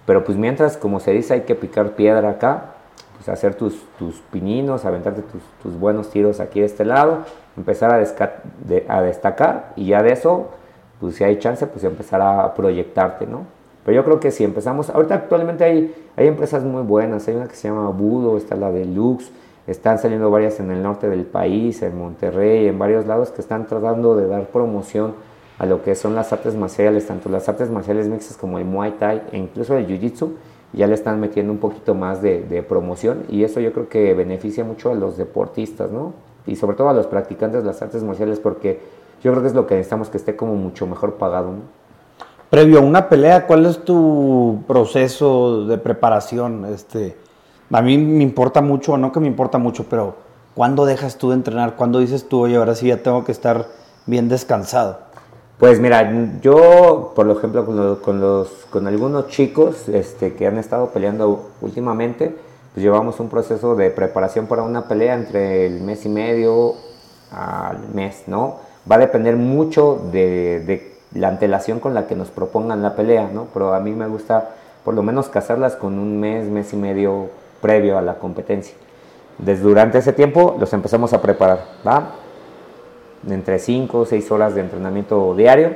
Pero 0.05 0.25
pues 0.25 0.37
mientras, 0.37 0.75
como 0.75 0.99
se 0.99 1.11
dice, 1.11 1.35
hay 1.35 1.41
que 1.43 1.55
picar 1.55 1.91
piedra 1.91 2.31
acá, 2.31 2.73
pues 3.15 3.29
hacer 3.29 3.55
tus, 3.55 3.81
tus 3.97 4.19
pininos, 4.29 4.83
aventarte 4.83 5.21
tus, 5.21 5.41
tus, 5.63 5.79
buenos 5.79 6.09
tiros 6.09 6.41
aquí 6.41 6.59
de 6.59 6.65
este 6.65 6.83
lado, 6.83 7.19
empezar 7.55 7.91
a, 7.91 8.93
a 8.93 9.01
destacar 9.01 9.71
y 9.77 9.85
ya 9.85 10.03
de 10.03 10.11
eso, 10.11 10.49
pues 10.99 11.15
si 11.15 11.23
hay 11.23 11.39
chance, 11.39 11.65
pues 11.65 11.85
empezar 11.85 12.21
a 12.21 12.53
proyectarte, 12.55 13.25
¿no? 13.25 13.45
Pero 13.85 13.95
yo 13.95 14.03
creo 14.03 14.19
que 14.19 14.31
si 14.31 14.43
empezamos, 14.43 14.89
ahorita 14.89 15.15
actualmente 15.15 15.63
hay, 15.63 15.95
hay 16.17 16.27
empresas 16.27 16.61
muy 16.61 16.81
buenas, 16.81 17.25
hay 17.29 17.35
una 17.35 17.47
que 17.47 17.55
se 17.55 17.69
llama 17.69 17.87
Budo, 17.91 18.35
está 18.35 18.57
la 18.57 18.69
de 18.69 18.83
Lux, 18.83 19.31
están 19.65 19.97
saliendo 19.97 20.29
varias 20.29 20.59
en 20.59 20.71
el 20.71 20.83
norte 20.83 21.07
del 21.07 21.23
país, 21.23 21.81
en 21.83 21.97
Monterrey, 21.97 22.67
en 22.67 22.77
varios 22.77 23.05
lados 23.05 23.31
que 23.31 23.39
están 23.39 23.65
tratando 23.65 24.17
de 24.17 24.27
dar 24.27 24.47
promoción 24.47 25.13
a 25.59 25.65
lo 25.65 25.81
que 25.83 25.95
son 25.95 26.15
las 26.15 26.31
artes 26.33 26.55
marciales, 26.55 27.07
tanto 27.07 27.29
las 27.29 27.49
artes 27.49 27.69
marciales 27.69 28.07
mixtas 28.07 28.37
como 28.37 28.59
el 28.59 28.65
Muay 28.65 28.91
Thai 28.99 29.23
e 29.31 29.37
incluso 29.37 29.75
el 29.77 29.87
Jiu-Jitsu, 29.87 30.31
ya 30.73 30.85
le 30.85 30.93
están 30.93 31.19
metiendo 31.19 31.51
un 31.51 31.59
poquito 31.59 31.95
más 31.95 32.21
de, 32.21 32.43
de, 32.43 32.61
promoción 32.61 33.23
y 33.29 33.43
eso 33.43 33.59
yo 33.59 33.71
creo 33.71 33.89
que 33.89 34.13
beneficia 34.13 34.63
mucho 34.63 34.91
a 34.91 34.95
los 34.95 35.17
deportistas, 35.17 35.91
¿no? 35.91 36.13
Y 36.45 36.55
sobre 36.55 36.75
todo 36.75 36.89
a 36.89 36.93
los 36.93 37.07
practicantes 37.07 37.63
de 37.63 37.67
las 37.67 37.81
artes 37.81 38.03
marciales 38.03 38.39
porque 38.39 38.79
yo 39.23 39.31
creo 39.31 39.41
que 39.41 39.47
es 39.47 39.55
lo 39.55 39.65
que 39.65 39.75
necesitamos 39.75 40.09
que 40.09 40.17
esté 40.17 40.35
como 40.35 40.55
mucho 40.55 40.85
mejor 40.85 41.15
pagado. 41.15 41.51
¿no? 41.51 41.61
Previo 42.49 42.79
a 42.79 42.81
una 42.81 43.09
pelea, 43.09 43.47
¿cuál 43.47 43.65
es 43.65 43.83
tu 43.83 44.63
proceso 44.67 45.65
de 45.65 45.77
preparación? 45.77 46.65
Este, 46.65 47.17
a 47.71 47.81
mí 47.81 47.97
me 47.97 48.23
importa 48.23 48.61
mucho, 48.61 48.97
no 48.97 49.11
que 49.11 49.19
me 49.19 49.27
importa 49.27 49.57
mucho, 49.57 49.85
pero 49.89 50.15
¿cuándo 50.55 50.85
dejas 50.85 51.17
tú 51.17 51.29
de 51.29 51.35
entrenar? 51.35 51.75
¿Cuándo 51.75 51.99
dices 51.99 52.29
tú, 52.29 52.41
oye, 52.41 52.55
ahora 52.55 52.75
sí 52.75 52.87
ya 52.87 53.03
tengo 53.03 53.25
que 53.25 53.31
estar 53.31 53.67
bien 54.05 54.29
descansado? 54.29 55.06
Pues 55.59 55.79
mira, 55.79 56.39
yo, 56.39 57.13
por 57.15 57.27
ejemplo, 57.31 57.65
con, 57.65 58.21
los, 58.21 58.47
con, 58.69 58.85
algunos 58.85 59.27
chicos 59.29 59.89
este, 59.89 60.33
que 60.35 60.45
han 60.45 60.59
estado 60.59 60.91
peleando 60.91 61.49
últimamente, 61.61 62.35
pues 62.73 62.83
llevamos 62.83 63.19
un 63.19 63.27
proceso 63.27 63.75
de 63.75 63.89
preparación 63.89 64.45
para 64.45 64.61
una 64.61 64.87
pelea 64.87 65.15
entre 65.15 65.65
el 65.65 65.81
mes 65.81 66.05
y 66.05 66.09
medio 66.09 66.75
al 67.31 67.89
mes, 67.91 68.25
¿no? 68.27 68.57
Va 68.89 68.97
a 68.97 68.99
depender 68.99 69.35
mucho 69.35 69.99
de, 70.11 70.93
la 71.15 71.29
antelación 71.29 71.79
con 71.79 71.95
la 71.95 72.05
que 72.05 72.15
nos 72.15 72.29
propongan 72.29 72.83
la 72.83 72.95
pelea, 72.95 73.27
¿no? 73.33 73.47
Pero 73.51 73.73
a 73.73 73.79
mí 73.79 73.93
me 73.93 74.05
gusta 74.07 74.51
por 74.83 74.93
lo 74.93 75.01
menos 75.01 75.27
casarlas 75.27 75.75
con 75.75 75.97
un 75.97 76.19
mes, 76.19 76.45
mes 76.45 76.71
y 76.73 76.75
medio 76.75 77.31
previo 77.61 77.97
a 77.97 78.03
la 78.03 78.19
competencia. 78.19 78.75
Desde 79.39 79.63
durante 79.63 79.97
ese 79.97 80.13
tiempo 80.13 80.55
los 80.59 80.71
empezamos 80.71 81.13
a 81.13 81.21
preparar, 81.21 81.65
¿va? 81.85 82.11
Entre 83.29 83.59
5 83.59 83.99
o 83.99 84.05
6 84.05 84.31
horas 84.31 84.55
de 84.55 84.61
entrenamiento 84.61 85.35
diario, 85.35 85.75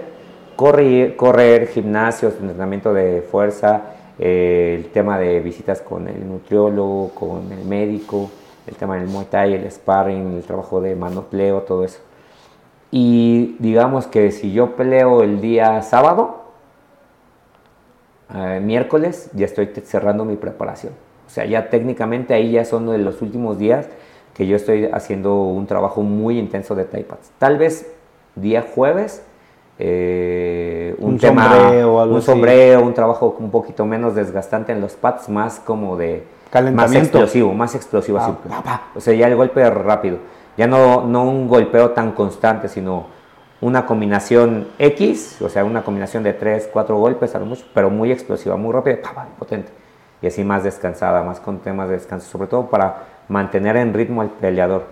correr, 0.55 1.15
correr 1.15 1.67
gimnasios, 1.67 2.33
entrenamiento 2.39 2.93
de 2.93 3.21
fuerza, 3.21 3.81
eh, 4.19 4.75
el 4.77 4.91
tema 4.91 5.17
de 5.17 5.39
visitas 5.39 5.81
con 5.81 6.07
el 6.07 6.27
nutriólogo, 6.27 7.09
con 7.15 7.51
el 7.51 7.65
médico, 7.65 8.29
el 8.67 8.75
tema 8.75 8.95
del 8.95 9.07
Muay 9.07 9.25
Thai, 9.29 9.53
el 9.55 9.69
sparring, 9.71 10.35
el 10.35 10.43
trabajo 10.43 10.81
de 10.81 10.95
manopleo, 10.95 11.61
todo 11.61 11.83
eso. 11.83 11.99
Y 12.91 13.55
digamos 13.59 14.07
que 14.07 14.31
si 14.31 14.51
yo 14.51 14.75
peleo 14.75 15.23
el 15.23 15.41
día 15.41 15.81
sábado, 15.81 16.41
eh, 18.35 18.59
miércoles, 18.61 19.29
ya 19.33 19.45
estoy 19.45 19.67
cerrando 19.83 20.25
mi 20.25 20.35
preparación. 20.35 20.93
O 21.25 21.29
sea, 21.29 21.45
ya 21.45 21.69
técnicamente 21.69 22.33
ahí 22.33 22.51
ya 22.51 22.65
son 22.65 23.03
los 23.03 23.21
últimos 23.21 23.57
días 23.57 23.87
que 24.41 24.47
yo 24.47 24.55
estoy 24.55 24.89
haciendo 24.91 25.35
un 25.35 25.67
trabajo 25.67 26.01
muy 26.01 26.39
intenso 26.39 26.73
de 26.73 26.85
pads. 26.85 27.31
Tal 27.37 27.59
vez 27.59 27.93
día 28.33 28.65
jueves, 28.73 29.23
eh, 29.77 30.95
un, 30.97 31.19
sombreo, 31.19 32.03
un 32.05 32.21
sombrero, 32.23 32.81
un 32.81 32.95
trabajo 32.95 33.35
un 33.37 33.51
poquito 33.51 33.85
menos 33.85 34.15
desgastante 34.15 34.71
en 34.71 34.81
los 34.81 34.93
pads, 34.93 35.29
más 35.29 35.59
como 35.59 35.95
de 35.95 36.23
más 36.73 36.91
explosivo, 36.95 37.53
más 37.53 37.75
explosivo, 37.75 38.17
así, 38.17 38.33
ah, 38.49 38.89
o 38.95 38.99
sea, 38.99 39.13
ya 39.13 39.27
el 39.27 39.35
golpe 39.35 39.69
rápido, 39.69 40.17
ya 40.57 40.65
no, 40.65 41.05
no 41.05 41.23
un 41.23 41.47
golpeo 41.47 41.91
tan 41.91 42.13
constante, 42.13 42.67
sino 42.67 43.05
una 43.61 43.85
combinación 43.85 44.69
X, 44.79 45.39
o 45.39 45.49
sea, 45.49 45.63
una 45.63 45.83
combinación 45.83 46.23
de 46.23 46.33
3, 46.33 46.67
4 46.73 46.97
golpes 46.97 47.31
pero 47.75 47.91
muy 47.91 48.11
explosiva, 48.11 48.55
muy 48.55 48.73
rápida, 48.73 48.97
potente, 49.37 49.71
y 50.19 50.25
así 50.25 50.43
más 50.43 50.63
descansada, 50.63 51.21
más 51.21 51.39
con 51.39 51.59
temas 51.59 51.89
de 51.89 51.97
descanso, 51.97 52.27
sobre 52.27 52.47
todo 52.47 52.71
para 52.71 53.20
mantener 53.31 53.77
en 53.77 53.93
ritmo 53.93 54.21
al 54.21 54.29
peleador. 54.29 54.83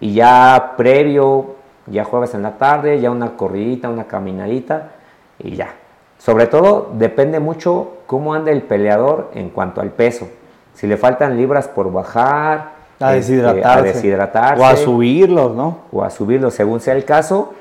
Y 0.00 0.14
ya 0.14 0.74
previo, 0.76 1.56
ya 1.86 2.04
jueves 2.04 2.34
en 2.34 2.42
la 2.42 2.58
tarde, 2.58 3.00
ya 3.00 3.10
una 3.10 3.36
corridita, 3.36 3.88
una 3.88 4.04
caminadita 4.04 4.92
y 5.38 5.54
ya. 5.54 5.74
Sobre 6.18 6.46
todo 6.46 6.90
depende 6.94 7.38
mucho 7.38 7.98
cómo 8.06 8.34
anda 8.34 8.50
el 8.50 8.62
peleador 8.62 9.30
en 9.34 9.50
cuanto 9.50 9.80
al 9.80 9.90
peso. 9.90 10.28
Si 10.74 10.86
le 10.86 10.96
faltan 10.96 11.36
libras 11.36 11.68
por 11.68 11.92
bajar, 11.92 12.82
a 12.98 13.16
este, 13.16 13.36
deshidratarse. 13.82 14.62
O 14.62 14.64
a 14.64 14.76
subirlos, 14.76 15.54
¿no? 15.54 15.80
O 15.92 16.02
a 16.02 16.10
subirlos, 16.10 16.54
según 16.54 16.80
sea 16.80 16.94
el 16.94 17.04
caso. 17.04 17.52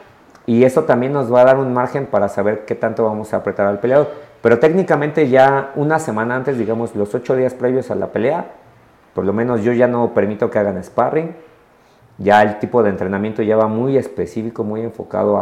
Y 0.46 0.64
eso 0.64 0.84
también 0.84 1.14
nos 1.14 1.34
va 1.34 1.42
a 1.42 1.46
dar 1.46 1.58
un 1.58 1.74
margen 1.74 2.06
para 2.06 2.30
saber 2.30 2.66
qué 2.66 2.76
tanto 2.76 3.04
vamos 3.04 3.34
a 3.34 3.38
apretar 3.38 3.68
al 3.68 3.80
peleador. 3.80 4.10
Pero 4.42 4.60
técnicamente 4.60 5.30
ya 5.30 5.72
una 5.76 6.00
semana 6.00 6.36
antes, 6.36 6.58
digamos 6.58 6.96
los 6.96 7.14
ocho 7.14 7.36
días 7.36 7.54
previos 7.54 7.92
a 7.92 7.96
la 7.96 8.08
pelea, 8.08 8.46
por 9.14 9.26
lo 9.26 9.34
menos 9.34 9.64
yo 9.64 9.74
ya 9.74 9.88
no 9.88 10.14
permito 10.14 10.50
que 10.50 10.60
hagan 10.60 10.82
sparring. 10.84 11.36
Ya 12.18 12.42
el 12.44 12.60
tipo 12.60 12.84
de 12.84 12.90
entrenamiento 12.90 13.42
ya 13.42 13.58
va 13.58 13.68
muy 13.68 13.98
específico, 13.98 14.64
muy 14.64 14.82
enfocado 14.82 15.38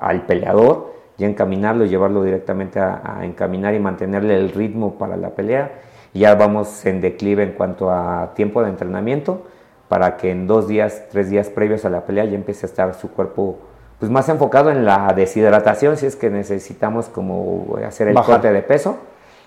al 0.00 0.26
peleador, 0.26 0.92
ya 1.16 1.28
encaminarlo 1.28 1.84
llevarlo 1.84 2.24
directamente 2.24 2.80
a, 2.80 3.20
encaminar 3.22 3.74
y 3.74 3.78
mantenerle 3.78 4.36
el 4.36 4.50
ritmo 4.50 4.94
para 4.94 5.16
la 5.16 5.30
pelea. 5.30 5.70
ya 6.12 6.34
vamos 6.34 6.84
en 6.86 7.00
declive 7.00 7.42
en 7.42 7.52
cuanto 7.52 7.90
a 7.90 8.32
tiempo 8.34 8.62
de 8.62 8.70
entrenamiento 8.70 9.42
para 9.88 10.16
que 10.16 10.30
en 10.30 10.46
dos 10.46 10.66
días, 10.66 11.04
tres 11.10 11.30
días 11.30 11.50
previos 11.50 11.84
a 11.84 11.90
la 11.90 12.04
pelea 12.04 12.24
ya 12.24 12.34
empiece 12.34 12.66
a 12.66 12.68
estar 12.68 12.94
su 12.94 13.10
cuerpo 13.12 13.58
pues 14.00 14.10
más 14.10 14.28
enfocado 14.28 14.70
en 14.70 14.84
la 14.84 15.12
deshidratación 15.14 15.96
si 15.96 16.06
es 16.06 16.16
que 16.16 16.30
necesitamos 16.30 17.08
como 17.08 17.78
hacer 17.86 18.08
el 18.08 18.14
corte 18.14 18.52
de 18.52 18.62
peso 18.62 18.98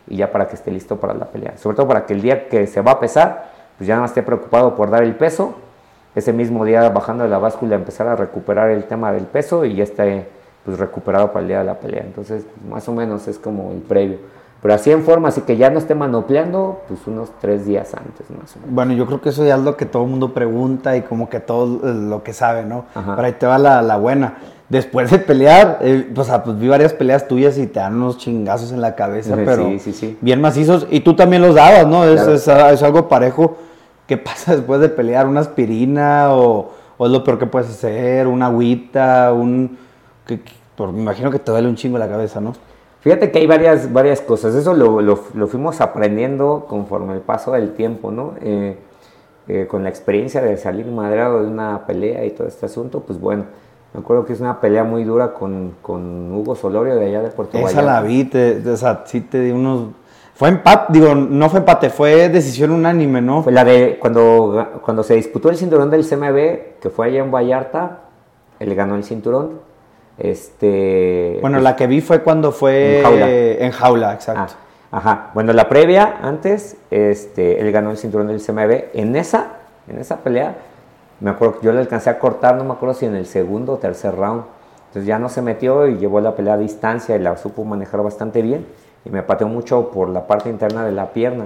y 0.10 0.18
ya 0.18 0.32
para 0.32 0.48
que 0.48 0.56
esté 0.56 0.72
listo 0.72 0.98
para 0.98 1.14
la 1.14 1.26
pelea. 1.26 1.58
Sobre 1.58 1.78
todo 1.78 1.88
para 1.88 2.06
que 2.06 2.14
el 2.14 2.22
día 2.22 2.50
que 2.50 2.68
se 2.68 2.82
va 2.82 2.94
a 2.94 3.00
pesar, 3.00 3.52
pues 3.78 3.88
ya 3.88 3.96
no 3.98 4.06
esté 4.06 4.24
preocupado 4.24 4.76
por 4.76 4.90
dar 4.90 5.04
el 5.04 5.16
peso, 5.16 5.56
ese 6.16 6.34
mismo 6.34 6.66
día 6.66 6.90
bajando 6.90 7.24
de 7.24 7.30
la 7.30 7.38
báscula 7.38 7.76
empezar 7.76 8.08
a 8.08 8.16
recuperar 8.16 8.72
el 8.72 8.86
tema 8.86 9.12
del 9.12 9.26
peso 9.26 9.64
y 9.64 9.76
ya 9.76 9.84
esté 9.84 10.28
pues 10.66 10.78
recuperado 10.78 11.28
para 11.28 11.42
el 11.42 11.48
día 11.48 11.60
de 11.60 11.66
la 11.66 11.76
pelea. 11.76 12.02
Entonces, 12.02 12.46
más 12.70 12.88
o 12.90 12.94
menos 12.94 13.28
es 13.28 13.38
como 13.38 13.72
el 13.72 13.80
previo. 13.80 14.18
Pero 14.62 14.74
así 14.74 14.92
en 14.92 15.04
forma, 15.04 15.30
así 15.30 15.42
que 15.42 15.56
ya 15.56 15.70
no 15.70 15.80
esté 15.80 15.96
manopleando, 15.96 16.82
pues 16.88 17.08
unos 17.08 17.32
tres 17.40 17.66
días 17.66 17.94
antes 17.94 18.30
más 18.30 18.56
o 18.58 18.60
menos. 18.60 18.76
Bueno, 18.76 18.94
yo 18.94 19.06
creo 19.06 19.22
que 19.22 19.30
eso 19.30 19.46
ya 19.46 19.56
es 19.56 19.62
lo 19.62 19.78
que 19.78 19.86
todo 19.86 20.04
el 20.04 20.10
mundo 20.10 20.34
pregunta 20.34 20.98
y 20.98 21.04
como 21.04 21.30
que 21.30 21.40
todo 21.40 21.80
lo 21.94 22.24
que 22.24 22.34
sabe, 22.34 22.66
¿no? 22.66 22.86
Pero 22.94 23.24
ahí 23.24 23.34
te 23.34 23.46
va 23.46 23.58
la, 23.58 23.82
la 23.82 23.96
buena 23.96 24.34
después 24.70 25.10
de 25.10 25.20
pelear, 25.20 25.80
eh, 25.82 26.08
pues, 26.14 26.30
vi 26.60 26.68
varias 26.68 26.94
peleas 26.94 27.28
tuyas 27.28 27.58
y 27.58 27.68
te 27.68 27.80
dan 27.80 27.96
unos 27.96 28.18
chingazos 28.20 28.72
en 28.72 28.82
la 28.82 28.96
cabeza, 28.96 29.36
pero 29.36 29.70
bien 30.22 30.42
macizos. 30.42 30.88
Y 30.90 31.02
tú 31.02 31.16
también 31.16 31.42
los 31.42 31.56
dabas, 31.56 31.88
¿no? 31.88 32.06
Es, 32.06 32.48
algo 32.48 33.10
parejo. 33.10 33.58
¿Qué 34.08 34.18
pasa 34.18 34.56
después 34.56 34.80
de 34.80 34.90
pelear? 34.90 35.28
¿Una 35.28 35.42
aspirina 35.42 36.34
o, 36.34 36.72
es 37.00 37.10
lo 37.12 37.24
peor 37.24 37.38
que 37.38 37.46
puedes 37.46 37.70
hacer? 37.70 38.28
¿Una 38.28 38.48
agüita? 38.48 39.34
Un, 39.34 39.78
que, 40.26 40.40
me 40.78 41.02
imagino 41.02 41.30
que 41.30 41.40
te 41.40 41.52
duele 41.52 41.68
un 41.68 41.76
chingo 41.76 41.98
la 41.98 42.08
cabeza, 42.08 42.40
¿no? 42.40 42.54
Fíjate 43.02 43.32
que 43.32 43.40
hay 43.40 43.48
varias, 43.48 43.92
varias 43.92 44.22
cosas. 44.22 44.56
Eso 44.56 44.74
lo, 44.74 45.16
fuimos 45.48 45.82
aprendiendo 45.82 46.66
conforme 46.68 47.14
el 47.14 47.22
paso 47.22 47.52
del 47.52 47.74
tiempo, 47.74 48.12
¿no? 48.12 48.34
Eh, 48.42 48.78
eh, 49.48 49.68
con 49.68 49.84
la 49.84 49.90
experiencia 49.90 50.42
de 50.42 50.58
salir 50.58 50.86
madrado 50.86 51.42
de 51.42 51.48
una 51.48 51.86
pelea 51.88 52.24
y 52.26 52.32
todo 52.32 52.48
este 52.48 52.68
asunto, 52.68 53.02
pues 53.02 53.20
bueno 53.20 53.46
me 53.94 54.02
acuerdo 54.02 54.26
que 54.26 54.34
es 54.34 54.40
una 54.40 54.62
pelea 54.62 54.84
muy 54.84 55.04
dura 55.04 55.34
con, 55.34 55.76
con 55.82 56.32
Hugo 56.34 56.56
Solorio 56.56 56.96
de 56.96 57.08
allá 57.08 57.22
de 57.22 57.30
Puerto 57.30 57.58
Esa 57.58 57.82
la 57.82 58.02
vi, 58.02 58.24
te, 58.26 58.62
o 58.70 58.78
sea, 58.78 59.04
sí 59.06 59.22
te 59.22 59.42
di 59.42 59.52
unos... 59.52 59.88
Fue 60.36 60.48
empate, 60.48 60.94
digo, 60.94 61.16
no 61.16 61.50
fue 61.50 61.60
empate, 61.60 61.90
fue 61.90 62.30
decisión 62.30 62.72
unánime, 62.72 63.20
¿no? 63.20 63.44
Fue 63.44 63.52
la 63.52 63.66
de 63.66 63.98
cuando, 64.00 64.80
cuando 64.86 65.04
se 65.04 65.16
disputó 65.16 65.50
el 65.50 65.58
cinturón 65.58 65.90
del 65.90 66.08
CMB, 66.08 66.80
que 66.80 66.90
fue 66.90 67.08
allá 67.08 67.20
en 67.20 67.32
Vallarta, 67.32 68.04
él 68.60 68.74
ganó 68.74 68.96
el 68.96 69.04
cinturón. 69.04 69.60
Este, 70.18 71.40
bueno, 71.42 71.60
la 71.60 71.76
que 71.76 71.88
vi 71.88 72.00
fue 72.00 72.22
cuando 72.22 72.52
fue 72.52 73.02
en 73.60 73.72
jaula, 73.72 74.14
exacto. 74.14 74.54
Ah, 74.92 74.98
ajá. 74.98 75.32
Bueno, 75.34 75.52
la 75.52 75.68
previa, 75.68 76.20
antes, 76.22 76.78
este, 76.90 77.60
él 77.60 77.72
ganó 77.74 77.92
el 77.92 77.98
cinturón 77.98 78.28
del 78.28 78.42
CMB. 78.42 78.98
En 78.98 79.18
esa, 79.18 79.58
en 79.90 79.98
esa 79.98 80.18
pelea, 80.18 80.56
me 81.20 81.32
acuerdo 81.32 81.60
que 81.60 81.66
yo 81.66 81.72
le 81.74 81.80
alcancé 81.80 82.10
a 82.10 82.20
cortar, 82.20 82.56
no 82.56 82.64
me 82.64 82.74
acuerdo 82.74 82.96
si 82.96 83.06
en 83.06 83.16
el 83.16 83.26
segundo 83.26 83.74
o 83.74 83.78
tercer 83.78 84.16
round. 84.16 84.44
Entonces 84.88 85.06
ya 85.06 85.20
no 85.20 85.30
se 85.30 85.42
metió 85.42 85.88
y 85.88 85.98
llevó 85.98 86.22
la 86.22 86.36
pelea 86.36 86.54
a 86.54 86.58
distancia 86.58 87.16
y 87.16 87.20
la 87.20 87.38
supo 87.38 87.64
manejar 87.64 88.02
bastante 88.02 88.42
bien. 88.42 88.66
Y 89.06 89.10
me 89.10 89.22
pateó 89.22 89.48
mucho 89.48 89.92
por 89.92 90.10
la 90.10 90.28
parte 90.28 90.50
interna 90.50 90.84
de 90.84 90.92
la 90.92 91.14
pierna. 91.14 91.46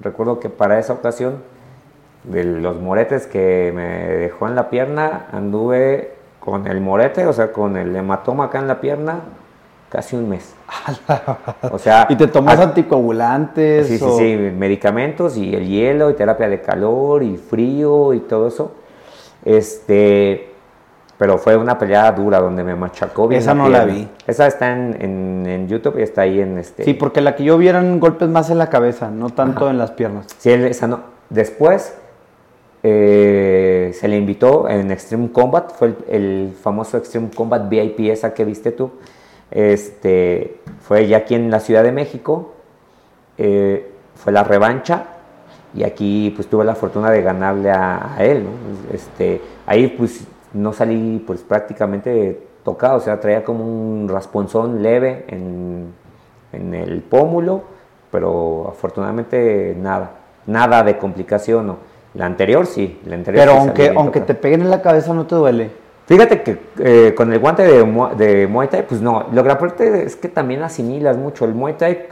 Recuerdo 0.00 0.40
que 0.40 0.48
para 0.48 0.78
esa 0.78 0.94
ocasión, 0.94 1.42
de 2.24 2.44
los 2.44 2.80
moretes 2.80 3.26
que 3.26 3.72
me 3.74 4.08
dejó 4.16 4.48
en 4.48 4.54
la 4.54 4.70
pierna, 4.70 5.26
anduve 5.32 6.14
con 6.40 6.66
el 6.66 6.80
morete, 6.80 7.26
o 7.26 7.32
sea, 7.32 7.52
con 7.52 7.76
el 7.76 7.94
hematoma 7.94 8.46
acá 8.46 8.58
en 8.58 8.68
la 8.68 8.80
pierna, 8.80 9.20
casi 9.88 10.16
un 10.16 10.28
mes. 10.28 10.54
o 11.70 11.78
sea, 11.78 12.06
¿Y 12.08 12.16
te 12.16 12.26
tomas 12.26 12.58
anticoagulantes? 12.58 13.86
Sí, 13.86 13.98
sí, 13.98 14.10
sí, 14.18 14.36
medicamentos 14.36 15.36
y 15.36 15.54
el 15.54 15.66
hielo 15.66 16.10
y 16.10 16.14
terapia 16.14 16.48
de 16.48 16.60
calor 16.60 17.22
y 17.22 17.36
frío 17.36 18.14
y 18.14 18.20
todo 18.20 18.48
eso. 18.48 18.72
Este, 19.44 20.50
pero 21.18 21.38
fue 21.38 21.56
una 21.56 21.78
pelea 21.78 22.10
dura 22.12 22.40
donde 22.40 22.64
me 22.64 22.74
machacó 22.74 23.28
bien. 23.28 23.42
Esa 23.42 23.54
no 23.54 23.68
la 23.68 23.84
vi. 23.84 24.08
Esa 24.26 24.46
está 24.46 24.72
en, 24.72 25.46
en, 25.46 25.68
YouTube 25.68 25.98
y 25.98 26.02
está 26.02 26.22
ahí 26.22 26.40
en 26.40 26.58
este. 26.58 26.84
Sí, 26.84 26.94
porque 26.94 27.20
la 27.20 27.36
que 27.36 27.44
yo 27.44 27.58
vi 27.58 27.68
eran 27.68 28.00
golpes 28.00 28.28
más 28.28 28.50
en 28.50 28.58
la 28.58 28.70
cabeza, 28.70 29.10
no 29.10 29.30
tanto 29.30 29.68
en 29.68 29.76
las 29.76 29.90
piernas. 29.90 30.26
Sí, 30.38 30.50
esa 30.50 30.86
no. 30.86 31.00
Después 31.28 31.94
eh, 32.82 33.90
se 33.94 34.08
le 34.08 34.16
invitó 34.16 34.68
en 34.68 34.90
Extreme 34.90 35.30
Combat, 35.30 35.70
fue 35.72 35.94
el, 36.08 36.54
famoso 36.60 36.96
Extreme 36.96 37.28
Combat 37.34 37.68
VIP 37.68 38.10
esa 38.10 38.32
que 38.32 38.44
viste 38.44 38.72
tú. 38.72 38.92
Este, 39.50 40.60
fue 40.80 41.06
ya 41.06 41.18
aquí 41.18 41.34
en 41.34 41.50
la 41.50 41.60
Ciudad 41.60 41.82
de 41.82 41.92
México. 41.92 42.54
Eh, 43.36 43.90
fue 44.14 44.32
la 44.32 44.42
revancha 44.44 45.06
y 45.74 45.84
aquí 45.84 46.32
pues 46.34 46.48
tuve 46.48 46.64
la 46.64 46.74
fortuna 46.74 47.10
de 47.10 47.22
ganarle 47.22 47.70
a, 47.70 48.16
él, 48.18 48.44
Este, 48.92 49.40
ahí 49.66 49.88
pues 49.88 50.26
no 50.52 50.72
salí 50.72 51.22
pues 51.26 51.42
prácticamente 51.42 52.42
tocado, 52.64 52.96
o 52.96 53.00
sea, 53.00 53.20
traía 53.20 53.44
como 53.44 53.64
un 53.64 54.08
rasponzón 54.08 54.82
leve 54.82 55.24
en, 55.28 55.92
en 56.52 56.74
el 56.74 57.02
pómulo, 57.02 57.62
pero 58.10 58.68
afortunadamente 58.68 59.76
nada, 59.78 60.10
nada 60.46 60.82
de 60.82 60.98
complicación. 60.98 61.66
No. 61.66 61.76
La 62.14 62.26
anterior 62.26 62.66
sí, 62.66 63.00
la 63.06 63.14
anterior 63.14 63.44
Pero 63.44 63.52
sí 63.52 63.58
aunque, 63.60 63.92
aunque 63.96 64.20
te 64.20 64.34
peguen 64.34 64.62
en 64.62 64.70
la 64.70 64.82
cabeza 64.82 65.14
no 65.14 65.26
te 65.26 65.36
duele. 65.36 65.70
Fíjate 66.06 66.42
que 66.42 66.58
eh, 66.80 67.14
con 67.14 67.32
el 67.32 67.38
guante 67.38 67.62
de, 67.62 67.84
de 68.16 68.46
Muay 68.48 68.66
Thai, 68.66 68.84
pues 68.84 69.00
no, 69.00 69.26
lo 69.32 69.44
que 69.44 69.50
aparte 69.50 70.02
es 70.02 70.16
que 70.16 70.28
también 70.28 70.62
asimilas 70.62 71.16
mucho. 71.16 71.44
El 71.44 71.54
Muay 71.54 71.74
Thai 71.74 72.06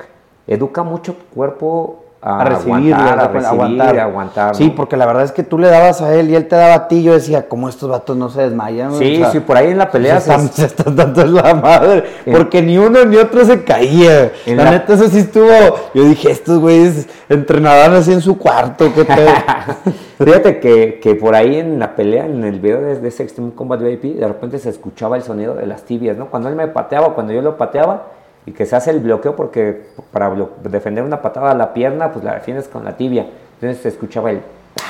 educa 0.47 0.85
mucho 0.85 1.15
tu 1.15 1.25
cuerpo 1.35 2.05
a, 2.21 2.41
A 2.41 2.45
recibir, 2.47 2.93
aguantar, 2.95 3.19
a 3.21 3.29
recibir, 3.29 3.47
aguantar. 3.47 3.99
aguantar. 4.01 4.55
Sí, 4.57 4.71
porque 4.71 4.97
la 4.97 5.07
verdad 5.07 5.23
es 5.23 5.31
que 5.33 5.45
tú 5.45 5.57
le 5.59 5.69
dabas 5.69 6.03
a 6.03 6.13
él 6.15 6.31
y 6.31 6.35
él 6.35 6.49
te 6.49 6.57
daba 6.57 6.75
a 6.75 6.89
ti. 6.89 7.03
Yo 7.05 7.13
decía, 7.13 7.49
¿cómo 7.49 7.69
estos 7.69 7.89
vatos 7.89 8.17
no 8.17 8.29
se 8.29 8.43
desmayan? 8.43 8.91
güey?" 8.91 8.99
Sí, 8.99 9.17
O 9.17 9.19
sea, 9.21 9.31
sí, 9.31 9.41
por 9.41 9.57
ahí 9.57 9.69
en 9.71 9.79
la 9.79 9.91
pelea 9.91 10.21
se 10.21 10.31
están, 10.33 10.49
se- 10.53 10.65
están 10.67 10.97
dando 10.97 11.25
la 11.27 11.55
madre. 11.55 12.05
En- 12.27 12.33
Porque 12.37 12.61
ni 12.61 12.77
uno 12.77 13.05
ni 13.05 13.17
otro 13.17 13.45
se 13.45 13.63
caía. 13.63 14.33
En 14.47 14.57
La, 14.57 14.65
la- 14.65 14.71
neta, 14.73 14.95
eso 14.95 15.09
sí 15.09 15.19
estuvo. 15.19 15.49
Yo 15.95 16.05
dije, 16.05 16.31
estos 16.31 16.59
güeyes 16.59 17.09
entrenaban 17.29 17.95
así 17.95 18.13
en 18.13 18.21
su 18.21 18.37
cuarto. 18.37 18.93
¿qué 18.95 19.05
pedo?" 19.05 19.31
Fíjate 20.19 20.59
que, 20.59 20.99
que 21.01 21.15
por 21.15 21.37
ahí 21.37 21.57
en 21.61 21.79
la 21.79 21.95
pelea, 21.95 22.27
en 22.27 22.43
el 22.43 22.59
video 22.59 22.81
de, 22.81 22.99
de 22.99 23.09
ese 23.09 23.23
Extreme 23.23 23.53
Combat 23.55 23.81
VIP, 23.81 24.17
de 24.19 24.27
repente 24.27 24.59
se 24.59 24.71
escuchaba 24.71 25.17
el 25.17 25.23
sonido 25.23 25.55
de 25.55 25.67
las 25.67 25.85
tibias, 25.85 26.17
¿no? 26.17 26.27
Cuando 26.27 26.49
él 26.49 26.57
me 26.57 26.67
pateaba, 26.67 27.15
cuando 27.15 27.33
yo 27.33 27.41
lo 27.43 27.57
pateaba, 27.57 28.09
y 28.47 28.53
que 28.53 28.65
se 28.67 28.77
hace 28.77 28.91
el 28.91 29.01
bloqueo, 29.01 29.37
porque 29.37 29.87
para 30.13 30.31
blo- 30.31 30.51
defender 30.63 31.05
una 31.05 31.21
patada 31.21 31.51
a 31.51 31.55
la 31.55 31.75
pierna, 31.75 32.13
pues 32.13 32.25
la 32.25 32.35
defiendes 32.35 32.67
con 32.69 32.85
la 32.85 32.97
tibia. 32.97 33.27
Entonces 33.55 33.83
se 33.83 33.89
escuchaba 33.89 34.31
el 34.31 34.39
¡pah! 34.39 34.83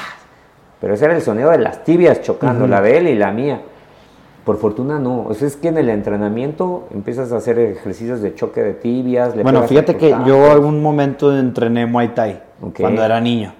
Pero 0.80 0.94
ese 0.94 1.06
era 1.06 1.16
el 1.16 1.22
sonido 1.22 1.50
de 1.50 1.58
las 1.58 1.82
tibias 1.84 2.20
chocando, 2.22 2.66
la 2.66 2.80
de 2.80 2.98
él 2.98 3.08
y 3.08 3.14
la 3.16 3.32
mía. 3.32 3.60
Por 4.44 4.56
fortuna 4.58 4.98
no. 4.98 5.26
O 5.28 5.34
sea, 5.34 5.46
es 5.48 5.56
que 5.56 5.68
en 5.68 5.76
el 5.78 5.88
entrenamiento 5.90 6.88
empiezas 6.94 7.32
a 7.32 7.36
hacer 7.36 7.58
ejercicios 7.58 8.22
de 8.22 8.34
choque 8.34 8.62
de 8.62 8.72
tibias. 8.74 9.34
le 9.36 9.42
Bueno, 9.42 9.62
fíjate 9.64 9.96
que 9.96 10.10
yo 10.24 10.50
algún 10.50 10.80
momento 10.80 11.36
entrené 11.36 11.84
Muay 11.86 12.08
Thai 12.14 12.40
Ok. 12.62 12.80
cuando 12.80 13.04
era 13.04 13.20
niño. 13.20 13.52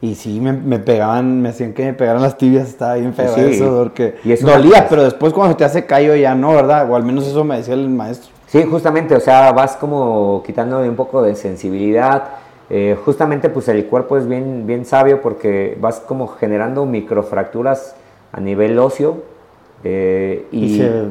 Y 0.00 0.14
sí, 0.14 0.38
me, 0.40 0.52
me 0.52 0.78
pegaban, 0.78 1.42
me 1.42 1.48
hacían 1.48 1.72
que 1.72 1.84
me 1.86 1.92
pegaran 1.92 2.22
las 2.22 2.38
tibias, 2.38 2.68
estaba 2.68 2.94
bien 2.94 3.14
feo 3.14 3.34
Sí. 3.34 3.40
eso, 3.40 3.78
porque 3.82 4.14
Y 4.24 4.30
es 4.30 4.44
una 4.44 4.52
dolía, 4.52 4.86
pero 4.88 5.02
después 5.02 5.32
cuando 5.32 5.56
te 5.56 5.64
hace 5.64 5.86
callo 5.86 6.14
ya 6.14 6.36
no, 6.36 6.52
¿verdad? 6.54 6.88
O 6.88 6.94
al 6.94 7.02
menos 7.02 7.26
eso 7.26 7.42
me 7.42 7.56
decía 7.56 7.74
el 7.74 7.88
maestro. 7.88 8.30
Sí, 8.48 8.64
justamente, 8.64 9.14
o 9.14 9.20
sea, 9.20 9.52
vas 9.52 9.76
como 9.76 10.42
quitándole 10.44 10.88
un 10.88 10.96
poco 10.96 11.22
de 11.22 11.34
sensibilidad. 11.36 12.24
eh, 12.70 12.98
justamente, 13.02 13.48
pues 13.48 13.66
el 13.68 13.86
cuerpo 13.86 14.18
es 14.18 14.26
bien, 14.28 14.66
bien 14.66 14.84
sabio 14.84 15.22
porque 15.22 15.78
vas 15.80 16.00
como 16.00 16.26
generando 16.28 16.84
microfracturas 16.84 17.94
a 18.32 18.40
nivel 18.40 18.78
óseo. 18.78 19.22
eh, 19.84 20.46
y 20.50 20.64
Y 20.64 20.76
se- 20.76 21.02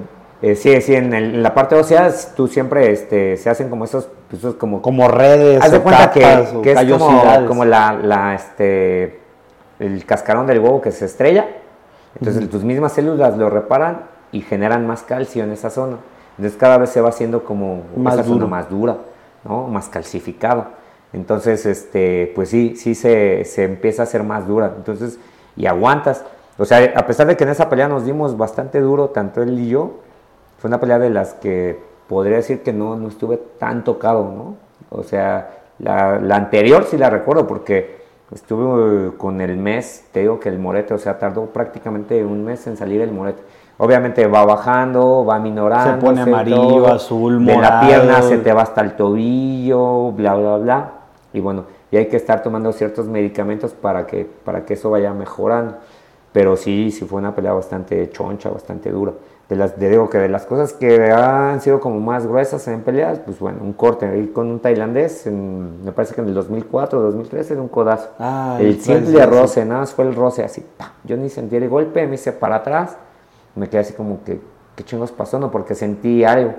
eh, 0.44 0.56
sí, 0.56 0.82
sí, 0.82 0.94
en, 0.94 1.14
el- 1.16 1.36
en 1.36 1.42
la 1.44 1.54
parte 1.56 1.74
ósea 1.76 2.12
tú 2.36 2.48
siempre 2.48 2.92
este, 2.92 3.38
se 3.38 3.50
hacen 3.50 3.70
como 3.70 3.86
esos, 3.86 4.08
pues, 4.30 4.40
esos 4.42 4.56
como 4.56 4.82
Como 4.84 5.08
redes, 5.08 5.64
Haz 5.64 5.72
de 5.72 5.80
cuenta 5.80 6.12
que, 6.12 6.20
es 6.74 6.86
como, 6.92 7.22
como 7.48 7.66
la, 7.66 7.94
la, 7.94 8.36
este, 8.36 9.20
el 9.80 10.06
cascarón 10.06 10.46
del 10.48 10.60
huevo 10.60 10.80
que 10.82 10.92
se 10.92 11.06
estrella. 11.06 11.48
Entonces 12.20 12.48
tus 12.50 12.64
mismas 12.64 12.94
células 12.94 13.36
lo 13.38 13.50
reparan 13.50 14.02
y 14.32 14.42
generan 14.42 14.86
más 14.86 15.02
calcio 15.04 15.44
en 15.44 15.52
esa 15.52 15.70
zona. 15.72 15.98
Entonces 16.38 16.58
cada 16.58 16.78
vez 16.78 16.92
se 16.92 17.02
va 17.02 17.10
haciendo 17.10 17.44
como 17.44 17.84
Más 17.96 18.14
esa 18.14 18.24
zona 18.24 18.46
más 18.46 18.70
dura, 18.70 18.98
¿no? 19.44 19.68
más 19.68 19.90
calcificado. 19.90 20.68
Entonces, 21.14 21.66
este, 21.66 22.32
pues 22.36 22.50
sí, 22.50 22.76
sí 22.76 22.94
se, 22.94 23.44
se 23.46 23.64
empieza 23.64 24.04
a 24.04 24.06
hacer 24.06 24.24
más 24.24 24.48
dura. 24.48 24.74
Entonces, 24.78 25.20
y 25.56 25.66
aguantas. 25.66 26.24
O 26.58 26.66
sea, 26.66 26.94
a 26.96 27.06
pesar 27.06 27.28
de 27.28 27.38
que 27.38 27.44
en 27.44 27.50
esa 27.50 27.70
pelea 27.70 27.88
nos 27.88 28.06
dimos 28.06 28.38
bastante 28.38 28.80
duro, 28.80 29.10
tanto 29.10 29.42
él 29.42 29.60
y 29.60 29.70
yo, 29.70 30.00
fue 30.60 30.68
una 30.68 30.80
pelea 30.80 31.00
de 31.00 31.10
las 31.10 31.34
que 31.34 31.80
podría 32.08 32.38
decir 32.38 32.62
que 32.62 32.74
no, 32.74 32.96
no 32.96 33.08
estuve 33.08 33.38
tan 33.38 33.84
tocado, 33.84 34.32
¿no? 34.32 34.56
O 34.90 35.04
sea, 35.04 35.60
la, 35.80 36.20
la 36.20 36.36
anterior 36.36 36.86
sí 36.86 36.98
la 36.98 37.10
recuerdo 37.10 37.48
porque 37.48 37.98
estuve 38.32 39.16
con 39.18 39.42
el 39.42 39.58
mes, 39.58 40.06
te 40.12 40.22
digo 40.22 40.40
que 40.40 40.50
el 40.50 40.60
morete, 40.60 40.94
o 40.94 40.98
sea, 40.98 41.20
tardó 41.20 41.46
prácticamente 41.48 42.24
un 42.24 42.44
mes 42.44 42.66
en 42.68 42.78
salir 42.78 43.02
el 43.02 43.12
morete. 43.12 43.42
Obviamente 43.80 44.26
va 44.28 44.44
bajando, 44.46 45.24
va 45.24 45.38
minorando. 45.40 45.94
Se 46.00 46.06
pone 46.06 46.22
amarillo, 46.22 46.88
azul, 46.88 47.46
De 47.46 47.52
la 47.52 47.58
morado. 47.58 47.88
pierna 47.88 48.22
se 48.24 48.38
te 48.40 48.52
va 48.54 48.64
hasta 48.64 48.82
el 48.82 48.96
tobillo, 48.96 50.12
bla, 50.14 50.36
bla, 50.36 50.58
bla. 50.58 50.92
Y 51.34 51.40
bueno, 51.40 51.66
y 51.92 51.98
hay 51.98 52.08
que 52.08 52.18
estar 52.18 52.42
tomando 52.42 52.72
ciertos 52.74 53.06
medicamentos 53.08 53.74
para 53.74 54.08
que, 54.08 54.26
para 54.44 54.66
que 54.66 54.74
eso 54.74 54.90
vaya 54.90 55.14
mejorando. 55.14 55.76
Pero 56.34 56.56
sí, 56.58 56.92
sí 56.92 57.06
fue 57.06 57.20
una 57.20 57.34
pelea 57.36 57.54
bastante 57.54 58.10
choncha, 58.10 58.50
bastante 58.50 58.92
dura. 58.92 59.14
De 59.48 59.56
las, 59.56 59.80
de- 59.80 59.90
digo 59.90 60.10
que 60.10 60.18
de 60.18 60.28
las 60.28 60.46
cosas 60.46 60.74
que 60.74 61.10
han 61.12 61.62
sido 61.62 61.80
como 61.80 62.00
más 62.02 62.28
gruesas 62.28 62.68
en 62.68 62.82
peleas, 62.82 63.20
pues 63.20 63.40
bueno, 63.40 63.60
un 63.62 63.74
corte 63.74 64.06
ahí 64.08 64.28
con 64.28 64.48
un 64.52 64.60
tailandés, 64.60 65.26
en- 65.28 65.84
me 65.86 65.92
parece 65.94 66.14
que 66.16 66.22
en 66.22 66.28
el 66.28 66.34
2004 66.34 67.00
2013 67.02 67.54
era 67.54 67.62
un 67.62 67.70
codazo. 67.70 68.10
Ah, 68.20 68.58
el 68.60 68.80
simple 68.82 69.26
roce, 69.26 69.64
nada 69.66 69.82
más 69.82 69.94
fue 69.94 70.06
el 70.06 70.16
roce 70.16 70.44
así. 70.44 70.66
¡pa! 70.78 70.94
Yo 71.06 71.16
ni 71.16 71.30
sentí 71.30 71.56
el 71.56 71.70
golpe, 71.70 72.06
me 72.08 72.16
hice 72.16 72.34
para 72.34 72.58
atrás, 72.58 72.98
me 73.58 73.68
quedé 73.70 73.82
así 73.82 73.94
como 73.94 74.24
que, 74.24 74.40
¿qué 74.76 74.84
chingos 74.84 75.12
pasó? 75.12 75.40
No, 75.40 75.52
porque 75.52 75.76
sentí 75.76 76.24
algo. 76.24 76.54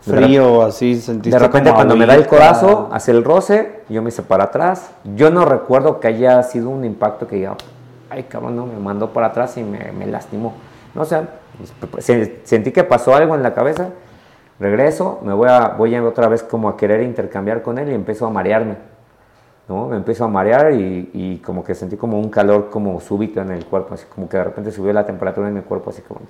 Frío, 0.00 0.62
así, 0.62 1.00
sentiste 1.00 1.36
De 1.36 1.44
repente 1.44 1.70
como 1.70 1.76
cuando 1.76 1.96
me 1.96 2.06
da 2.06 2.14
el 2.14 2.26
codazo, 2.26 2.88
hace 2.92 3.10
el 3.10 3.24
roce, 3.24 3.80
yo 3.88 4.02
me 4.02 4.10
hice 4.10 4.22
para 4.22 4.44
atrás. 4.44 4.90
Yo 5.16 5.30
no 5.30 5.44
recuerdo 5.44 5.98
que 5.98 6.06
haya 6.08 6.42
sido 6.44 6.70
un 6.70 6.84
impacto 6.84 7.26
que 7.26 7.36
diga, 7.36 7.56
ay 8.08 8.22
cabrón, 8.24 8.54
no, 8.56 8.66
me 8.66 8.78
mandó 8.78 9.12
para 9.12 9.28
atrás 9.28 9.56
y 9.56 9.64
me, 9.64 9.90
me 9.92 10.06
lastimó. 10.06 10.54
No, 10.94 11.02
o 11.02 11.04
sea, 11.04 11.28
se- 11.98 12.40
sentí 12.44 12.70
que 12.70 12.84
pasó 12.84 13.14
algo 13.16 13.34
en 13.34 13.42
la 13.42 13.52
cabeza. 13.52 13.88
Regreso, 14.60 15.18
me 15.22 15.34
voy 15.34 15.48
a, 15.50 15.68
voy 15.76 15.94
a 15.94 16.02
otra 16.04 16.28
vez 16.28 16.42
como 16.42 16.68
a 16.68 16.76
querer 16.76 17.02
intercambiar 17.02 17.62
con 17.62 17.78
él 17.78 17.90
y 17.90 17.94
empiezo 17.94 18.26
a 18.26 18.30
marearme. 18.30 18.76
¿No? 19.68 19.88
Me 19.88 19.96
empiezo 19.96 20.24
a 20.24 20.28
marear 20.28 20.72
y, 20.72 21.10
y 21.12 21.38
como 21.38 21.64
que 21.64 21.74
sentí 21.74 21.96
como 21.96 22.18
un 22.18 22.30
calor 22.30 22.70
como 22.70 23.00
súbito 23.00 23.40
en 23.40 23.50
el 23.50 23.64
cuerpo, 23.66 23.94
así 23.94 24.06
como 24.14 24.28
que 24.28 24.36
de 24.36 24.44
repente 24.44 24.70
subió 24.70 24.92
la 24.92 25.04
temperatura 25.04 25.48
en 25.48 25.54
mi 25.54 25.62
cuerpo, 25.62 25.90
así 25.90 26.02
como... 26.02 26.20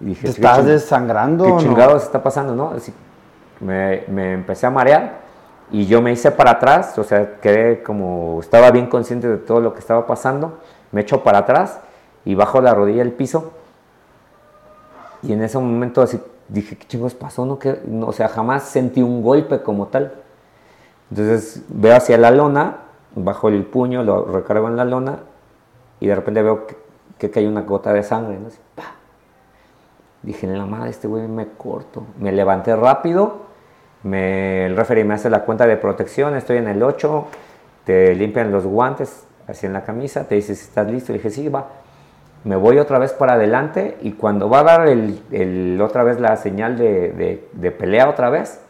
Y 0.00 0.06
dije, 0.06 0.22
¿Te 0.22 0.34
"¿Qué 0.34 0.42
estás 0.42 0.58
ching- 0.58 0.66
desangrando? 0.66 1.44
¿Qué 1.44 1.50
no? 1.52 1.58
chingados 1.60 2.02
está 2.02 2.22
pasando, 2.22 2.54
no? 2.54 2.70
Así, 2.70 2.92
me, 3.60 4.04
me 4.08 4.32
empecé 4.34 4.66
a 4.66 4.70
marear 4.70 5.20
y 5.70 5.86
yo 5.86 6.02
me 6.02 6.12
hice 6.12 6.30
para 6.30 6.52
atrás, 6.52 6.98
o 6.98 7.04
sea, 7.04 7.40
quedé 7.40 7.82
como, 7.82 8.38
estaba 8.40 8.70
bien 8.70 8.86
consciente 8.88 9.26
de 9.28 9.38
todo 9.38 9.60
lo 9.60 9.72
que 9.72 9.80
estaba 9.80 10.06
pasando, 10.06 10.58
me 10.92 11.00
echo 11.00 11.22
para 11.24 11.38
atrás 11.38 11.80
y 12.24 12.34
bajo 12.34 12.60
la 12.60 12.74
rodilla 12.74 12.98
del 12.98 13.12
piso 13.12 13.52
y 15.22 15.32
en 15.32 15.42
ese 15.42 15.58
momento 15.58 16.02
así 16.02 16.20
dije, 16.48 16.76
¿qué 16.76 16.86
chingos 16.86 17.14
pasó? 17.14 17.44
No, 17.46 17.58
que, 17.58 17.80
no, 17.86 18.08
o 18.08 18.12
sea, 18.12 18.28
jamás 18.28 18.64
sentí 18.64 19.02
un 19.02 19.22
golpe 19.22 19.62
como 19.62 19.86
tal. 19.88 20.12
Entonces 21.10 21.62
veo 21.68 21.96
hacia 21.96 22.18
la 22.18 22.30
lona, 22.30 22.78
bajo 23.14 23.48
el 23.48 23.64
puño, 23.64 24.02
lo 24.02 24.24
recargo 24.26 24.68
en 24.68 24.76
la 24.76 24.84
lona 24.84 25.20
y 26.00 26.06
de 26.06 26.14
repente 26.14 26.42
veo 26.42 26.66
que, 26.66 26.76
que 27.18 27.30
cae 27.30 27.46
una 27.48 27.62
gota 27.62 27.92
de 27.92 28.02
sangre, 28.02 28.38
¿no? 28.38 28.48
Así. 28.48 28.58
Dije, 30.22 30.46
la 30.48 30.66
madre, 30.66 30.90
este 30.90 31.06
güey 31.06 31.28
me 31.28 31.46
corto. 31.56 32.04
Me 32.18 32.32
levanté 32.32 32.74
rápido, 32.74 33.42
me, 34.02 34.66
el 34.66 34.76
referee 34.76 35.04
me 35.04 35.14
hace 35.14 35.30
la 35.30 35.44
cuenta 35.44 35.66
de 35.66 35.76
protección, 35.76 36.34
estoy 36.34 36.56
en 36.56 36.66
el 36.68 36.82
8, 36.82 37.26
te 37.84 38.14
limpian 38.14 38.50
los 38.50 38.64
guantes, 38.66 39.24
así 39.46 39.66
en 39.66 39.72
la 39.72 39.84
camisa, 39.84 40.26
te 40.26 40.34
dice 40.34 40.54
si 40.56 40.64
estás 40.64 40.90
listo. 40.90 41.12
Dije, 41.12 41.30
sí, 41.30 41.48
va. 41.48 41.66
Me 42.42 42.56
voy 42.56 42.78
otra 42.78 42.98
vez 42.98 43.12
para 43.12 43.34
adelante 43.34 43.98
y 44.02 44.12
cuando 44.12 44.48
va 44.48 44.60
a 44.60 44.64
dar 44.64 44.88
el, 44.88 45.20
el- 45.30 45.80
otra 45.80 46.02
vez 46.02 46.18
la 46.20 46.36
señal 46.36 46.76
de, 46.76 47.12
de- 47.12 47.48
de 47.52 47.70
pelea 47.70 48.08
otra 48.08 48.28
vez, 48.30 48.60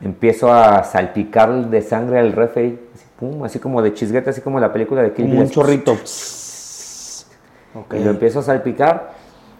empiezo 0.00 0.52
a 0.52 0.84
salpicar 0.84 1.68
de 1.70 1.82
sangre 1.82 2.18
al 2.18 2.32
referee, 2.32 2.78
así, 2.94 3.04
pum, 3.18 3.44
así 3.44 3.58
como 3.58 3.82
de 3.82 3.94
chisguete, 3.94 4.30
así 4.30 4.40
como 4.40 4.60
la 4.60 4.72
película 4.72 5.02
de 5.02 5.12
Kill 5.12 5.26
Bill, 5.26 5.40
un 5.40 5.50
chorrito. 5.50 5.96
Y 7.92 8.04
lo 8.04 8.10
empiezo 8.10 8.40
a 8.40 8.42
salpicar 8.42 9.10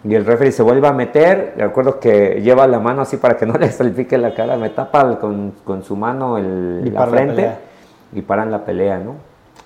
y 0.03 0.15
el 0.15 0.25
referee 0.25 0.51
se 0.51 0.63
vuelve 0.63 0.87
a 0.87 0.93
meter. 0.93 1.53
Recuerdo 1.57 1.99
que 1.99 2.41
lleva 2.41 2.67
la 2.67 2.79
mano 2.79 3.01
así 3.01 3.17
para 3.17 3.37
que 3.37 3.45
no 3.45 3.53
le 3.59 3.71
salpique 3.71 4.17
la 4.17 4.33
cara, 4.33 4.57
me 4.57 4.69
tapa 4.69 5.19
con, 5.19 5.53
con 5.63 5.83
su 5.83 5.95
mano 5.95 6.37
el- 6.37 6.83
Y 6.85 6.89
la 6.89 7.05
frente 7.07 7.51
y 8.13 8.21
paran 8.21 8.51
la 8.51 8.65
pelea, 8.65 8.97
¿no? 8.99 9.15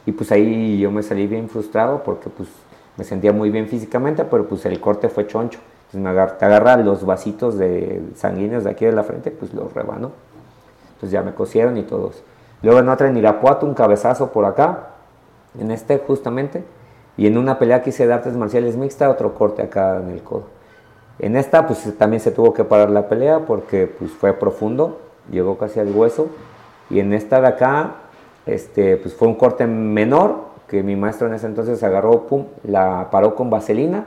Y 0.06 0.12
pues 0.12 0.32
ahí 0.32 0.80
yo 0.80 0.92
me 0.92 1.02
salí 1.02 1.28
bien 1.28 1.48
frustrado 1.48 2.04
porque 2.04 2.30
pues 2.30 2.50
me 2.98 3.04
sentía 3.04 3.32
muy 3.32 3.50
bien 3.50 3.68
físicamente, 3.68 4.26
pero 4.26 4.46
pues 4.48 4.66
el 4.66 4.80
corte 4.80 5.08
fue 5.08 5.28
choncho. 5.28 5.60
Entonces 5.94 6.02
me 6.02 6.38
te 6.38 6.46
agarra 6.46 6.76
los 6.78 7.06
vasitos 7.06 7.58
de 7.58 8.02
sanguíneos 8.16 8.64
de 8.64 8.72
aquí 8.72 8.86
de 8.86 8.92
la 8.92 9.04
frente, 9.04 9.32
pues 9.32 9.54
los 9.54 9.74
rebanó. 9.74 10.12
Entonces 11.04 11.20
ya 11.20 11.22
me 11.22 11.34
cosieron 11.34 11.76
y 11.76 11.84
todos. 11.84 12.24
Luego 12.62 12.80
en 12.80 12.88
otra 12.88 13.10
en 13.10 13.18
Irapuato, 13.18 13.66
un 13.66 13.74
cabezazo 13.74 14.32
por 14.32 14.46
acá, 14.46 14.92
en 15.60 15.70
este 15.70 15.98
justamente. 15.98 16.64
Y 17.18 17.28
en 17.28 17.38
una 17.38 17.60
pelea 17.60 17.82
que 17.82 17.90
hice 17.90 18.08
de 18.08 18.14
artes 18.14 18.38
marciales 18.38 18.78
mixta, 18.78 19.10
otro 19.10 19.34
corte 19.34 19.64
acá 19.64 19.98
en 19.98 20.12
el 20.12 20.24
codo. 20.24 20.46
En 21.20 21.36
esta, 21.36 21.68
pues 21.68 21.98
también 21.98 22.22
se 22.22 22.32
tuvo 22.32 22.54
que 22.54 22.64
parar 22.64 22.90
la 22.90 23.10
pelea 23.10 23.40
porque 23.40 23.86
pues, 23.88 24.12
fue 24.12 24.32
profundo, 24.32 25.02
llegó 25.30 25.58
casi 25.58 25.82
al 25.82 25.92
hueso. 25.92 26.28
Y 26.90 27.02
en 27.02 27.12
esta 27.12 27.42
de 27.42 27.48
acá, 27.48 27.96
este, 28.46 28.96
pues 28.96 29.14
fue 29.14 29.28
un 29.28 29.36
corte 29.36 29.68
menor 29.68 30.54
que 30.70 30.84
mi 30.84 30.96
maestro 30.96 31.28
en 31.28 31.34
ese 31.34 31.48
entonces 31.48 31.84
agarró, 31.84 32.28
pum, 32.28 32.46
la 32.64 33.10
paró 33.12 33.36
con 33.36 33.50
vaselina 33.50 34.06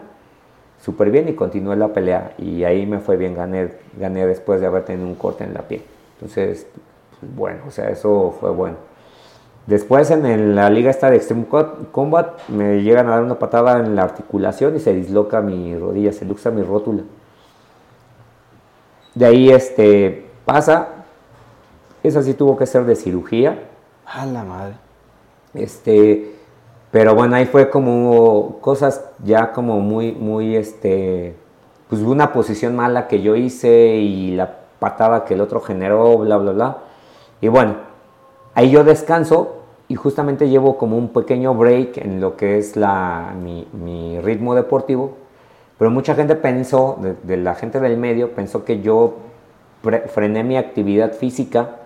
súper 0.80 1.10
bien 1.10 1.28
y 1.28 1.34
continué 1.34 1.76
la 1.76 1.88
pelea. 1.88 2.32
Y 2.38 2.64
ahí 2.64 2.86
me 2.86 3.00
fue 3.00 3.18
bien, 3.18 3.34
gané, 3.34 3.72
gané 4.00 4.26
después 4.26 4.62
de 4.62 4.66
haber 4.66 4.86
tenido 4.86 5.06
un 5.06 5.14
corte 5.14 5.44
en 5.44 5.52
la 5.52 5.60
piel. 5.60 5.82
Entonces, 6.16 6.66
pues, 7.20 7.34
bueno, 7.34 7.62
o 7.66 7.70
sea, 7.70 7.90
eso 7.90 8.34
fue 8.40 8.50
bueno. 8.50 8.76
Después 9.66 10.10
en 10.12 10.54
la 10.54 10.70
liga 10.70 10.90
esta 10.90 11.10
de 11.10 11.16
Extreme 11.16 11.46
Combat 11.90 12.38
me 12.48 12.82
llegan 12.82 13.08
a 13.08 13.10
dar 13.10 13.22
una 13.24 13.38
patada 13.38 13.80
en 13.80 13.96
la 13.96 14.04
articulación 14.04 14.76
y 14.76 14.80
se 14.80 14.94
disloca 14.94 15.40
mi 15.40 15.76
rodilla, 15.76 16.12
se 16.12 16.24
luxa 16.24 16.50
mi 16.50 16.62
rótula. 16.62 17.02
De 19.14 19.26
ahí 19.26 19.50
este, 19.50 20.28
pasa, 20.44 20.88
esa 22.02 22.22
sí 22.22 22.34
tuvo 22.34 22.56
que 22.56 22.66
ser 22.66 22.84
de 22.84 22.94
cirugía. 22.94 23.64
A 24.06 24.24
la 24.24 24.44
madre. 24.44 24.74
Este, 25.52 26.36
pero 26.92 27.16
bueno, 27.16 27.34
ahí 27.34 27.46
fue 27.46 27.68
como 27.68 28.60
cosas 28.60 29.04
ya 29.24 29.52
como 29.52 29.80
muy, 29.80 30.12
muy, 30.12 30.54
este, 30.54 31.34
pues 31.88 32.02
una 32.02 32.32
posición 32.32 32.76
mala 32.76 33.08
que 33.08 33.20
yo 33.20 33.34
hice 33.34 33.96
y 33.96 34.36
la 34.36 34.65
patada 34.78 35.24
que 35.24 35.34
el 35.34 35.40
otro 35.40 35.60
generó, 35.60 36.18
bla, 36.18 36.36
bla, 36.36 36.52
bla. 36.52 36.76
Y 37.40 37.48
bueno, 37.48 37.76
ahí 38.54 38.70
yo 38.70 38.84
descanso 38.84 39.56
y 39.88 39.94
justamente 39.94 40.48
llevo 40.48 40.78
como 40.78 40.96
un 40.96 41.10
pequeño 41.10 41.54
break 41.54 41.98
en 41.98 42.20
lo 42.20 42.36
que 42.36 42.58
es 42.58 42.76
la, 42.76 43.34
mi, 43.40 44.20
ritmo 44.20 44.54
deportivo. 44.54 45.16
Pero 45.78 45.90
mucha 45.90 46.14
gente 46.14 46.34
pensó, 46.34 46.98
de, 47.22 47.36
la 47.36 47.54
gente 47.54 47.80
del 47.80 47.96
medio, 47.96 48.32
pensó 48.32 48.64
que 48.64 48.80
yo 48.80 49.14
frené 50.08 50.42
mi 50.42 50.56
actividad 50.56 51.12
física 51.12 51.76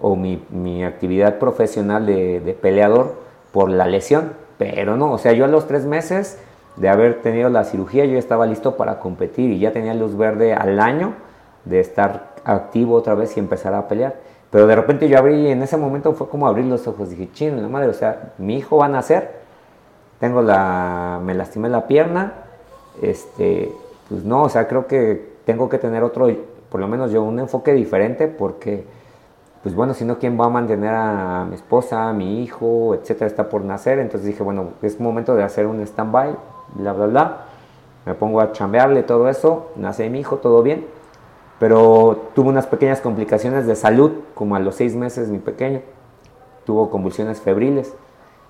o 0.00 0.16
mi, 0.16 0.42
mi 0.50 0.84
actividad 0.84 1.38
profesional 1.38 2.06
de, 2.06 2.40
de, 2.40 2.54
peleador 2.54 3.16
por 3.52 3.70
la 3.70 3.86
lesión. 3.86 4.32
Pero 4.58 4.96
no, 4.96 5.12
o 5.12 5.18
sea, 5.18 5.32
yo 5.32 5.44
a 5.44 5.48
los 5.48 5.66
tres 5.66 5.84
meses 5.84 6.38
de 6.76 6.88
haber 6.88 7.20
tenido 7.20 7.50
la 7.50 7.64
cirugía, 7.64 8.06
yo 8.06 8.18
estaba 8.18 8.46
listo 8.46 8.76
para 8.76 8.98
competir 8.98 9.50
y 9.50 9.58
ya 9.58 9.72
tenía 9.72 9.94
luz 9.94 10.16
verde 10.16 10.54
al 10.54 10.80
año 10.80 11.14
de 11.64 11.80
estar 11.80 12.30
activo 12.44 12.94
otra 12.94 13.14
vez 13.14 13.36
y 13.36 13.40
empezar 13.40 13.74
a 13.74 13.88
pelear. 13.88 14.16
Pero 14.50 14.66
de 14.66 14.74
repente 14.74 15.08
yo 15.08 15.18
abrí, 15.18 15.48
en 15.48 15.62
ese 15.62 15.76
momento 15.76 16.12
fue 16.12 16.28
como 16.28 16.46
abrir 16.46 16.64
los 16.66 16.86
ojos. 16.86 17.10
Dije, 17.10 17.30
chino, 17.32 17.60
la 17.60 17.68
madre, 17.68 17.88
o 17.88 17.94
sea, 17.94 18.32
mi 18.38 18.56
hijo 18.56 18.78
va 18.78 18.86
a 18.86 18.88
nacer. 18.88 19.40
Tengo 20.18 20.42
la, 20.42 21.20
me 21.22 21.34
lastimé 21.34 21.68
la 21.68 21.86
pierna. 21.86 22.32
Este, 23.00 23.72
pues 24.08 24.24
no, 24.24 24.42
o 24.42 24.48
sea, 24.48 24.66
creo 24.66 24.86
que 24.86 25.34
tengo 25.44 25.68
que 25.68 25.78
tener 25.78 26.02
otro, 26.02 26.28
por 26.68 26.80
lo 26.80 26.88
menos 26.88 27.12
yo, 27.12 27.22
un 27.22 27.38
enfoque 27.38 27.72
diferente 27.72 28.26
porque, 28.26 28.84
pues 29.62 29.74
bueno, 29.74 29.94
si 29.94 30.04
no, 30.04 30.18
¿quién 30.18 30.38
va 30.38 30.46
a 30.46 30.50
mantener 30.50 30.92
a 30.94 31.46
mi 31.48 31.54
esposa, 31.54 32.08
a 32.08 32.12
mi 32.12 32.42
hijo, 32.42 32.94
etcétera? 32.94 33.26
Está 33.28 33.48
por 33.48 33.62
nacer. 33.62 34.00
Entonces 34.00 34.26
dije, 34.26 34.42
bueno, 34.42 34.70
es 34.82 34.98
momento 34.98 35.36
de 35.36 35.44
hacer 35.44 35.66
un 35.66 35.80
stand-by, 35.80 36.34
bla, 36.74 36.92
bla, 36.92 37.06
bla. 37.06 37.36
Me 38.04 38.14
pongo 38.14 38.40
a 38.40 38.50
chambearle 38.50 39.04
todo 39.04 39.28
eso. 39.28 39.68
Nace 39.76 40.10
mi 40.10 40.20
hijo, 40.20 40.38
todo 40.38 40.62
bien 40.62 40.99
pero 41.60 42.30
tuvo 42.34 42.48
unas 42.48 42.66
pequeñas 42.66 43.02
complicaciones 43.02 43.66
de 43.66 43.76
salud, 43.76 44.12
como 44.34 44.56
a 44.56 44.58
los 44.58 44.76
seis 44.76 44.96
meses 44.96 45.28
mi 45.28 45.38
pequeño, 45.38 45.82
tuvo 46.64 46.88
convulsiones 46.88 47.42
febriles. 47.42 47.94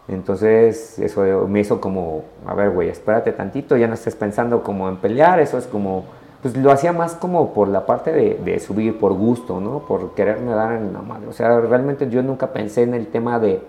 Entonces 0.07 0.97
eso 1.01 1.23
me 1.49 1.59
hizo 1.59 1.81
como, 1.81 2.23
a 2.47 2.55
ver, 2.55 2.71
güey, 2.71 2.89
espérate 2.89 3.33
tantito, 3.33 3.77
ya 3.77 3.89
no 3.89 3.95
estés 3.95 4.15
pensando 4.15 4.63
como 4.63 4.89
en 4.89 4.97
pelear, 4.99 5.41
eso 5.41 5.59
es 5.59 5.67
como, 5.67 6.05
pues 6.41 6.57
lo 6.57 6.71
hacía 6.71 6.93
más 6.93 7.15
como 7.15 7.53
por 7.53 7.67
la 7.67 7.85
parte 7.85 8.13
de, 8.13 8.61
subir, 8.61 8.97
por 8.97 9.13
gusto, 9.15 9.61
¿no? 9.61 9.81
Por 9.81 10.15
quererme 10.15 10.53
dar 10.53 10.75
en 10.75 10.93
la 10.93 11.03
madre. 11.03 11.27
O 11.27 11.33
sea, 11.33 11.59
realmente 11.61 12.09
yo 12.11 12.23
nunca 12.23 12.53
pensé 12.53 12.83
en 12.83 12.95
el 12.95 13.09
tema 13.09 13.41
de, 13.41 13.61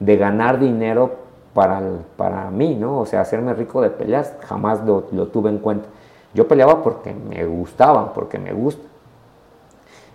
ganar 0.00 0.58
dinero 0.58 1.12
para, 1.54 1.80
para 2.16 2.50
mí, 2.50 2.74
¿no? 2.74 2.98
O 2.98 3.06
sea, 3.06 3.20
hacerme 3.20 3.54
rico 3.54 3.80
de 3.80 3.90
peleas, 3.90 4.34
jamás 4.44 4.84
lo, 4.84 5.04
lo 5.12 5.28
tuve 5.28 5.50
en 5.50 5.58
cuenta. 5.58 5.88
Yo 6.34 6.48
peleaba 6.48 6.82
porque 6.82 7.14
me 7.14 7.44
gustaba, 7.46 8.12
porque 8.12 8.38
me 8.38 8.52
gusta. 8.52 8.87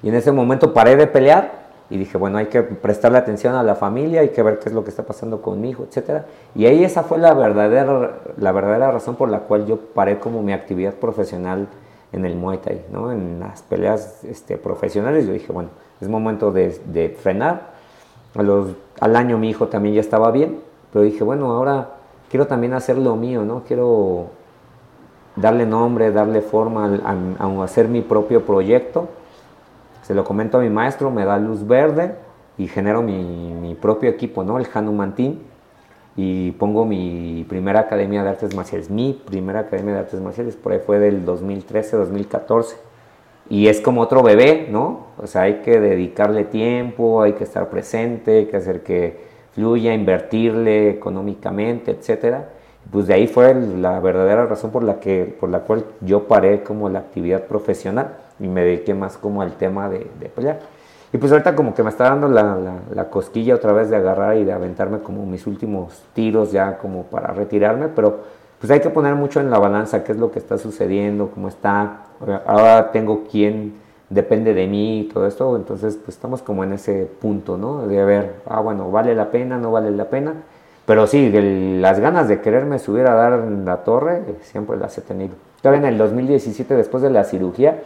Y 0.03 0.09
en 0.09 0.15
ese 0.15 0.31
momento 0.31 0.73
paré 0.73 0.95
de 0.95 1.07
pelear 1.07 1.63
y 1.89 1.97
dije, 1.97 2.17
bueno, 2.17 2.38
hay 2.38 2.47
que 2.47 2.61
prestarle 2.61 3.17
atención 3.17 3.55
a 3.55 3.63
la 3.63 3.75
familia, 3.75 4.21
hay 4.21 4.30
que 4.30 4.43
ver 4.43 4.59
qué 4.59 4.69
es 4.69 4.75
lo 4.75 4.84
que 4.84 4.89
está 4.89 5.03
pasando 5.03 5.41
con 5.41 5.59
mi 5.59 5.69
hijo, 5.69 5.85
etc. 5.89 6.23
Y 6.55 6.65
ahí 6.65 6.84
esa 6.84 7.03
fue 7.03 7.17
la 7.17 7.34
verdadera, 7.34 8.19
la 8.38 8.51
verdadera 8.51 8.91
razón 8.91 9.15
por 9.15 9.30
la 9.30 9.39
cual 9.39 9.65
yo 9.65 9.77
paré 9.77 10.19
como 10.19 10.43
mi 10.43 10.53
actividad 10.53 10.93
profesional 10.93 11.67
en 12.11 12.25
el 12.25 12.35
Muay 12.35 12.59
Thai, 12.59 12.85
¿no? 12.91 13.11
En 13.11 13.39
las 13.39 13.63
peleas 13.63 14.23
este, 14.23 14.57
profesionales 14.57 15.25
yo 15.25 15.34
dije, 15.34 15.51
bueno, 15.51 15.69
es 15.99 16.07
momento 16.07 16.51
de, 16.51 17.17
frenar. 17.21 17.73
Al 18.35 19.15
año 19.15 19.38
mi 19.38 19.49
hijo 19.49 19.67
también 19.67 19.95
ya 19.95 20.01
estaba 20.01 20.31
bien, 20.31 20.59
pero 20.91 21.03
dije, 21.03 21.23
bueno, 21.23 21.51
ahora 21.51 21.89
quiero 22.30 22.47
también 22.47 22.73
hacer 22.73 22.97
lo 22.97 23.15
mío, 23.15 23.43
¿no? 23.43 23.63
Quiero 23.63 24.27
darle 25.35 25.65
nombre, 25.65 26.11
darle 26.11 26.41
forma 26.41 26.99
a, 27.39 27.63
hacer 27.63 27.88
mi 27.88 28.01
propio 28.01 28.45
proyecto. 28.45 29.07
Se 30.03 30.13
lo 30.13 30.23
comento 30.23 30.57
a 30.57 30.61
mi 30.61 30.69
maestro, 30.69 31.09
me 31.09 31.25
da 31.25 31.38
luz 31.39 31.65
verde 31.65 32.15
y 32.57 32.67
genero 32.67 33.01
mi, 33.01 33.75
propio 33.81 34.09
equipo, 34.09 34.43
¿no? 34.43 34.59
El 34.59 34.67
Hanuman 34.73 35.15
Team. 35.15 35.39
Y 36.15 36.51
pongo 36.51 36.85
mi 36.85 37.43
primera 37.49 37.80
academia 37.80 38.23
de 38.23 38.30
artes 38.30 38.55
marciales. 38.55 38.89
Mi 38.89 39.13
primera 39.13 39.61
academia 39.61 39.95
de 39.95 39.99
artes 40.01 40.21
marciales, 40.21 40.55
por 40.55 40.71
ahí 40.71 40.80
fue 40.80 40.99
del 40.99 41.25
2013-2014. 41.25 42.75
Y 43.49 43.67
es 43.67 43.81
como 43.81 44.01
otro 44.01 44.21
bebé, 44.21 44.67
¿no? 44.69 45.07
O 45.17 45.25
sea, 45.25 45.43
hay 45.43 45.61
que 45.61 45.80
dedicarle 45.80 46.43
tiempo, 46.43 47.23
hay 47.23 47.34
que 47.34 47.43
estar 47.43 47.69
presente, 47.69 48.38
hay 48.39 48.45
que 48.45 48.57
hacer 48.57 48.84
que 48.84 49.23
fluya, 49.53 49.93
invertirle 49.93 50.91
económicamente, 50.91 51.91
etcétera 51.91 52.49
pues 52.91 53.07
de 53.07 53.13
ahí 53.13 53.27
fue 53.27 53.53
la 53.53 53.99
verdadera 53.99 54.45
razón 54.45 54.71
por 54.71 54.84
la, 54.84 54.99
que, 54.99 55.35
por 55.39 55.49
la 55.49 55.61
cual 55.61 55.85
yo 56.01 56.27
paré 56.27 56.63
como 56.63 56.89
la 56.89 56.99
actividad 56.99 57.45
profesional 57.45 58.17
y 58.39 58.47
me 58.47 58.64
dediqué 58.64 58.93
más 58.93 59.18
como 59.18 59.41
al 59.41 59.53
tema 59.53 59.89
de, 59.89 59.99
pelear. 60.35 60.60
Y 61.11 61.18
pues 61.18 61.31
ahorita 61.31 61.55
como 61.55 61.76
que 61.76 61.84
me 61.84 61.89
está 61.89 62.05
dando 62.05 62.27
la, 62.27 62.57
la, 62.93 63.10
cosquilla 63.10 63.55
otra 63.55 63.72
vez 63.72 63.89
de 63.89 63.97
agarrar 63.97 64.38
y 64.38 64.43
de 64.43 64.51
aventarme 64.51 64.99
como 64.99 65.26
mis 65.26 65.45
últimos 65.45 66.03
tiros 66.14 66.51
ya 66.51 66.77
como 66.80 67.03
para 67.03 67.27
retirarme, 67.27 67.88
pero 67.88 68.22
pues 68.60 68.72
hay 68.72 68.80
que 68.80 68.89
poner 68.89 69.14
mucho 69.14 69.39
en 69.39 69.51
la 69.51 69.60
balanza 69.60 70.03
qué 70.03 70.14
es 70.14 70.18
lo 70.18 70.31
que 70.31 70.39
está 70.39 70.57
sucediendo, 70.57 71.30
cómo 71.30 71.49
está. 71.49 72.05
Ahora 72.47 72.91
tengo 72.91 73.26
quién 73.30 73.76
depende 74.10 74.53
de 74.53 74.65
mí 74.65 75.01
y 75.01 75.03
todo 75.05 75.27
esto, 75.27 75.55
entonces 75.55 75.97
pues 75.97 76.15
estamos 76.15 76.41
como 76.41 76.64
en 76.64 76.73
ese 76.73 77.07
punto, 77.22 77.57
¿no? 77.57 77.85
De 77.85 78.03
ver, 78.03 78.35
ah, 78.47 78.61
bueno, 78.61 78.89
vale 78.89 79.14
la 79.14 79.30
pena, 79.30 79.57
no 79.57 79.72
vale 79.72 79.91
la 79.91 80.05
pena 80.05 80.34
pero 80.85 81.07
sí, 81.07 81.31
las 81.80 81.99
ganas 81.99 82.27
de 82.27 82.41
quererme 82.41 82.77
subir 82.77 83.07
a 83.07 83.14
dar 83.14 83.39
la 83.39 83.77
torre, 83.84 84.22
siempre 84.41 84.76
las 84.77 84.97
he 84.97 85.01
tenido. 85.01 85.35
Todavía 85.61 85.88
en 85.88 85.93
el 85.93 85.97
2017, 85.97 86.76
después 86.76 87.01
de 87.01 87.10
la 87.10 87.23
cirugía, 87.23 87.84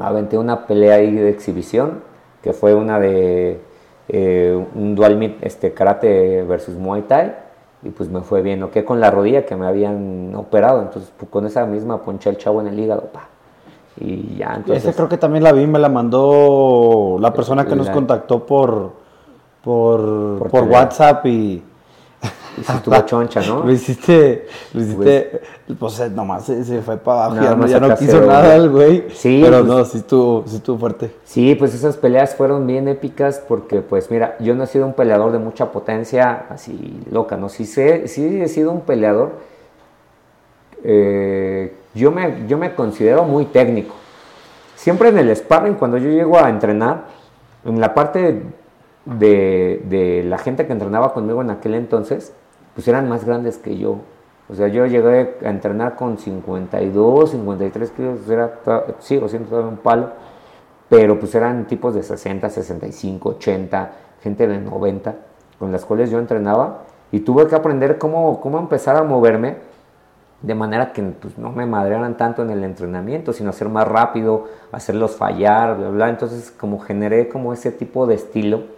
aventé 0.00 0.38
una 0.38 0.66
pelea 0.66 0.96
ahí 0.96 1.14
de 1.14 1.30
exhibición, 1.30 2.02
que 2.42 2.52
fue 2.52 2.74
una 2.74 3.00
de 3.00 3.60
eh, 4.08 4.66
un 4.74 4.94
dual 4.94 5.16
meet, 5.16 5.36
este, 5.42 5.72
karate 5.72 6.42
versus 6.44 6.76
muay 6.76 7.02
thai, 7.02 7.34
y 7.82 7.90
pues 7.90 8.08
me 8.08 8.20
fue 8.20 8.42
bien, 8.42 8.68
que 8.70 8.84
con 8.84 9.00
la 9.00 9.10
rodilla 9.10 9.46
que 9.46 9.56
me 9.56 9.66
habían 9.66 10.34
operado, 10.34 10.82
entonces 10.82 11.12
pues, 11.16 11.30
con 11.30 11.46
esa 11.46 11.64
misma 11.66 12.02
ponché 12.02 12.30
el 12.30 12.38
chavo 12.38 12.60
en 12.60 12.68
el 12.68 12.78
hígado, 12.78 13.02
pa. 13.12 13.28
Y 14.00 14.36
ya, 14.36 14.54
entonces... 14.56 14.84
Ese 14.84 14.94
creo 14.94 15.08
que 15.08 15.18
también 15.18 15.42
la 15.42 15.52
vi, 15.52 15.66
me 15.66 15.78
la 15.78 15.88
mandó 15.88 17.16
la 17.20 17.32
persona 17.32 17.66
que 17.66 17.74
nos 17.74 17.90
contactó 17.90 18.46
por 18.46 19.08
por, 19.62 20.48
por, 20.48 20.64
WhatsApp 20.64 21.26
y... 21.26 21.62
estuvo 22.60 23.00
choncha, 23.02 23.40
¿no? 23.42 23.64
Lo 23.64 23.72
hiciste, 23.72 24.46
lo 24.72 24.80
hiciste, 24.80 25.40
pues, 25.66 25.78
pues 25.78 26.10
nomás 26.12 26.44
se, 26.44 26.82
fue 26.82 26.96
para 26.96 27.26
abajo, 27.26 27.66
ya, 27.66 27.80
no, 27.80 27.96
quiso 27.96 28.20
nada 28.20 28.56
el 28.56 28.70
güey. 28.70 29.06
Sí. 29.12 29.40
Pero 29.42 29.58
pues 29.58 29.68
no, 29.68 29.84
sí 29.84 29.98
estuvo, 29.98 30.44
sí 30.46 30.56
estuvo 30.56 30.78
fuerte. 30.78 31.10
Sí, 31.24 31.54
pues 31.54 31.74
esas 31.74 31.96
peleas 31.96 32.34
fueron 32.34 32.66
bien 32.66 32.88
épicas 32.88 33.42
porque, 33.46 33.80
pues 33.80 34.10
mira, 34.10 34.36
yo 34.40 34.54
no 34.54 34.64
he 34.64 34.66
sido 34.66 34.86
un 34.86 34.94
peleador 34.94 35.32
de 35.32 35.38
mucha 35.38 35.72
potencia 35.72 36.46
así 36.50 37.00
loca, 37.10 37.36
¿no? 37.36 37.48
Sí, 37.48 37.66
sé, 37.66 38.08
sí 38.08 38.40
he 38.40 38.48
sido 38.48 38.70
un 38.70 38.82
peleador, 38.82 39.32
eh, 40.84 41.74
yo, 41.94 42.10
me, 42.10 42.46
yo 42.46 42.58
me 42.58 42.74
considero 42.74 43.24
muy 43.24 43.46
técnico. 43.46 43.94
Siempre 44.76 45.08
en 45.08 45.18
el 45.18 45.34
sparring, 45.34 45.74
cuando 45.74 45.98
yo 45.98 46.08
llego 46.08 46.38
a 46.38 46.48
entrenar, 46.48 47.06
en 47.64 47.80
la 47.80 47.94
parte 47.94 48.42
de, 49.04 50.24
la 50.26 50.38
gente 50.38 50.66
que 50.66 50.72
entrenaba 50.72 51.12
conmigo 51.12 51.42
en 51.42 51.50
aquel 51.50 51.74
entonces, 51.74 52.32
pues 52.78 52.86
eran 52.86 53.08
más 53.08 53.24
grandes 53.24 53.58
que 53.58 53.76
yo. 53.76 53.96
O 54.48 54.54
sea, 54.54 54.68
yo 54.68 54.86
llegué 54.86 55.34
a 55.44 55.50
entrenar 55.50 55.96
con 55.96 56.16
52, 56.16 57.32
53 57.32 57.90
kilos, 57.90 58.30
era, 58.30 58.60
sigo 59.00 59.28
siendo 59.28 59.48
todavía 59.48 59.70
un 59.72 59.78
palo, 59.78 60.10
pero 60.88 61.18
pues 61.18 61.34
eran 61.34 61.66
tipos 61.66 61.92
de 61.92 62.04
60, 62.04 62.48
65, 62.48 63.30
80, 63.30 63.92
gente 64.22 64.46
de 64.46 64.58
90, 64.58 65.12
con 65.58 65.72
las 65.72 65.84
cuales 65.84 66.08
yo 66.08 66.20
entrenaba 66.20 66.84
y 67.10 67.18
tuve 67.18 67.48
que 67.48 67.56
aprender 67.56 67.98
cómo, 67.98 68.40
cómo 68.40 68.60
empezar 68.60 68.94
a 68.94 69.02
moverme 69.02 69.56
de 70.40 70.54
manera 70.54 70.92
que 70.92 71.02
pues, 71.02 71.36
no 71.36 71.50
me 71.50 71.66
madrearan 71.66 72.16
tanto 72.16 72.42
en 72.42 72.50
el 72.50 72.62
entrenamiento, 72.62 73.32
sino 73.32 73.50
hacer 73.50 73.68
más 73.68 73.88
rápido, 73.88 74.44
hacerlos 74.70 75.16
fallar, 75.16 75.76
bla, 75.78 75.88
bla. 75.88 76.08
Entonces, 76.10 76.52
como 76.52 76.78
generé 76.78 77.28
como 77.28 77.52
ese 77.52 77.72
tipo 77.72 78.06
de 78.06 78.14
estilo, 78.14 78.77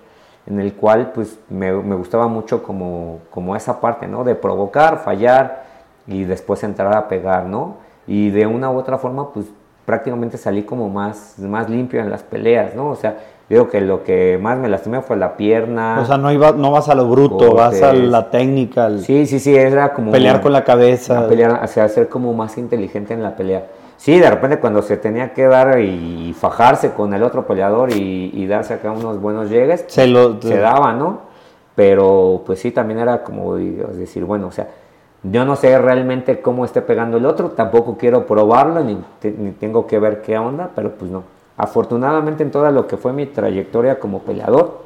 en 0.51 0.61
el 0.61 0.75
cual 0.75 1.13
pues 1.15 1.39
me, 1.49 1.73
gustaba 1.73 2.27
mucho 2.27 2.63
como, 2.63 3.21
como 3.31 3.55
esa 3.55 3.81
parte, 3.81 4.09
¿no? 4.09 4.25
De 4.25 4.35
provocar, 4.35 4.99
fallar 4.99 5.65
y 6.09 6.25
después 6.25 6.65
entrar 6.65 6.95
a 6.97 7.07
pegar, 7.09 7.47
¿no? 7.47 7.77
Y 8.07 8.31
de 8.31 8.47
una 8.47 8.69
u 8.71 8.77
otra 8.77 8.99
forma, 8.99 9.33
pues 9.33 9.47
prácticamente 9.87 10.37
salí 10.39 10.65
como 10.65 10.89
más, 10.89 11.39
más 11.39 11.71
limpio 11.71 12.01
en 12.01 12.11
las 12.11 12.25
peleas, 12.25 12.75
¿no? 12.75 12.89
O 12.89 12.97
sea, 12.97 13.19
digo 13.49 13.69
que 13.69 13.81
lo 13.81 14.03
que 14.03 14.39
más 14.43 14.59
me 14.59 14.69
lastimé 14.69 15.03
fue 15.03 15.17
la 15.17 15.37
pierna. 15.37 16.01
O 16.03 16.05
sea, 16.05 16.19
no, 16.19 16.33
iba, 16.33 16.51
no 16.51 16.73
vas 16.73 16.89
a 16.89 16.97
lo 16.97 17.09
bruto, 17.09 17.55
vas 17.55 17.81
a 17.83 17.93
la 17.93 18.29
técnica. 18.31 18.91
Sí, 18.99 19.27
sí, 19.27 19.39
sí, 19.39 19.55
era 19.55 19.93
como... 19.93 20.11
Pelear 20.11 20.41
con 20.41 20.53
la 20.53 20.65
cabeza. 20.65 21.29
Pelear, 21.29 21.61
o 21.63 21.67
sea, 21.69 21.89
ser 21.89 22.09
como 22.09 22.35
más 22.35 22.59
inteligente 22.59 23.15
en 23.15 23.23
la 23.23 23.37
pelea. 23.37 23.67
Sí, 24.01 24.19
de 24.19 24.31
repente 24.31 24.59
cuando 24.59 24.81
se 24.81 24.97
tenía 24.97 25.35
que 25.35 25.47
dar 25.47 25.79
y 25.79 26.33
fajarse 26.33 26.93
con 26.93 27.13
el 27.13 27.23
otro 27.23 27.47
peleador 27.47 27.91
y, 27.93 28.47
darse 28.47 28.73
acá 28.73 28.93
unos 28.93 29.21
buenos 29.21 29.51
llegues, 29.51 29.85
se, 29.89 30.07
lo, 30.07 30.41
se 30.41 30.57
daba, 30.57 30.95
¿no? 30.95 31.21
Pero 31.75 32.43
pues 32.47 32.61
sí, 32.61 32.71
también 32.71 32.99
era 32.99 33.23
como 33.23 33.57
decir, 33.57 34.25
bueno, 34.25 34.47
o 34.47 34.53
sea, 34.53 34.69
yo 35.23 35.45
no 35.45 35.55
sé 35.55 35.77
realmente 35.79 36.41
cómo 36.41 36.65
esté 36.65 36.81
pegando 36.81 37.19
el 37.19 37.27
otro, 37.27 37.51
tampoco 37.51 37.99
quiero 37.99 38.25
probarlo, 38.25 38.83
ni, 38.83 38.97
tengo 39.61 39.87
que 39.87 39.99
ver 39.99 40.23
qué 40.23 40.39
onda, 40.39 40.71
pero 40.75 40.93
pues 40.93 41.11
no. 41.11 41.25
Afortunadamente 41.59 42.43
en 42.43 42.51
toda 42.51 42.71
lo 42.71 42.87
que 42.87 42.97
fue 42.97 43.13
mi 43.13 43.27
trayectoria 43.27 44.01
como 44.01 44.21
peleador, 44.21 44.79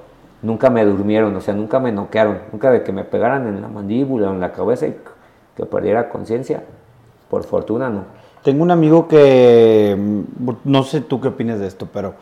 nunca 0.43 0.71
me 0.71 0.85
durmieron, 0.85 1.37
o 1.37 1.41
sea, 1.41 1.55
nunca 1.55 1.79
me 1.79 1.93
noquearon, 1.93 2.39
nunca 2.51 2.73
de 2.73 2.83
que 2.83 2.91
me 2.91 3.05
pegaran 3.05 3.47
en 3.47 3.63
la 3.63 3.69
mandíbula 3.69 4.31
o 4.31 4.33
en 4.33 4.41
la 4.41 4.51
cabeza 4.51 4.89
y 4.89 4.97
que 5.57 5.67
perdiera 5.67 6.09
conciencia. 6.09 6.65
Por 7.31 7.45
fortuna 7.45 7.89
no. 7.89 8.24
Tengo 8.45 8.63
un 8.63 8.71
amigo 8.71 9.09
que, 9.09 9.97
mm, 9.99 10.51
no 10.65 10.83
sé 10.85 11.01
tú 11.01 11.21
qué 11.21 11.29
opinas 11.29 11.59
de 11.59 11.67
esto, 11.67 11.89
pero 11.93 12.15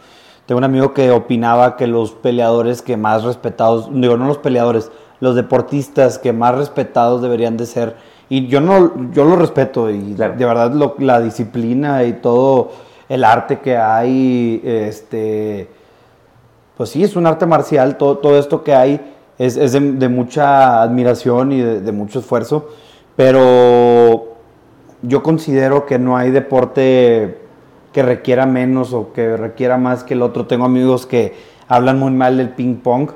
tengo 0.47 0.59
un 0.59 0.65
amigo 0.65 0.95
que 0.95 1.11
opinaba 1.11 1.77
que 1.77 1.87
los 1.87 2.13
peleadores 2.13 2.81
que 2.81 2.97
más 2.97 3.25
respetados, 3.25 3.89
digo, 3.93 4.17
no 4.17 4.27
los 4.27 4.39
peleadores, 4.39 4.91
los 5.21 5.35
deportistas 5.35 6.19
que 6.19 6.33
más 6.33 6.55
respetados 6.55 7.23
deberían 7.23 7.57
de 7.57 7.67
ser. 7.67 7.97
Y 8.29 8.47
yo 8.47 8.61
no, 8.61 9.13
yo 9.13 9.25
lo 9.25 9.37
respeto 9.37 9.91
y 9.91 10.15
de 10.15 10.29
verdad 10.29 10.73
la 10.99 11.21
disciplina 11.21 12.05
y 12.05 12.15
todo 12.15 12.71
el 13.09 13.25
arte 13.25 13.61
que 13.61 13.77
hay, 13.77 14.63
este, 14.65 15.69
pues 16.77 16.91
sí, 16.91 17.03
es 17.05 17.15
un 17.15 17.27
arte 17.27 17.47
marcial, 17.47 17.99
todo, 17.99 18.19
todo 18.19 18.39
esto 18.39 18.63
que 18.65 18.75
hay 18.75 19.01
es, 19.39 19.57
es 19.57 19.73
de, 19.73 20.09
mucha 20.09 20.83
admiración 20.83 21.53
y 21.53 21.61
de, 21.61 21.93
mucho 21.93 22.21
esfuerzo, 22.21 22.69
pero 23.17 24.32
yo 25.03 25.23
considero 25.23 25.87
que 25.87 25.99
no 25.99 26.17
hay 26.17 26.31
deporte 26.31 27.39
que 27.93 28.03
requiera 28.03 28.47
menos 28.47 28.93
o 28.93 29.13
que 29.13 29.37
requiera 29.37 29.77
más 29.77 30.05
que 30.05 30.15
el 30.15 30.23
otro. 30.23 30.47
Tengo 30.47 30.65
amigos 30.65 31.07
que 31.07 31.35
hablan 31.69 31.99
muy 31.99 32.13
mal 32.13 32.37
del 32.37 32.51
ping 32.51 32.77
pong 32.77 33.11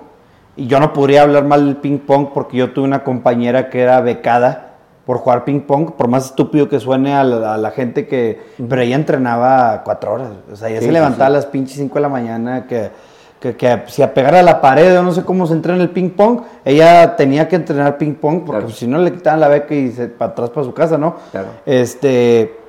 y 0.56 0.66
yo 0.66 0.80
no 0.80 0.92
podría 0.92 1.22
hablar 1.22 1.44
mal 1.44 1.64
del 1.64 1.76
ping 1.76 1.98
pong 1.98 2.28
porque 2.34 2.56
yo 2.56 2.72
tuve 2.72 2.84
una 2.84 3.04
compañera 3.04 3.70
que 3.70 3.80
era 3.80 4.00
becada 4.00 4.74
por 5.06 5.18
jugar 5.18 5.44
ping 5.44 5.60
pong, 5.60 5.92
por 5.92 6.08
más 6.08 6.26
estúpido 6.26 6.68
que 6.68 6.80
suene 6.80 7.14
a 7.14 7.22
la, 7.22 7.70
gente 7.70 8.08
que... 8.08 8.40
Pero 8.68 8.82
ella 8.82 8.96
entrenaba 8.96 9.82
cuatro 9.84 10.14
horas. 10.14 10.30
O 10.50 10.56
sea, 10.56 10.68
ella 10.68 10.80
se 10.80 10.90
levantaba 10.90 11.26
a 11.26 11.30
las 11.30 11.46
pinches 11.46 11.76
cinco 11.76 11.94
de 11.94 12.00
la 12.00 12.08
mañana 12.08 12.66
que, 12.66 12.90
que, 13.54 13.82
si 13.86 14.02
a 14.02 14.14
pegar 14.14 14.34
a 14.34 14.42
la 14.42 14.60
pared 14.60 14.98
o 14.98 15.02
no 15.02 15.12
sé 15.12 15.24
cómo 15.24 15.46
se 15.46 15.52
entrena 15.52 15.82
el 15.82 15.90
ping 15.90 16.10
pong, 16.10 16.40
ella 16.64 17.14
tenía 17.14 17.46
que 17.46 17.56
entrenar 17.56 17.98
ping 17.98 18.14
pong 18.14 18.44
porque 18.44 18.72
si 18.72 18.86
no 18.86 18.98
le 18.98 19.12
quitaban 19.12 19.40
la 19.40 19.48
beca 19.48 19.74
y 19.74 19.92
se 19.92 20.08
para 20.08 20.32
atrás 20.32 20.50
para 20.50 20.64
su 20.64 20.72
casa, 20.72 20.98
¿no? 20.98 21.16
Claro. 21.30 21.48
Este... 21.66 22.60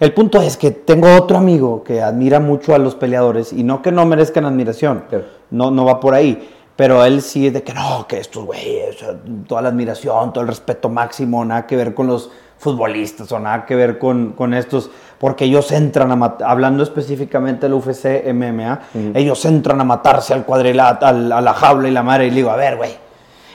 El 0.00 0.12
punto 0.12 0.42
es 0.42 0.56
que 0.56 0.72
tengo 0.72 1.14
otro 1.14 1.36
amigo 1.38 1.84
que 1.84 2.02
admira 2.02 2.40
mucho 2.40 2.74
a 2.74 2.78
los 2.78 2.96
peleadores 2.96 3.52
y 3.52 3.62
no 3.62 3.80
que 3.80 3.92
no 3.92 4.04
merezcan 4.04 4.44
admiración, 4.44 5.04
no, 5.50 5.70
no 5.70 5.84
va 5.84 6.00
por 6.00 6.14
ahí, 6.14 6.50
pero 6.74 7.04
él 7.04 7.22
sí 7.22 7.46
es 7.46 7.52
de 7.52 7.62
que 7.62 7.72
no, 7.72 8.04
que 8.08 8.18
estos 8.18 8.44
güeyes, 8.44 8.96
toda 9.46 9.62
la 9.62 9.68
admiración, 9.68 10.32
todo 10.32 10.42
el 10.42 10.48
respeto 10.48 10.88
máximo, 10.88 11.44
nada 11.44 11.66
que 11.66 11.76
ver 11.76 11.94
con 11.94 12.08
los 12.08 12.30
futbolistas 12.58 13.30
o 13.30 13.38
nada 13.38 13.64
que 13.66 13.76
ver 13.76 13.98
con, 13.98 14.32
con 14.32 14.52
estos, 14.52 14.90
porque 15.24 15.46
ellos 15.46 15.72
entran 15.72 16.12
a 16.12 16.16
matar, 16.16 16.50
hablando 16.50 16.82
específicamente 16.82 17.62
del 17.62 17.72
UFC 17.72 18.30
MMA, 18.30 18.80
ellos 19.14 19.42
entran 19.46 19.80
a 19.80 19.84
matarse 19.84 20.34
al 20.34 20.44
cuadrilátero, 20.44 21.34
a 21.34 21.40
la 21.40 21.54
jaula 21.54 21.88
y 21.88 21.92
la 21.92 22.02
madre, 22.02 22.26
y 22.26 22.28
le 22.28 22.36
digo, 22.36 22.50
a 22.50 22.56
ver, 22.56 22.76
güey, 22.76 22.90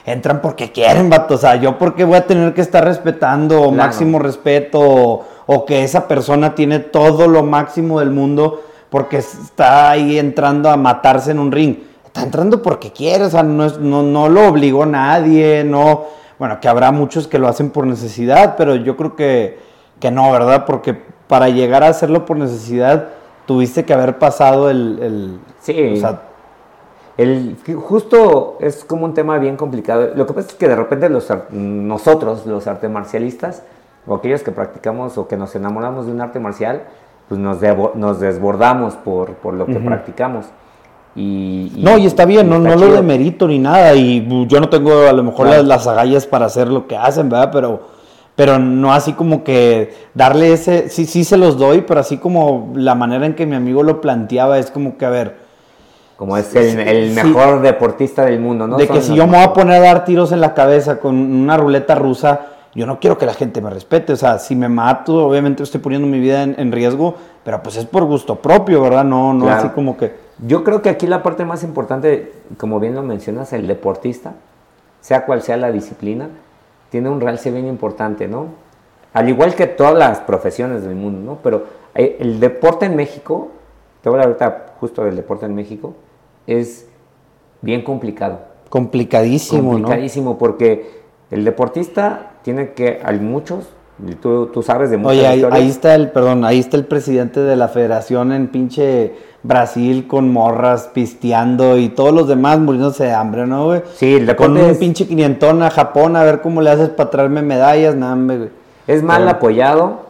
entran 0.04 0.42
porque 0.42 0.72
quieren, 0.72 1.12
vato, 1.12 1.36
o 1.36 1.38
sea, 1.38 1.58
yo 1.58 1.78
porque 1.78 2.06
voy 2.06 2.18
a 2.18 2.26
tener 2.26 2.56
que 2.56 2.62
estar 2.62 2.84
respetando 2.84 3.70
máximo 3.70 4.18
respeto 4.18 4.82
o 4.82 5.66
que 5.68 5.84
esa 5.84 6.08
persona 6.08 6.56
tiene 6.56 6.80
todo 6.80 7.28
lo 7.28 7.44
máximo 7.44 8.00
del 8.00 8.10
mundo 8.10 8.64
porque 8.90 9.18
está 9.18 9.92
ahí 9.92 10.18
entrando 10.18 10.72
a 10.72 10.76
matarse 10.76 11.30
en 11.30 11.38
un 11.38 11.52
ring. 11.52 11.78
Está 12.04 12.24
entrando 12.24 12.64
porque 12.64 12.92
quiere, 12.92 13.26
o 13.26 13.30
sea, 13.30 13.44
no, 13.44 13.70
no, 13.78 14.02
no 14.02 14.28
lo 14.28 14.48
obligó 14.48 14.88
nadie, 14.88 15.64
no... 15.64 16.06
Bueno, 16.40 16.60
que 16.60 16.68
habrá 16.68 16.92
muchos 16.92 17.28
que 17.28 17.38
lo 17.38 17.48
hacen 17.48 17.70
por 17.70 17.86
necesidad, 17.86 18.56
pero 18.58 18.74
yo 18.74 18.98
creo 18.98 19.16
que, 19.16 19.60
que 20.00 20.10
no, 20.10 20.32
¿verdad? 20.32 20.66
Porque 20.66 21.19
para 21.30 21.48
llegar 21.50 21.84
a 21.84 21.90
hacerlo 21.90 22.26
por 22.26 22.38
necesidad, 22.38 23.10
tuviste 23.46 23.86
que 23.86 23.94
haber 23.94 24.18
pasado 24.18 24.70
el... 24.70 25.00
el 25.00 25.40
sí. 25.62 25.94
O 25.94 25.96
sea, 25.96 26.22
el, 27.18 27.56
justo 27.76 28.58
es 28.60 28.84
como 28.84 29.06
un 29.06 29.14
tema 29.14 29.38
bien 29.38 29.56
complicado. 29.56 30.10
Lo 30.16 30.26
que 30.26 30.34
pasa 30.34 30.48
es 30.50 30.56
que 30.56 30.68
de 30.68 30.76
repente 30.76 31.08
los, 31.08 31.32
nosotros, 31.52 32.48
los 32.48 32.66
artes 32.66 32.90
marcialistas, 32.90 33.62
o 34.08 34.16
aquellos 34.16 34.42
que 34.42 34.52
practicamos 34.52 35.20
o 35.20 35.28
que 35.28 35.38
nos 35.38 35.56
enamoramos 35.56 36.08
de 36.08 36.14
un 36.14 36.22
arte 36.22 36.40
marcial, 36.40 36.84
pues 37.28 37.40
nos, 37.40 37.60
nos 37.94 38.20
desbordamos 38.20 38.96
por, 38.96 39.36
por 39.36 39.54
lo 39.54 39.68
que 39.68 39.80
practicamos. 39.80 40.48
Y, 41.16 41.74
no, 41.78 41.98
y 42.00 42.08
está 42.08 42.26
bien, 42.26 42.50
no, 42.50 42.58
no 42.58 42.76
lo 42.76 42.92
demerito 42.92 43.48
ni 43.48 43.60
nada, 43.60 43.94
y 43.94 44.28
yo 44.48 44.60
no 44.60 44.70
tengo 44.70 45.08
a 45.08 45.14
lo 45.14 45.22
mejor 45.24 45.48
las, 45.64 45.86
agallas 45.86 46.26
para 46.26 46.48
hacer 46.48 46.70
lo 46.70 46.88
que 46.88 46.98
hacen, 46.98 47.30
¿verdad? 47.30 47.52
Pero, 47.52 47.99
pero 48.40 48.58
no 48.58 48.94
así 48.94 49.12
como 49.12 49.44
que 49.44 49.94
darle 50.14 50.54
ese, 50.54 50.88
sí, 50.88 51.06
sí 51.06 51.26
se 51.26 51.36
los 51.36 51.58
doy, 51.58 51.82
pero 51.82 52.00
así 52.00 52.20
como 52.20 52.72
la 52.74 52.96
manera 52.96 53.26
en 53.26 53.36
que 53.36 53.46
mi 53.46 53.58
amigo 53.58 53.84
lo 53.84 54.00
planteaba 54.00 54.58
es 54.60 54.72
como 54.72 54.98
que, 54.98 55.06
a 55.06 55.10
ver, 55.10 55.36
como 56.16 56.38
es 56.38 56.56
el, 56.56 57.12
mejor 57.12 57.62
deportista 57.62 58.24
del 58.24 58.40
mundo, 58.40 58.66
¿no? 58.66 58.78
De 58.78 58.88
que 58.88 59.02
si 59.02 59.14
yo 59.14 59.28
me 59.28 59.36
voy 59.36 59.46
a 59.46 59.52
poner 59.52 59.82
a 59.82 59.86
dar 59.88 60.06
tiros 60.06 60.32
en 60.32 60.40
la 60.40 60.54
cabeza 60.54 61.02
con 61.02 61.18
una 61.18 61.58
ruleta 61.58 61.96
rusa, 61.96 62.46
yo 62.74 62.86
no 62.86 63.02
quiero 63.02 63.18
que 63.18 63.26
la 63.26 63.34
gente 63.34 63.60
me 63.60 63.72
respete. 63.72 64.14
O 64.14 64.16
sea, 64.16 64.40
si 64.40 64.56
me 64.56 64.70
mato, 64.70 65.28
obviamente 65.28 65.62
estoy 65.62 65.82
poniendo 65.82 66.08
mi 66.08 66.22
vida 66.22 66.44
en, 66.44 66.72
riesgo, 66.72 67.16
pero 67.44 67.62
pues 67.62 67.76
es 67.76 67.84
por 67.84 68.06
gusto 68.06 68.38
propio, 68.38 68.82
¿verdad? 68.82 69.04
No, 69.04 69.34
no 69.34 69.50
así 69.50 69.68
como 69.68 69.98
que. 69.98 70.16
Yo 70.48 70.64
creo 70.64 70.82
que 70.82 70.88
aquí 70.88 71.08
la 71.08 71.24
parte 71.24 71.44
más 71.44 71.66
importante, 71.66 72.32
como 72.58 72.80
bien 72.80 72.96
lo 72.96 73.04
mencionas, 73.04 73.52
el 73.52 73.68
deportista, 73.68 74.36
sea 75.02 75.26
cual 75.26 75.42
sea 75.42 75.58
la 75.58 75.74
disciplina, 75.74 76.30
tiene 76.90 77.10
un 77.10 77.22
realce 77.22 77.52
bien 77.52 77.68
importante, 77.68 78.28
¿no? 78.28 78.48
Al 79.14 79.30
igual 79.30 79.56
que 79.56 79.68
todas 79.68 79.96
las 79.96 80.20
profesiones 80.20 80.84
del 80.84 80.96
mundo, 80.96 81.34
¿no? 81.34 81.40
Pero 81.42 81.66
eh, 81.96 82.18
el 82.20 82.40
deporte 82.40 82.86
en 82.86 82.96
México, 82.96 83.50
te 84.02 84.10
voy 84.10 84.20
a 84.20 84.24
hablar 84.24 84.42
ahorita 84.44 84.76
justo 84.80 85.04
del 85.04 85.16
deporte 85.16 85.46
en 85.46 85.56
México, 85.56 85.94
es 86.48 86.88
bien 87.62 87.84
complicado. 87.84 88.40
Complicadísimo, 88.70 89.72
Complicadísimo, 89.72 90.38
porque 90.38 91.00
el 91.32 91.44
deportista 91.44 92.34
tiene 92.44 92.74
que, 92.74 93.00
hay 93.04 93.20
muchos, 93.20 93.68
tú, 94.22 94.48
tú 94.48 94.62
sabes 94.64 94.90
de 94.90 94.98
muchas 94.98 95.18
Oye, 95.18 95.48
ahí, 95.52 95.70
está 95.70 95.96
el, 95.96 96.12
perdón, 96.12 96.46
ahí 96.46 96.60
está 96.60 96.78
el 96.78 96.86
presidente 96.86 97.40
de 97.40 97.56
la 97.56 97.68
federación 97.68 98.32
en 98.32 98.48
pinche 98.48 99.14
Brasil 99.44 100.08
con 100.08 100.32
morras 100.32 100.90
pisteando 100.94 101.78
y 101.78 101.90
todos 101.90 102.14
los 102.14 102.28
demás 102.28 102.60
muriéndose 102.60 103.06
de 103.06 103.14
hambre, 103.14 103.46
¿no, 103.48 103.66
güey? 103.66 103.82
Sí, 103.96 104.16
el 104.16 104.36
Con 104.36 104.58
un 104.58 104.76
pinche 104.76 105.08
quinientón 105.08 105.64
a 105.64 105.70
Japón 105.70 106.16
a 106.16 106.24
ver 106.24 106.42
cómo 106.42 106.62
le 106.62 106.70
haces 106.70 106.90
para 106.90 107.10
traerme 107.10 107.42
medallas, 107.42 107.96
nada, 107.96 108.16
güey. 108.16 108.50
Es 108.88 109.04
mal 109.04 109.28
apoyado. 109.28 110.10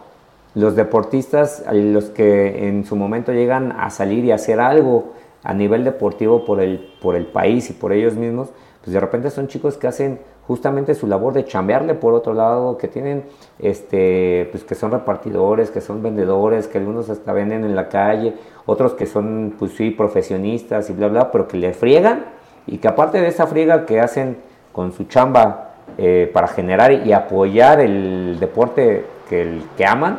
Los 0.55 0.75
deportistas, 0.75 1.63
los 1.71 2.05
que 2.05 2.67
en 2.67 2.85
su 2.85 2.95
momento 2.95 3.31
llegan 3.31 3.71
a 3.71 3.89
salir 3.91 4.25
y 4.25 4.31
hacer 4.31 4.59
algo 4.59 5.13
a 5.43 5.53
nivel 5.53 5.83
deportivo 5.83 6.43
por 6.43 6.59
el, 6.59 6.91
por 7.01 7.15
el 7.15 7.27
país 7.27 7.69
y 7.69 7.73
por 7.73 7.93
ellos 7.93 8.15
mismos, 8.15 8.49
pues 8.83 8.93
de 8.93 8.99
repente 8.99 9.29
son 9.29 9.47
chicos 9.47 9.77
que 9.77 9.87
hacen 9.87 10.19
justamente 10.49 10.95
su 10.95 11.05
labor 11.05 11.33
de 11.33 11.45
chambearle 11.45 11.93
por 11.93 12.15
otro 12.15 12.33
lado, 12.33 12.75
que 12.75 12.87
tienen, 12.87 13.23
este, 13.59 14.49
pues 14.49 14.63
que 14.63 14.73
son 14.73 14.89
repartidores, 14.89 15.69
que 15.69 15.79
son 15.79 16.01
vendedores, 16.01 16.67
que 16.67 16.79
algunos 16.79 17.07
hasta 17.11 17.33
venden 17.33 17.63
en 17.63 17.75
la 17.75 17.87
calle, 17.87 18.33
otros 18.65 18.93
que 18.93 19.05
son, 19.05 19.53
pues 19.59 19.73
sí, 19.73 19.91
profesionistas 19.91 20.89
y 20.89 20.93
bla, 20.93 21.07
bla, 21.07 21.31
pero 21.31 21.47
que 21.47 21.55
le 21.55 21.71
friegan 21.73 22.25
y 22.65 22.79
que 22.79 22.87
aparte 22.87 23.21
de 23.21 23.27
esa 23.27 23.45
friega 23.45 23.85
que 23.85 23.99
hacen 23.99 24.37
con 24.71 24.91
su 24.91 25.03
chamba 25.03 25.73
eh, 25.99 26.27
para 26.33 26.47
generar 26.47 26.93
y 26.93 27.13
apoyar 27.13 27.79
el 27.79 28.37
deporte 28.39 29.05
que, 29.29 29.43
el, 29.43 29.63
que 29.77 29.85
aman, 29.85 30.17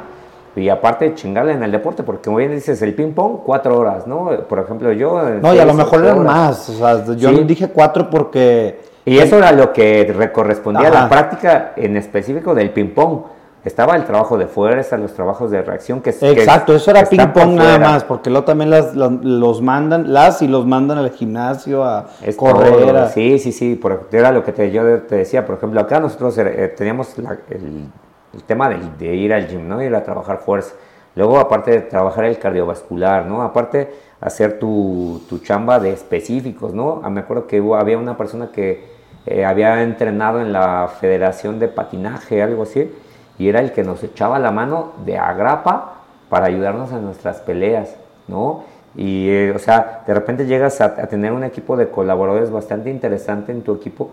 y 0.55 0.69
aparte 0.69 1.13
chingarle 1.17 1.55
en 1.55 1.65
el 1.65 1.73
deporte, 1.73 2.05
porque 2.05 2.27
como 2.27 2.37
bien 2.37 2.53
dices, 2.53 2.81
el 2.83 2.95
ping 2.95 3.15
pong, 3.15 3.39
cuatro 3.45 3.77
horas, 3.77 4.07
¿no? 4.07 4.31
Por 4.49 4.61
ejemplo, 4.61 4.93
yo... 4.93 5.21
No, 5.43 5.53
y 5.53 5.59
a 5.59 5.65
lo 5.65 5.75
mejor 5.75 6.05
eran 6.05 6.23
más, 6.23 6.69
o 6.69 6.73
sea, 6.75 7.05
yo 7.17 7.33
dije 7.33 7.69
cuatro 7.71 8.09
porque 8.09 8.90
y 9.11 9.19
eso 9.19 9.39
era 9.39 9.51
lo 9.51 9.73
que 9.73 10.31
correspondía 10.33 10.87
a 10.87 10.91
la 10.93 11.09
práctica 11.09 11.73
en 11.75 11.97
específico 11.97 12.55
del 12.55 12.71
ping-pong. 12.71 13.23
estaba 13.65 13.97
el 13.97 14.05
trabajo 14.05 14.39
de 14.39 14.47
fuerza, 14.47 14.97
los 14.99 15.15
trabajos 15.15 15.51
de 15.51 15.63
reacción 15.63 16.01
que 16.01 16.11
Exacto, 16.11 16.77
eso 16.77 16.93
era 16.93 17.05
ping 17.05 17.27
pong 17.35 17.57
nada 17.57 17.81
más, 17.81 18.05
porque 18.05 18.31
luego 18.31 18.45
también 18.45 18.71
las, 18.71 18.95
los 18.95 19.63
mandan, 19.63 20.13
las 20.13 20.43
y 20.43 20.47
los 20.49 20.65
mandan 20.65 20.99
al 20.99 21.11
gimnasio 21.11 21.83
a 21.83 22.07
correr. 22.37 23.09
Sí, 23.09 23.41
sí, 23.41 23.51
sí, 23.51 23.75
por, 23.75 24.09
era 24.13 24.31
lo 24.31 24.45
que 24.45 24.53
te, 24.53 24.71
yo 24.71 25.01
te 25.01 25.17
decía, 25.17 25.45
por 25.45 25.57
ejemplo, 25.57 25.81
acá 25.81 25.99
nosotros 25.99 26.39
eh, 26.39 26.73
teníamos 26.77 27.19
el, 27.19 27.27
el, 27.51 28.43
tema 28.45 28.69
de, 28.69 28.79
de, 28.97 29.17
ir 29.17 29.35
al 29.35 29.49
gym, 29.49 29.67
¿no? 29.69 29.83
Ir 29.83 29.93
a 29.93 30.05
trabajar 30.05 30.39
fuerza. 30.39 30.75
Luego, 31.17 31.41
aparte 31.41 31.73
de 31.73 31.81
trabajar 31.81 32.27
el 32.27 32.39
cardiovascular, 32.39 33.27
¿no? 33.27 33.43
Aparte, 33.43 33.93
hacer 34.21 34.61
tu, 34.61 35.21
tu 35.29 35.41
chamba 35.41 35.81
de 35.81 35.91
específicos, 35.91 36.73
¿no? 36.73 37.01
Ah, 37.03 37.11
me 37.11 37.21
acuerdo 37.23 37.49
que 37.49 37.61
había 37.77 37.99
una 37.99 38.17
persona 38.17 38.53
que 38.53 39.00
eh, 39.27 39.45
había 39.45 39.83
entrenado 39.83 40.41
en 40.41 40.53
la 40.53 40.89
Federación 41.01 41.59
de 41.59 41.69
Patinaje, 41.69 42.43
algo 42.43 42.65
así, 42.65 42.91
y 43.39 43.49
era 43.49 43.61
el 43.61 43.73
que 43.73 43.83
nos 43.83 44.03
echaba 44.03 44.39
la 44.39 44.51
mano 44.51 44.93
de 45.05 45.19
agrapa 45.19 45.95
para 46.29 46.47
ayudarnos 46.47 46.93
en 46.93 47.05
nuestras 47.05 47.41
peleas, 47.41 47.95
¿no? 48.29 48.65
Y, 48.95 49.29
eh, 49.29 49.53
o 49.55 49.59
sea, 49.59 50.03
de 50.07 50.15
repente 50.15 50.47
llegas 50.47 50.81
a, 50.81 50.95
tener 51.07 51.33
un 51.33 51.45
equipo 51.45 51.77
de 51.77 51.89
colaboradores 51.91 52.51
bastante 52.51 52.91
interesante 52.91 53.53
en 53.53 53.63
tu 53.63 53.75
equipo 53.75 54.11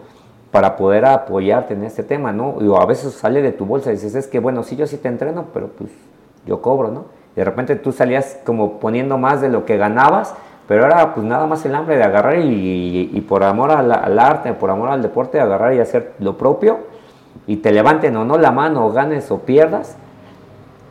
para 0.51 0.75
poder 0.75 1.05
apoyarte 1.05 1.73
en 1.73 1.83
este 1.83 2.03
tema, 2.03 2.31
¿no? 2.31 2.57
Y 2.61 2.73
a 2.73 2.85
veces 2.85 3.13
sale 3.13 3.41
de 3.41 3.51
tu 3.51 3.65
bolsa 3.65 3.89
y 3.89 3.93
dices, 3.93 4.15
es 4.15 4.27
que 4.27 4.39
bueno, 4.39 4.63
sí, 4.63 4.75
yo 4.75 4.87
sí 4.87 4.97
te 4.97 5.07
entreno, 5.07 5.47
pero 5.53 5.67
pues 5.69 5.89
yo 6.45 6.61
cobro, 6.61 6.89
¿no? 6.89 7.17
de 7.37 7.45
repente 7.45 7.75
tú 7.75 7.91
salías 7.91 8.39
como 8.43 8.79
poniendo 8.79 9.19
más 9.19 9.41
de 9.41 9.49
lo 9.49 9.63
que 9.63 9.77
ganabas, 9.77 10.33
pero 10.67 10.85
era 10.85 11.13
pues 11.13 11.25
nada 11.25 11.47
más 11.47 11.65
el 11.65 11.73
hambre 11.73 11.95
de 11.97 12.03
agarrar 12.03 12.39
y, 12.39 13.25
por 13.27 13.43
amor 13.43 13.71
al, 13.71 14.19
arte, 14.19 14.53
por 14.53 14.69
amor 14.69 14.89
al 14.89 15.01
deporte, 15.01 15.39
agarrar 15.39 15.73
y 15.73 15.79
hacer 15.79 16.13
lo 16.19 16.37
propio 16.37 16.79
y 17.47 17.57
te 17.57 17.71
levanten 17.71 18.15
o 18.17 18.25
no 18.25 18.37
la 18.37 18.51
mano, 18.51 18.85
o 18.85 18.91
ganes 18.91 19.31
o 19.31 19.39
pierdas 19.39 19.95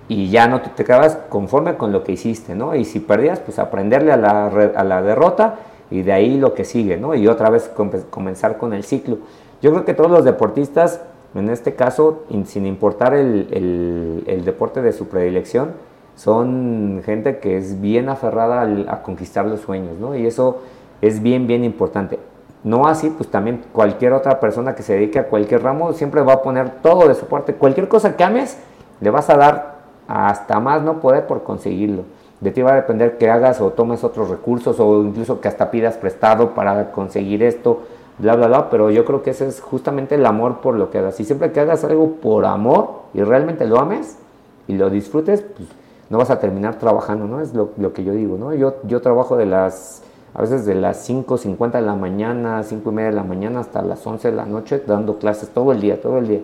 y 0.09 0.31
ya 0.31 0.49
no 0.49 0.63
te, 0.63 0.71
te 0.71 0.87
conforme 1.29 1.75
con 1.75 1.93
lo 1.93 2.05
que 2.05 2.13
hiciste, 2.13 2.55
¿no? 2.55 2.75
Y 2.75 2.85
si 2.85 3.01
perdías, 3.01 3.41
pues 3.41 3.59
aprenderle 3.59 4.13
a 4.13 4.17
la, 4.17 4.47
a 4.47 4.85
la 4.85 5.03
derrota 5.03 5.57
y 5.91 6.03
de 6.03 6.13
ahí 6.13 6.39
lo 6.39 6.55
que 6.55 6.65
sigue, 6.65 6.97
¿no? 6.97 7.15
Y 7.15 7.29
otra 7.29 7.51
vez 7.51 7.71
comenzar 8.09 8.57
con 8.57 8.73
el 8.73 8.83
ciclo. 8.83 9.19
Yo 9.61 9.73
creo 9.73 9.85
que 9.85 9.93
todos 9.93 10.11
los 10.11 10.25
deportistas, 10.25 11.03
en 11.35 11.51
este 11.51 11.75
caso, 11.75 12.23
sin 12.47 12.65
importar 12.67 13.15
el, 13.15 14.25
el 14.27 14.45
deporte 14.45 14.81
de 14.81 14.93
su 14.93 15.09
predilección, 15.09 15.73
son 16.17 17.03
gente 17.05 17.39
que 17.39 17.59
es 17.59 17.81
bien 17.81 18.09
aferrada 18.09 18.63
a 18.89 19.03
conquistar 19.03 19.47
los 19.47 19.61
sueños, 19.61 19.99
¿no? 19.99 20.17
Y 20.17 20.27
eso 20.27 20.63
es 21.03 21.23
bien, 21.23 21.47
bien 21.47 21.63
importante. 21.63 22.19
No 22.65 22.89
así, 22.89 23.11
pues 23.11 23.31
también 23.31 23.63
cualquier 23.73 24.13
otra 24.15 24.41
persona 24.41 24.75
que 24.75 24.83
se 24.83 24.95
dedique 24.95 25.19
a 25.19 25.29
cualquier 25.29 25.63
ramo 25.63 25.93
siempre 25.93 26.23
va 26.23 26.33
a 26.33 26.43
poner 26.43 26.71
todo 26.83 27.07
de 27.07 27.15
su 27.15 27.27
parte. 27.27 27.55
Cualquier 27.55 27.87
cosa 27.87 28.17
que 28.17 28.25
ames, 28.25 28.59
le 29.01 29.11
vas 29.11 29.29
a 29.31 29.37
dar 29.37 29.77
hasta 30.09 30.59
más 30.59 30.83
no 30.83 31.01
poder 31.01 31.27
por 31.27 31.43
conseguirlo. 31.43 32.05
De 32.41 32.51
ti 32.51 32.63
va 32.63 32.73
a 32.73 32.77
depender 32.77 33.19
que 33.19 33.31
hagas 33.31 33.61
o 33.61 33.71
tomes 33.71 34.03
otros 34.03 34.31
recursos 34.31 34.81
o 34.81 35.03
incluso 35.03 35.41
que 35.41 35.49
hasta 35.49 35.71
pidas 35.71 35.97
prestado 35.97 36.55
para 36.55 36.93
conseguir 36.93 37.43
esto, 37.43 37.83
bla, 38.19 38.37
bla, 38.37 38.47
bla. 38.49 38.71
Pero 38.71 38.91
yo 38.91 39.05
creo 39.05 39.23
que 39.23 39.31
ese 39.31 39.47
es 39.47 39.61
justamente 39.61 40.15
el 40.15 40.25
amor 40.25 40.61
por 40.61 40.75
lo 40.75 40.91
que 40.91 40.99
hagas. 40.99 41.21
Y 41.21 41.25
siempre 41.25 41.53
que 41.53 41.61
hagas 41.61 41.85
algo 41.85 42.13
por 42.23 42.47
amor 42.47 43.03
y 43.13 43.23
realmente 43.23 43.67
lo 43.67 43.79
ames 43.79 44.19
y 44.67 44.75
lo 44.75 44.91
disfrutes, 44.91 45.43
pues 45.43 45.69
no 46.11 46.19
vas 46.19 46.31
a 46.31 46.39
terminar 46.39 46.79
trabajando, 46.79 47.27
¿no? 47.27 47.41
Es 47.41 47.55
lo, 47.55 47.93
que 47.93 48.05
yo 48.05 48.13
digo, 48.13 48.37
¿no? 48.39 48.55
Yo, 48.55 48.77
yo 48.85 49.01
trabajo 49.01 49.37
de 49.37 49.47
las, 49.47 50.03
a 50.35 50.41
veces 50.41 50.65
de 50.65 50.75
las 50.75 51.09
5.50 51.09 51.73
de 51.73 51.83
la 51.83 51.95
mañana, 51.95 52.63
5 52.63 52.91
y 52.91 52.95
media 52.95 53.11
de 53.11 53.17
la 53.17 53.25
mañana 53.25 53.61
hasta 53.61 53.83
las 53.83 54.07
11 54.07 54.31
de 54.31 54.37
la 54.37 54.47
noche 54.47 54.83
dando 54.87 55.19
clases 55.19 55.49
todo 55.49 55.73
el 55.73 55.81
día, 55.81 56.01
todo 56.01 56.19
el 56.19 56.29
día. 56.29 56.41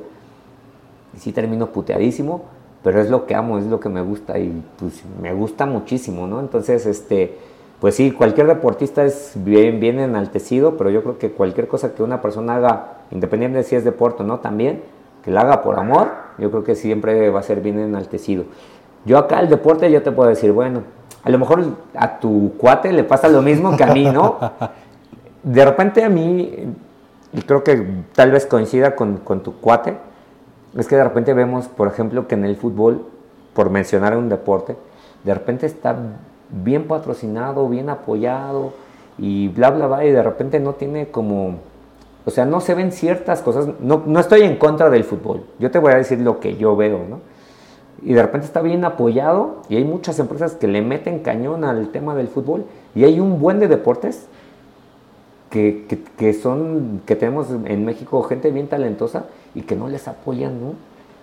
Y 1.14 1.18
sí 1.18 1.32
termino 1.32 1.68
puteadísimo, 1.68 2.42
pero 2.82 3.00
es 3.00 3.08
lo 3.08 3.26
que 3.26 3.34
amo, 3.34 3.58
es 3.58 3.66
lo 3.66 3.78
que 3.78 3.88
me 3.88 4.02
gusta 4.02 4.38
y 4.38 4.62
pues 4.78 5.02
me 5.20 5.32
gusta 5.32 5.66
muchísimo, 5.66 6.26
¿no? 6.26 6.40
Entonces, 6.40 6.86
este, 6.86 7.38
pues 7.80 7.94
sí, 7.94 8.10
cualquier 8.10 8.48
deportista 8.48 9.04
es 9.04 9.32
bien, 9.36 9.78
bien 9.78 10.00
enaltecido, 10.00 10.76
pero 10.76 10.90
yo 10.90 11.02
creo 11.02 11.18
que 11.18 11.30
cualquier 11.32 11.68
cosa 11.68 11.94
que 11.94 12.02
una 12.02 12.20
persona 12.20 12.56
haga, 12.56 12.98
independiente 13.10 13.58
de 13.58 13.64
si 13.64 13.76
es 13.76 13.84
deporte 13.84 14.22
o 14.22 14.26
no, 14.26 14.40
también, 14.40 14.82
que 15.24 15.30
la 15.30 15.42
haga 15.42 15.62
por 15.62 15.78
amor, 15.78 16.08
yo 16.38 16.50
creo 16.50 16.64
que 16.64 16.74
siempre 16.74 17.30
va 17.30 17.40
a 17.40 17.42
ser 17.42 17.60
bien 17.60 17.78
enaltecido. 17.78 18.44
Yo 19.04 19.18
acá 19.18 19.40
el 19.40 19.48
deporte 19.48 19.90
yo 19.90 20.02
te 20.02 20.12
puedo 20.12 20.28
decir, 20.28 20.52
bueno, 20.52 20.82
a 21.24 21.30
lo 21.30 21.38
mejor 21.38 21.64
a 21.94 22.18
tu 22.18 22.52
cuate 22.56 22.92
le 22.92 23.04
pasa 23.04 23.28
lo 23.28 23.42
mismo 23.42 23.76
que 23.76 23.84
a 23.84 23.88
mí, 23.88 24.04
¿no? 24.04 24.38
De 25.42 25.64
repente 25.64 26.04
a 26.04 26.08
mí, 26.08 26.72
y 27.32 27.42
creo 27.42 27.64
que 27.64 27.84
tal 28.14 28.30
vez 28.30 28.46
coincida 28.46 28.94
con, 28.94 29.18
tu 29.42 29.56
cuate, 29.60 29.96
es 30.76 30.86
que 30.86 30.94
de 30.94 31.02
repente 31.02 31.34
vemos, 31.34 31.66
por 31.66 31.88
ejemplo, 31.88 32.28
que 32.28 32.36
en 32.36 32.44
el 32.44 32.56
fútbol, 32.56 33.04
por 33.52 33.68
mencionar 33.68 34.16
un 34.16 34.28
deporte, 34.28 34.76
de 35.24 35.34
repente 35.34 35.66
está 35.66 35.96
bien 36.48 36.86
patrocinado, 36.86 37.68
bien 37.68 37.90
apoyado 37.90 38.72
y 39.18 39.48
bla, 39.48 39.70
bla, 39.70 39.88
bla, 39.88 40.04
y 40.04 40.12
de 40.12 40.22
repente 40.22 40.60
no 40.60 40.74
tiene 40.74 41.08
como, 41.08 41.56
o 42.24 42.30
sea, 42.30 42.44
no 42.44 42.60
se 42.60 42.74
ven 42.74 42.92
ciertas 42.92 43.42
cosas, 43.42 43.66
no, 43.80 44.04
no 44.06 44.20
estoy 44.20 44.42
en 44.42 44.56
contra 44.56 44.90
del 44.90 45.02
fútbol, 45.02 45.44
yo 45.58 45.72
te 45.72 45.80
voy 45.80 45.92
a 45.92 45.96
decir 45.96 46.20
lo 46.20 46.38
que 46.38 46.56
yo 46.56 46.76
veo, 46.76 47.00
¿no? 47.08 47.18
Y 48.04 48.14
de 48.14 48.22
repente 48.22 48.46
está 48.46 48.62
bien 48.62 48.84
apoyado 48.84 49.62
y 49.68 49.76
hay 49.76 49.84
muchas 49.84 50.18
empresas 50.18 50.54
que 50.54 50.66
le 50.66 50.82
meten 50.82 51.20
cañón 51.20 51.64
al 51.64 51.88
tema 51.88 52.14
del 52.14 52.28
fútbol 52.28 52.64
y 52.94 53.04
hay 53.04 53.20
un 53.20 53.40
buen 53.40 53.60
de 53.60 53.68
deportes 53.68 54.26
que, 55.50 55.84
que, 56.16 56.32
son, 56.32 57.02
que 57.06 57.14
tenemos 57.14 57.48
en 57.50 57.84
México 57.84 58.22
gente 58.22 58.50
bien 58.50 58.68
talentosa 58.68 59.26
y 59.54 59.62
que 59.62 59.76
no 59.76 59.88
les 59.88 60.08
apoyan, 60.08 60.60
¿no? 60.60 60.74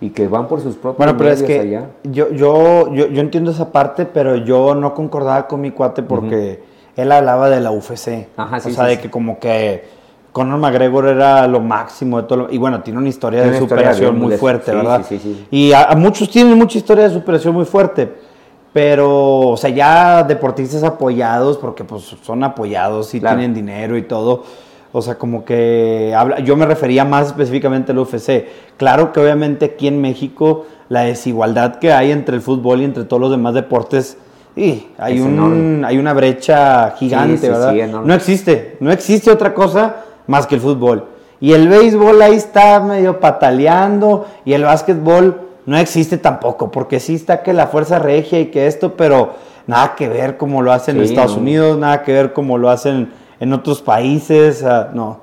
Y 0.01 0.11
que 0.11 0.27
van 0.27 0.47
por 0.47 0.61
sus 0.61 0.75
propios 0.75 0.97
bueno, 0.97 1.17
pero 1.17 1.31
es 1.31 1.43
que 1.43 1.59
allá. 1.59 1.89
Yo, 2.03 2.29
yo, 2.29 2.93
yo, 2.93 3.07
yo, 3.07 3.21
entiendo 3.21 3.51
esa 3.51 3.71
parte, 3.71 4.05
pero 4.05 4.37
yo 4.37 4.75
no 4.75 4.93
concordaba 4.93 5.47
con 5.47 5.59
mi 5.59 5.71
cuate 5.71 6.03
porque 6.03 6.63
él 6.95 7.11
hablaba 7.11 7.49
de 7.49 7.59
la 7.59 7.71
UFC. 7.71 8.27
Ajá, 8.37 8.59
sí, 8.59 8.69
o 8.69 8.73
sea, 8.73 8.85
de 8.85 8.99
que 8.99 9.09
como 9.09 9.39
que 9.39 9.83
Conor 10.31 10.59
McGregor 10.59 11.07
era 11.07 11.47
lo 11.47 11.59
máximo 11.59 12.21
de 12.21 12.27
todo. 12.27 12.47
y 12.51 12.57
bueno, 12.57 12.81
tiene 12.81 12.99
una 12.99 13.09
historia 13.09 13.41
de 13.41 13.57
superación 13.57 14.17
muy 14.17 14.37
fuerte, 14.37 14.71
¿verdad? 14.73 15.03
Sí, 15.07 15.17
sí, 15.19 15.35
sí. 15.35 15.47
Y 15.49 15.73
a, 15.73 15.89
muchos 15.95 16.29
tienen 16.29 16.57
mucha 16.57 16.77
historia 16.77 17.05
de 17.05 17.13
superación 17.13 17.53
muy 17.53 17.65
fuerte. 17.65 18.29
Pero, 18.71 19.49
o 19.49 19.57
sea, 19.57 19.71
ya 19.71 20.23
deportistas 20.23 20.83
apoyados, 20.83 21.57
porque 21.57 21.83
pues 21.83 22.15
son 22.21 22.43
apoyados 22.43 23.13
y 23.15 23.19
tienen 23.19 23.53
dinero 23.53 23.97
y 23.97 24.03
todo. 24.03 24.43
O 24.91 25.01
sea, 25.01 25.15
como 25.15 25.43
que 25.43 26.13
habla, 26.15 26.39
yo 26.39 26.55
me 26.55 26.67
refería 26.67 27.03
más 27.03 27.27
específicamente 27.27 27.91
al 27.91 27.97
UFC. 27.97 28.45
Claro 28.77 29.11
que 29.11 29.19
obviamente 29.19 29.65
aquí 29.65 29.87
en 29.87 29.99
México 29.99 30.65
la 30.87 31.01
desigualdad 31.01 31.75
que 31.75 31.91
hay 31.91 32.11
entre 32.11 32.35
el 32.35 32.41
fútbol 32.41 32.81
y 32.81 32.83
entre 32.83 33.05
todos 33.05 33.21
los 33.21 33.31
demás 33.31 33.53
deportes, 33.53 34.17
y 34.55 34.87
hay, 34.97 35.21
un, 35.21 35.85
hay 35.85 35.97
una 35.97 36.11
brecha 36.13 36.91
gigante, 36.97 37.49
¿verdad? 37.49 37.71
no 38.03 38.13
existe, 38.13 38.77
no 38.79 38.91
existe 38.91 39.31
otra 39.31 39.53
cosa 39.53 40.03
más 40.29 40.45
que 40.45 40.55
el 40.55 40.61
fútbol. 40.61 41.05
Y 41.41 41.53
el 41.53 41.67
béisbol 41.67 42.21
ahí 42.21 42.35
está 42.35 42.79
medio 42.81 43.19
pataleando 43.19 44.27
y 44.45 44.53
el 44.53 44.63
básquetbol 44.63 45.41
no 45.65 45.77
existe 45.77 46.17
tampoco, 46.17 46.69
porque 46.69 46.99
sí 46.99 47.15
está 47.15 47.41
que 47.41 47.51
la 47.51 47.67
fuerza 47.67 47.97
regia 47.97 48.39
y 48.39 48.47
que 48.47 48.67
esto, 48.67 48.93
pero 48.95 49.31
nada 49.65 49.95
que 49.95 50.07
ver 50.07 50.37
como 50.37 50.61
lo 50.61 50.71
hacen 50.71 50.97
en 50.97 51.03
Estados 51.03 51.35
Unidos, 51.35 51.79
nada 51.79 52.03
que 52.03 52.13
ver 52.13 52.33
como 52.33 52.57
lo 52.57 52.69
hacen 52.69 53.11
en 53.39 53.53
otros 53.53 53.81
países, 53.81 54.63
no. 54.93 55.21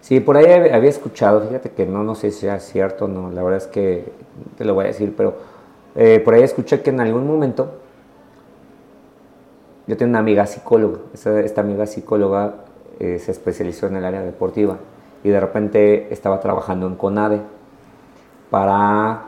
Sí, 0.00 0.20
por 0.20 0.36
ahí 0.36 0.46
había 0.72 0.90
escuchado, 0.90 1.40
fíjate 1.42 1.70
que 1.70 1.86
no, 1.86 2.02
no 2.02 2.14
sé 2.14 2.30
si 2.32 2.40
sea 2.40 2.58
cierto 2.58 3.06
no, 3.06 3.30
la 3.30 3.42
verdad 3.42 3.58
es 3.58 3.66
que 3.66 4.10
te 4.56 4.64
lo 4.64 4.74
voy 4.74 4.86
a 4.86 4.88
decir, 4.88 5.14
pero 5.16 5.36
eh, 5.94 6.20
por 6.24 6.34
ahí 6.34 6.42
escuché 6.42 6.80
que 6.80 6.90
en 6.90 7.00
algún 7.00 7.26
momento 7.26 7.74
yo 9.86 9.96
tengo 9.96 10.10
una 10.10 10.18
amiga 10.18 10.46
psicóloga, 10.46 10.98
esta 11.14 11.60
amiga 11.60 11.86
psicóloga 11.86 12.54
eh, 12.98 13.18
se 13.18 13.32
especializó 13.32 13.86
en 13.86 13.96
el 13.96 14.04
área 14.04 14.22
deportiva 14.22 14.78
y 15.22 15.28
de 15.28 15.40
repente 15.40 16.12
estaba 16.12 16.40
trabajando 16.40 16.86
en 16.86 16.96
CONADE 16.96 17.40
para 18.50 19.22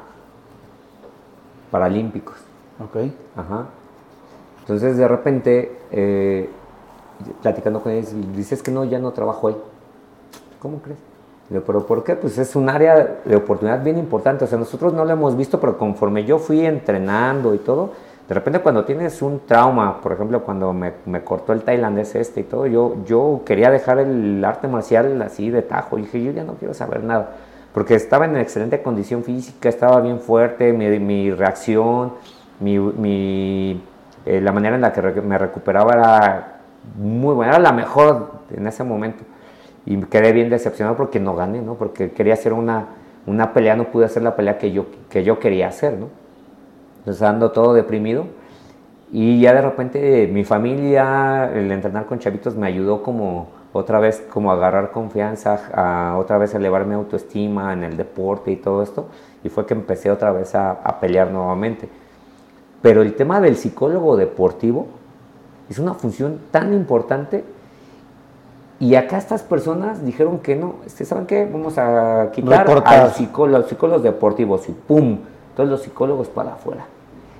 paralímpicos. 1.71 2.37
Ok. 2.83 3.11
Ajá. 3.37 3.67
Entonces 4.61 4.97
de 4.97 5.09
repente, 5.09 5.79
eh, 5.91 6.49
platicando 7.43 7.81
con 7.81 7.93
ellos, 7.93 8.13
dices 8.35 8.63
que 8.63 8.71
no, 8.71 8.85
ya 8.85 8.99
no 8.99 9.13
trabajo 9.13 9.49
ahí. 9.49 9.57
¿Cómo 10.61 10.81
crees? 10.81 10.99
pero 11.67 11.85
¿por 11.85 12.05
qué? 12.05 12.15
Pues 12.15 12.39
es 12.39 12.55
un 12.55 12.69
área 12.69 13.23
de 13.25 13.35
oportunidad 13.35 13.83
bien 13.83 13.99
importante. 13.99 14.45
O 14.45 14.47
sea, 14.47 14.57
nosotros 14.57 14.93
no 14.93 15.05
lo 15.05 15.11
hemos 15.11 15.37
visto, 15.37 15.59
pero 15.59 15.77
conforme 15.77 16.25
yo 16.25 16.39
fui 16.39 16.65
entrenando 16.65 17.55
y 17.55 17.59
todo, 17.59 17.91
de 18.31 18.35
repente 18.35 18.61
cuando 18.61 18.85
tienes 18.85 19.23
un 19.23 19.41
trauma, 19.45 20.01
por 20.01 20.13
ejemplo, 20.13 20.45
cuando 20.45 20.73
me, 20.73 20.93
cortó 21.25 21.53
el 21.53 21.63
tailandés 21.63 22.15
este 22.15 22.43
y 22.43 22.45
todo, 22.45 22.69
yo, 22.69 22.99
yo 23.05 23.43
quería 23.45 23.73
dejar 23.73 23.99
el 23.99 24.45
arte 24.45 24.69
marcial 24.69 25.21
así 25.21 25.51
de 25.51 25.63
tajo. 25.63 25.99
Y 25.99 26.03
dije, 26.03 26.23
yo 26.23 26.31
ya 26.31 26.45
no 26.45 26.55
quiero 26.55 26.73
saber 26.73 27.03
nada. 27.03 27.31
Porque 27.75 27.97
estaba 27.97 28.27
en 28.27 28.37
excelente 28.37 28.83
condición 28.83 29.25
física, 29.25 29.69
estaba 29.69 30.01
bien 30.01 30.21
fuerte, 30.21 30.73
mi, 30.73 31.33
reacción, 31.33 32.13
mi, 32.61 33.83
eh, 34.25 34.41
la 34.41 34.53
manera 34.53 34.77
en 34.77 34.83
la 34.83 34.93
que 34.93 35.03
me 35.23 35.37
recuperaba 35.37 35.93
era 35.93 36.61
muy 36.97 37.35
buena, 37.35 37.55
era 37.55 37.61
la 37.61 37.73
mejor 37.73 38.31
en 38.57 38.65
ese 38.65 38.85
momento. 38.85 39.25
Y 39.87 40.01
quedé 40.05 40.33
bien 40.33 40.51
decepcionado 40.51 40.97
porque 40.97 41.19
no 41.19 41.35
gané, 41.35 41.63
¿no? 41.63 41.75
Porque 41.75 42.13
quería 42.13 42.35
hacer 42.35 42.53
una, 42.53 42.91
una 43.27 43.53
pelea 43.53 43.75
no 43.75 43.87
pude 43.87 44.05
hacer 44.05 44.23
la 44.23 44.37
pelea 44.37 44.57
que 44.57 44.71
yo, 44.71 44.87
que 45.09 45.25
yo 45.25 45.41
quería 45.41 45.67
hacer, 45.67 45.95
¿no? 45.95 46.20
Entonces 47.01 47.23
ando 47.23 47.51
todo 47.51 47.75
deprimido 47.75 48.27
y 49.13 49.41
ya 49.41 49.53
de 49.53 49.63
repente 49.63 50.29
mi 50.33 50.45
familia, 50.45 51.51
el 51.53 51.71
entrenar 51.73 52.07
con 52.07 52.19
chavitos 52.19 52.55
me 52.55 52.69
ayudó 52.69 53.03
como 53.03 53.49
otra 53.73 54.01
vez 54.01 54.25
como 54.33 54.51
a 54.51 54.55
agarrar 54.55 54.93
confianza, 54.93 55.61
a 55.75 56.17
otra 56.19 56.39
vez 56.39 56.55
elevar 56.55 56.87
mi 56.87 56.95
autoestima 56.95 57.73
en 57.73 57.85
el 57.85 57.97
deporte 57.97 58.51
y 58.51 58.57
todo 58.57 58.83
esto 58.83 59.09
y 59.43 59.49
fue 59.49 59.67
que 59.67 59.75
empecé 59.75 60.11
otra 60.11 60.33
vez 60.33 60.55
a, 60.55 60.71
a 60.71 61.01
pelear 61.01 61.31
nuevamente. 61.31 61.89
Pero 62.83 63.03
el 63.03 63.15
tema 63.15 63.41
del 63.41 63.57
psicólogo 63.57 64.17
deportivo 64.17 64.87
es 65.69 65.79
una 65.79 65.95
función 65.95 66.39
tan 66.51 66.73
importante 66.73 67.45
y 68.81 68.95
acá 68.95 69.19
estas 69.19 69.43
personas 69.43 70.05
dijeron 70.05 70.39
que 70.39 70.57
no, 70.57 70.77
¿saben 70.87 71.27
qué? 71.27 71.47
Vamos 71.51 71.77
a 71.77 72.31
quitar 72.33 72.67
a 72.85 73.03
los 73.03 73.15
psicólogos 73.15 74.03
deportivos 74.03 74.69
y 74.71 74.73
¡pum! 74.73 75.19
Todos 75.61 75.71
los 75.71 75.83
psicólogos 75.83 76.29
para 76.29 76.55
afuera. 76.55 76.87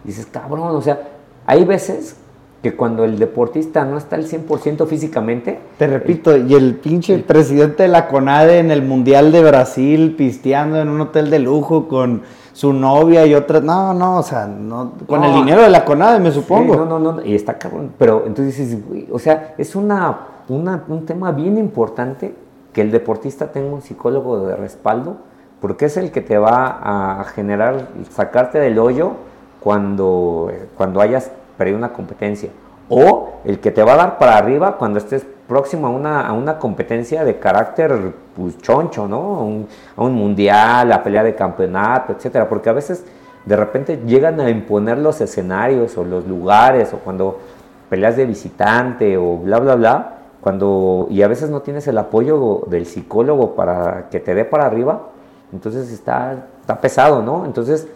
dices, 0.05 0.27
cabrón, 0.27 0.77
o 0.77 0.83
sea, 0.83 1.09
hay 1.47 1.65
veces 1.65 2.17
que 2.63 2.77
cuando 2.77 3.05
el 3.05 3.19
deportista 3.19 3.87
no 3.87 3.97
está 3.97 4.17
al 4.17 4.27
100% 4.27 4.87
físicamente... 4.87 5.59
Te 5.79 5.87
repito, 5.87 6.37
y 6.37 6.55
el 6.55 6.75
pinche 6.75 7.19
presidente 7.21 7.85
de 7.85 7.89
la 7.89 8.09
CONADE 8.09 8.59
en 8.59 8.71
el 8.71 8.83
Mundial 8.83 9.33
de 9.33 9.43
Brasil 9.43 10.17
pisteando 10.19 10.79
en 10.83 10.91
un 10.91 11.01
hotel 11.01 11.31
de 11.31 11.39
lujo 11.39 11.89
con 11.89 12.21
su 12.53 12.75
novia 12.75 13.25
y 13.25 13.35
otras... 13.35 13.63
No, 13.63 13.95
no, 13.95 14.19
o 14.19 14.23
sea, 14.23 14.47
no, 14.47 14.93
con 15.07 15.25
el 15.25 15.33
dinero 15.33 15.63
de 15.63 15.71
la 15.71 15.83
CONADE, 15.83 16.21
me 16.21 16.31
supongo. 16.31 16.77
no, 16.77 16.85
no, 16.85 16.99
no, 16.99 17.25
y 17.25 17.35
está 17.35 17.57
cabrón. 17.57 17.93
Pero 17.97 18.25
entonces 18.27 18.55
dices, 18.59 19.09
o 19.11 19.19
sea, 19.19 19.55
es 19.57 19.75
una 19.75 20.27
un 20.49 21.07
tema 21.07 21.33
bien 21.33 21.57
importante 21.57 22.35
que 22.75 22.83
el 22.83 22.91
deportista 22.91 23.51
tenga 23.51 23.73
un 23.73 23.81
psicólogo 23.81 24.47
de 24.47 24.57
respaldo, 24.57 25.17
porque 25.61 25.87
es 25.87 25.97
el 25.97 26.11
que 26.11 26.21
te 26.21 26.39
va 26.39 27.21
a 27.21 27.25
generar, 27.25 27.89
sacarte 28.11 28.59
del 28.59 28.79
hoyo 28.79 29.13
cuando, 29.61 30.51
cuando 30.77 31.01
hayas 31.01 31.31
perdido 31.59 31.77
una 31.77 31.93
competencia, 31.93 32.51
o 32.89 33.41
el 33.45 33.61
que 33.61 33.71
te 33.71 33.83
va 33.83 33.93
a 33.93 33.97
dar 33.97 34.19
para 34.19 34.37
arriba 34.37 34.77
cuando 34.77 34.99
estés 34.99 35.25
próximo 35.47 35.89
a 35.89 35.91
una, 35.91 36.27
a 36.27 36.33
una 36.33 36.59
competencia 36.59 37.25
de 37.25 37.39
carácter 37.39 38.13
pues, 38.37 38.57
choncho, 38.59 39.09
¿no? 39.09 39.67
A 39.97 40.03
un, 40.03 40.15
mundial, 40.15 40.93
a 40.93 41.03
pelea 41.03 41.23
de 41.23 41.35
campeonato, 41.35 42.13
etcétera, 42.13 42.49
porque 42.49 42.71
a 42.71 42.73
veces 42.73 43.05
de 43.45 43.57
repente 43.57 44.01
llegan 44.07 44.41
a 44.41 44.49
imponer 44.49 44.99
los 44.99 45.21
escenarios 45.21 45.97
o 45.99 46.05
los 46.05 46.27
lugares, 46.27 46.93
o 46.95 46.99
cuando 46.99 47.39
peleas 47.89 48.17
de 48.17 48.27
visitante 48.27 49.17
o 49.17 49.39
bla, 49.39 49.59
bla, 49.59 49.75
bla, 49.75 50.15
cuando, 50.41 51.09
y 51.11 51.23
a 51.23 51.29
veces 51.29 51.51
no 51.51 51.63
tienes 51.63 51.87
el 51.89 51.99
apoyo 51.99 52.63
del 52.69 52.87
psicólogo 52.87 53.55
para 53.55 54.09
que 54.09 54.21
te 54.21 54.35
dé 54.35 54.45
para 54.45 54.67
arriba, 54.67 55.10
entonces 55.53 55.91
está, 55.91 56.47
está 56.61 56.81
pesado, 56.81 57.23
¿no? 57.23 57.45
Entonces 57.45 57.89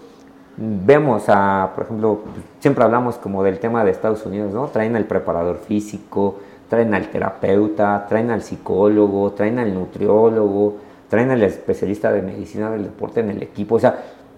vemos 0.57 1.25
a, 1.29 1.73
por 1.75 1.85
ejemplo, 1.85 2.21
siempre 2.61 2.85
hablamos 2.85 3.17
como 3.17 3.43
del 3.43 3.59
tema 3.59 3.85
de 3.85 3.91
Estados 3.91 4.25
Unidos, 4.27 4.53
¿no? 4.53 4.67
Traen 4.69 4.97
al 4.97 5.05
preparador 5.05 5.57
físico, 5.59 6.37
traen 6.69 6.95
al 6.95 7.09
terapeuta, 7.09 8.07
traen 8.09 8.31
al 8.31 8.43
psicólogo, 8.43 9.33
traen 9.33 9.59
al 9.59 9.75
nutriólogo, 9.75 10.77
traen 11.09 11.31
al 11.31 11.43
especialista 11.43 12.13
de 12.13 12.23
medicina 12.23 12.71
del 12.71 12.85
deporte 12.85 13.21
en 13.21 13.31
el 13.31 13.43
equipo, 13.43 13.77
o 13.77 13.81
sea, 13.81 13.97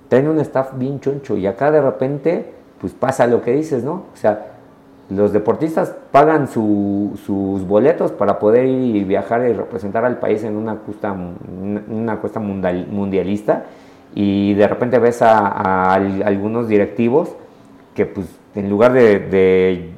traen 0.09 0.29
un 0.29 0.41
staff 0.41 0.73
bien 0.75 1.01
choncho 1.01 1.37
y 1.37 1.47
acá 1.47 1.71
de 1.71 1.81
repente, 1.81 2.53
pues 2.81 2.93
pasa 2.93 3.27
lo 3.27 3.43
que 3.43 3.53
dices, 3.53 3.83
¿no? 3.85 4.05
O 4.13 4.17
sea, 4.17 4.56
los 5.09 5.33
deportistas 5.33 5.95
pagan 6.11 6.49
sus 6.49 7.67
boletos 7.67 8.11
para 8.13 8.39
poder 8.39 8.67
ir 8.67 8.97
y 8.97 9.05
viajar 9.05 9.49
y 9.49 9.53
representar 9.53 10.05
al 10.05 10.19
país 10.19 10.43
en 10.43 10.57
una 10.57 10.77
cuesta, 10.77 11.13
una 11.13 12.17
cuesta 12.21 12.41
mundialista 12.41 13.65
y 14.15 14.55
de 14.55 14.67
repente 14.67 14.99
ves 14.99 15.23
a, 15.23 15.95
algunos 15.95 16.69
directivos 16.69 17.31
que 17.95 18.07
pues 18.07 18.27
en 18.55 18.69
lugar 18.69 18.93
de, 18.93 19.93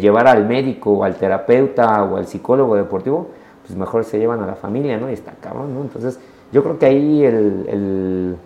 llevar 0.00 0.28
al 0.28 0.46
médico 0.46 0.92
o 0.92 1.04
al 1.04 1.16
terapeuta 1.16 2.04
o 2.04 2.16
al 2.16 2.26
psicólogo 2.26 2.76
deportivo, 2.76 3.28
pues 3.66 3.76
mejor 3.76 4.04
se 4.04 4.18
llevan 4.18 4.42
a 4.42 4.46
la 4.46 4.54
familia, 4.54 4.98
¿no? 4.98 5.10
Y 5.10 5.14
está 5.14 5.32
cabrón, 5.40 5.74
¿no? 5.74 5.80
Entonces 5.82 6.20
yo 6.52 6.62
creo 6.62 6.78
que 6.78 6.86
ahí 6.86 7.24
el 7.24 8.36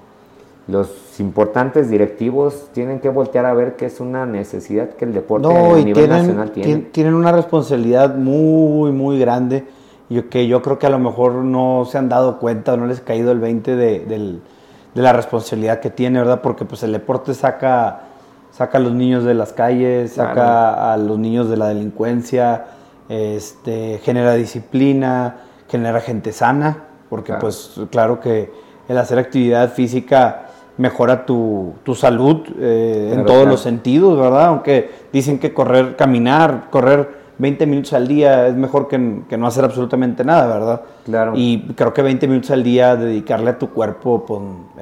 los 0.68 1.20
importantes 1.20 1.88
directivos 1.90 2.68
tienen 2.72 2.98
que 2.98 3.08
voltear 3.08 3.46
a 3.46 3.54
ver 3.54 3.76
que 3.76 3.86
es 3.86 4.00
una 4.00 4.26
necesidad 4.26 4.90
que 4.90 5.04
el 5.04 5.14
deporte 5.14 5.48
a 5.48 5.76
nivel 5.76 6.08
nacional 6.08 6.50
tiene. 6.50 6.76
Tienen 6.90 7.14
una 7.14 7.30
responsabilidad 7.30 8.16
muy, 8.16 8.90
muy 8.90 9.18
grande 9.18 9.64
y 10.08 10.20
que 10.22 10.48
yo 10.48 10.62
creo 10.62 10.78
que 10.78 10.86
a 10.86 10.90
lo 10.90 10.98
mejor 10.98 11.34
no 11.34 11.86
se 11.90 11.98
han 11.98 12.08
dado 12.08 12.38
cuenta 12.38 12.74
o 12.74 12.76
no 12.76 12.86
les 12.86 13.00
ha 13.00 13.04
caído 13.04 13.30
el 13.30 13.38
20 13.38 13.76
de, 13.76 14.40
la 14.94 15.12
responsabilidad 15.12 15.80
que 15.80 15.90
tiene, 15.90 16.18
¿verdad? 16.18 16.40
Porque 16.42 16.64
pues 16.64 16.82
el 16.82 16.92
deporte 16.92 17.34
saca, 17.34 18.00
saca 18.50 18.78
a 18.78 18.80
los 18.80 18.92
niños 18.92 19.24
de 19.24 19.34
las 19.34 19.52
calles, 19.52 20.14
saca 20.14 20.92
a 20.92 20.96
los 20.96 21.18
niños 21.18 21.48
de 21.48 21.56
la 21.58 21.68
delincuencia, 21.68 22.66
este, 23.08 24.00
genera 24.02 24.34
disciplina, 24.34 25.36
genera 25.68 26.00
gente 26.00 26.32
sana, 26.32 26.84
porque 27.08 27.34
pues 27.34 27.80
claro 27.90 28.18
que 28.18 28.50
el 28.88 28.98
hacer 28.98 29.18
actividad 29.18 29.72
física 29.72 30.45
mejora 30.78 31.24
tu, 31.24 31.74
tu 31.82 31.94
salud 31.94 32.42
eh, 32.58 33.12
en 33.14 33.24
todos 33.24 33.46
los 33.46 33.60
sentidos, 33.60 34.18
¿verdad? 34.18 34.46
Aunque 34.46 34.90
dicen 35.12 35.38
que 35.38 35.54
correr, 35.54 35.96
caminar, 35.96 36.68
correr 36.70 37.26
20 37.38 37.66
minutos 37.66 37.92
al 37.92 38.08
día 38.08 38.46
es 38.46 38.54
mejor 38.54 38.88
que, 38.88 39.22
que, 39.28 39.36
no 39.36 39.46
hacer 39.46 39.64
absolutamente 39.64 40.24
nada, 40.24 40.46
¿verdad? 40.46 40.80
Claro. 41.04 41.32
Y 41.34 41.62
creo 41.74 41.92
que 41.92 42.02
20 42.02 42.28
minutos 42.28 42.50
al 42.50 42.62
día 42.62 42.96
dedicarle 42.96 43.50
a 43.50 43.58
tu 43.58 43.70
cuerpo 43.70 44.24
pues, 44.26 44.40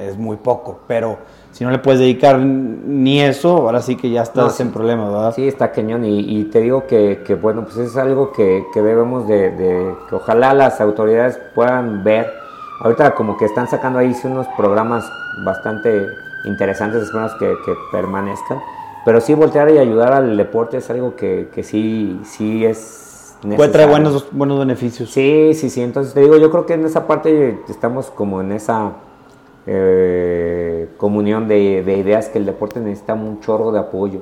es 0.09 0.17
muy 0.17 0.37
poco, 0.37 0.81
pero 0.87 1.19
si 1.51 1.65
no 1.65 1.71
le 1.71 1.79
puedes 1.79 2.01
dedicar 2.01 2.39
ni 2.39 3.21
eso, 3.21 3.57
ahora 3.59 3.81
sí 3.81 3.97
que 3.97 4.11
ya 4.11 4.23
estás 4.23 4.59
en 4.61 4.73
problemas, 4.73 5.11
¿verdad? 5.13 5.35
Sí, 5.35 5.47
está 5.47 5.71
cañón 5.73 6.05
y, 6.05 6.19
y 6.39 6.45
te 6.45 6.61
digo 6.61 6.87
que, 6.87 7.23
que, 7.25 7.35
bueno, 7.35 7.65
pues 7.65 7.77
es 7.77 7.97
algo 7.97 8.33
que, 8.33 8.65
que 8.73 8.83
debemos 8.83 9.27
de, 9.29 9.51
de, 9.51 9.95
que 10.09 10.15
ojalá 10.17 10.55
las 10.55 10.81
autoridades 10.81 11.41
puedan 11.55 12.03
ver 12.03 12.44
Ahorita 12.81 13.15
como 13.15 13.37
que 13.37 13.45
están 13.45 13.69
sacando 13.69 13.99
ahí 13.99 14.15
unos 14.25 14.47
programas 14.57 15.11
bastante 15.45 16.09
interesantes, 16.45 17.03
esperamos 17.03 17.35
que, 17.35 17.57
que 17.65 17.75
permanezcan. 17.93 18.61
Pero 19.05 19.21
sí 19.21 19.35
voltear 19.35 19.71
y 19.71 19.79
ayudar 19.79 20.13
al 20.13 20.37
deporte 20.37 20.79
es 20.79 20.89
algo 20.91 21.15
que, 21.15 21.49
que 21.55 21.63
sí, 21.63 22.21
sí 22.25 22.65
es 22.65 23.37
necesario. 23.43 23.57
Puede 23.57 23.71
traer 23.71 23.91
buenos, 23.91 24.27
buenos 24.33 24.59
beneficios. 24.59 25.11
Sí, 25.11 25.53
sí, 25.55 25.69
sí. 25.69 25.83
Entonces 25.83 26.15
te 26.15 26.21
digo, 26.21 26.37
yo 26.37 26.51
creo 26.51 26.65
que 26.65 26.75
en 26.75 26.87
esa 26.87 27.07
parte 27.07 27.61
estamos 27.69 28.11
como 28.11 28.41
en 28.41 28.53
esa 28.53 28.93
eh, 29.67 30.89
comunión 30.97 31.49
de, 31.49 31.83
de, 31.85 31.99
ideas 31.99 32.29
que 32.29 32.39
el 32.39 32.47
deporte 32.47 32.81
necesita 32.81 33.15
un 33.15 33.41
chorro 33.41 33.73
de 33.73 33.79
apoyo. 33.81 34.21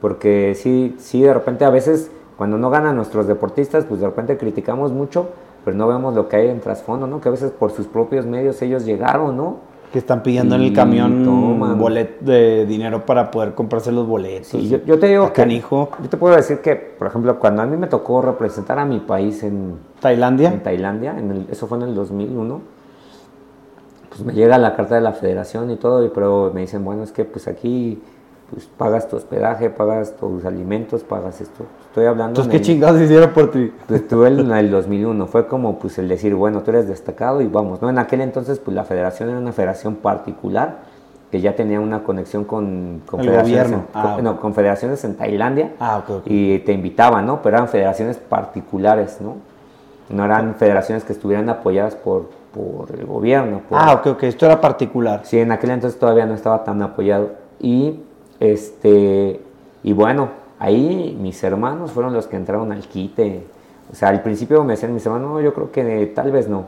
Porque 0.00 0.54
sí, 0.56 0.96
sí, 0.98 1.22
de 1.22 1.34
repente 1.34 1.66
a 1.66 1.70
veces 1.70 2.10
cuando 2.36 2.56
no 2.56 2.70
ganan 2.70 2.96
nuestros 2.96 3.26
deportistas, 3.26 3.84
pues 3.84 4.00
de 4.00 4.06
repente 4.06 4.38
criticamos 4.38 4.90
mucho, 4.90 5.28
pero 5.64 5.76
no 5.76 5.86
vemos 5.88 6.14
lo 6.14 6.28
que 6.28 6.36
hay 6.36 6.48
en 6.48 6.60
trasfondo, 6.60 7.06
¿no? 7.06 7.20
Que 7.20 7.28
a 7.28 7.32
veces 7.32 7.50
por 7.50 7.70
sus 7.70 7.86
propios 7.86 8.26
medios 8.26 8.60
ellos 8.62 8.84
llegaron, 8.84 9.36
¿no? 9.36 9.56
Que 9.92 9.98
están 9.98 10.22
pidiendo 10.22 10.56
en 10.56 10.62
el 10.62 10.72
camión 10.72 11.26
un 11.26 11.78
bolet 11.78 12.20
de 12.20 12.66
dinero 12.66 13.06
para 13.06 13.30
poder 13.30 13.54
comprarse 13.54 13.92
los 13.92 14.06
boletos. 14.06 14.48
Sí, 14.48 14.68
yo, 14.68 14.98
te 14.98 15.06
digo 15.06 15.32
que, 15.32 15.60
yo 15.60 16.08
te 16.10 16.16
puedo 16.16 16.34
decir 16.34 16.58
que, 16.58 16.74
por 16.74 17.06
ejemplo, 17.06 17.38
cuando 17.38 17.62
a 17.62 17.66
mí 17.66 17.76
me 17.76 17.86
tocó 17.86 18.20
representar 18.20 18.78
a 18.78 18.84
mi 18.84 18.98
país 18.98 19.42
en 19.44 19.78
Tailandia, 20.00 20.52
en 20.52 20.62
Tailandia, 20.62 21.16
en 21.16 21.30
el, 21.30 21.46
eso 21.48 21.68
fue 21.68 21.78
en 21.78 21.84
el 21.84 21.94
2001, 21.94 22.60
pues 24.08 24.24
me 24.24 24.32
llega 24.32 24.58
la 24.58 24.74
carta 24.74 24.96
de 24.96 25.00
la 25.00 25.12
federación 25.12 25.70
y 25.70 25.76
todo, 25.76 26.12
pero 26.12 26.50
me 26.52 26.62
dicen, 26.62 26.84
bueno, 26.84 27.04
es 27.04 27.12
que 27.12 27.24
pues 27.24 27.46
aquí 27.46 28.02
pues 28.54 28.66
pagas 28.78 29.08
tu 29.08 29.16
hospedaje, 29.16 29.68
pagas 29.68 30.14
tus 30.16 30.44
alimentos, 30.44 31.02
pagas 31.02 31.40
esto. 31.40 31.64
Estoy 31.88 32.06
hablando... 32.06 32.40
Entonces, 32.40 32.52
¿qué 32.52 32.60
chingados 32.60 33.00
hicieron 33.00 33.30
por 33.30 33.50
ti? 33.50 33.72
Pues 33.88 34.02
estuve 34.02 34.28
en 34.28 34.48
el 34.52 34.70
2001, 34.70 35.26
fue 35.26 35.48
como 35.48 35.80
pues 35.80 35.98
el 35.98 36.08
decir, 36.08 36.36
bueno, 36.36 36.62
tú 36.62 36.70
eres 36.70 36.86
destacado 36.86 37.40
y 37.40 37.48
vamos, 37.48 37.82
¿no? 37.82 37.90
En 37.90 37.98
aquel 37.98 38.20
entonces 38.20 38.60
pues 38.60 38.72
la 38.76 38.84
federación 38.84 39.28
era 39.28 39.38
una 39.38 39.50
federación 39.50 39.96
particular 39.96 40.94
que 41.32 41.40
ya 41.40 41.56
tenía 41.56 41.80
una 41.80 42.04
conexión 42.04 42.44
con, 42.44 43.02
con 43.10 43.24
federaciones, 43.24 43.72
en, 43.72 43.86
ah, 43.92 44.18
no, 44.22 44.38
con 44.38 44.54
federaciones 44.54 45.02
en 45.02 45.16
Tailandia 45.16 45.72
ah, 45.80 46.04
y 46.24 46.60
te 46.60 46.72
invitaban, 46.72 47.26
¿no? 47.26 47.42
Pero 47.42 47.56
eran 47.56 47.68
federaciones 47.68 48.18
particulares, 48.18 49.20
¿no? 49.20 49.38
No 50.10 50.24
eran 50.24 50.54
federaciones 50.54 51.02
que 51.02 51.12
estuvieran 51.12 51.48
apoyadas 51.48 51.96
por, 51.96 52.30
por 52.52 52.96
el 52.96 53.04
gobierno. 53.04 53.62
ah, 53.72 53.94
ok, 53.94 54.06
ok, 54.12 54.22
esto 54.22 54.46
era 54.46 54.60
particular. 54.60 55.22
Sí, 55.24 55.40
en 55.40 55.50
aquel 55.50 55.70
entonces 55.70 55.98
todavía 55.98 56.24
no 56.24 56.34
estaba 56.34 56.62
tan 56.62 56.80
apoyado. 56.82 57.32
Y 57.58 57.98
este, 58.40 59.40
y 59.82 59.92
bueno, 59.92 60.28
ahí 60.58 61.16
mis 61.20 61.42
hermanos 61.44 61.92
fueron 61.92 62.12
los 62.12 62.26
que 62.26 62.36
entraron 62.36 62.72
al 62.72 62.86
quite. 62.88 63.44
O 63.92 63.94
sea, 63.94 64.08
al 64.08 64.22
principio 64.22 64.64
me 64.64 64.74
decían 64.74 64.94
mis 64.94 65.04
hermanos, 65.06 65.30
no, 65.30 65.40
yo 65.40 65.52
creo 65.54 65.70
que 65.70 66.12
tal 66.14 66.32
vez 66.32 66.48
no. 66.48 66.66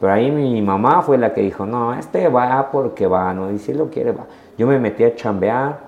Pero 0.00 0.12
ahí 0.12 0.30
mi 0.30 0.60
mamá 0.60 1.02
fue 1.02 1.18
la 1.18 1.32
que 1.32 1.40
dijo, 1.40 1.66
no, 1.66 1.94
este 1.94 2.28
va 2.28 2.70
porque 2.70 3.06
va, 3.06 3.32
no, 3.32 3.50
y 3.50 3.58
si 3.58 3.72
lo 3.72 3.90
quiere 3.90 4.12
va. 4.12 4.26
Yo 4.58 4.66
me 4.66 4.78
metí 4.78 5.04
a 5.04 5.14
chambear, 5.14 5.78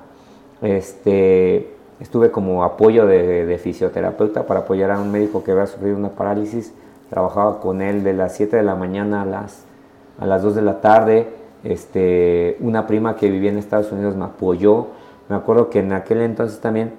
este, 0.62 1.74
estuve 2.00 2.30
como 2.30 2.64
apoyo 2.64 3.06
de, 3.06 3.58
fisioterapeuta 3.62 4.46
para 4.46 4.60
apoyar 4.60 4.90
a 4.90 5.00
un 5.00 5.10
médico 5.10 5.42
que 5.42 5.52
había 5.52 5.66
sufrido 5.66 5.96
una 5.96 6.10
parálisis. 6.10 6.72
Trabajaba 7.10 7.60
con 7.60 7.82
él 7.82 8.02
de 8.04 8.12
las 8.12 8.34
7 8.36 8.56
de 8.56 8.62
la 8.62 8.74
mañana 8.74 9.22
a 9.22 9.24
las, 9.24 9.64
a 10.18 10.26
las 10.26 10.42
2 10.42 10.56
de 10.56 10.62
la 10.62 10.80
tarde 10.80 11.28
Este, 11.62 12.56
una 12.60 12.86
prima 12.86 13.16
que 13.16 13.30
vivía 13.30 13.50
en 13.50 13.58
Estados 13.58 13.90
Unidos 13.92 14.14
me 14.16 14.24
apoyó. 14.24 14.88
Me 15.28 15.36
acuerdo 15.36 15.70
que 15.70 15.80
en 15.80 15.92
aquel 15.92 16.20
entonces 16.22 16.60
también 16.60 16.92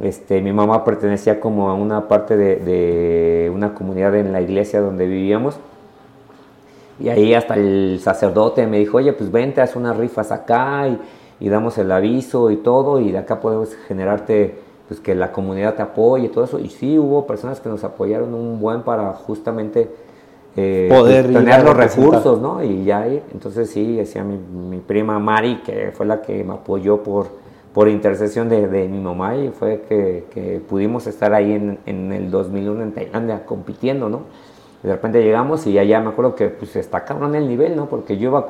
este, 0.00 0.40
mi 0.40 0.52
mamá 0.52 0.84
pertenecía 0.84 1.40
como 1.40 1.70
a 1.70 1.74
una 1.74 2.08
parte 2.08 2.36
de, 2.36 2.56
de 2.56 3.50
una 3.54 3.74
comunidad 3.74 4.14
en 4.16 4.32
la 4.32 4.40
iglesia 4.40 4.80
donde 4.80 5.06
vivíamos. 5.06 5.56
Y 6.98 7.08
ahí 7.08 7.34
hasta 7.34 7.54
el 7.54 7.98
sacerdote 8.02 8.66
me 8.66 8.78
dijo, 8.78 8.98
oye, 8.98 9.12
pues 9.12 9.30
vente, 9.30 9.60
haz 9.60 9.76
unas 9.76 9.96
rifas 9.96 10.32
acá 10.32 10.86
y, 10.88 10.98
y 11.40 11.48
damos 11.48 11.78
el 11.78 11.90
aviso 11.90 12.50
y 12.50 12.56
todo, 12.56 13.00
y 13.00 13.12
de 13.12 13.18
acá 13.18 13.40
podemos 13.40 13.74
generarte, 13.88 14.54
pues 14.88 15.00
que 15.00 15.14
la 15.14 15.32
comunidad 15.32 15.74
te 15.74 15.82
apoye 15.82 16.26
y 16.26 16.28
todo 16.28 16.44
eso. 16.44 16.58
Y 16.58 16.68
sí, 16.68 16.98
hubo 16.98 17.26
personas 17.26 17.60
que 17.60 17.70
nos 17.70 17.84
apoyaron 17.84 18.34
un 18.34 18.60
buen 18.60 18.82
para 18.82 19.12
justamente 19.14 19.88
eh, 20.56 20.88
Poder 20.90 21.26
pues, 21.26 21.34
ir 21.36 21.38
tener 21.38 21.64
los 21.64 21.76
recursos, 21.76 22.40
¿no? 22.40 22.62
Y 22.62 22.84
ya. 22.84 23.06
Entonces 23.06 23.70
sí, 23.70 23.96
decía 23.96 24.24
mi, 24.24 24.36
mi 24.36 24.78
prima 24.78 25.18
Mari, 25.18 25.62
que 25.62 25.92
fue 25.92 26.06
la 26.06 26.20
que 26.22 26.42
me 26.44 26.54
apoyó 26.54 27.02
por, 27.02 27.28
por 27.72 27.88
intercesión 27.88 28.48
de, 28.48 28.66
de 28.66 28.88
mi 28.88 28.98
mamá, 28.98 29.36
y 29.36 29.50
fue 29.50 29.82
que, 29.88 30.24
que 30.30 30.60
pudimos 30.60 31.06
estar 31.06 31.32
ahí 31.34 31.52
en, 31.52 32.12
el 32.12 32.30
2001 32.30 32.82
en 32.82 32.92
Tailandia 32.92 33.46
compitiendo, 33.46 34.08
¿no? 34.08 34.22
Y 34.82 34.86
de 34.86 34.94
repente 34.94 35.22
llegamos 35.22 35.66
y 35.66 35.78
allá 35.78 36.00
me 36.00 36.08
acuerdo 36.08 36.34
que 36.34 36.48
pues 36.48 36.74
está 36.76 37.04
cabrón 37.04 37.34
el 37.34 37.46
nivel, 37.48 37.76
¿no? 37.76 37.86
Porque 37.86 38.16
yo 38.16 38.30
iba 38.30 38.46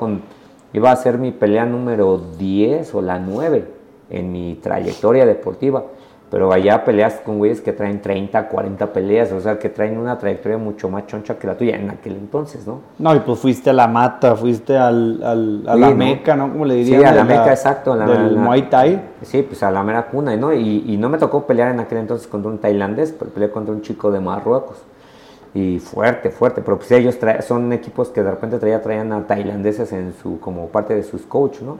iba 0.73 0.89
a 0.89 0.93
hacer 0.93 1.17
mi 1.17 1.31
pelea 1.31 1.65
número 1.65 2.17
10 2.37 2.95
o 2.95 3.01
la 3.01 3.19
9 3.19 3.65
en 4.09 4.31
mi 4.31 4.55
trayectoria 4.55 5.25
deportiva. 5.25 5.83
Pero 6.31 6.49
allá 6.53 6.85
peleas 6.85 7.15
con 7.25 7.39
güeyes 7.39 7.59
que 7.59 7.73
traen 7.73 8.01
30, 8.01 8.47
40 8.47 8.93
peleas, 8.93 9.33
o 9.33 9.41
sea, 9.41 9.59
que 9.59 9.67
traen 9.67 9.97
una 9.97 10.17
trayectoria 10.17 10.57
mucho 10.57 10.87
más 10.87 11.05
choncha 11.05 11.37
que 11.37 11.45
la 11.45 11.57
tuya 11.57 11.75
en 11.75 11.89
aquel 11.89 12.13
entonces, 12.15 12.65
¿no? 12.65 12.79
No, 12.99 13.13
y 13.13 13.19
pues 13.19 13.37
fuiste 13.39 13.69
a 13.69 13.73
la 13.73 13.85
mata, 13.89 14.37
fuiste 14.37 14.77
al, 14.77 15.21
al- 15.21 15.63
a 15.67 15.73
Sí, 15.73 15.79
la 15.81 15.89
¿no? 15.89 15.95
meca, 15.97 16.35
¿no? 16.37 16.49
Como 16.49 16.63
le 16.63 16.75
Sí, 16.85 16.91
dirían. 16.91 17.07
a 17.07 17.11
la 17.17 17.23
meca, 17.25 17.49
exacto. 17.49 17.93
la- 17.95 18.07
del 18.07 18.35
la- 18.35 18.41
Muay 18.41 18.69
Thai. 18.69 19.01
Sí, 19.23 19.41
pues 19.41 19.61
a 19.61 19.71
la 19.71 19.83
mera 19.83 20.07
cuna, 20.07 20.33
¿no? 20.37 20.53
Y, 20.53 20.85
y 20.87 20.95
no 20.95 21.09
me 21.09 21.17
tocó 21.17 21.45
pelear 21.45 21.69
en 21.73 21.81
aquel 21.81 21.97
entonces 21.97 22.27
contra 22.27 22.49
un 22.49 22.59
tailandés, 22.59 23.11
pero 23.11 23.29
peleé 23.29 23.51
contra 23.51 23.73
un 23.75 23.81
chico 23.81 24.09
de 24.09 24.21
Marruecos. 24.21 24.77
Y 25.53 25.79
fuerte, 25.79 26.29
fuerte, 26.31 26.61
pero 26.61 26.77
pues 26.77 26.89
ellos 26.93 27.17
son 27.45 27.73
equipos 27.73 28.07
que 28.07 28.23
de 28.23 28.31
repente 28.31 28.57
traía, 28.57 28.81
traían 28.81 29.11
a 29.11 29.27
tailandeses 29.27 29.91
en 29.91 30.13
su, 30.13 30.39
como 30.39 30.67
parte 30.67 30.95
de 30.95 31.03
sus 31.03 31.23
coach, 31.23 31.59
¿no? 31.59 31.77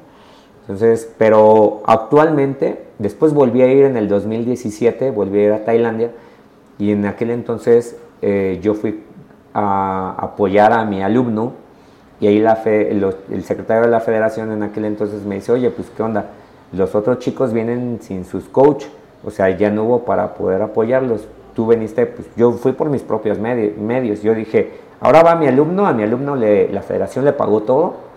Entonces, 0.71 1.11
pero 1.17 1.81
actualmente, 1.85 2.81
después 2.97 3.33
volví 3.33 3.61
a 3.61 3.67
ir 3.67 3.83
en 3.83 3.97
el 3.97 4.07
2017, 4.07 5.11
volví 5.11 5.39
a 5.39 5.43
ir 5.43 5.51
a 5.51 5.65
Tailandia 5.65 6.11
y 6.79 6.91
en 6.93 7.05
aquel 7.05 7.31
entonces 7.31 7.97
eh, 8.21 8.57
yo 8.63 8.73
fui 8.73 9.03
a 9.53 10.15
apoyar 10.17 10.71
a 10.71 10.85
mi 10.85 11.03
alumno 11.03 11.51
y 12.21 12.27
ahí 12.27 12.39
la 12.39 12.55
fe- 12.55 12.89
el 12.89 13.43
secretario 13.43 13.83
de 13.83 13.89
la 13.89 13.99
federación 13.99 14.49
en 14.53 14.63
aquel 14.63 14.85
entonces 14.85 15.23
me 15.25 15.35
dice, 15.35 15.51
oye, 15.51 15.69
pues 15.71 15.89
qué 15.95 16.03
onda, 16.03 16.27
los 16.71 16.95
otros 16.95 17.19
chicos 17.19 17.51
vienen 17.51 17.99
sin 18.01 18.23
sus 18.23 18.45
coach, 18.45 18.85
o 19.25 19.29
sea, 19.29 19.49
ya 19.49 19.69
no 19.71 19.83
hubo 19.83 20.05
para 20.05 20.35
poder 20.35 20.61
apoyarlos. 20.61 21.27
Tú 21.53 21.67
veniste, 21.67 22.05
pues 22.05 22.29
yo 22.37 22.53
fui 22.53 22.71
por 22.71 22.89
mis 22.89 23.01
propios 23.01 23.37
medi- 23.39 23.75
medios. 23.75 24.21
Yo 24.23 24.33
dije, 24.33 24.71
ahora 25.01 25.21
va 25.21 25.35
mi 25.35 25.47
alumno, 25.47 25.85
a 25.85 25.91
mi 25.91 26.03
alumno 26.03 26.37
le, 26.37 26.71
la 26.71 26.81
federación 26.81 27.25
le 27.25 27.33
pagó 27.33 27.63
todo 27.63 28.10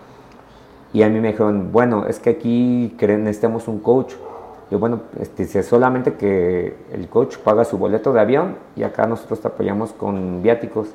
y 0.95 1.03
a 1.03 1.09
mí 1.09 1.19
me 1.19 1.33
dijeron, 1.33 1.73
bueno, 1.73 2.05
es 2.07 2.19
que 2.19 2.29
aquí 2.29 2.95
necesitamos 3.01 3.67
un 3.67 3.79
coach. 3.79 4.13
Yo, 4.71 4.79
bueno, 4.79 5.01
este, 5.19 5.61
solamente 5.61 6.13
que 6.13 6.73
el 6.89 7.09
coach 7.09 7.35
paga 7.35 7.65
su 7.65 7.77
boleto 7.77 8.13
de 8.13 8.21
avión 8.21 8.55
y 8.77 8.83
acá 8.83 9.05
nosotros 9.05 9.41
te 9.41 9.49
apoyamos 9.49 9.91
con 9.91 10.41
viáticos. 10.41 10.87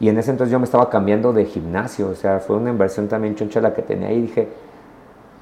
Y 0.00 0.08
en 0.08 0.18
ese 0.18 0.32
entonces 0.32 0.50
yo 0.50 0.58
me 0.58 0.64
estaba 0.64 0.90
cambiando 0.90 1.32
de 1.32 1.44
gimnasio, 1.44 2.08
o 2.08 2.16
sea, 2.16 2.40
fue 2.40 2.56
una 2.56 2.70
inversión 2.70 3.06
también 3.06 3.36
choncha 3.36 3.60
la 3.60 3.72
que 3.72 3.82
tenía. 3.82 4.10
Y 4.10 4.22
dije, 4.22 4.48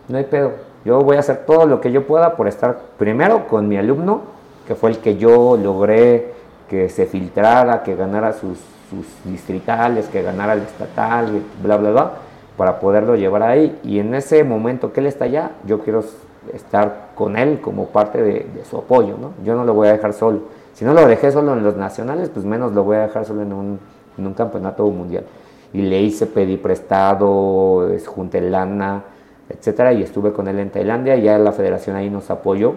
no 0.09 0.19
hay 0.19 0.25
pedo, 0.25 0.53
yo 0.85 1.01
voy 1.01 1.17
a 1.17 1.21
hacer 1.21 1.47
todo 1.47 1.65
lo 1.65 1.81
que 1.81 1.93
yo 1.93 2.07
pueda 2.07 2.37
por 2.37 2.47
estar 2.47 2.79
primero 2.99 3.49
con 3.49 3.69
mi 3.69 3.79
alumno, 3.79 4.21
que 4.67 4.75
fue 4.75 4.91
el 4.91 4.99
que 4.99 5.17
yo 5.17 5.57
logré 5.57 6.35
que 6.69 6.91
se 6.91 7.07
filtrara, 7.07 7.83
que 7.85 7.97
ganara 7.97 8.35
sus, 8.35 8.59
sus 8.91 9.07
distritales, 9.25 10.09
que 10.09 10.21
ganara 10.21 10.53
el 10.53 10.61
estatal, 10.61 11.41
bla, 11.62 11.79
bla, 11.79 11.91
bla, 11.91 12.12
para 12.61 12.78
poderlo 12.78 13.16
llevar 13.16 13.43
ahí. 13.43 13.81
Y 13.82 14.01
en 14.01 14.15
ese 14.15 14.45
momento 14.45 14.93
que 14.93 15.01
él 15.01 15.07
está 15.07 15.24
allá, 15.24 15.53
yo 15.65 15.81
quiero 15.81 16.05
estar 16.53 17.12
con 17.15 17.39
él 17.39 17.59
como 17.62 17.87
parte 17.87 18.23
de, 18.23 18.65
su 18.69 18.77
apoyo, 18.77 19.16
¿no? 19.19 19.32
Yo 19.43 19.55
no 19.55 19.65
lo 19.65 19.73
voy 19.73 19.89
a 19.89 19.93
dejar 19.93 20.12
solo. 20.12 20.41
Si 20.74 20.85
no 20.85 20.93
lo 20.93 21.09
dejé 21.09 21.32
solo 21.32 21.55
en 21.55 21.65
los 21.65 21.78
nacionales, 21.78 22.28
pues 22.28 22.45
menos 22.45 22.74
lo 22.74 22.85
voy 22.85 22.99
a 22.99 23.01
dejar 23.01 23.24
solo 23.24 23.41
en 23.41 23.55
un, 23.55 24.35
campeonato 24.35 24.85
mundial. 24.91 25.24
Y 25.73 25.81
le 25.81 26.03
hice, 26.03 26.27
pedí 26.27 26.59
prestado, 26.59 27.89
es- 27.89 28.07
junté 28.07 28.43
lana, 28.43 29.05
etcétera, 29.49 29.95
y 29.95 30.03
estuve 30.03 30.35
con 30.35 30.47
él 30.47 30.59
en 30.59 30.69
Tailandia, 30.69 31.16
ya 31.16 31.39
la 31.39 31.53
federación 31.53 31.97
ahí 31.97 32.11
nos 32.11 32.28
apoyó 32.31 32.74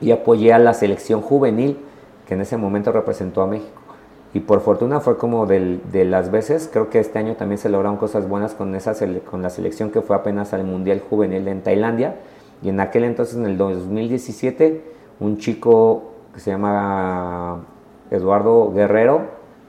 y 0.00 0.12
apoyé 0.12 0.52
a 0.52 0.60
la 0.60 0.74
selección 0.74 1.22
juvenil 1.22 1.76
que 2.24 2.34
en 2.34 2.42
ese 2.42 2.56
momento 2.56 2.92
representó 2.92 3.42
a 3.42 3.48
México. 3.48 3.82
Y 4.36 4.40
por 4.40 4.60
fortuna 4.60 5.00
fue 5.00 5.16
como 5.16 5.46
de 5.46 6.04
las 6.04 6.30
veces, 6.30 6.68
creo 6.70 6.90
que 6.90 6.98
este 6.98 7.18
año 7.18 7.36
también 7.36 7.56
se 7.56 7.70
lograron 7.70 7.96
cosas 7.96 8.28
buenas 8.28 8.52
con, 8.52 8.74
esa 8.74 8.92
con 9.30 9.40
la 9.40 9.48
selección 9.48 9.90
que 9.90 10.02
fue 10.02 10.14
apenas 10.14 10.52
al 10.52 10.62
Mundial 10.62 11.00
Juvenil 11.08 11.48
en 11.48 11.62
Tailandia. 11.62 12.16
Y 12.62 12.68
en 12.68 12.78
aquel 12.80 13.04
entonces, 13.04 13.34
en 13.36 13.46
el 13.46 13.56
2017, 13.56 14.82
un 15.20 15.38
chico 15.38 16.02
que 16.34 16.40
se 16.40 16.50
llama 16.50 17.64
Eduardo 18.10 18.74
Guerrero 18.74 19.22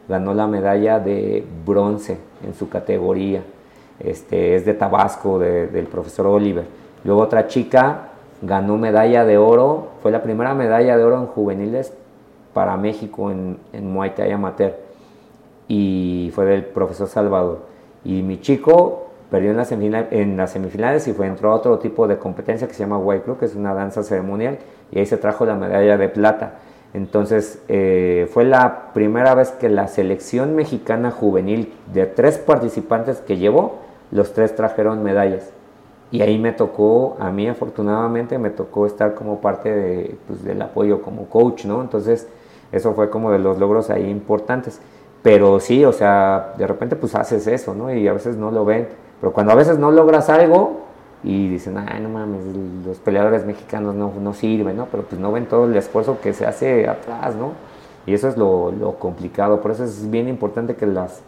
ganó 0.10 0.34
la 0.34 0.48
medalla 0.48 0.99
de 0.99 1.45
bronce 1.65 2.18
en 2.45 2.53
su 2.53 2.68
categoría. 2.68 3.44
Este, 4.02 4.56
es 4.57 4.65
de 4.65 4.73
Tabasco, 4.73 5.39
de- 5.39 5.68
del 5.68 5.85
profesor 5.85 6.26
Oliver. 6.26 6.65
Luego 7.06 7.22
otra 7.22 7.48
chica 7.48 8.10
ganó 8.41 8.76
medalla 8.77 9.23
de 9.23 9.38
oro, 9.38 9.91
fue 10.02 10.11
la 10.11 10.22
primera 10.23 10.53
medalla 10.53 10.98
de 10.98 11.06
oro 11.06 11.19
en 11.22 11.27
juveniles 11.27 11.94
para 12.57 12.75
México 12.75 13.29
en, 13.29 13.59
en 13.71 13.93
Muay 13.93 14.15
Thai 14.15 14.31
Amateur 14.31 14.73
y 15.67 16.31
fue 16.34 16.45
del 16.45 16.65
profesor 16.65 17.07
Salvador. 17.07 17.59
Y 18.03 18.23
mi 18.23 18.41
chico 18.41 19.09
perdió 19.29 19.51
en, 19.51 19.57
la 19.57 19.63
semifinal- 19.63 20.07
en 20.09 20.38
las 20.38 20.53
semifinales 20.53 21.07
y 21.07 21.13
fue, 21.13 21.27
entró 21.27 21.51
a 21.51 21.53
otro 21.53 21.77
tipo 21.77 22.07
de 22.07 22.17
competencia 22.17 22.67
que 22.67 22.73
se 22.73 22.79
llama 22.79 22.97
White 22.97 23.25
Club, 23.25 23.38
que 23.38 23.45
es 23.45 23.53
una 23.53 23.75
danza 23.75 24.01
ceremonial, 24.01 24.57
y 24.91 24.97
ahí 24.97 25.05
se 25.05 25.17
trajo 25.17 25.45
la 25.45 25.53
medalla 25.53 25.99
de 25.99 26.09
plata. 26.09 26.53
Entonces, 26.95 27.61
eh, 27.67 28.27
fue 28.34 28.43
la 28.43 28.91
primera 28.91 29.35
vez 29.35 29.51
que 29.51 29.69
la 29.69 29.88
selección 29.88 30.55
mexicana 30.55 31.11
juvenil 31.11 31.75
de 31.93 32.07
tres 32.07 32.39
participantes 32.39 33.19
que 33.19 33.38
llevó, 33.38 33.81
los 34.09 34.34
tres 34.34 34.55
trajeron 34.55 35.03
medallas. 35.03 35.51
Y 36.09 36.21
ahí 36.21 36.39
me 36.39 36.53
tocó, 36.53 37.17
a 37.19 37.29
mí 37.29 37.47
afortunadamente 37.47 38.39
me 38.39 38.49
tocó 38.49 38.88
estar 38.88 39.13
como 39.13 39.41
parte 39.41 39.69
de, 39.69 40.15
pues, 40.25 40.43
del 40.43 40.59
apoyo 40.61 41.03
como 41.03 41.25
coach, 41.25 41.65
¿no? 41.65 41.81
Entonces, 41.81 42.27
eso 42.72 42.94
fue 42.94 43.10
como 43.10 43.31
de 43.31 43.39
los 43.39 43.57
logros 43.57 43.89
ahí 43.89 44.10
importantes. 44.10 44.80
Pero 45.23 45.60
sí, 45.60 45.84
o 45.84 45.91
sea, 45.91 46.53
de 46.57 46.68
repente 46.68 46.95
pues 46.95 47.15
haces 47.15 47.48
eso, 47.48 47.73
¿no? 47.73 47.94
Y 47.94 48.07
a 48.07 48.14
veces 48.14 48.38
no 48.38 48.52
lo 48.52 48.65
ven. 48.65 48.88
Pero 49.19 49.34
cuando 49.34 49.52
a 49.52 49.56
veces 49.56 49.77
no 49.80 49.91
logras 49.91 50.30
algo 50.30 50.81
y 51.23 51.49
dicen, 51.49 51.77
ay, 51.77 51.99
no 52.02 52.10
mames, 52.10 52.41
los 52.85 52.99
peleadores 52.99 53.45
mexicanos 53.45 53.95
no, 53.95 54.14
no 54.22 54.34
sirven, 54.34 54.77
¿no? 54.77 54.85
Pero 54.85 55.03
pues 55.03 55.19
no 55.19 55.31
ven 55.31 55.48
todo 55.48 55.65
el 55.65 55.76
esfuerzo 55.76 56.19
que 56.22 56.34
se 56.34 56.45
hace 56.45 56.88
atrás, 56.88 57.35
¿no? 57.35 57.53
Y 58.06 58.14
eso 58.14 58.27
es 58.30 58.38
lo, 58.38 58.72
lo 58.72 58.94
complicado. 58.99 59.60
Por 59.60 59.72
eso 59.72 59.84
es 59.84 60.10
bien 60.10 60.30
importante 60.30 60.76
que 60.76 60.85
las, 60.85 61.22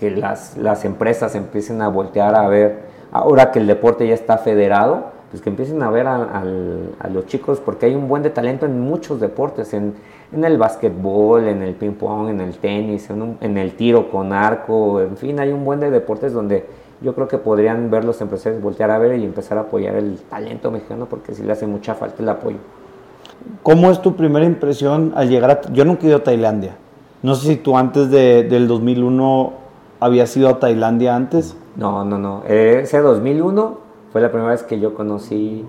que 0.00 0.10
las, 0.10 0.56
las 0.56 0.84
empresas 0.84 1.34
empiecen 1.34 1.82
a 1.82 1.88
voltear 1.88 2.34
a 2.34 2.48
ver, 2.48 2.80
ahora 3.12 3.52
que 3.52 3.58
el 3.58 3.66
deporte 3.66 4.08
ya 4.08 4.14
está 4.14 4.38
federado, 4.38 5.18
pues 5.30 5.42
que 5.42 5.50
empiecen 5.50 5.82
a 5.82 5.90
ver 5.90 6.06
a, 6.06 6.42
a 6.98 7.08
los 7.08 7.26
chicos, 7.26 7.60
porque 7.60 7.86
hay 7.86 7.94
un 7.94 8.08
buen 8.08 8.22
de 8.22 8.30
talento 8.30 8.64
en 8.64 8.80
muchos 8.80 9.20
deportes, 9.20 9.74
en, 9.74 9.94
en 10.32 10.44
el 10.44 10.58
básquetbol, 10.58 11.44
en 11.48 11.62
el 11.62 11.74
ping 11.74 11.92
pong, 11.92 12.28
en 12.28 12.40
el 12.40 12.54
tenis, 12.58 13.08
en, 13.10 13.22
un- 13.22 13.38
en 13.40 13.56
el 13.58 13.72
tiro 13.76 14.10
con 14.10 14.32
arco, 14.32 15.00
en 15.00 15.16
fin, 15.16 15.40
hay 15.40 15.50
un 15.52 15.64
buen 15.64 15.80
de 15.80 15.90
deportes 15.90 16.32
donde 16.32 16.66
yo 17.00 17.14
creo 17.14 17.28
que 17.28 17.38
podrían 17.38 17.90
ver 17.90 18.04
los 18.04 18.20
empresarios 18.20 18.60
voltear 18.60 18.90
a 18.90 18.98
ver 18.98 19.18
y 19.18 19.24
empezar 19.24 19.56
a 19.58 19.62
apoyar 19.62 19.94
el 19.96 20.18
talento 20.28 20.70
mexicano, 20.70 21.06
porque 21.08 21.34
sí 21.34 21.42
le 21.42 21.52
hace 21.52 21.66
mucha 21.66 21.94
falta 21.94 22.22
el 22.22 22.28
apoyo. 22.28 22.56
¿Cómo 23.62 23.90
es 23.90 24.02
tu 24.02 24.16
primera 24.16 24.44
impresión 24.44 25.12
al 25.14 25.28
llegar 25.28 25.50
a... 25.50 25.60
Yo 25.72 25.84
nunca 25.84 26.02
he 26.04 26.08
ido 26.08 26.16
a 26.18 26.22
Tailandia. 26.24 26.76
No 27.22 27.34
sé 27.34 27.46
si 27.48 27.56
tú 27.56 27.76
antes 27.76 28.10
de- 28.10 28.42
del 28.44 28.66
2001 28.68 29.52
habías 30.00 30.36
ido 30.36 30.48
a 30.48 30.58
Tailandia 30.58 31.14
antes. 31.14 31.56
No, 31.76 32.04
no, 32.04 32.18
no. 32.18 32.42
Ese 32.46 32.98
2001 32.98 33.78
fue 34.12 34.20
la 34.20 34.30
primera 34.30 34.50
vez 34.50 34.62
que 34.64 34.80
yo 34.80 34.94
conocí 34.94 35.64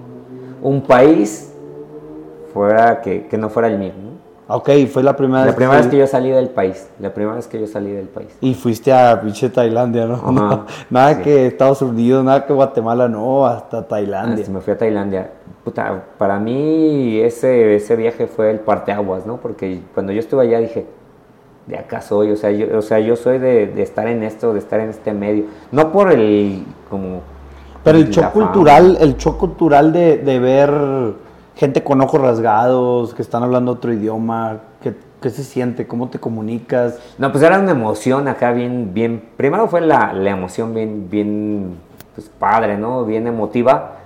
un 0.63 0.81
país 0.81 1.53
fuera 2.53 3.01
que, 3.01 3.27
que 3.27 3.37
no 3.37 3.49
fuera 3.49 3.67
el 3.67 3.77
mío. 3.77 3.91
Ok, 4.51 4.67
fue 4.91 5.03
la 5.03 5.15
primera 5.15 5.41
La 5.41 5.45
vez 5.45 5.55
primera 5.55 5.77
vez 5.77 5.87
que 5.87 5.97
yo 5.97 6.07
salí 6.07 6.31
del 6.31 6.49
país. 6.49 6.89
La 6.99 7.13
primera 7.13 7.35
vez 7.35 7.47
que 7.47 7.59
yo 7.59 7.67
salí 7.67 7.91
del 7.91 8.07
país. 8.07 8.29
Y 8.41 8.55
fuiste 8.55 8.91
a 8.91 9.21
pinche 9.21 9.47
Tailandia, 9.49 10.07
¿no? 10.07 10.15
Ajá, 10.15 10.31
No, 10.31 10.65
nada 10.89 11.13
sí. 11.13 11.21
que 11.21 11.45
Estados 11.45 11.83
Unidos, 11.83 12.25
nada 12.25 12.47
que 12.47 12.53
Guatemala, 12.53 13.07
no, 13.07 13.45
hasta 13.45 13.87
Tailandia. 13.87 14.43
me 14.49 14.59
fui 14.61 14.73
a 14.73 14.77
Tailandia. 14.79 15.29
Puta, 15.63 16.03
para 16.17 16.39
mí 16.39 17.19
ese, 17.19 17.75
ese 17.75 17.95
viaje 17.95 18.25
fue 18.25 18.49
el 18.49 18.59
parteaguas, 18.59 19.27
¿no? 19.27 19.37
Porque 19.37 19.81
cuando 19.93 20.11
yo 20.13 20.19
estuve 20.19 20.41
allá 20.47 20.57
dije, 20.57 20.87
de 21.67 21.77
acá 21.77 22.01
soy, 22.01 22.31
o 22.31 22.35
sea, 22.35 22.49
yo, 22.49 22.75
o 22.75 22.81
sea, 22.81 22.99
yo 22.99 23.15
soy 23.15 23.37
de, 23.37 23.67
de 23.67 23.83
estar 23.83 24.07
en 24.07 24.23
esto, 24.23 24.53
de 24.53 24.59
estar 24.59 24.79
en 24.79 24.89
este 24.89 25.13
medio, 25.13 25.43
no 25.71 25.91
por 25.91 26.11
el, 26.11 26.63
como... 26.89 27.21
Pero 27.83 27.99
el 27.99 28.05
la 28.05 28.09
shock 28.09 28.31
cultural, 28.31 28.97
el 28.99 29.15
shock 29.15 29.37
cultural 29.37 29.93
de, 29.93 30.17
de 30.17 30.39
ver 30.39 30.71
gente 31.59 31.83
con 31.83 31.99
ojos 31.99 32.21
rasgados, 32.21 33.13
que 33.13 33.21
están 33.21 33.43
hablando 33.43 33.73
otro 33.73 33.91
idioma, 33.91 34.59
¿qué, 34.81 34.95
qué 35.21 35.29
se 35.29 35.43
siente? 35.43 35.87
¿Cómo 35.87 36.07
te 36.07 36.17
comunicas? 36.17 36.97
No, 37.17 37.33
pues 37.33 37.43
era 37.43 37.59
una 37.59 37.71
emoción 37.71 38.29
acá 38.29 38.53
bien, 38.53 38.93
bien, 38.93 39.21
primero 39.35 39.67
fue 39.67 39.81
la, 39.81 40.13
la 40.13 40.29
emoción 40.29 40.73
bien, 40.73 41.09
bien, 41.09 41.75
pues 42.15 42.29
padre, 42.29 42.77
¿no? 42.77 43.03
Bien 43.03 43.27
emotiva. 43.27 43.97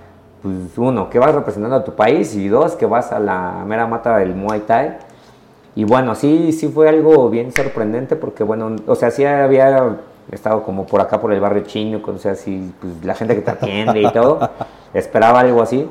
Pues 0.42 0.76
uno, 0.76 1.08
que 1.08 1.20
vas 1.20 1.32
representando 1.32 1.76
a 1.76 1.84
tu 1.84 1.92
país 1.94 2.34
y 2.34 2.48
dos, 2.48 2.74
que 2.74 2.86
vas 2.86 3.12
a 3.12 3.20
la 3.20 3.62
mera 3.64 3.86
mata 3.86 4.16
del 4.16 4.34
Muay 4.34 4.60
Thai. 4.60 4.96
Y 5.76 5.84
bueno, 5.84 6.16
sí, 6.16 6.52
sí 6.52 6.66
fue 6.66 6.88
algo 6.88 7.30
bien 7.30 7.52
sorprendente 7.52 8.16
porque 8.16 8.42
bueno, 8.42 8.74
o 8.88 8.96
sea, 8.96 9.12
sí 9.12 9.24
había 9.24 9.96
estado 10.32 10.64
como 10.64 10.86
por 10.86 11.00
acá 11.00 11.20
por 11.20 11.32
el 11.32 11.38
barrio 11.38 11.62
chino, 11.62 12.00
o 12.04 12.18
sea, 12.18 12.34
sí, 12.34 12.74
pues 12.80 13.04
la 13.04 13.14
gente 13.14 13.36
que 13.36 13.42
te 13.42 13.50
atiende 13.52 14.02
y 14.02 14.12
todo, 14.12 14.40
esperaba 14.92 15.40
algo 15.40 15.62
así, 15.62 15.88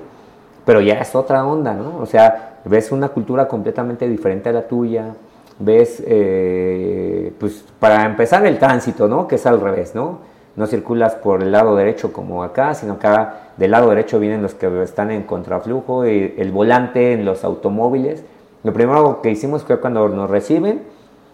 pero 0.65 0.81
ya 0.81 0.95
es 0.95 1.15
otra 1.15 1.45
onda, 1.45 1.73
¿no? 1.73 1.97
O 1.99 2.05
sea, 2.05 2.59
ves 2.65 2.91
una 2.91 3.09
cultura 3.09 3.47
completamente 3.47 4.07
diferente 4.07 4.49
a 4.49 4.53
la 4.53 4.67
tuya, 4.67 5.13
ves, 5.59 6.01
eh, 6.05 7.33
pues 7.39 7.65
para 7.79 8.05
empezar 8.05 8.45
el 8.45 8.57
tránsito, 8.57 9.07
¿no? 9.07 9.27
Que 9.27 9.35
es 9.35 9.45
al 9.45 9.59
revés, 9.59 9.95
¿no? 9.95 10.19
No 10.55 10.67
circulas 10.67 11.15
por 11.15 11.41
el 11.41 11.51
lado 11.51 11.75
derecho 11.75 12.13
como 12.13 12.43
acá, 12.43 12.75
sino 12.75 12.93
acá 12.93 13.51
del 13.57 13.71
lado 13.71 13.89
derecho 13.89 14.19
vienen 14.19 14.41
los 14.41 14.53
que 14.53 14.83
están 14.83 15.11
en 15.11 15.23
contraflujo, 15.23 16.03
el 16.03 16.51
volante 16.51 17.13
en 17.13 17.25
los 17.25 17.43
automóviles. 17.43 18.23
Lo 18.63 18.71
primero 18.71 19.21
que 19.21 19.31
hicimos 19.31 19.63
fue 19.63 19.79
cuando 19.79 20.07
nos 20.09 20.29
reciben, 20.29 20.83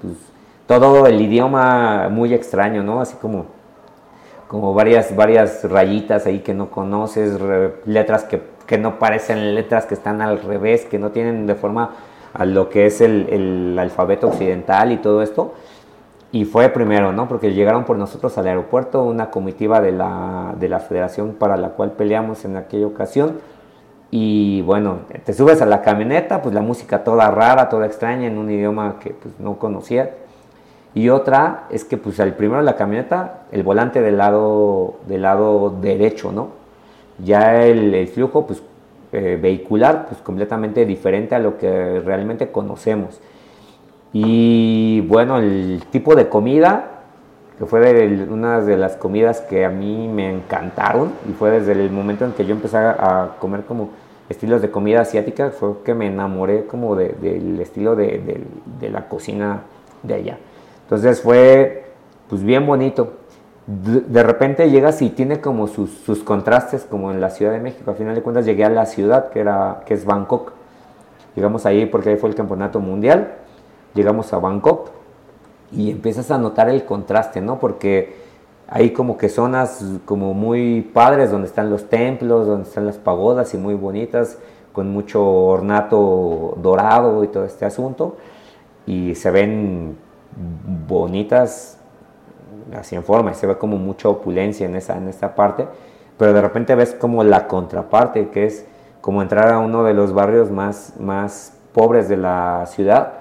pues 0.02 0.16
todo 0.68 1.06
el 1.08 1.20
idioma 1.20 2.10
muy 2.10 2.34
extraño, 2.34 2.84
¿no? 2.84 3.02
Así 3.02 3.16
como, 3.18 3.48
como 4.48 4.74
varias, 4.74 5.16
varias 5.16 5.70
rayitas 5.70 6.26
ahí 6.26 6.40
que 6.40 6.54
no 6.54 6.70
conoces, 6.70 7.40
letras 7.86 8.24
que, 8.24 8.42
que 8.70 8.78
no 8.78 9.00
parecen 9.00 9.56
letras 9.56 9.88
que 9.88 9.96
están 9.96 10.22
al 10.22 10.44
revés, 10.44 10.86
que 10.86 11.00
no 11.00 11.10
tienen 11.10 11.48
de 11.48 11.56
forma 11.56 11.90
a 12.34 12.46
lo 12.46 12.70
que 12.70 12.86
es 12.86 13.02
el, 13.02 13.28
el 13.32 13.80
alfabeto 13.80 14.28
occidental 14.28 14.92
y 14.92 14.98
todo 14.98 15.24
esto. 15.24 15.56
Y 16.32 16.46
fue 16.46 16.70
primero, 16.70 17.12
¿no? 17.12 17.28
Porque 17.28 17.52
llegaron 17.52 17.84
por 17.84 17.98
nosotros 17.98 18.38
al 18.38 18.46
aeropuerto 18.46 19.02
una 19.02 19.32
comitiva 19.32 19.82
de 19.82 19.92
la, 19.92 20.54
de 20.60 20.70
la 20.70 20.78
federación 20.78 21.34
para 21.34 21.58
la 21.58 21.70
cual 21.70 21.94
peleamos 21.94 22.46
en 22.46 22.58
aquella 22.58 22.86
ocasión. 22.86 23.40
Y 24.12 24.62
bueno, 24.62 25.00
te 25.26 25.34
subes 25.34 25.64
a 25.64 25.66
la 25.66 25.82
camioneta, 25.82 26.44
pues 26.44 26.54
la 26.54 26.62
música 26.62 27.04
toda 27.04 27.32
rara, 27.32 27.70
toda 27.70 27.88
extraña, 27.88 28.28
en 28.28 28.38
un 28.38 28.52
idioma 28.52 28.98
que 29.00 29.16
pues 29.16 29.34
no 29.40 29.58
conocía. 29.58 30.12
Y 30.94 31.10
otra 31.10 31.64
es 31.72 31.86
que 31.86 31.98
pues 31.98 32.20
al 32.20 32.36
primero 32.36 32.62
la 32.62 32.76
camioneta, 32.76 33.46
el 33.52 33.64
volante 33.64 34.00
del 34.00 34.18
lado, 34.18 34.98
del 35.08 35.24
lado 35.24 35.76
derecho, 35.82 36.32
¿no? 36.32 36.59
Ya 37.24 37.64
el, 37.66 38.08
flujo 38.08 38.46
pues 38.48 38.62
eh, 39.12 39.38
vehicular 39.42 40.06
pues 40.08 40.22
completamente 40.22 40.86
diferente 40.86 41.36
a 41.36 41.40
lo 41.40 41.58
que 41.58 42.00
realmente 42.00 42.52
conocemos. 42.52 43.20
Y 44.14 45.02
bueno, 45.02 45.38
el 45.38 45.84
tipo 45.92 46.16
de 46.16 46.30
comida, 46.30 47.04
que 47.58 47.66
fue 47.66 48.26
una 48.30 48.62
de 48.62 48.78
las 48.78 48.96
comidas 48.96 49.42
que 49.42 49.66
a 49.66 49.70
mí 49.70 50.08
me 50.08 50.34
encantaron, 50.34 51.12
y 51.30 51.34
fue 51.34 51.52
desde 51.52 51.74
el 51.74 51.92
momento 51.92 52.26
en 52.26 52.32
que 52.34 52.46
yo 52.46 52.54
empecé 52.54 52.78
a 52.78 53.36
comer 53.40 53.64
como 53.66 53.90
estilos 54.30 54.62
de 54.62 54.72
comida 54.72 55.02
asiática, 55.02 55.50
fue 55.52 55.82
que 55.84 55.94
me 55.94 56.08
enamoré 56.08 56.66
como 56.66 56.96
de- 56.96 57.10
del 57.22 57.60
estilo 57.60 57.96
de, 57.96 58.20
de- 58.20 58.42
de 58.80 58.90
la 58.90 59.08
cocina 59.10 59.62
de 60.04 60.14
allá. 60.14 60.38
Entonces 60.84 61.22
fue 61.22 61.84
pues 62.30 62.44
bien 62.44 62.66
bonito. 62.66 63.14
De, 63.70 64.24
repente 64.24 64.72
llegas 64.72 65.00
y 65.04 65.12
tiene 65.12 65.42
como 65.42 65.68
sus, 65.68 65.92
sus 65.92 66.24
contrastes 66.24 66.88
como 66.90 67.12
en 67.12 67.22
la 67.22 67.30
Ciudad 67.30 67.52
de 67.52 67.60
México. 67.60 67.92
Al 67.92 67.98
final 67.98 68.16
de 68.16 68.24
cuentas 68.24 68.46
llegué 68.46 68.66
a 68.66 68.70
la 68.70 68.88
ciudad 68.88 69.30
que, 69.30 69.42
era, 69.42 69.84
que 69.86 69.94
es 69.94 70.06
Bangkok. 70.06 70.54
Llegamos 71.36 71.68
ahí 71.68 71.86
porque 71.86 72.10
ahí 72.10 72.18
fue 72.18 72.30
el 72.30 72.36
campeonato 72.36 72.80
mundial. 72.80 73.36
Llegamos 73.94 74.34
a 74.34 74.40
Bangkok 74.40 74.90
y 75.72 75.92
empiezas 75.92 76.32
a 76.32 76.40
notar 76.40 76.68
el 76.70 76.84
contraste, 76.84 77.42
¿no? 77.42 77.60
Porque 77.60 78.16
hay 78.68 78.92
como 78.92 79.18
que 79.18 79.30
zonas 79.30 79.84
como 80.06 80.34
muy 80.34 80.82
padres 80.82 81.30
donde 81.30 81.48
están 81.48 81.70
los 81.70 81.90
templos, 81.90 82.48
donde 82.48 82.68
están 82.68 82.88
las 82.88 82.98
pagodas 82.98 83.54
y 83.54 83.58
muy 83.58 83.76
bonitas, 83.76 84.40
con 84.74 84.92
mucho 84.92 85.24
ornato 85.24 86.56
dorado 86.58 87.24
y 87.24 87.28
todo 87.28 87.46
este 87.46 87.66
asunto. 87.66 88.18
Y 88.88 89.14
se 89.14 89.30
ven 89.30 89.96
bonitas 90.88 91.79
así 92.76 92.96
en 92.96 93.04
forma, 93.04 93.32
y 93.32 93.36
se 93.36 93.48
ve 93.48 93.58
como 93.58 93.78
mucha 93.78 94.10
opulencia 94.10 94.66
en 94.66 94.76
esa, 94.76 94.98
en 94.98 95.08
esta 95.08 95.36
parte, 95.36 95.68
pero 96.18 96.34
de 96.34 96.42
repente 96.42 96.76
ves 96.76 96.94
como 96.94 97.24
la 97.24 97.48
contraparte, 97.48 98.30
que 98.30 98.46
es 98.46 98.66
como 99.02 99.22
entrar 99.22 99.52
a 99.54 99.60
uno 99.60 99.84
de 99.84 99.94
los 99.94 100.14
barrios 100.14 100.52
más, 100.52 100.94
más 101.00 101.58
pobres 101.74 102.10
de 102.10 102.18
la 102.18 102.66
ciudad 102.68 103.14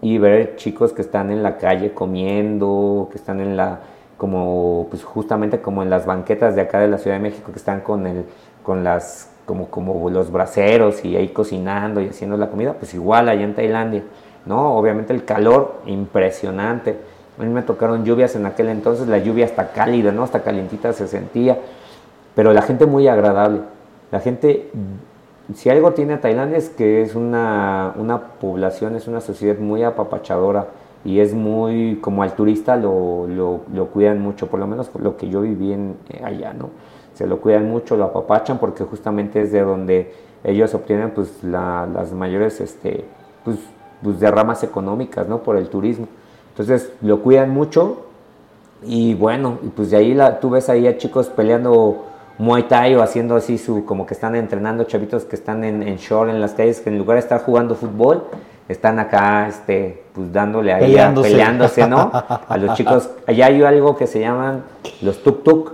y 0.00 0.18
ver 0.18 0.56
chicos 0.56 0.92
que 0.92 1.00
están 1.02 1.30
en 1.30 1.42
la 1.42 1.56
calle 1.56 1.92
comiendo, 1.94 3.08
que 3.10 3.18
están 3.18 3.40
en 3.40 3.56
la, 3.56 3.80
como, 4.18 4.86
pues 4.90 5.02
justamente 5.02 5.60
como 5.60 5.82
en 5.82 5.90
las 5.90 6.06
banquetas 6.06 6.54
de 6.54 6.60
acá 6.60 6.80
de 6.80 6.88
la 6.88 6.98
Ciudad 6.98 7.16
de 7.16 7.22
México, 7.22 7.50
que 7.52 7.58
están 7.58 7.80
con 7.80 8.06
el, 8.06 8.24
con 8.62 8.84
las, 8.84 9.30
como, 9.46 9.68
como 9.68 10.10
los 10.10 10.30
braseros 10.30 11.04
y 11.04 11.16
ahí 11.16 11.28
cocinando 11.28 12.00
y 12.00 12.08
haciendo 12.08 12.36
la 12.36 12.50
comida, 12.50 12.74
pues 12.74 12.94
igual 12.94 13.28
allá 13.28 13.42
en 13.42 13.54
Tailandia, 13.54 14.02
¿no? 14.44 14.76
Obviamente 14.76 15.12
el 15.12 15.24
calor 15.24 15.80
impresionante. 15.86 17.11
A 17.38 17.42
mí 17.42 17.48
me 17.48 17.62
tocaron 17.62 18.04
lluvias 18.04 18.36
en 18.36 18.46
aquel 18.46 18.68
entonces, 18.68 19.08
la 19.08 19.18
lluvia 19.18 19.46
hasta 19.46 19.72
cálida, 19.72 20.12
¿no? 20.12 20.22
Hasta 20.22 20.42
calientita 20.42 20.92
se 20.92 21.08
sentía, 21.08 21.58
pero 22.34 22.52
la 22.52 22.62
gente 22.62 22.86
muy 22.86 23.08
agradable. 23.08 23.60
La 24.10 24.20
gente, 24.20 24.70
si 25.54 25.70
algo 25.70 25.92
tiene 25.92 26.18
Tailandia 26.18 26.58
es 26.58 26.68
que 26.68 27.02
es 27.02 27.14
una, 27.14 27.94
una 27.96 28.20
población, 28.20 28.96
es 28.96 29.08
una 29.08 29.20
sociedad 29.20 29.58
muy 29.58 29.82
apapachadora 29.82 30.66
y 31.04 31.20
es 31.20 31.32
muy, 31.34 31.98
como 32.00 32.22
al 32.22 32.34
turista 32.34 32.76
lo, 32.76 33.26
lo, 33.26 33.60
lo 33.74 33.86
cuidan 33.86 34.20
mucho, 34.20 34.46
por 34.48 34.60
lo 34.60 34.66
menos 34.66 34.90
lo 34.98 35.16
que 35.16 35.28
yo 35.28 35.40
viví 35.40 35.72
en, 35.72 35.96
eh, 36.10 36.20
allá, 36.24 36.52
¿no? 36.52 36.68
Se 37.14 37.26
lo 37.26 37.40
cuidan 37.40 37.68
mucho, 37.68 37.96
lo 37.96 38.04
apapachan 38.04 38.58
porque 38.58 38.84
justamente 38.84 39.42
es 39.42 39.52
de 39.52 39.62
donde 39.62 40.12
ellos 40.44 40.74
obtienen 40.74 41.10
pues 41.10 41.42
la- 41.42 41.86
las 41.92 42.12
mayores 42.12 42.60
este, 42.60 43.04
pues, 43.44 43.58
pues, 44.02 44.20
derramas 44.20 44.62
económicas, 44.62 45.28
¿no? 45.28 45.38
Por 45.42 45.56
el 45.56 45.68
turismo. 45.68 46.06
Entonces 46.52 46.90
lo 47.00 47.20
cuidan 47.20 47.50
mucho 47.50 48.06
y 48.84 49.14
bueno, 49.14 49.58
y 49.62 49.68
pues 49.68 49.90
de 49.90 49.96
ahí 49.96 50.14
la, 50.14 50.40
tú 50.40 50.50
ves 50.50 50.68
ahí 50.68 50.86
a 50.86 50.98
chicos 50.98 51.28
peleando 51.28 52.04
Muay 52.38 52.64
Thai 52.64 52.94
o 52.96 53.02
haciendo 53.02 53.36
así 53.36 53.56
su, 53.58 53.84
como 53.84 54.06
que 54.06 54.14
están 54.14 54.34
entrenando 54.34 54.84
chavitos 54.84 55.24
que 55.24 55.36
están 55.36 55.64
en, 55.64 55.82
en 55.82 55.96
short 55.96 56.30
en 56.30 56.40
las 56.40 56.52
calles, 56.52 56.80
que 56.80 56.90
en 56.90 56.98
lugar 56.98 57.16
de 57.16 57.20
estar 57.20 57.42
jugando 57.42 57.74
fútbol, 57.74 58.24
están 58.68 58.98
acá, 58.98 59.48
este, 59.48 60.02
pues 60.14 60.32
dándole 60.32 60.72
ahí, 60.72 60.82
a- 60.84 60.86
Peleándose. 60.86 61.30
peleándose, 61.30 61.86
¿no? 61.88 62.10
A 62.12 62.56
los 62.58 62.74
chicos, 62.76 63.10
allá 63.26 63.46
hay 63.46 63.62
algo 63.62 63.96
que 63.96 64.06
se 64.06 64.20
llaman 64.20 64.62
los 65.00 65.22
tuk-tuk, 65.24 65.72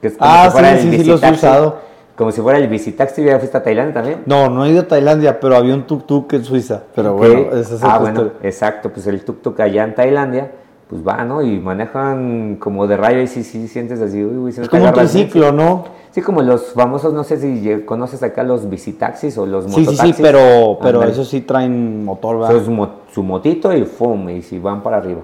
que 0.00 0.08
es 0.08 0.16
como 0.16 0.30
Ah, 0.30 0.44
si 0.46 0.50
fuera 0.52 0.76
sí, 0.76 0.88
el 0.88 0.92
sí, 0.96 1.04
sí, 1.04 1.10
los 1.10 1.22
he 1.22 1.30
usado. 1.32 1.76
Como 2.16 2.32
si 2.32 2.40
fuera 2.40 2.58
el 2.58 2.66
visitaxi, 2.68 3.22
¿ya 3.24 3.38
fuiste 3.38 3.58
a 3.58 3.62
Tailandia 3.62 3.94
también? 3.94 4.22
No, 4.24 4.48
no 4.48 4.64
he 4.64 4.70
ido 4.70 4.80
a 4.80 4.88
Tailandia, 4.88 5.38
pero 5.38 5.54
había 5.56 5.74
un 5.74 5.86
tuk-tuk 5.86 6.32
en 6.32 6.44
Suiza. 6.44 6.82
Pero 6.94 7.12
bueno, 7.14 7.54
esa 7.54 7.74
es 7.74 7.82
ah, 7.84 7.98
bueno, 7.98 8.22
historia. 8.22 8.48
exacto, 8.48 8.90
pues 8.90 9.06
el 9.06 9.22
tuk-tuk 9.24 9.60
allá 9.60 9.84
en 9.84 9.94
Tailandia, 9.94 10.50
pues 10.88 11.06
va, 11.06 11.24
¿no? 11.24 11.42
Y 11.42 11.58
manejan 11.60 12.56
como 12.58 12.86
de 12.86 12.96
rayo 12.96 13.20
y 13.20 13.26
sí, 13.26 13.44
sí 13.44 13.68
sientes 13.68 14.00
así, 14.00 14.24
uy, 14.24 14.36
uy, 14.36 14.52
se 14.52 14.60
me 14.60 14.64
Es 14.64 14.70
como 14.70 14.86
un 14.86 14.92
triciclo, 14.94 15.52
¿no? 15.52 15.84
Sí, 16.10 16.22
como 16.22 16.40
los 16.40 16.72
famosos, 16.72 17.12
no 17.12 17.22
sé 17.22 17.36
si 17.36 17.82
conoces 17.84 18.22
acá 18.22 18.42
los 18.42 18.70
visitaxis 18.70 19.36
o 19.36 19.44
los 19.44 19.66
Sí, 19.66 19.70
sí, 19.72 19.80
mototaxis. 19.80 20.16
sí, 20.16 20.22
pero, 20.22 20.78
pero 20.80 21.02
esos 21.02 21.28
sí 21.28 21.42
traen 21.42 22.02
motor, 22.06 22.36
Eso 22.36 22.54
¿verdad? 22.54 22.62
es 22.62 23.14
su 23.14 23.22
motito 23.22 23.76
y 23.76 23.84
fum, 23.84 24.30
y 24.30 24.40
si 24.40 24.58
van 24.58 24.82
para 24.82 24.96
arriba. 24.96 25.20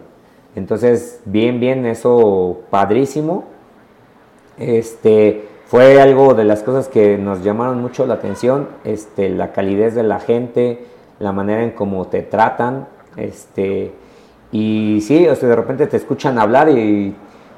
Entonces, 0.54 1.20
bien, 1.24 1.58
bien, 1.58 1.86
eso 1.86 2.58
padrísimo. 2.68 3.44
Este, 4.58 5.48
fue 5.72 6.02
algo 6.02 6.34
de 6.34 6.44
las 6.44 6.62
cosas 6.62 6.88
que 6.88 7.16
nos 7.16 7.42
llamaron 7.42 7.80
mucho 7.80 8.04
la 8.04 8.12
atención, 8.12 8.68
este, 8.84 9.30
la 9.30 9.52
calidez 9.52 9.94
de 9.94 10.02
la 10.02 10.20
gente, 10.20 10.84
la 11.18 11.32
manera 11.32 11.62
en 11.62 11.70
cómo 11.70 12.08
te 12.08 12.20
tratan, 12.20 12.88
este, 13.16 13.90
y 14.50 15.00
sí, 15.00 15.26
o 15.26 15.34
sea, 15.34 15.48
de 15.48 15.56
repente 15.56 15.86
te 15.86 15.96
escuchan 15.96 16.38
hablar 16.38 16.68
y, 16.68 17.14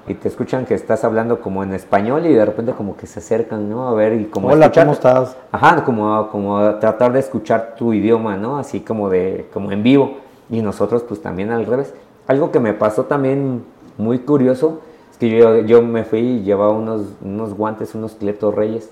y 0.06 0.14
te 0.14 0.28
escuchan 0.28 0.64
que 0.64 0.74
estás 0.74 1.02
hablando 1.02 1.40
como 1.40 1.64
en 1.64 1.74
español 1.74 2.24
y 2.26 2.32
de 2.32 2.44
repente 2.44 2.70
como 2.70 2.96
que 2.96 3.08
se 3.08 3.18
acercan, 3.18 3.68
¿no? 3.68 3.88
A 3.88 3.94
ver 3.94 4.12
y 4.12 4.26
como 4.26 4.46
Hola, 4.46 4.66
escuchar- 4.66 4.84
¿cómo 4.84 4.92
estás? 4.92 5.36
Ajá, 5.50 5.82
como, 5.84 6.28
como 6.28 6.76
tratar 6.76 7.12
de 7.14 7.18
escuchar 7.18 7.74
tu 7.76 7.92
idioma, 7.92 8.36
¿no? 8.36 8.58
Así 8.58 8.78
como 8.78 9.10
de, 9.10 9.48
como 9.52 9.72
en 9.72 9.82
vivo. 9.82 10.18
Y 10.50 10.62
nosotros 10.62 11.02
pues 11.02 11.20
también 11.20 11.50
al 11.50 11.66
revés. 11.66 11.92
Algo 12.28 12.52
que 12.52 12.60
me 12.60 12.74
pasó 12.74 13.06
también 13.06 13.64
muy 13.98 14.20
curioso 14.20 14.82
que 15.30 15.38
yo, 15.38 15.60
yo 15.60 15.82
me 15.82 16.04
fui 16.04 16.20
y 16.20 16.42
llevaba 16.42 16.72
unos, 16.72 17.02
unos 17.22 17.54
guantes, 17.54 17.94
unos 17.94 18.14
cletos 18.14 18.54
reyes. 18.54 18.90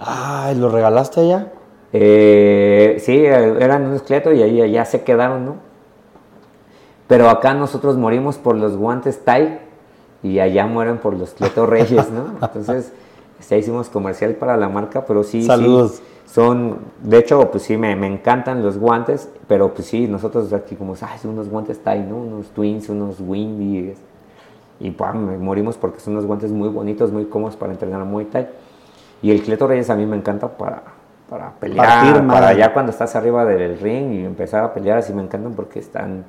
Ay, 0.00 0.54
¿lo 0.56 0.68
regalaste 0.68 1.20
allá? 1.20 1.52
Eh, 1.92 2.96
sí, 3.00 3.24
eran 3.24 3.86
unos 3.86 4.02
cletos 4.02 4.34
y 4.34 4.42
ahí 4.42 4.70
ya 4.70 4.84
se 4.84 5.02
quedaron, 5.02 5.44
¿no? 5.46 5.56
Pero 7.06 7.30
acá 7.30 7.54
nosotros 7.54 7.96
morimos 7.96 8.36
por 8.36 8.56
los 8.56 8.76
guantes 8.76 9.24
Thai 9.24 9.60
y 10.22 10.40
allá 10.40 10.66
mueren 10.66 10.98
por 10.98 11.14
los 11.14 11.30
Cleto 11.30 11.66
Reyes, 11.66 12.10
¿no? 12.10 12.32
Entonces, 12.42 12.92
ya 13.48 13.56
hicimos 13.56 13.88
comercial 13.88 14.34
para 14.34 14.56
la 14.56 14.68
marca, 14.68 15.06
pero 15.06 15.22
sí, 15.22 15.44
Saludos. 15.44 16.02
son, 16.26 16.78
de 17.02 17.18
hecho, 17.18 17.50
pues 17.50 17.62
sí, 17.62 17.76
me, 17.76 17.94
me, 17.94 18.08
encantan 18.08 18.62
los 18.62 18.76
guantes, 18.76 19.28
pero 19.46 19.72
pues 19.72 19.86
sí, 19.86 20.08
nosotros 20.08 20.52
aquí 20.52 20.74
como, 20.74 20.94
ay, 21.00 21.18
son 21.20 21.32
unos 21.32 21.48
guantes 21.48 21.78
Thai, 21.78 22.00
¿no? 22.00 22.16
Unos 22.16 22.48
Twins, 22.48 22.88
unos 22.88 23.20
Windy, 23.20 23.94
y 24.78 24.90
pues, 24.90 25.14
morimos 25.14 25.76
porque 25.76 26.00
son 26.00 26.14
unos 26.14 26.26
guantes 26.26 26.50
muy 26.50 26.68
bonitos, 26.68 27.12
muy 27.12 27.26
cómodos 27.26 27.56
para 27.56 27.72
entrenar 27.72 28.04
Muay 28.04 28.26
Thai. 28.26 28.48
Y 29.22 29.30
el 29.30 29.42
Cleto 29.42 29.66
Reyes 29.66 29.88
a 29.90 29.96
mí 29.96 30.04
me 30.04 30.16
encanta 30.16 30.48
para, 30.48 30.82
para 31.28 31.52
pelear, 31.52 32.26
para 32.26 32.52
ya 32.52 32.72
cuando 32.72 32.92
estás 32.92 33.16
arriba 33.16 33.44
del 33.44 33.78
ring 33.78 34.12
y 34.12 34.24
empezar 34.24 34.62
a 34.62 34.74
pelear, 34.74 34.98
así 34.98 35.12
me 35.12 35.22
encantan 35.22 35.54
porque 35.54 35.78
están 35.78 36.24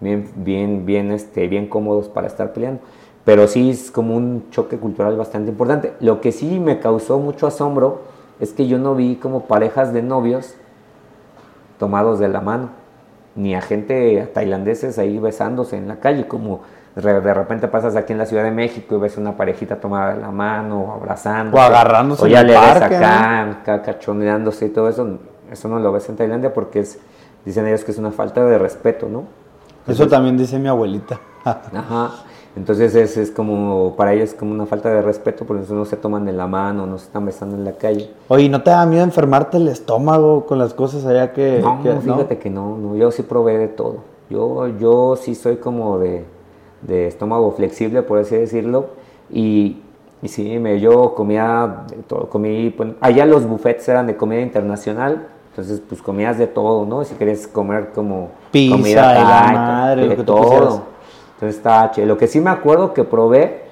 bien, 0.00 0.28
bien, 0.36 0.84
bien, 0.84 1.12
este, 1.12 1.46
bien 1.46 1.68
cómodos 1.68 2.08
para 2.08 2.26
estar 2.26 2.52
peleando. 2.52 2.80
Pero 3.24 3.46
sí 3.46 3.70
es 3.70 3.92
como 3.92 4.16
un 4.16 4.50
choque 4.50 4.78
cultural 4.78 5.16
bastante 5.16 5.50
importante. 5.50 5.92
Lo 6.00 6.20
que 6.20 6.32
sí 6.32 6.58
me 6.58 6.80
causó 6.80 7.20
mucho 7.20 7.46
asombro 7.46 8.00
es 8.40 8.52
que 8.52 8.66
yo 8.66 8.78
no 8.78 8.96
vi 8.96 9.14
como 9.14 9.44
parejas 9.44 9.92
de 9.92 10.02
novios 10.02 10.56
tomados 11.78 12.18
de 12.18 12.28
la 12.28 12.40
mano, 12.40 12.70
ni 13.36 13.54
a 13.54 13.60
gente 13.60 14.28
tailandeses 14.34 14.98
ahí 14.98 15.18
besándose 15.18 15.76
en 15.76 15.86
la 15.86 16.00
calle, 16.00 16.26
como 16.26 16.60
de 16.94 17.34
repente 17.34 17.68
pasas 17.68 17.96
aquí 17.96 18.12
en 18.12 18.18
la 18.18 18.26
Ciudad 18.26 18.44
de 18.44 18.50
México 18.50 18.96
y 18.96 18.98
ves 18.98 19.16
una 19.16 19.36
parejita 19.36 19.80
tomada 19.80 20.14
de 20.14 20.20
la 20.20 20.30
mano, 20.30 20.82
o 20.82 20.92
abrazando, 20.92 21.56
o 21.56 21.60
agarrándose, 21.60 22.24
o 22.24 22.26
ya 22.26 22.42
le 22.42 22.52
ves 22.52 22.82
acá, 22.82 23.62
cachoneándose 23.64 24.66
y 24.66 24.68
todo 24.68 24.88
eso. 24.88 25.18
Eso 25.50 25.68
no 25.68 25.78
lo 25.78 25.92
ves 25.92 26.08
en 26.08 26.16
Tailandia 26.16 26.52
porque 26.52 26.80
es, 26.80 26.98
dicen 27.44 27.66
ellos 27.66 27.84
que 27.84 27.92
es 27.92 27.98
una 27.98 28.10
falta 28.10 28.44
de 28.44 28.58
respeto, 28.58 29.08
¿no? 29.08 29.24
eso 29.86 30.06
también 30.06 30.36
dice 30.36 30.58
mi 30.58 30.68
abuelita. 30.68 31.18
Ajá. 31.44 32.10
Entonces 32.54 32.94
es, 32.94 33.16
es, 33.16 33.30
como, 33.30 33.96
para 33.96 34.12
ellos 34.12 34.30
es 34.30 34.34
como 34.34 34.52
una 34.52 34.66
falta 34.66 34.90
de 34.90 35.00
respeto, 35.00 35.46
por 35.46 35.56
eso 35.56 35.74
no 35.74 35.86
se 35.86 35.96
toman 35.96 36.26
de 36.26 36.32
la 36.32 36.46
mano, 36.46 36.86
no 36.86 36.98
se 36.98 37.06
están 37.06 37.24
besando 37.24 37.56
en 37.56 37.64
la 37.64 37.72
calle. 37.72 38.10
Oye, 38.28 38.50
¿no 38.50 38.62
te 38.62 38.70
da 38.70 38.84
miedo 38.84 39.02
enfermarte 39.02 39.56
el 39.56 39.68
estómago 39.68 40.44
con 40.44 40.58
las 40.58 40.74
cosas 40.74 41.06
allá 41.06 41.32
que... 41.32 41.60
No, 41.60 42.00
fíjate 42.02 42.38
que 42.38 42.50
no, 42.50 42.76
no, 42.76 42.94
yo 42.94 43.10
sí 43.10 43.22
probé 43.22 43.56
de 43.56 43.68
todo. 43.68 44.00
Yo, 44.28 44.68
yo 44.68 45.16
sí 45.16 45.34
soy 45.34 45.56
como 45.56 45.98
de, 45.98 46.26
de 46.82 47.06
estómago 47.06 47.50
flexible, 47.52 48.02
por 48.02 48.18
así 48.18 48.36
decirlo, 48.36 48.86
y, 49.30 49.78
y 50.20 50.28
sí, 50.28 50.58
me, 50.58 50.80
yo 50.80 51.14
comía 51.14 51.84
de 51.88 52.02
todo, 52.02 52.28
comí, 52.28 52.70
pues, 52.70 52.90
allá 53.00 53.24
los 53.26 53.46
buffets 53.46 53.88
eran 53.88 54.06
de 54.06 54.16
comida 54.16 54.40
internacional, 54.40 55.26
entonces 55.50 55.82
pues 55.86 56.00
comías 56.00 56.38
de 56.38 56.46
todo, 56.46 56.86
¿no? 56.86 57.04
Si 57.04 57.14
querías 57.14 57.46
comer 57.46 57.90
como 57.94 58.30
Pizza, 58.50 58.76
comida 58.76 59.14
la 59.14 59.52
madre, 59.52 60.08
de 60.08 60.16
todo. 60.24 60.82
Entonces 61.34 61.56
estaba 61.56 61.92
Lo 62.06 62.16
que 62.16 62.26
sí 62.26 62.40
me 62.40 62.50
acuerdo 62.50 62.94
que 62.94 63.04
probé 63.04 63.64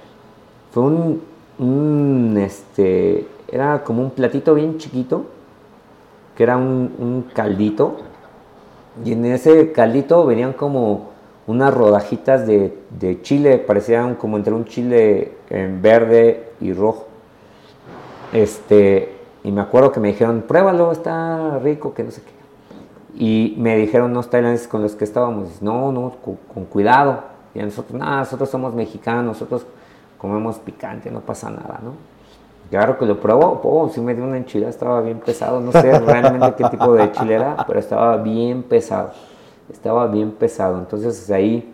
fue 0.72 0.82
un, 0.82 1.22
un, 1.58 2.36
este, 2.36 3.26
era 3.48 3.82
como 3.82 4.02
un 4.02 4.10
platito 4.10 4.54
bien 4.54 4.76
chiquito, 4.76 5.24
que 6.36 6.42
era 6.42 6.56
un, 6.56 6.92
un 6.98 7.22
caldito, 7.32 7.96
y 9.04 9.12
en 9.12 9.24
ese 9.24 9.72
caldito 9.72 10.26
venían 10.26 10.52
como 10.52 11.09
unas 11.50 11.74
rodajitas 11.74 12.46
de, 12.46 12.78
de, 12.90 13.22
chile, 13.22 13.58
parecían 13.58 14.14
como 14.14 14.36
entre 14.36 14.54
un 14.54 14.64
chile 14.66 15.32
en 15.50 15.82
verde 15.82 16.52
y 16.60 16.72
rojo. 16.72 17.08
Este, 18.32 19.16
y 19.42 19.50
me 19.50 19.60
acuerdo 19.60 19.90
que 19.90 19.98
me 19.98 20.08
dijeron, 20.08 20.44
pruébalo, 20.46 20.92
está 20.92 21.58
rico, 21.58 21.92
que 21.92 22.04
no 22.04 22.12
sé 22.12 22.22
qué. 22.22 22.30
Y 23.16 23.56
me 23.58 23.76
dijeron 23.76 24.14
los 24.14 24.30
tailandeses 24.30 24.68
con 24.68 24.82
los 24.82 24.94
que 24.94 25.02
estábamos, 25.02 25.60
no, 25.60 25.90
no, 25.90 26.12
con, 26.54 26.64
cuidado. 26.66 27.24
Y 27.52 27.58
nosotros, 27.58 27.98
nada, 27.98 28.18
nosotros 28.18 28.48
somos 28.48 28.72
mexicanos, 28.72 29.24
nosotros 29.24 29.66
comemos 30.18 30.56
picante, 30.58 31.10
no 31.10 31.20
pasa 31.20 31.50
nada, 31.50 31.80
¿no? 31.82 31.94
Claro 32.70 32.96
que 32.96 33.06
lo 33.06 33.20
probó, 33.20 33.60
oh, 33.64 33.88
sí 33.88 34.00
me 34.00 34.14
dio 34.14 34.22
una 34.22 34.36
enchilada, 34.36 34.70
estaba 34.70 35.00
bien 35.00 35.18
pesado, 35.18 35.60
no 35.60 35.72
sé 35.72 35.98
realmente 35.98 36.54
qué 36.56 36.68
tipo 36.70 36.94
de 36.94 37.10
chile 37.10 37.34
era, 37.34 37.56
pero 37.66 37.80
estaba 37.80 38.16
bien 38.18 38.62
pesado 38.62 39.10
estaba 39.72 40.06
bien 40.06 40.32
pesado. 40.32 40.78
Entonces 40.78 41.30
ahí 41.30 41.72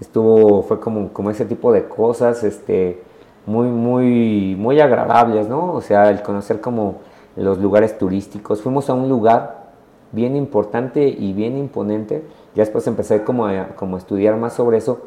estuvo, 0.00 0.62
fue 0.62 0.80
como, 0.80 1.12
como 1.12 1.30
ese 1.30 1.44
tipo 1.44 1.72
de 1.72 1.88
cosas, 1.88 2.42
este, 2.44 3.02
muy, 3.46 3.68
muy, 3.68 4.56
muy 4.58 4.80
agradables, 4.80 5.48
¿no? 5.48 5.72
O 5.72 5.80
sea, 5.80 6.10
el 6.10 6.22
conocer 6.22 6.60
como 6.60 6.96
los 7.36 7.58
lugares 7.58 7.98
turísticos. 7.98 8.62
Fuimos 8.62 8.88
a 8.90 8.94
un 8.94 9.08
lugar 9.08 9.72
bien 10.12 10.36
importante 10.36 11.08
y 11.08 11.32
bien 11.32 11.56
imponente. 11.56 12.22
Ya 12.54 12.62
después 12.62 12.86
empecé 12.86 13.24
como 13.24 13.46
a, 13.46 13.68
como 13.76 13.96
estudiar 13.96 14.36
más 14.36 14.54
sobre 14.54 14.78
eso, 14.78 15.00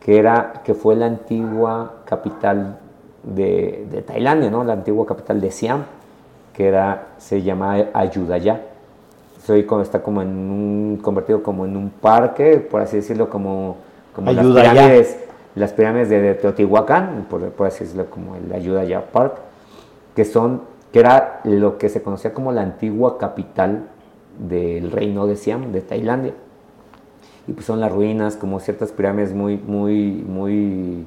que 0.00 0.18
era, 0.18 0.62
que 0.64 0.74
fue 0.74 0.96
la 0.96 1.06
antigua 1.06 2.02
capital 2.04 2.78
de, 3.22 3.86
de 3.90 4.02
Tailandia, 4.02 4.50
¿no? 4.50 4.64
La 4.64 4.72
antigua 4.72 5.06
capital 5.06 5.40
de 5.40 5.50
Siam, 5.50 5.84
que 6.52 6.66
era, 6.66 7.08
se 7.18 7.42
llamaba 7.42 7.86
Ayudhaya 7.92 8.69
soy 9.44 9.64
como, 9.64 9.82
está 9.82 10.02
como 10.02 10.22
en 10.22 10.28
un, 10.28 10.98
convertido 11.02 11.42
como 11.42 11.64
en 11.64 11.76
un 11.76 11.90
parque, 11.90 12.56
por 12.58 12.80
así 12.80 12.96
decirlo, 12.96 13.30
como, 13.30 13.76
como 14.14 14.32
las 14.32 14.46
pirámides, 14.46 15.18
las 15.54 15.72
pirámides 15.72 16.08
de, 16.10 16.34
Teotihuacán, 16.34 17.26
por, 17.28 17.66
así 17.66 17.84
decirlo, 17.84 18.06
como 18.10 18.36
el 18.36 18.52
Ayuda 18.52 18.84
Ya 18.84 19.04
Park, 19.06 19.36
que 20.14 20.24
son, 20.24 20.62
que 20.92 21.00
era 21.00 21.40
lo 21.44 21.78
que 21.78 21.88
se 21.88 22.02
conocía 22.02 22.34
como 22.34 22.52
la 22.52 22.62
antigua 22.62 23.18
capital 23.18 23.88
del 24.38 24.90
reino 24.90 25.26
de 25.26 25.36
Siam, 25.36 25.72
de 25.72 25.80
Tailandia. 25.80 26.34
Y 27.46 27.52
pues 27.52 27.66
son 27.66 27.80
las 27.80 27.90
ruinas, 27.90 28.36
como 28.36 28.60
ciertas 28.60 28.92
pirámides 28.92 29.32
muy, 29.32 29.56
muy, 29.56 30.24
muy 30.26 31.06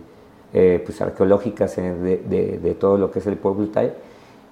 eh, 0.53 0.81
pues 0.83 0.99
arqueológicas 1.01 1.75
de, 1.75 2.59
de, 2.61 2.75
todo 2.75 2.97
lo 2.97 3.11
que 3.11 3.19
es 3.19 3.27
el 3.27 3.37
pueblo 3.37 3.67
Thai 3.67 3.93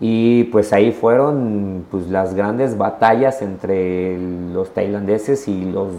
y 0.03 0.45
pues 0.45 0.73
ahí 0.73 0.91
fueron 0.91 1.85
pues, 1.91 2.09
las 2.09 2.33
grandes 2.33 2.75
batallas 2.75 3.43
entre 3.43 4.17
los 4.51 4.71
tailandeses 4.71 5.47
y 5.47 5.63
los, 5.63 5.89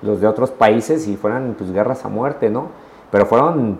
los 0.00 0.20
de 0.20 0.28
otros 0.28 0.52
países 0.52 1.08
y 1.08 1.16
fueron 1.16 1.56
pues 1.58 1.72
guerras 1.72 2.04
a 2.04 2.08
muerte, 2.08 2.50
¿no? 2.50 2.68
Pero 3.10 3.26
fueron 3.26 3.78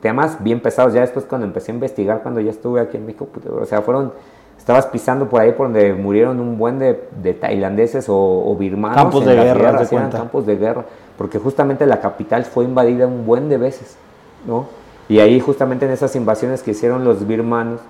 temas 0.00 0.42
bien 0.42 0.60
pesados. 0.60 0.94
Ya 0.94 1.02
después 1.02 1.26
cuando 1.26 1.46
empecé 1.46 1.72
a 1.72 1.74
investigar, 1.74 2.22
cuando 2.22 2.40
ya 2.40 2.50
estuve 2.50 2.80
aquí 2.80 2.96
en 2.96 3.04
México, 3.04 3.28
pues, 3.30 3.44
o 3.44 3.66
sea, 3.66 3.82
fueron, 3.82 4.14
estabas 4.56 4.86
pisando 4.86 5.28
por 5.28 5.42
ahí 5.42 5.52
por 5.52 5.66
donde 5.66 5.92
murieron 5.92 6.40
un 6.40 6.56
buen 6.56 6.78
de, 6.78 7.06
de 7.22 7.34
tailandeses 7.34 8.06
o, 8.08 8.56
birmanos. 8.58 8.96
Campos 8.96 9.26
de 9.26 9.34
guerra, 9.34 9.86
campos 10.10 10.46
de 10.46 10.56
guerra, 10.56 10.86
porque 11.18 11.38
justamente 11.38 11.84
la 11.84 12.00
capital 12.00 12.46
fue 12.46 12.64
invadida 12.64 13.06
un 13.06 13.26
buen 13.26 13.50
de 13.50 13.58
veces, 13.58 13.98
¿no? 14.46 14.68
Y 15.06 15.18
ahí 15.18 15.38
justamente 15.38 15.84
en 15.84 15.90
esas 15.90 16.16
invasiones 16.16 16.62
que 16.62 16.70
hicieron 16.70 17.04
los 17.04 17.26
birmanos, 17.26 17.80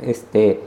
este, 0.00 0.60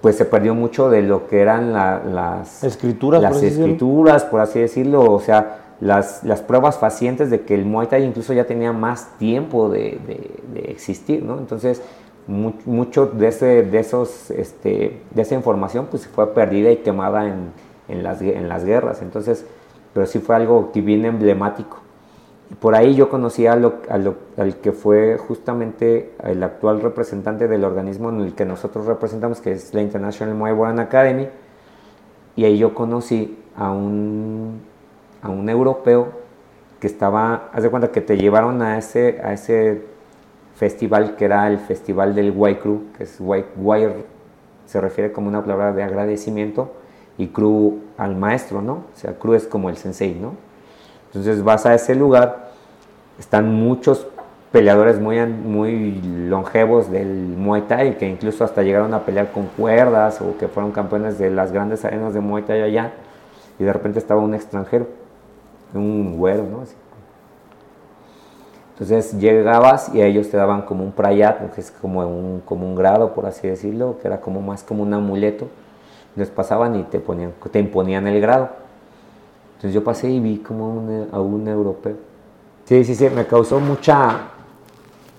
pues 0.00 0.16
se 0.16 0.24
perdió 0.24 0.54
mucho 0.54 0.90
de 0.90 1.02
lo 1.02 1.26
que 1.26 1.40
eran 1.40 1.72
las 1.72 2.62
escrituras, 2.62 3.22
las 3.22 3.34
por 3.36 3.44
escrituras, 3.44 4.24
por 4.24 4.40
así 4.40 4.60
decirlo, 4.60 5.10
o 5.10 5.20
sea, 5.20 5.76
las, 5.80 6.22
las, 6.24 6.42
pruebas 6.42 6.78
facientes 6.78 7.30
de 7.30 7.40
que 7.42 7.54
el 7.54 7.64
Muay 7.64 7.88
Thai 7.88 8.04
incluso 8.04 8.32
ya 8.32 8.44
tenía 8.44 8.72
más 8.72 9.18
tiempo 9.18 9.68
de, 9.68 9.98
existir, 10.66 11.22
¿no? 11.22 11.38
Entonces, 11.38 11.82
mucho 12.26 13.06
de, 13.06 13.28
ese, 13.28 13.62
de, 13.62 13.78
esos, 13.78 14.30
este, 14.30 15.02
de 15.10 15.22
esa 15.22 15.34
información 15.34 15.88
pues 15.90 16.06
fue 16.06 16.32
perdida 16.32 16.70
y 16.70 16.76
quemada 16.76 17.26
en, 17.26 17.52
en, 17.88 18.02
las, 18.02 18.22
en 18.22 18.48
las 18.48 18.64
guerras, 18.64 19.02
entonces, 19.02 19.44
pero 19.92 20.06
sí 20.06 20.20
fue 20.20 20.36
algo 20.36 20.72
que 20.72 20.80
bien 20.80 21.04
emblemático 21.04 21.83
por 22.60 22.74
ahí 22.74 22.94
yo 22.94 23.08
conocí 23.08 23.46
a 23.46 23.56
lo, 23.56 23.74
al 23.88 24.56
que 24.60 24.72
fue 24.72 25.18
justamente 25.18 26.12
el 26.22 26.42
actual 26.42 26.80
representante 26.80 27.48
del 27.48 27.64
organismo 27.64 28.10
en 28.10 28.20
el 28.20 28.34
que 28.34 28.44
nosotros 28.44 28.86
representamos, 28.86 29.40
que 29.40 29.52
es 29.52 29.74
la 29.74 29.82
International 29.82 30.34
Muay 30.34 30.52
Boran 30.52 30.78
Academy, 30.78 31.28
y 32.36 32.44
ahí 32.44 32.58
yo 32.58 32.74
conocí 32.74 33.38
a 33.56 33.70
un, 33.70 34.60
a 35.22 35.30
un 35.30 35.48
europeo 35.48 36.08
que 36.80 36.86
estaba, 36.86 37.48
haz 37.52 37.62
de 37.62 37.70
cuenta 37.70 37.90
que 37.90 38.00
te 38.00 38.16
llevaron 38.16 38.60
a 38.60 38.78
ese, 38.78 39.20
a 39.24 39.32
ese 39.32 39.82
festival 40.54 41.16
que 41.16 41.24
era 41.24 41.48
el 41.48 41.58
festival 41.58 42.14
del 42.14 42.32
Crew, 42.32 42.82
que 42.96 43.04
es 43.04 43.18
Wai, 43.20 43.44
se 44.66 44.80
refiere 44.80 45.12
como 45.12 45.28
una 45.28 45.42
palabra 45.42 45.72
de 45.72 45.82
agradecimiento, 45.82 46.72
y 47.16 47.28
Crew 47.28 47.78
al 47.96 48.16
maestro, 48.16 48.60
¿no? 48.60 48.72
O 48.72 48.96
sea, 48.96 49.18
Crew 49.18 49.34
es 49.34 49.46
como 49.46 49.70
el 49.70 49.76
sensei, 49.76 50.14
¿no? 50.14 50.34
Entonces 51.14 51.44
vas 51.44 51.64
a 51.64 51.74
ese 51.74 51.94
lugar, 51.94 52.50
están 53.20 53.54
muchos 53.54 54.04
peleadores 54.50 54.98
muy, 54.98 55.24
muy 55.24 56.00
longevos 56.28 56.90
del 56.90 57.06
Muay 57.08 57.62
Thai, 57.62 57.98
que 57.98 58.08
incluso 58.08 58.42
hasta 58.42 58.62
llegaron 58.62 58.92
a 58.94 59.04
pelear 59.04 59.30
con 59.30 59.46
cuerdas 59.46 60.20
o 60.20 60.36
que 60.36 60.48
fueron 60.48 60.72
campeones 60.72 61.16
de 61.16 61.30
las 61.30 61.52
grandes 61.52 61.84
arenas 61.84 62.14
de 62.14 62.20
Muay 62.20 62.42
Thai 62.42 62.62
allá, 62.62 62.92
y 63.60 63.64
de 63.64 63.72
repente 63.72 64.00
estaba 64.00 64.20
un 64.20 64.34
extranjero, 64.34 64.88
un 65.72 66.18
güero, 66.18 66.42
¿no? 66.42 66.64
Entonces 68.72 69.16
llegabas 69.20 69.94
y 69.94 70.02
ellos 70.02 70.28
te 70.30 70.36
daban 70.36 70.62
como 70.62 70.82
un 70.82 70.90
prayat, 70.90 71.54
que 71.54 71.60
es 71.60 71.70
como 71.70 72.00
un, 72.00 72.40
como 72.44 72.66
un 72.66 72.74
grado, 72.74 73.14
por 73.14 73.26
así 73.26 73.46
decirlo, 73.46 73.98
que 74.02 74.08
era 74.08 74.20
como 74.20 74.42
más 74.42 74.64
como 74.64 74.82
un 74.82 74.92
amuleto. 74.92 75.46
Les 76.16 76.28
pasaban 76.28 76.74
y 76.74 76.82
te, 76.82 76.98
ponían, 76.98 77.32
te 77.52 77.60
imponían 77.60 78.08
el 78.08 78.20
grado. 78.20 78.63
Entonces 79.64 79.80
yo 79.80 79.82
pasé 79.82 80.10
y 80.10 80.20
vi 80.20 80.40
como 80.40 80.84
a 81.10 81.20
un 81.22 81.48
europeo. 81.48 81.96
Sí, 82.66 82.84
sí, 82.84 82.94
sí, 82.94 83.08
me 83.08 83.26
causó 83.26 83.60
mucha, 83.60 84.28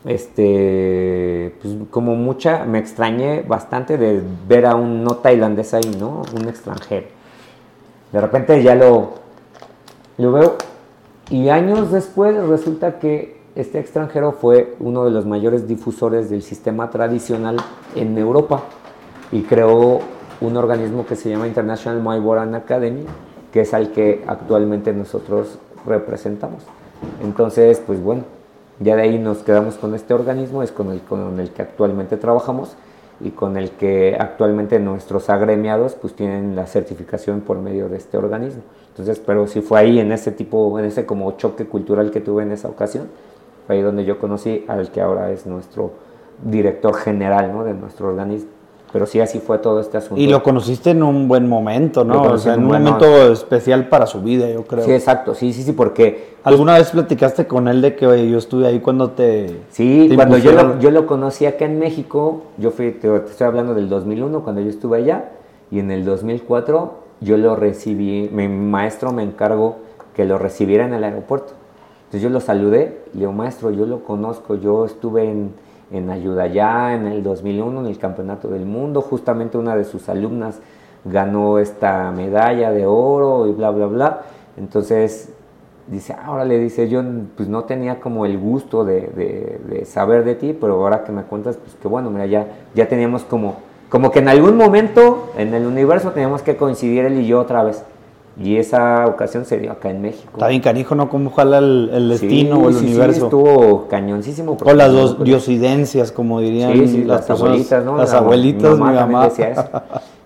este, 0.05 1.55
pues 1.59 1.73
como 1.89 2.15
mucha, 2.15 2.63
me 2.63 2.77
extrañé 2.77 3.41
bastante 3.41 3.97
de 3.97 4.21
ver 4.47 4.67
a 4.67 4.75
un 4.75 5.03
no 5.03 5.15
tailandés 5.15 5.73
ahí, 5.73 5.97
¿no? 5.99 6.21
Un 6.39 6.47
extranjero. 6.47 7.07
De 8.11 8.21
repente 8.21 8.61
ya 8.61 8.75
lo, 8.75 9.13
lo 10.19 10.31
veo 10.31 10.57
y 11.31 11.49
años 11.49 11.91
después 11.91 12.35
resulta 12.47 12.99
que 12.99 13.41
este 13.55 13.79
extranjero 13.79 14.31
fue 14.33 14.75
uno 14.79 15.05
de 15.05 15.09
los 15.09 15.25
mayores 15.25 15.67
difusores 15.67 16.29
del 16.29 16.43
sistema 16.43 16.91
tradicional 16.91 17.57
en 17.95 18.15
Europa 18.15 18.61
y 19.31 19.41
creó 19.41 20.01
un 20.39 20.55
organismo 20.55 21.03
que 21.03 21.15
se 21.15 21.31
llama 21.31 21.47
International 21.47 21.99
Muay 21.99 22.19
Boran 22.19 22.53
Academy, 22.53 23.07
que 23.55 23.61
es 23.61 23.73
al 23.73 23.93
que 23.93 24.21
actualmente 24.27 24.91
nosotros 24.91 25.59
representamos. 25.85 26.63
Entonces, 27.23 27.81
pues 27.87 28.03
bueno, 28.03 28.23
ya 28.81 28.97
de 28.97 29.03
ahí 29.03 29.17
nos 29.17 29.43
quedamos 29.43 29.75
con 29.75 29.95
este 29.95 30.13
organismo, 30.13 30.61
es 30.61 30.73
con 30.73 30.91
el, 30.91 30.99
con 30.99 31.39
el 31.39 31.51
que 31.51 31.61
actualmente 31.61 32.17
trabajamos 32.17 32.75
y 33.21 33.29
con 33.29 33.55
el 33.55 33.71
que 33.71 34.17
actualmente 34.19 34.77
nuestros 34.79 35.29
agremiados 35.29 35.95
pues 35.95 36.13
tienen 36.13 36.53
la 36.57 36.67
certificación 36.67 37.39
por 37.39 37.59
medio 37.59 37.87
de 37.87 37.95
este 37.95 38.17
organismo. 38.17 38.61
Entonces, 38.89 39.21
pero 39.25 39.47
sí 39.47 39.61
fue 39.61 39.79
ahí 39.79 39.99
en 39.99 40.11
ese 40.11 40.33
tipo, 40.33 40.77
en 40.77 40.83
ese 40.83 41.05
como 41.05 41.31
choque 41.37 41.65
cultural 41.65 42.11
que 42.11 42.19
tuve 42.19 42.43
en 42.43 42.51
esa 42.51 42.67
ocasión, 42.67 43.07
fue 43.65 43.77
ahí 43.77 43.81
donde 43.81 44.03
yo 44.03 44.19
conocí 44.19 44.65
al 44.67 44.91
que 44.91 44.99
ahora 44.99 45.31
es 45.31 45.45
nuestro 45.45 45.93
director 46.43 46.93
general 46.93 47.53
de 47.63 47.73
nuestro 47.73 48.09
organismo. 48.09 48.49
Pero 48.95 49.05
sí, 49.05 49.19
así 49.19 49.39
fue 49.39 49.57
todo 49.57 49.81
este 49.81 49.97
asunto. 49.97 50.21
Y 50.21 50.27
lo 50.27 50.41
conociste 50.41 50.91
en 50.91 51.03
un 51.03 51.27
buen 51.27 51.49
momento, 51.49 52.05
¿no? 52.05 52.21
O 52.21 52.37
sea, 52.37 52.53
en 52.53 52.61
un 52.61 52.69
buen 52.69 52.81
momento 52.81 53.29
especial 53.29 53.89
para 53.89 54.05
su 54.07 54.21
vida, 54.21 54.49
yo 54.49 54.63
creo. 54.63 54.85
Sí, 54.85 54.93
exacto, 54.93 55.35
sí, 55.35 55.51
sí, 55.51 55.63
sí, 55.63 55.73
porque 55.73 56.35
¿Alguna 56.45 56.75
vez 56.75 56.91
platicaste 56.91 57.45
con 57.45 57.67
él 57.67 57.81
de 57.81 57.97
que 57.97 58.07
oye, 58.07 58.29
yo 58.29 58.37
estuve 58.37 58.67
ahí 58.67 58.79
cuando 58.79 59.09
te... 59.09 59.63
Sí, 59.69 60.05
te 60.07 60.15
cuando 60.15 60.37
yo 60.37 60.53
lo, 60.53 60.61
impusieron? 60.61 60.79
yo 60.79 60.91
lo 60.91 61.07
conocí 61.07 61.45
acá 61.45 61.65
en 61.65 61.77
México, 61.77 62.43
yo 62.57 62.71
fui, 62.71 62.93
te, 62.93 63.09
te 63.19 63.31
estoy 63.31 63.47
hablando 63.47 63.73
del 63.73 63.89
2001, 63.89 64.41
cuando 64.45 64.61
yo 64.61 64.69
estuve 64.69 64.99
allá, 64.99 65.31
y 65.71 65.79
en 65.79 65.91
el 65.91 66.05
2004 66.05 66.93
yo 67.19 67.35
lo 67.35 67.57
recibí, 67.57 68.29
mi 68.31 68.47
maestro 68.47 69.11
me 69.11 69.23
encargó 69.23 69.75
que 70.15 70.23
lo 70.23 70.37
recibiera 70.37 70.85
en 70.85 70.93
el 70.93 71.03
aeropuerto. 71.03 71.51
Entonces 72.05 72.21
yo 72.21 72.29
lo 72.29 72.39
saludé, 72.39 73.01
le 73.11 73.19
digo, 73.19 73.33
maestro, 73.33 73.71
yo 73.71 73.85
lo 73.85 74.05
conozco, 74.05 74.55
yo 74.55 74.85
estuve 74.85 75.29
en, 75.29 75.53
en 75.91 76.09
Ayudayá 76.09 76.95
en 76.95 77.07
el 77.07 77.23
2001, 77.23 77.81
en 77.81 77.85
el 77.87 77.97
Campeonato 77.97 78.47
del 78.47 78.65
Mundo, 78.65 79.01
justamente 79.01 79.57
una 79.57 79.75
de 79.75 79.83
sus 79.83 80.09
alumnas 80.09 80.59
ganó 81.03 81.59
esta 81.59 82.11
medalla 82.11 82.71
de 82.71 82.85
oro 82.85 83.47
y 83.47 83.51
bla, 83.53 83.69
bla, 83.71 83.85
bla. 83.85 84.21
Entonces 84.57 85.29
dice, 85.87 86.15
ahora 86.23 86.45
le 86.45 86.57
dice, 86.59 86.89
yo 86.89 87.03
pues 87.37 87.47
no 87.47 87.65
tenía 87.65 87.99
como 87.99 88.25
el 88.25 88.39
gusto 88.39 88.83
de, 88.85 89.01
de- 89.01 89.59
de 89.69 89.85
saber 89.85 90.23
de 90.23 90.35
ti, 90.35 90.57
pero 90.59 90.73
ahora 90.75 91.03
que 91.03 91.11
me 91.11 91.23
cuentas, 91.23 91.57
pues 91.57 91.75
que 91.75 91.87
bueno, 91.87 92.09
mira, 92.09 92.25
ya, 92.25 92.47
ya 92.73 92.87
teníamos 92.87 93.23
como, 93.23 93.57
como 93.89 94.09
que 94.11 94.19
en 94.19 94.29
algún 94.29 94.57
momento 94.57 95.29
en 95.37 95.53
el 95.53 95.65
universo 95.67 96.11
teníamos 96.11 96.41
que 96.41 96.55
coincidir 96.57 97.05
él 97.05 97.19
y 97.19 97.27
yo 97.27 97.39
otra 97.39 97.63
vez. 97.63 97.83
Y 98.37 98.57
esa 98.57 99.05
ocasión 99.07 99.45
se 99.45 99.59
dio 99.59 99.71
acá 99.71 99.89
en 99.89 100.01
México. 100.01 100.29
Está 100.33 100.47
bien 100.49 100.61
canijo, 100.61 100.93
¿no? 100.93 101.07
¿Cómo 101.09 101.29
jala 101.31 101.59
el, 101.59 101.89
el 101.93 102.17
Sí, 102.17 102.27
destino 102.27 102.59
o 102.59 102.67
el 102.67 102.73
sí, 102.75 102.79
sí, 102.81 102.85
universo? 102.87 103.23
estuvo 103.25 103.87
cañoncísimo. 103.87 104.57
o 104.63 104.73
las 104.73 104.91
dos 104.91 105.23
diosidencias, 105.23 106.11
como 106.11 106.41
dirían 106.41 106.77
las, 107.07 107.29
las, 107.29 107.29
abuelitas, 107.29 107.85
¿no? 107.85 107.97
Las 107.97 108.11
La- 108.11 108.17
abuelitas, 108.17 108.73
mi 108.77 108.83
mamá. 108.83 109.25
decía 109.25 109.51
eso. 109.51 109.63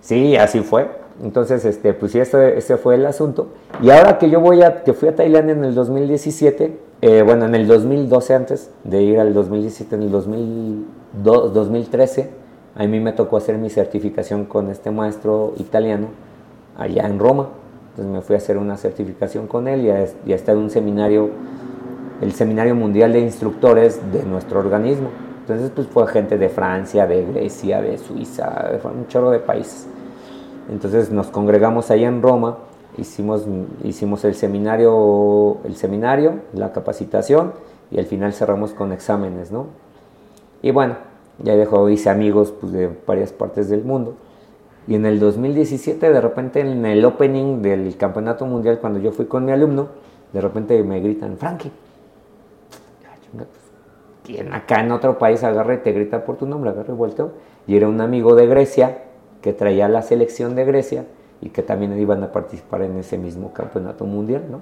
Sí, 0.00 0.36
así 0.36 0.60
fue. 0.60 0.88
Entonces, 1.22 1.64
este, 1.64 1.92
pues 1.92 2.10
sí, 2.12 2.18
este, 2.18 2.58
ese 2.58 2.78
fue 2.78 2.96
el 2.96 3.06
asunto. 3.06 3.48
Y 3.82 3.90
ahora 3.90 4.18
que 4.18 4.28
yo 4.30 4.40
voy 4.40 4.62
a, 4.62 4.82
que 4.82 4.92
fui 4.92 5.08
a 5.08 5.14
Tailandia 5.14 5.52
en 5.54 5.62
el 5.64 5.74
2017, 5.74 6.78
eh, 7.02 7.22
bueno, 7.24 7.44
en 7.44 7.54
el 7.54 7.68
2012 7.68 8.34
antes 8.34 8.70
de 8.84 9.02
ir 9.02 9.20
al 9.20 9.32
2017, 9.34 9.94
en 9.94 10.02
el 10.02 10.10
2002, 10.10 11.52
2013, 11.54 12.30
a 12.74 12.86
mí 12.86 13.00
me 13.00 13.12
tocó 13.12 13.36
hacer 13.36 13.58
mi 13.58 13.70
certificación 13.70 14.46
con 14.46 14.70
este 14.70 14.90
maestro 14.90 15.52
italiano 15.58 16.08
allá 16.78 17.06
en 17.06 17.18
Roma. 17.18 17.48
Entonces 17.90 18.12
me 18.12 18.20
fui 18.20 18.34
a 18.34 18.38
hacer 18.38 18.58
una 18.58 18.76
certificación 18.76 19.46
con 19.46 19.68
él 19.68 19.86
y 19.86 19.90
a, 19.90 20.34
estar 20.34 20.54
en 20.54 20.62
un 20.62 20.70
seminario 20.70 21.30
el 22.20 22.32
Seminario 22.32 22.74
Mundial 22.74 23.12
de 23.12 23.20
Instructores 23.20 24.00
de 24.12 24.22
nuestro 24.24 24.60
organismo. 24.60 25.08
Entonces, 25.40 25.72
pues 25.74 25.86
fue 25.86 26.06
gente 26.06 26.36
de 26.36 26.50
Francia, 26.50 27.06
de 27.06 27.24
Grecia, 27.24 27.80
de 27.80 27.96
Suiza, 27.96 28.68
de 28.70 28.86
un 28.86 29.08
chorro 29.08 29.30
de 29.30 29.38
países. 29.38 29.86
Entonces 30.70 31.10
nos 31.10 31.28
congregamos 31.28 31.90
ahí 31.90 32.04
en 32.04 32.22
Roma, 32.22 32.58
hicimos, 32.98 33.46
hicimos 33.82 34.24
el 34.24 34.34
seminario, 34.34 35.58
el 35.64 35.74
seminario, 35.76 36.40
la 36.52 36.72
capacitación 36.72 37.54
y 37.90 37.98
al 37.98 38.06
final 38.06 38.32
cerramos 38.32 38.72
con 38.74 38.92
exámenes, 38.92 39.50
¿no? 39.50 39.66
Y 40.62 40.70
bueno, 40.70 40.96
ya 41.42 41.56
dejó, 41.56 41.88
hice 41.88 42.10
amigos 42.10 42.52
pues, 42.60 42.72
de 42.72 42.90
varias 43.06 43.32
partes 43.32 43.68
del 43.68 43.82
mundo. 43.82 44.14
Y 44.90 44.96
en 44.96 45.06
el 45.06 45.20
2017, 45.20 46.10
de 46.10 46.20
repente 46.20 46.58
en 46.58 46.84
el 46.84 47.04
opening 47.04 47.62
del 47.62 47.96
campeonato 47.96 48.44
mundial, 48.44 48.80
cuando 48.80 48.98
yo 48.98 49.12
fui 49.12 49.26
con 49.26 49.44
mi 49.44 49.52
alumno, 49.52 49.86
de 50.32 50.40
repente 50.40 50.82
me 50.82 50.98
gritan, 50.98 51.36
Frankie, 51.36 51.70
Ah, 53.06 53.14
pues, 53.36 53.48
¿quién 54.24 54.52
acá 54.52 54.80
en 54.80 54.90
otro 54.90 55.16
país 55.16 55.44
agarra 55.44 55.74
y 55.74 55.78
te 55.78 55.92
grita 55.92 56.24
por 56.24 56.38
tu 56.38 56.46
nombre? 56.46 56.70
Agarra 56.70 56.92
y 56.92 56.96
volteo. 56.96 57.30
Y 57.68 57.76
era 57.76 57.86
un 57.86 58.00
amigo 58.00 58.34
de 58.34 58.48
Grecia 58.48 59.04
que 59.40 59.52
traía 59.52 59.88
la 59.88 60.02
selección 60.02 60.56
de 60.56 60.64
Grecia 60.64 61.04
y 61.40 61.50
que 61.50 61.62
también 61.62 61.96
iban 61.96 62.24
a 62.24 62.32
participar 62.32 62.82
en 62.82 62.96
ese 62.96 63.16
mismo 63.16 63.52
campeonato 63.52 64.06
mundial, 64.06 64.42
¿no? 64.50 64.60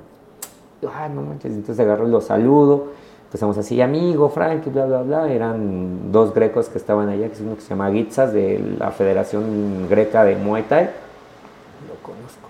Ah, 0.90 1.08
no 1.08 1.22
manches, 1.22 1.52
entonces 1.52 1.82
agarro 1.82 2.06
y 2.06 2.10
lo 2.10 2.20
saludo, 2.20 2.88
empezamos 3.28 3.58
así, 3.58 3.82
amigo, 3.82 4.30
Frankie, 4.30 4.70
bla, 4.70 4.86
bla, 4.86 5.02
bla, 5.02 5.30
eran 5.30 6.10
dos 6.10 6.32
grecos 6.32 6.70
que 6.70 6.78
estaban 6.78 7.10
allá, 7.10 7.26
que 7.26 7.34
es 7.34 7.40
uno 7.42 7.56
que 7.56 7.60
se 7.60 7.68
llama 7.68 7.90
Gitsas, 7.90 8.32
de 8.32 8.58
la 8.78 8.90
Federación 8.90 9.86
Greca 9.86 10.24
de 10.24 10.34
Muay 10.34 10.62
lo 10.62 11.94
conozco. 12.02 12.48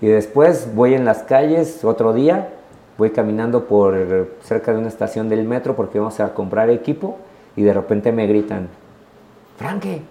Y 0.00 0.06
después 0.06 0.72
voy 0.72 0.94
en 0.94 1.04
las 1.04 1.24
calles, 1.24 1.84
otro 1.84 2.12
día, 2.12 2.50
voy 2.96 3.10
caminando 3.10 3.64
por 3.64 4.28
cerca 4.44 4.72
de 4.72 4.78
una 4.78 4.88
estación 4.88 5.28
del 5.28 5.42
metro 5.42 5.74
porque 5.74 5.98
vamos 5.98 6.20
a 6.20 6.32
comprar 6.32 6.70
equipo 6.70 7.18
y 7.56 7.62
de 7.62 7.74
repente 7.74 8.12
me 8.12 8.28
gritan, 8.28 8.68
Frankie. 9.56 10.02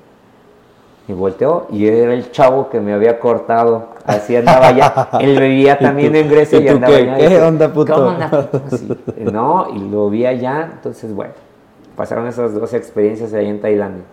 Y 1.07 1.13
volteó 1.13 1.67
y 1.71 1.88
era 1.88 2.13
el 2.13 2.31
chavo 2.31 2.69
que 2.69 2.81
me 2.81 2.91
había 2.93 3.19
cortado. 3.19 3.89
Así 4.05 4.35
andaba 4.35 4.71
ya. 4.71 5.09
Él 5.21 5.39
vivía 5.39 5.77
¿Y 5.79 5.84
también 5.84 6.15
en 6.15 6.29
Grecia 6.29 6.59
y 6.59 6.67
andaba 6.67 6.93
qué? 6.97 7.09
allá. 7.09 7.27
¿Qué 7.29 7.41
onda, 7.41 7.71
puto? 7.73 7.93
¿Cómo 7.93 8.09
anda, 8.09 8.29
puto? 8.29 8.61
Sí. 8.77 8.89
No, 9.31 9.67
y 9.73 9.79
lo 9.89 10.09
vi 10.09 10.25
allá. 10.25 10.69
Entonces, 10.73 11.13
bueno, 11.13 11.31
pasaron 11.95 12.27
esas 12.27 12.53
dos 12.53 12.73
experiencias 12.73 13.34
ahí 13.34 13.47
en 13.47 13.61
Tailandia. 13.61 14.03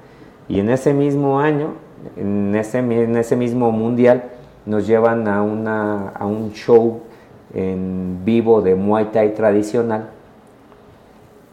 Y 0.48 0.60
en 0.60 0.70
ese 0.70 0.94
mismo 0.94 1.40
año, 1.40 1.72
en 2.16 2.54
ese, 2.54 2.78
en 2.78 3.16
ese 3.16 3.34
mismo 3.34 3.72
mundial, 3.72 4.24
nos 4.64 4.86
llevan 4.86 5.26
a, 5.26 5.42
una, 5.42 6.10
a 6.10 6.26
un 6.26 6.52
show 6.52 7.00
en 7.52 8.20
vivo 8.24 8.62
de 8.62 8.76
Muay 8.76 9.06
Thai 9.06 9.34
tradicional. 9.34 10.10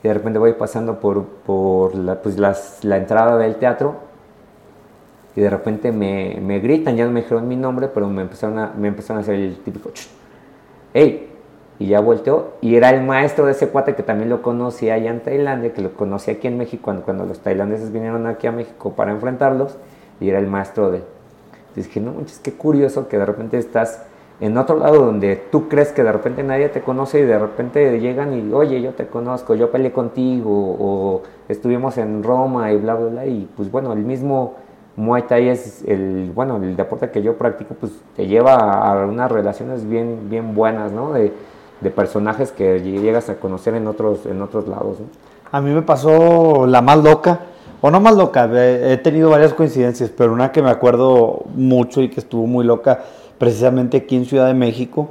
Y 0.04 0.08
de 0.08 0.14
repente 0.14 0.38
voy 0.38 0.54
pasando 0.54 1.00
por, 1.00 1.26
por 1.26 1.96
la, 1.96 2.22
pues 2.22 2.38
las- 2.38 2.84
la 2.84 2.98
entrada 2.98 3.38
del 3.38 3.56
teatro 3.56 4.11
y 5.36 5.42
de 5.42 5.50
repente 5.50 5.92
me, 5.92 6.60
gritan, 6.60 6.96
ya 6.96 7.06
no 7.06 7.12
me 7.12 7.22
dijeron 7.22 7.48
mi 7.48 7.56
nombre, 7.56 7.88
pero 7.88 8.08
me 8.08 8.22
empezaron 8.22 8.60
a, 8.60 8.74
me 8.78 8.90
empezaron 8.90 9.20
a 9.20 9.22
hacer 9.22 9.36
el 9.36 9.58
típico 9.58 9.92
"Ch, 9.92 10.10
¡Ey! 10.94 11.30
Y 11.80 11.88
ya 11.88 12.00
volteó 12.00 12.54
y 12.62 12.76
era 12.76 12.92
el 12.92 13.04
maestro 13.04 13.46
de 13.46 13.54
ese 13.54 13.70
cuate 13.70 13.96
que 13.96 14.04
también 14.04 14.30
lo 14.30 14.44
conocí 14.44 14.90
allá 14.90 15.10
en 15.10 15.22
Tailandia, 15.22 15.74
que 15.74 15.82
lo 15.82 15.94
conocí 15.94 16.30
aquí 16.30 16.48
en 16.48 16.58
México 16.58 16.84
cuando, 16.84 17.04
cuando 17.04 17.26
los 17.26 17.40
tailandeses 17.40 17.92
vinieron 17.92 18.28
aquí 18.28 18.46
a 18.46 18.52
México 18.52 18.94
para 18.94 19.12
enfrentarlos 19.12 19.78
y 20.20 20.30
era 20.30 20.38
el 20.38 20.46
maestro 20.48 20.92
de 20.92 20.98
él. 20.98 21.04
Dije, 21.76 22.00
no 22.02 22.12
manches, 22.12 22.40
qué 22.40 22.52
curioso 22.54 23.08
que 23.08 23.18
de 23.18 23.26
repente 23.26 23.58
estás 23.58 24.04
en 24.42 24.58
otro 24.58 24.78
lado 24.78 25.06
donde 25.06 25.36
tú 25.36 25.70
crees 25.70 25.92
que 25.92 26.04
de 26.04 26.12
repente 26.12 26.44
nadie 26.44 26.70
te 26.70 26.82
conoce 26.82 27.20
y 27.20 27.24
de 27.24 27.40
repente 27.40 28.00
llegan 28.00 28.34
y, 28.34 28.54
oye, 28.54 28.82
yo 28.82 28.92
te 28.94 29.08
conozco, 29.08 29.56
yo 29.56 29.72
peleé 29.72 29.92
contigo, 29.92 30.52
o 30.80 31.22
estuvimos 31.48 31.98
en 31.98 32.24
Roma 32.24 32.72
y 32.72 32.78
bla, 32.78 32.96
bla, 32.96 33.08
bla, 33.08 33.26
y 33.26 33.48
pues 33.56 33.72
bueno, 33.72 33.94
el 33.94 34.00
mismo 34.00 34.56
Muay 34.96 35.24
Thai 35.24 35.50
es 35.50 35.84
el, 35.88 36.32
bueno, 36.36 36.58
el 36.58 36.76
deporte 36.76 37.10
que 37.12 37.22
yo 37.22 37.38
practico, 37.38 37.76
pues 37.76 37.92
te 38.16 38.28
lleva 38.28 38.56
a 38.56 39.06
unas 39.06 39.32
relaciones 39.32 39.88
bien, 39.88 40.30
bien 40.30 40.54
buenas, 40.54 40.92
¿no? 40.92 41.14
De, 41.14 41.32
de 41.80 41.90
personajes 41.90 42.52
que 42.52 42.82
llegas 42.82 43.30
a 43.30 43.36
conocer 43.36 43.74
en 43.76 43.88
otros, 43.88 44.26
en 44.26 44.42
otros 44.42 44.68
lados, 44.68 45.00
¿no? 45.00 45.06
A 45.52 45.62
mí 45.62 45.72
me 45.72 45.82
pasó 45.82 46.66
la 46.68 46.82
más 46.82 47.04
loca, 47.04 47.40
o 47.82 47.90
no 47.90 48.00
más 48.00 48.16
loca, 48.16 48.50
he 48.54 48.98
tenido 48.98 49.30
varias 49.32 49.54
coincidencias, 49.54 50.10
pero 50.10 50.32
una 50.34 50.52
que 50.52 50.62
me 50.62 50.70
acuerdo 50.70 51.44
mucho 51.56 52.02
y 52.02 52.10
que 52.10 52.20
estuvo 52.20 52.46
muy 52.46 52.64
loca, 52.64 53.00
precisamente 53.38 53.98
aquí 53.98 54.16
en 54.16 54.26
Ciudad 54.26 54.48
de 54.48 54.54
México. 54.54 55.10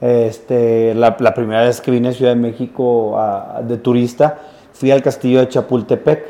Este, 0.00 0.94
la, 0.94 1.16
la 1.18 1.34
primera 1.34 1.62
vez 1.62 1.80
que 1.80 1.90
vine 1.90 2.08
a 2.08 2.12
Ciudad 2.12 2.32
de 2.32 2.40
México 2.40 3.18
a- 3.18 3.62
de 3.66 3.76
turista, 3.78 4.38
fui 4.72 4.90
al 4.90 5.02
castillo 5.02 5.40
de 5.40 5.48
Chapultepec. 5.48 6.24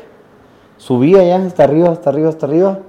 Subí 0.77 1.15
allá 1.15 1.37
hasta 1.45 1.63
arriba, 1.65 1.89
hasta 1.89 2.09
arriba, 2.09 2.29
hasta 2.29 2.45
arriba, 2.45 2.79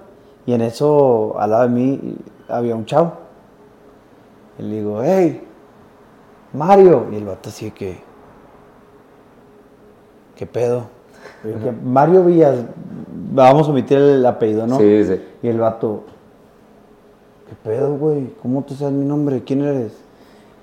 y 0.47 0.55
en 0.55 0.60
eso 0.62 1.36
al 1.39 1.51
lado 1.51 1.62
de 1.64 1.69
mí 1.69 2.16
había 2.48 2.74
un 2.74 2.85
chavo. 2.85 3.12
Y 4.59 4.62
le 4.62 4.74
digo, 4.77 5.01
hey, 5.02 5.47
Mario. 6.52 7.06
Y 7.12 7.16
el 7.16 7.24
vato 7.24 7.48
así 7.48 7.70
que, 7.70 8.01
¿qué 10.36 10.47
pedo? 10.47 10.86
Mario 11.85 12.24
Villas, 12.24 12.64
vamos 13.32 13.66
a 13.66 13.70
omitir 13.70 13.98
el 13.98 14.27
apellido, 14.27 14.66
¿no? 14.66 14.78
Sí, 14.78 15.05
sí. 15.05 15.20
Y 15.43 15.48
el 15.48 15.59
vato, 15.59 16.05
¿qué 17.48 17.55
pedo, 17.69 17.94
güey? 17.97 18.35
¿Cómo 18.43 18.62
tú 18.62 18.74
sabes 18.74 18.94
mi 18.94 19.05
nombre? 19.05 19.43
¿Quién 19.44 19.62
eres? 19.62 19.93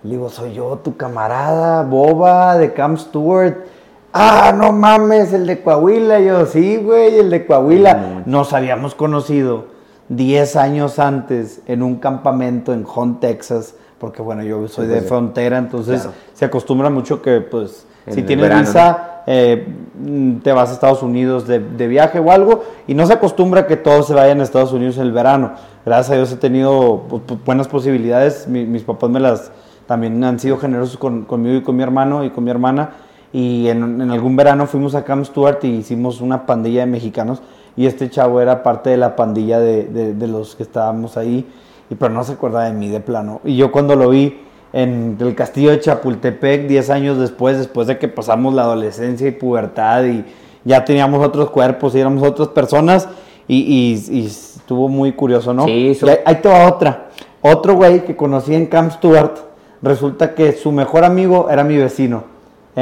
Le 0.03 0.11
digo, 0.11 0.29
soy 0.29 0.53
yo, 0.53 0.77
tu 0.77 0.95
camarada, 0.95 1.83
Boba, 1.83 2.57
de 2.57 2.73
Camp 2.73 2.97
Stewart. 2.97 3.65
Ah, 4.13 4.53
no 4.57 4.71
mames, 4.71 5.33
el 5.33 5.45
de 5.45 5.61
Coahuila. 5.61 6.19
yo, 6.19 6.45
sí, 6.45 6.77
güey, 6.77 7.19
el 7.19 7.29
de 7.29 7.45
Coahuila. 7.45 8.23
Nos 8.25 8.53
habíamos 8.53 8.95
conocido 8.95 9.65
10 10.09 10.55
años 10.55 10.97
antes 10.99 11.61
en 11.67 11.83
un 11.83 11.97
campamento 11.97 12.73
en 12.73 12.85
Hunt, 12.85 13.19
Texas. 13.19 13.75
Porque, 13.99 14.21
bueno, 14.21 14.43
yo 14.43 14.67
soy 14.67 14.87
de 14.87 14.95
pues, 14.97 15.07
frontera, 15.09 15.57
entonces 15.57 16.01
claro. 16.03 16.15
se 16.33 16.45
acostumbra 16.45 16.89
mucho 16.89 17.21
que, 17.21 17.41
pues, 17.41 17.85
En 18.07 18.13
si 18.13 18.23
tienes 18.23 18.43
verano, 18.43 18.61
visa, 18.61 19.21
eh, 19.27 19.67
mm, 19.99 20.37
te 20.37 20.53
vas 20.53 20.69
a 20.69 20.73
Estados 20.73 21.03
Unidos 21.03 21.45
de, 21.45 21.59
de 21.59 21.87
viaje 21.87 22.17
o 22.19 22.31
algo. 22.31 22.63
Y 22.87 22.93
no 22.93 23.05
se 23.05 23.13
acostumbra 23.13 23.67
que 23.67 23.75
todos 23.75 24.07
se 24.07 24.13
vayan 24.13 24.39
a 24.39 24.43
Estados 24.43 24.71
Unidos 24.71 24.95
en 24.97 25.03
el 25.03 25.11
verano. 25.11 25.51
Gracias 25.85 26.11
a 26.11 26.15
Dios 26.15 26.31
he 26.31 26.37
tenido 26.37 27.03
buenas 27.45 27.67
posibilidades. 27.67 28.47
Mi- 28.47 28.65
mis 28.65 28.83
papás 28.83 29.09
me 29.09 29.19
las 29.19 29.51
también 29.85 30.23
han 30.23 30.39
sido 30.39 30.57
generosos 30.57 30.97
con- 30.97 31.25
conmigo 31.25 31.57
y 31.57 31.61
con 31.61 31.75
mi 31.75 31.83
hermano 31.83 32.23
y 32.23 32.29
con 32.29 32.43
mi 32.45 32.51
hermana. 32.51 32.91
Y 33.31 33.67
en, 33.67 34.01
en 34.01 34.09
algún 34.11 34.35
verano 34.35 34.65
fuimos 34.65 34.95
a 34.95 35.03
Camp 35.03 35.25
Stewart 35.25 35.59
y 35.63 35.67
hicimos 35.67 36.19
una 36.21 36.45
pandilla 36.45 36.81
de 36.81 36.85
mexicanos. 36.87 37.41
Y 37.77 37.85
este 37.85 38.09
chavo 38.09 38.41
era 38.41 38.63
parte 38.63 38.89
de 38.89 38.97
la 38.97 39.15
pandilla 39.15 39.59
de, 39.59 39.85
de- 39.85 40.13
de 40.13 40.27
los 40.27 40.55
que 40.55 40.63
estábamos 40.63 41.15
ahí. 41.17 41.45
Y 41.89 41.95
pero 41.95 42.13
no 42.13 42.23
se 42.23 42.33
acuerda 42.33 42.63
de 42.63 42.73
mí 42.73 42.89
de 42.89 42.99
plano. 42.99 43.41
Y 43.43 43.55
yo 43.55 43.71
cuando 43.71 43.95
lo 43.95 44.09
vi 44.09 44.39
en 44.73 45.17
el 45.19 45.35
castillo 45.35 45.71
de 45.71 45.79
Chapultepec, 45.79 46.67
10 46.67 46.89
años 46.89 47.17
después, 47.19 47.57
después 47.57 47.87
de 47.87 47.97
que 47.97 48.07
pasamos 48.07 48.53
la 48.53 48.63
adolescencia 48.63 49.27
y 49.27 49.31
pubertad 49.31 50.03
y 50.05 50.25
ya 50.65 50.83
teníamos 50.85 51.25
otros 51.25 51.49
cuerpos 51.51 51.95
y 51.95 51.99
éramos 51.99 52.23
otras 52.23 52.49
personas. 52.49 53.07
Y, 53.47 53.57
y- 53.57 54.19
y 54.19 54.25
estuvo 54.25 54.87
muy 54.89 55.13
curioso, 55.13 55.53
¿no? 55.53 55.65
Sí, 55.65 55.89
eso- 55.89 56.07
ahí, 56.07 56.17
ahí 56.25 56.35
te 56.41 56.49
va 56.49 56.67
otra. 56.67 57.09
Otro 57.41 57.75
güey 57.75 58.03
que 58.05 58.15
conocí 58.15 58.53
en 58.53 58.65
Camp 58.65 58.91
Stewart, 58.91 59.35
resulta 59.81 60.35
que 60.35 60.51
su 60.53 60.71
mejor 60.71 61.03
amigo 61.05 61.47
era 61.49 61.63
mi 61.63 61.77
vecino 61.77 62.23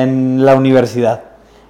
en 0.02 0.46
la 0.46 0.56
universidad. 0.56 1.22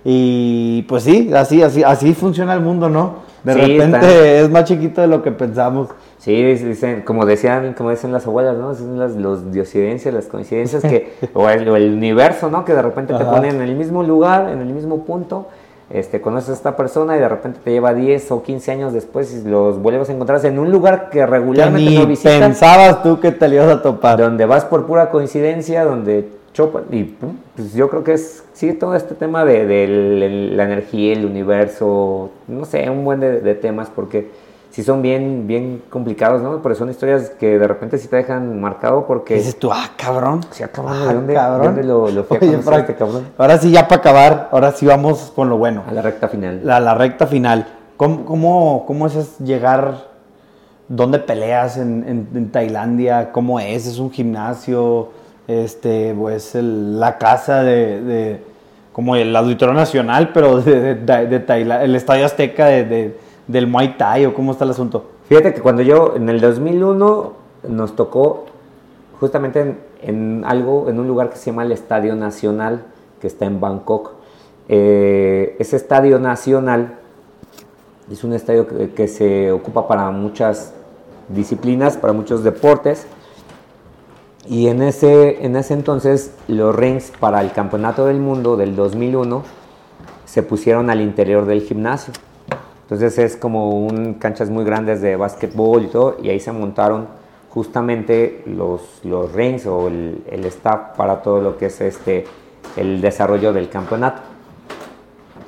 Y 0.04 0.84
pues 0.84 1.04
sí, 1.04 1.32
así, 1.34 1.62
así, 1.62 1.84
así 1.84 2.14
funciona 2.14 2.54
el 2.54 2.62
mundo, 2.62 2.88
¿no? 2.90 3.26
De 3.44 3.54
Sí, 3.54 3.60
repente 3.60 3.98
está- 3.98 4.26
es 4.42 4.50
más 4.50 4.64
chiquito 4.66 5.02
de 5.02 5.08
lo 5.08 5.22
que 5.22 5.32
pensamos. 5.32 5.90
Sí, 6.18 6.34
dicen, 6.44 7.02
como 7.04 7.26
decían, 7.26 7.74
como 7.78 7.90
dicen 7.92 8.12
las 8.12 8.26
abuelas, 8.26 8.58
¿no? 8.58 8.74
Son 8.76 8.98
las 9.00 9.16
los 9.16 9.52
diosidencias, 9.52 10.14
las 10.14 10.26
coincidencias 10.26 10.82
que, 10.82 11.14
o 11.34 11.50
el, 11.50 11.68
o 11.70 11.76
el 11.76 11.94
universo, 11.94 12.50
¿no? 12.50 12.66
Que 12.66 12.74
de 12.74 12.82
repente 12.82 13.14
te 13.14 13.24
ponen 13.26 13.56
en 13.56 13.62
el 13.62 13.76
mismo 13.76 14.04
lugar, 14.04 14.50
en 14.50 14.60
el 14.62 14.68
mismo 14.74 15.04
punto, 15.06 15.48
este, 15.90 16.20
conoces 16.20 16.50
a 16.50 16.54
esta 16.54 16.76
persona 16.76 17.16
y 17.16 17.20
de 17.20 17.30
repente 17.30 17.60
te 17.64 17.72
lleva 17.72 17.94
10 17.94 18.32
o 18.32 18.44
15 18.44 18.72
años 18.72 18.92
después 18.94 19.34
y 19.34 19.48
los 19.48 19.82
vuelves 19.82 20.10
a 20.10 20.14
encontrar 20.14 20.46
en 20.46 20.60
un 20.60 20.70
lugar 20.72 21.10
que 21.10 21.20
Que 21.20 21.26
regularmente 21.26 21.90
ni 21.92 21.98
no 21.98 22.06
visitas, 22.08 22.40
pensabas 22.40 23.04
tú 23.04 23.20
que 23.22 23.32
te 23.32 23.48
le 23.48 23.56
ibas 23.56 23.70
a 23.70 23.82
topar. 23.82 24.18
donde 24.20 24.46
vas 24.46 24.66
por 24.66 24.86
pura 24.86 25.10
coincidencia, 25.10 25.86
donde 25.86 26.28
chopan 26.58 26.86
y 26.92 27.04
pum, 27.04 27.36
pues 27.56 27.74
yo 27.76 27.88
creo 27.88 28.04
que 28.04 28.14
es, 28.14 28.44
sí, 28.54 28.74
todo 28.74 28.96
este 28.96 29.14
tema 29.14 29.46
de, 29.46 29.68
de 29.68 30.50
la 30.56 30.64
energía, 30.64 31.14
el 31.14 31.24
universo, 31.26 32.32
no 32.48 32.66
sé, 32.66 32.90
un 32.90 33.06
buen 33.06 33.20
de, 33.20 33.42
de 33.42 33.54
temas 33.54 33.90
porque 33.96 34.32
sí 34.72 34.82
son 34.82 35.04
bien, 35.04 35.46
bien 35.46 35.84
complicados, 35.92 36.42
¿no? 36.42 36.60
Pero 36.64 36.74
son 36.74 36.90
historias 36.90 37.30
que 37.30 37.60
de 37.60 37.68
repente 37.68 38.00
sí 38.00 38.08
te 38.08 38.16
dejan 38.16 38.60
marcado 38.60 39.02
¿Qué 39.02 39.06
porque... 39.08 39.36
dices 39.36 39.58
tú? 39.60 39.70
Ah, 39.72 39.92
cabrón. 39.96 40.42
Sí, 40.50 40.64
ah, 40.64 40.70
cabrón, 40.74 40.96
Ah, 41.00 41.08
¿de 41.10 41.14
dónde, 41.14 41.34
cabrón. 41.36 41.62
de 41.62 41.68
dónde 41.68 41.84
lo, 41.84 42.10
lo 42.10 42.24
fui 42.24 42.38
a 42.38 42.40
Oye, 42.42 42.58
Frank, 42.58 42.80
este 42.82 42.96
cabrón? 42.96 43.28
Ahora 43.38 43.58
sí, 43.60 43.70
ya 43.70 43.88
para 43.88 44.00
acabar, 44.02 44.50
ahora 44.52 44.72
sí 44.72 44.88
vamos 44.88 45.32
con 45.36 45.50
lo 45.50 45.58
bueno. 45.60 45.84
A 45.88 45.92
la 45.92 46.02
recta 46.02 46.28
final. 46.28 46.62
La, 46.64 46.80
la 46.80 46.96
recta 46.96 47.28
final. 47.28 47.68
¿Cómo, 47.98 48.26
cómo, 48.26 48.84
cómo 48.88 49.06
es 49.06 49.16
es 49.16 49.38
llegar? 49.38 50.08
¿Dónde 50.88 51.20
peleas 51.20 51.78
en, 51.78 52.04
en- 52.08 52.28
en 52.34 52.52
Tailandia? 52.52 53.32
¿Cómo 53.32 53.60
es? 53.60 53.86
¿Es 53.86 54.00
un 54.00 54.10
gimnasio? 54.10 55.10
Este, 55.48 56.14
pues 56.18 56.54
la 56.56 57.18
casa 57.18 57.64
de, 57.64 58.02
de- 58.02 58.42
como 58.92 59.16
el 59.16 59.36
Auditorio 59.36 59.74
Nacional, 59.74 60.32
pero 60.34 60.60
de, 60.62 60.96
de, 60.96 61.40
Tailandia, 61.40 61.86
el 61.86 61.96
Estadio 61.96 62.26
Azteca 62.26 62.66
de, 62.66 62.84
de- 62.84 63.18
del 63.48 63.68
Muay 63.68 63.96
Thai 63.98 64.26
o 64.26 64.34
cómo 64.34 64.52
está 64.52 64.66
el 64.66 64.72
asunto. 64.72 65.06
Fíjate 65.30 65.54
que 65.54 65.62
cuando 65.62 65.82
yo, 65.84 66.14
en 66.18 66.28
el 66.30 66.42
2001, 66.42 67.34
nos 67.70 67.96
tocó 67.96 68.46
justamente 69.20 69.76
en, 70.02 70.44
algo, 70.46 70.90
en 70.90 71.00
un 71.00 71.08
lugar 71.08 71.30
que 71.30 71.38
se 71.38 71.52
llama 71.52 71.64
el 71.64 71.72
Estadio 71.72 72.16
Nacional, 72.16 72.84
que 73.22 73.28
está 73.28 73.46
en 73.46 73.60
Bangkok. 73.60 74.12
Eh, 74.70 75.56
ese 75.60 75.76
Estadio 75.78 76.20
Nacional 76.20 76.96
es 78.12 78.24
un 78.24 78.34
estadio 78.34 78.68
que 78.96 79.08
se 79.08 79.52
ocupa 79.52 79.88
para 79.88 80.10
muchas 80.12 80.74
disciplinas, 81.30 81.98
para 81.98 82.14
muchos 82.14 82.44
deportes. 82.44 83.06
Y 84.50 84.68
en 84.68 84.82
ese, 84.82 85.46
en 85.46 85.56
ese 85.56 85.74
entonces 85.74 86.34
los 86.48 86.76
rings 86.76 87.12
para 87.20 87.42
el 87.42 87.52
Campeonato 87.52 88.06
del 88.06 88.20
Mundo 88.20 88.56
del 88.56 88.76
2001 88.76 89.44
se 90.26 90.44
pusieron 90.44 90.90
al 90.90 91.02
interior 91.02 91.46
del 91.46 91.62
gimnasio. 91.62 92.14
Entonces 92.84 93.18
es 93.18 93.36
como 93.36 93.72
un 93.86 94.14
canchas 94.14 94.50
muy 94.50 94.64
grandes 94.64 95.02
de 95.02 95.18
básquetbol 95.18 95.84
y 95.84 95.88
todo, 95.88 96.18
y 96.24 96.30
ahí 96.30 96.40
se 96.40 96.54
montaron 96.54 97.08
justamente 97.50 98.44
los, 98.46 98.82
los 99.04 99.34
rings 99.34 99.66
o 99.66 99.88
el, 99.88 100.24
el 100.30 100.46
staff 100.46 100.96
para 100.96 101.22
todo 101.22 101.42
lo 101.42 101.58
que 101.58 101.66
es 101.66 101.82
este, 101.82 102.26
el 102.78 103.02
desarrollo 103.02 103.52
del 103.52 103.68
campeonato. 103.68 104.22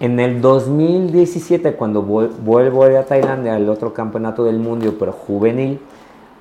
En 0.02 0.20
el 0.20 0.42
2017, 0.42 1.74
cuando 1.74 2.06
vuel- 2.06 2.32
vuelvo 2.44 2.84
a 2.84 3.04
Tailandia, 3.04 3.56
al 3.56 3.70
otro 3.70 3.94
campeonato 3.94 4.44
del 4.44 4.58
mundo, 4.60 4.96
pero 5.00 5.12
juvenil, 5.14 5.80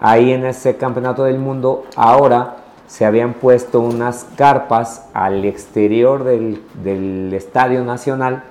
ahí 0.00 0.32
en 0.32 0.44
ese 0.44 0.76
campeonato 0.76 1.24
del 1.24 1.38
mundo, 1.38 1.84
ahora 1.96 2.56
se 2.86 3.04
habían 3.04 3.34
puesto 3.34 3.80
unas 3.80 4.24
carpas 4.36 5.06
al 5.12 5.44
exterior 5.44 6.24
del, 6.24 6.62
del 6.82 7.32
Estadio 7.34 7.84
Nacional. 7.84 8.44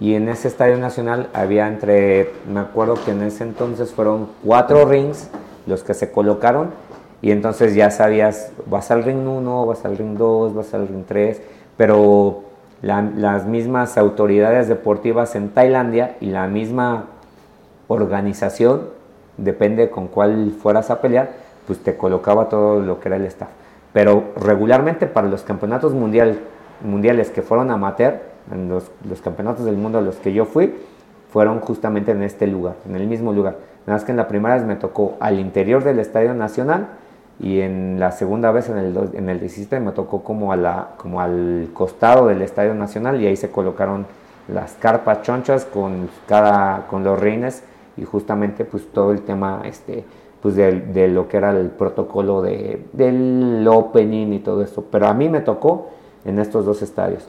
Y 0.00 0.14
en 0.14 0.28
ese 0.28 0.48
Estadio 0.48 0.76
Nacional 0.78 1.28
había 1.34 1.68
entre, 1.68 2.32
me 2.50 2.60
acuerdo 2.60 2.94
que 3.04 3.10
en 3.10 3.22
ese 3.22 3.44
entonces 3.44 3.92
fueron 3.92 4.28
cuatro 4.44 4.84
rings 4.86 5.28
los 5.66 5.82
que 5.82 5.94
se 5.94 6.10
colocaron. 6.10 6.70
Y 7.22 7.32
entonces 7.32 7.74
ya 7.74 7.90
sabías, 7.90 8.50
vas 8.66 8.90
al 8.90 9.02
ring 9.04 9.26
1, 9.28 9.66
vas 9.66 9.84
al 9.84 9.96
ring 9.98 10.16
2, 10.16 10.54
vas 10.54 10.72
al 10.72 10.88
ring 10.88 11.04
3, 11.06 11.40
pero 11.76 12.44
la- 12.80 13.02
las 13.14 13.44
mismas 13.44 13.98
autoridades 13.98 14.68
deportivas 14.68 15.34
en 15.36 15.50
Tailandia 15.50 16.16
y 16.22 16.26
la 16.26 16.46
misma 16.46 17.04
organización, 17.88 18.88
depende 19.42 19.90
con 19.90 20.08
cuál 20.08 20.52
fueras 20.52 20.90
a 20.90 21.00
pelear, 21.00 21.30
pues 21.66 21.80
te 21.80 21.96
colocaba 21.96 22.48
todo 22.48 22.80
lo 22.80 23.00
que 23.00 23.08
era 23.08 23.16
el 23.16 23.26
staff. 23.26 23.48
Pero 23.92 24.24
regularmente 24.36 25.06
para 25.06 25.28
los 25.28 25.42
campeonatos 25.42 25.92
mundial, 25.92 26.38
mundiales 26.82 27.30
que 27.30 27.42
fueron 27.42 27.70
amateur, 27.70 28.20
en 28.52 28.68
los, 28.68 28.90
los 29.08 29.20
campeonatos 29.20 29.64
del 29.64 29.76
mundo 29.76 29.98
a 29.98 30.02
los 30.02 30.16
que 30.16 30.32
yo 30.32 30.44
fui, 30.44 30.74
fueron 31.32 31.60
justamente 31.60 32.10
en 32.10 32.22
este 32.22 32.46
lugar, 32.46 32.74
en 32.88 32.96
el 32.96 33.06
mismo 33.06 33.32
lugar. 33.32 33.56
Nada 33.86 33.96
más 33.96 34.04
que 34.04 34.10
en 34.10 34.16
la 34.16 34.28
primera 34.28 34.54
vez 34.54 34.64
me 34.64 34.76
tocó 34.76 35.16
al 35.20 35.38
interior 35.38 35.84
del 35.84 35.98
Estadio 35.98 36.34
Nacional 36.34 36.88
y 37.38 37.60
en 37.60 37.98
la 37.98 38.12
segunda 38.12 38.50
vez, 38.50 38.68
en 38.68 38.76
el, 38.76 38.96
en 39.14 39.28
el 39.28 39.40
17, 39.40 39.80
me 39.80 39.92
tocó 39.92 40.22
como, 40.22 40.52
a 40.52 40.56
la, 40.56 40.88
como 40.96 41.20
al 41.20 41.70
costado 41.72 42.26
del 42.26 42.42
Estadio 42.42 42.74
Nacional 42.74 43.20
y 43.20 43.26
ahí 43.26 43.36
se 43.36 43.50
colocaron 43.50 44.06
las 44.52 44.72
carpas 44.74 45.22
chonchas 45.22 45.64
con, 45.64 46.10
cada, 46.28 46.86
con 46.88 47.04
los 47.04 47.18
reines 47.18 47.62
y 47.96 48.04
justamente 48.04 48.64
pues 48.64 48.86
todo 48.92 49.12
el 49.12 49.22
tema 49.22 49.62
este, 49.64 50.04
pues 50.42 50.54
de, 50.56 50.80
de 50.80 51.08
lo 51.08 51.28
que 51.28 51.36
era 51.36 51.50
el 51.50 51.68
protocolo 51.70 52.40
de, 52.42 52.84
del 52.92 53.66
opening 53.68 54.32
y 54.32 54.38
todo 54.38 54.62
eso. 54.62 54.84
Pero 54.90 55.06
a 55.08 55.14
mí 55.14 55.28
me 55.28 55.40
tocó 55.40 55.88
en 56.24 56.38
estos 56.38 56.64
dos 56.64 56.82
estadios. 56.82 57.26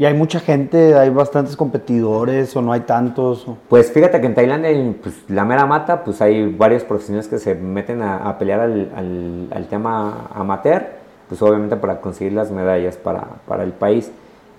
Y 0.00 0.04
hay 0.04 0.14
mucha 0.14 0.38
gente, 0.38 0.94
hay 0.94 1.10
bastantes 1.10 1.56
competidores 1.56 2.54
o 2.56 2.62
no 2.62 2.72
hay 2.72 2.80
tantos. 2.80 3.48
o- 3.48 3.56
Pues 3.68 3.90
fíjate 3.90 4.20
que 4.20 4.26
en 4.28 4.34
Tailandia, 4.34 4.70
pues, 5.02 5.24
la 5.28 5.44
mera 5.44 5.66
mata, 5.66 6.04
pues 6.04 6.20
hay 6.22 6.52
varios 6.52 6.84
profesionales 6.84 7.26
que 7.26 7.38
se 7.38 7.54
meten 7.56 8.02
a, 8.02 8.18
a 8.28 8.38
pelear 8.38 8.60
al, 8.60 8.92
al- 8.94 9.48
al 9.52 9.66
tema 9.66 10.28
amateur, 10.34 10.84
pues 11.28 11.42
obviamente 11.42 11.76
para 11.76 12.00
conseguir 12.00 12.32
las 12.32 12.50
medallas 12.52 12.96
para, 12.96 13.26
para 13.48 13.64
el 13.64 13.72
país. 13.72 14.10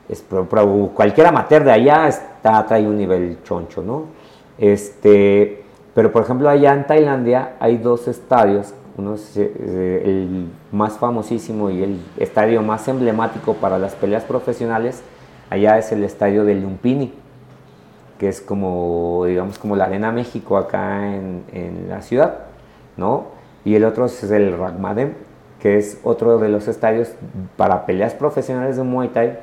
Es, 0.10 0.22
pero- 0.30 0.46
pero 0.50 0.90
cualquier 0.94 1.28
amateur 1.28 1.64
de 1.64 1.72
allá 1.72 2.08
está, 2.10 2.66
trae 2.66 2.86
un 2.86 2.98
nivel 2.98 3.38
choncho, 3.44 3.82
¿no? 3.82 4.19
Este, 4.60 5.64
pero 5.96 6.12
por 6.12 6.24
ejemplo 6.24 6.50
allá 6.50 6.74
en 6.74 6.86
Tailandia 6.86 7.56
hay 7.60 7.78
dos 7.78 8.08
estadios, 8.08 8.74
uno 8.98 9.16
es 9.16 9.38
eh, 9.38 10.02
el 10.06 10.50
más 10.72 10.98
famosísimo 10.98 11.70
y 11.70 11.84
el 11.84 12.00
estadio 12.18 12.62
más 12.62 12.88
emblemático 12.88 13.54
para 13.54 13.80
las 13.80 13.96
peleas 13.96 14.24
profesionales, 14.24 15.02
allá 15.50 15.78
es 15.78 15.92
el 15.92 16.04
estadio 16.04 16.44
de 16.44 16.56
Lumpini 16.56 17.14
que 18.20 18.28
es 18.28 18.42
como, 18.42 19.24
digamos, 19.26 19.58
como 19.58 19.76
la 19.78 19.86
Arena 19.86 20.12
México 20.12 20.58
acá 20.58 21.08
en, 21.08 21.88
la 21.88 22.02
ciudad, 22.02 22.40
¿no? 22.98 23.28
Y 23.64 23.76
el 23.76 23.86
otro 23.86 24.06
es 24.06 24.24
el 24.24 24.58
Ragmadem, 24.58 25.14
que 25.60 25.78
es 25.78 26.00
otro 26.04 26.38
de 26.38 26.50
los 26.50 26.68
estadios 26.68 27.14
para 27.56 27.86
peleas 27.86 28.14
profesionales 28.14 28.76
de 28.76 28.84
Muay 28.84 29.08
Thai, 29.08 29.40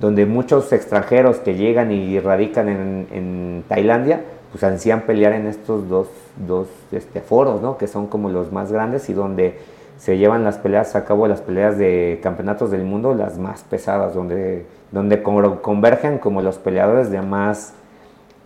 donde 0.00 0.26
muchos 0.26 0.72
extranjeros 0.72 1.38
que 1.38 1.54
llegan 1.54 1.92
y 1.92 2.18
radican 2.18 2.68
en, 2.68 3.64
Tailandia, 3.68 4.22
pues 4.50 4.64
ansían 4.64 5.02
pelear 5.02 5.34
en 5.34 5.46
estos 5.46 5.88
dos, 5.88 6.08
dos 6.36 6.68
este, 6.90 7.20
foros, 7.20 7.60
¿no? 7.60 7.76
que 7.76 7.86
son 7.86 8.06
como 8.06 8.30
los 8.30 8.50
más 8.50 8.72
grandes 8.72 9.08
y 9.08 9.12
donde 9.12 9.58
se 9.98 10.16
llevan 10.16 10.42
las 10.42 10.56
peleas 10.58 10.96
a 10.96 11.04
cabo, 11.04 11.28
las 11.28 11.42
peleas 11.42 11.76
de 11.76 12.18
campeonatos 12.22 12.70
del 12.70 12.82
mundo, 12.82 13.14
las 13.14 13.38
más 13.38 13.62
pesadas, 13.62 14.14
donde, 14.14 14.64
donde 14.90 15.22
convergen 15.22 16.18
como 16.18 16.40
los 16.40 16.58
peleadores 16.58 17.10
de 17.10 17.20
más 17.20 17.74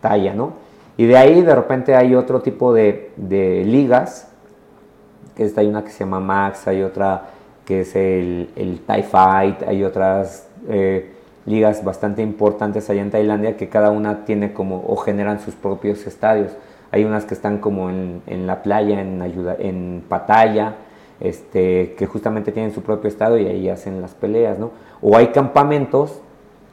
talla, 0.01 0.35
¿no? 0.35 0.53
Y 0.97 1.07
de 1.07 1.17
ahí 1.17 1.43
de 1.43 1.55
repente 1.55 1.95
hay 1.95 2.15
otro 2.15 2.43
tipo 2.43 2.75
de, 2.75 3.13
de 3.17 3.65
ligas, 3.65 4.29
que 5.37 5.51
hay 5.57 5.67
una 5.67 5.85
que 5.85 5.91
se 5.91 6.01
llama 6.01 6.21
Max, 6.21 6.67
hay 6.67 6.83
otra 6.83 7.31
que 7.65 7.81
es 7.81 7.97
el, 7.97 8.51
el 8.57 8.81
Thai 8.81 9.03
Fight, 9.05 9.63
hay 9.63 9.85
otras 9.85 10.49
eh, 10.69 11.14
ligas 11.47 11.85
bastante 11.85 12.23
importantes 12.23 12.89
allá 12.91 13.03
en 13.03 13.11
Tailandia 13.11 13.57
que 13.57 13.69
cada 13.69 13.91
una 13.91 14.25
tiene 14.25 14.53
como 14.53 14.85
o 14.87 14.97
generan 14.97 15.41
sus 15.41 15.55
propios 15.55 16.07
estadios. 16.07 16.53
Hay 16.91 17.05
unas 17.05 17.25
que 17.25 17.35
están 17.35 17.59
como 17.59 17.91
en, 17.91 18.23
en 18.27 18.47
la 18.47 18.63
playa, 18.63 19.01
en, 19.01 19.21
ayuda, 19.21 19.57
en 19.59 20.03
Pattaya, 20.09 20.77
este, 21.21 21.95
que 21.99 22.07
justamente 22.07 22.53
tienen 22.53 22.73
su 22.73 22.83
propio 22.83 23.09
estado 23.09 23.39
y 23.39 23.47
ahí 23.47 23.69
hacen 23.69 24.01
las 24.01 24.15
peleas, 24.15 24.59
¿no? 24.59 24.71
O 25.03 25.17
hay 25.17 25.29
campamentos 25.29 26.21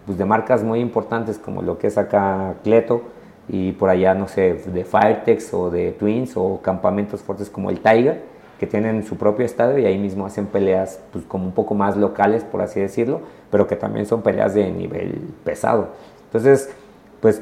pues, 0.06 0.18
de 0.18 0.26
marcas 0.26 0.64
muy 0.64 0.80
importantes 0.80 1.38
como 1.38 1.61
lo 1.61 1.77
que 1.77 1.88
es 1.88 1.98
acá 1.98 2.56
Cleto, 2.64 3.02
y 3.48 3.73
por 3.73 3.89
allá, 3.89 4.14
no 4.14 4.27
sé, 4.27 4.53
de 4.53 4.85
Firetex 4.85 5.53
o 5.53 5.69
de 5.69 5.91
Twins 5.91 6.38
o 6.38 6.61
campamentos 6.61 7.22
fuertes 7.22 7.49
como 7.49 7.69
el 7.69 7.80
Tiger, 7.80 8.23
que 8.61 8.67
tienen 8.67 9.03
su 9.03 9.17
propio 9.17 9.43
estadio 9.43 9.79
y 9.79 9.88
ahí 9.88 9.97
mismo 9.97 10.23
hacen 10.23 10.45
peleas 10.45 10.99
pues 11.11 11.25
como 11.25 11.45
un 11.45 11.51
poco 11.51 11.73
más 11.73 11.97
locales, 11.97 12.43
por 12.43 12.61
así 12.61 12.79
decirlo, 12.79 13.21
pero 13.49 13.65
que 13.65 13.75
también 13.75 14.05
son 14.05 14.21
peleas 14.21 14.53
de 14.53 14.69
nivel 14.69 15.19
pesado. 15.43 15.88
Entonces, 16.25 16.69
pues 17.21 17.41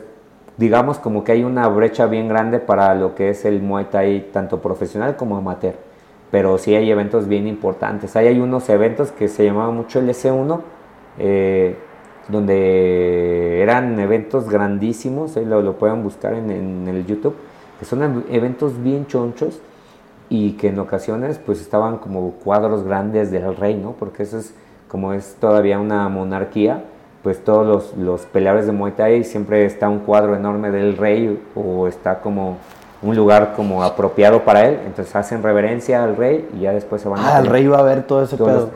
digamos 0.56 0.98
como 0.98 1.26
que 1.26 1.34
hay 1.34 1.44
una 1.44 1.68
brecha 1.68 2.06
bien 2.06 2.30
grande 2.30 2.60
para 2.62 2.96
lo 2.96 3.16
que 3.16 3.32
es 3.32 3.44
el 3.44 3.62
Muay 3.62 3.88
Thai 3.92 4.30
tanto 4.32 4.62
profesional 4.62 5.18
como 5.18 5.36
amateur, 5.36 5.74
pero 6.32 6.58
sí 6.58 6.74
hay 6.74 6.90
eventos 6.90 7.28
bien 7.28 7.48
importantes. 7.48 8.16
Ahí 8.16 8.28
hay 8.28 8.40
unos 8.40 8.70
eventos 8.70 9.12
que 9.12 9.28
se 9.28 9.44
llamaban 9.44 9.76
mucho 9.76 10.00
el 10.00 10.08
S1, 10.08 10.62
eh, 11.18 11.76
donde 12.30 13.62
eran 13.62 14.00
eventos 14.00 14.50
grandísimos, 14.50 15.36
ahí 15.36 15.44
lo, 15.44 15.78
pueden 15.78 16.02
buscar 16.02 16.34
en, 16.34 16.88
el 16.88 17.06
YouTube, 17.06 17.36
que 17.78 17.84
son 17.84 18.24
eventos 18.30 18.82
bien 18.82 19.06
chonchos 19.06 19.60
y 20.30 20.52
que 20.54 20.68
en 20.68 20.80
ocasiones 20.80 21.40
pues 21.44 21.60
estaban 21.60 21.98
como 21.98 22.32
cuadros 22.32 22.84
grandes 22.84 23.32
del 23.32 23.56
rey, 23.56 23.76
¿no? 23.76 23.94
Porque 23.94 24.24
eso 24.24 24.38
es, 24.38 24.54
como 24.88 25.14
es 25.14 25.36
todavía 25.40 25.80
una 25.80 26.08
monarquía, 26.08 26.84
pues 27.24 27.44
todos 27.44 27.66
los, 27.66 27.98
los 27.98 28.26
peleadores 28.28 28.68
de 28.68 28.72
Muay 28.72 28.94
Thai 28.94 29.24
siempre 29.24 29.66
está 29.66 29.90
un 29.90 30.00
cuadro 30.00 30.36
enorme 30.36 30.72
del 30.72 30.96
rey 30.96 31.42
o 31.56 31.88
está 31.88 32.20
como 32.22 32.58
un 33.02 33.16
lugar 33.16 33.54
como 33.56 33.82
apropiado 33.84 34.44
para 34.44 34.68
él, 34.68 34.80
entonces 34.86 35.16
hacen 35.16 35.42
reverencia 35.42 36.04
al 36.04 36.18
rey 36.18 36.48
y 36.56 36.62
ya 36.62 36.74
después 36.74 37.02
se 37.02 37.08
van 37.08 37.20
ah, 37.22 37.38
a... 37.38 37.40
el 37.40 37.48
rey 37.48 37.66
va 37.66 37.80
a 37.80 37.84
ver 37.84 38.04
todo 38.04 38.24
ese 38.24 38.36
pedo. 38.36 38.70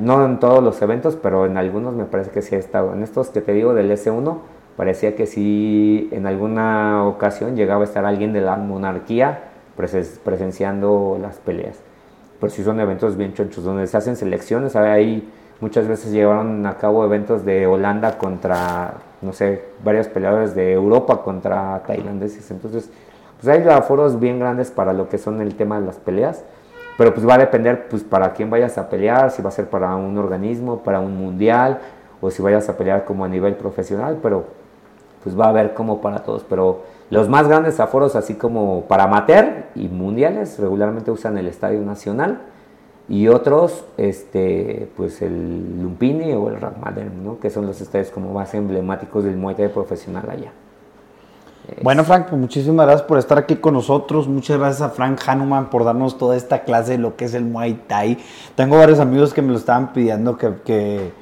no 0.00 0.24
en 0.24 0.38
todos 0.38 0.62
los 0.62 0.80
eventos, 0.80 1.16
pero 1.20 1.44
en 1.44 1.56
algunos 1.56 1.92
me 1.94 2.04
parece 2.04 2.30
que 2.30 2.40
sí 2.40 2.54
ha 2.54 2.58
estado. 2.58 2.92
En 2.94 3.02
estos 3.02 3.30
que 3.30 3.40
te 3.40 3.52
digo 3.52 3.74
del 3.74 3.90
S1, 3.90 4.38
parecía 4.76 5.16
que 5.16 5.26
sí 5.26 6.08
en 6.12 6.26
alguna 6.26 7.04
ocasión 7.04 7.56
llegaba 7.56 7.82
a 7.82 7.84
estar 7.84 8.04
alguien 8.04 8.32
de 8.32 8.40
la 8.40 8.56
monarquía 8.56 9.53
presenciando 9.76 11.18
las 11.20 11.36
peleas. 11.38 11.78
Pero 12.40 12.50
sí 12.50 12.62
son 12.62 12.80
eventos 12.80 13.16
bien 13.16 13.34
chonchos, 13.34 13.64
donde 13.64 13.86
se 13.86 13.96
hacen 13.96 14.16
selecciones, 14.16 14.76
ahí 14.76 15.28
muchas 15.60 15.88
veces 15.88 16.12
llevaron 16.12 16.66
a 16.66 16.76
cabo 16.76 17.04
eventos 17.04 17.44
de 17.44 17.66
Holanda 17.66 18.18
contra, 18.18 18.94
no 19.22 19.32
sé, 19.32 19.64
varios 19.82 20.08
peleadores 20.08 20.54
de 20.54 20.72
Europa 20.72 21.22
contra 21.22 21.82
tailandeses, 21.86 22.50
entonces 22.50 22.90
pues 23.40 23.48
hay 23.48 23.66
aforos 23.68 24.20
bien 24.20 24.38
grandes 24.38 24.70
para 24.70 24.92
lo 24.92 25.08
que 25.08 25.18
son 25.18 25.40
el 25.40 25.54
tema 25.54 25.80
de 25.80 25.86
las 25.86 25.96
peleas, 25.96 26.44
pero 26.96 27.14
pues 27.14 27.28
va 27.28 27.34
a 27.34 27.38
depender 27.38 27.88
pues 27.88 28.02
para 28.02 28.32
quién 28.32 28.50
vayas 28.50 28.78
a 28.78 28.88
pelear, 28.88 29.30
si 29.30 29.42
va 29.42 29.48
a 29.48 29.52
ser 29.52 29.66
para 29.68 29.94
un 29.96 30.16
organismo, 30.18 30.78
para 30.78 31.00
un 31.00 31.16
mundial, 31.16 31.78
o 32.20 32.30
si 32.30 32.40
vayas 32.42 32.68
a 32.68 32.76
pelear 32.76 33.04
como 33.04 33.24
a 33.24 33.28
nivel 33.28 33.54
profesional, 33.54 34.18
pero 34.22 34.44
pues 35.22 35.38
va 35.38 35.46
a 35.46 35.48
haber 35.48 35.74
como 35.74 36.00
para 36.00 36.20
todos, 36.20 36.44
pero 36.48 36.82
los 37.10 37.28
más 37.28 37.48
grandes 37.48 37.80
aforos 37.80 38.16
así 38.16 38.34
como 38.34 38.82
para 38.82 39.04
amateur 39.04 39.66
y 39.74 39.88
mundiales 39.88 40.58
regularmente 40.58 41.10
usan 41.10 41.38
el 41.38 41.46
Estadio 41.46 41.80
Nacional 41.82 42.40
y 43.08 43.28
otros 43.28 43.84
este 43.96 44.88
pues 44.96 45.20
el 45.22 45.82
Lumpini 45.82 46.32
o 46.32 46.48
el 46.48 46.60
Ragmadern, 46.60 47.22
¿no? 47.22 47.38
que 47.38 47.50
son 47.50 47.66
los 47.66 47.80
estadios 47.80 48.10
como 48.10 48.32
más 48.32 48.54
emblemáticos 48.54 49.24
del 49.24 49.36
Muay 49.36 49.54
Thai 49.54 49.68
profesional 49.68 50.28
allá. 50.30 50.52
Bueno, 51.82 52.04
Frank, 52.04 52.26
pues 52.28 52.38
muchísimas 52.38 52.86
gracias 52.86 53.06
por 53.06 53.18
estar 53.18 53.38
aquí 53.38 53.56
con 53.56 53.74
nosotros. 53.74 54.28
Muchas 54.28 54.58
gracias 54.58 54.82
a 54.82 54.90
Frank 54.90 55.18
Hanuman 55.26 55.70
por 55.70 55.84
darnos 55.84 56.18
toda 56.18 56.36
esta 56.36 56.62
clase 56.62 56.92
de 56.92 56.98
lo 56.98 57.16
que 57.16 57.24
es 57.24 57.34
el 57.34 57.44
Muay 57.44 57.84
Thai. 57.86 58.18
Tengo 58.54 58.76
varios 58.76 59.00
amigos 59.00 59.32
que 59.32 59.40
me 59.40 59.52
lo 59.52 59.58
estaban 59.58 59.92
pidiendo 59.92 60.36
que, 60.36 61.12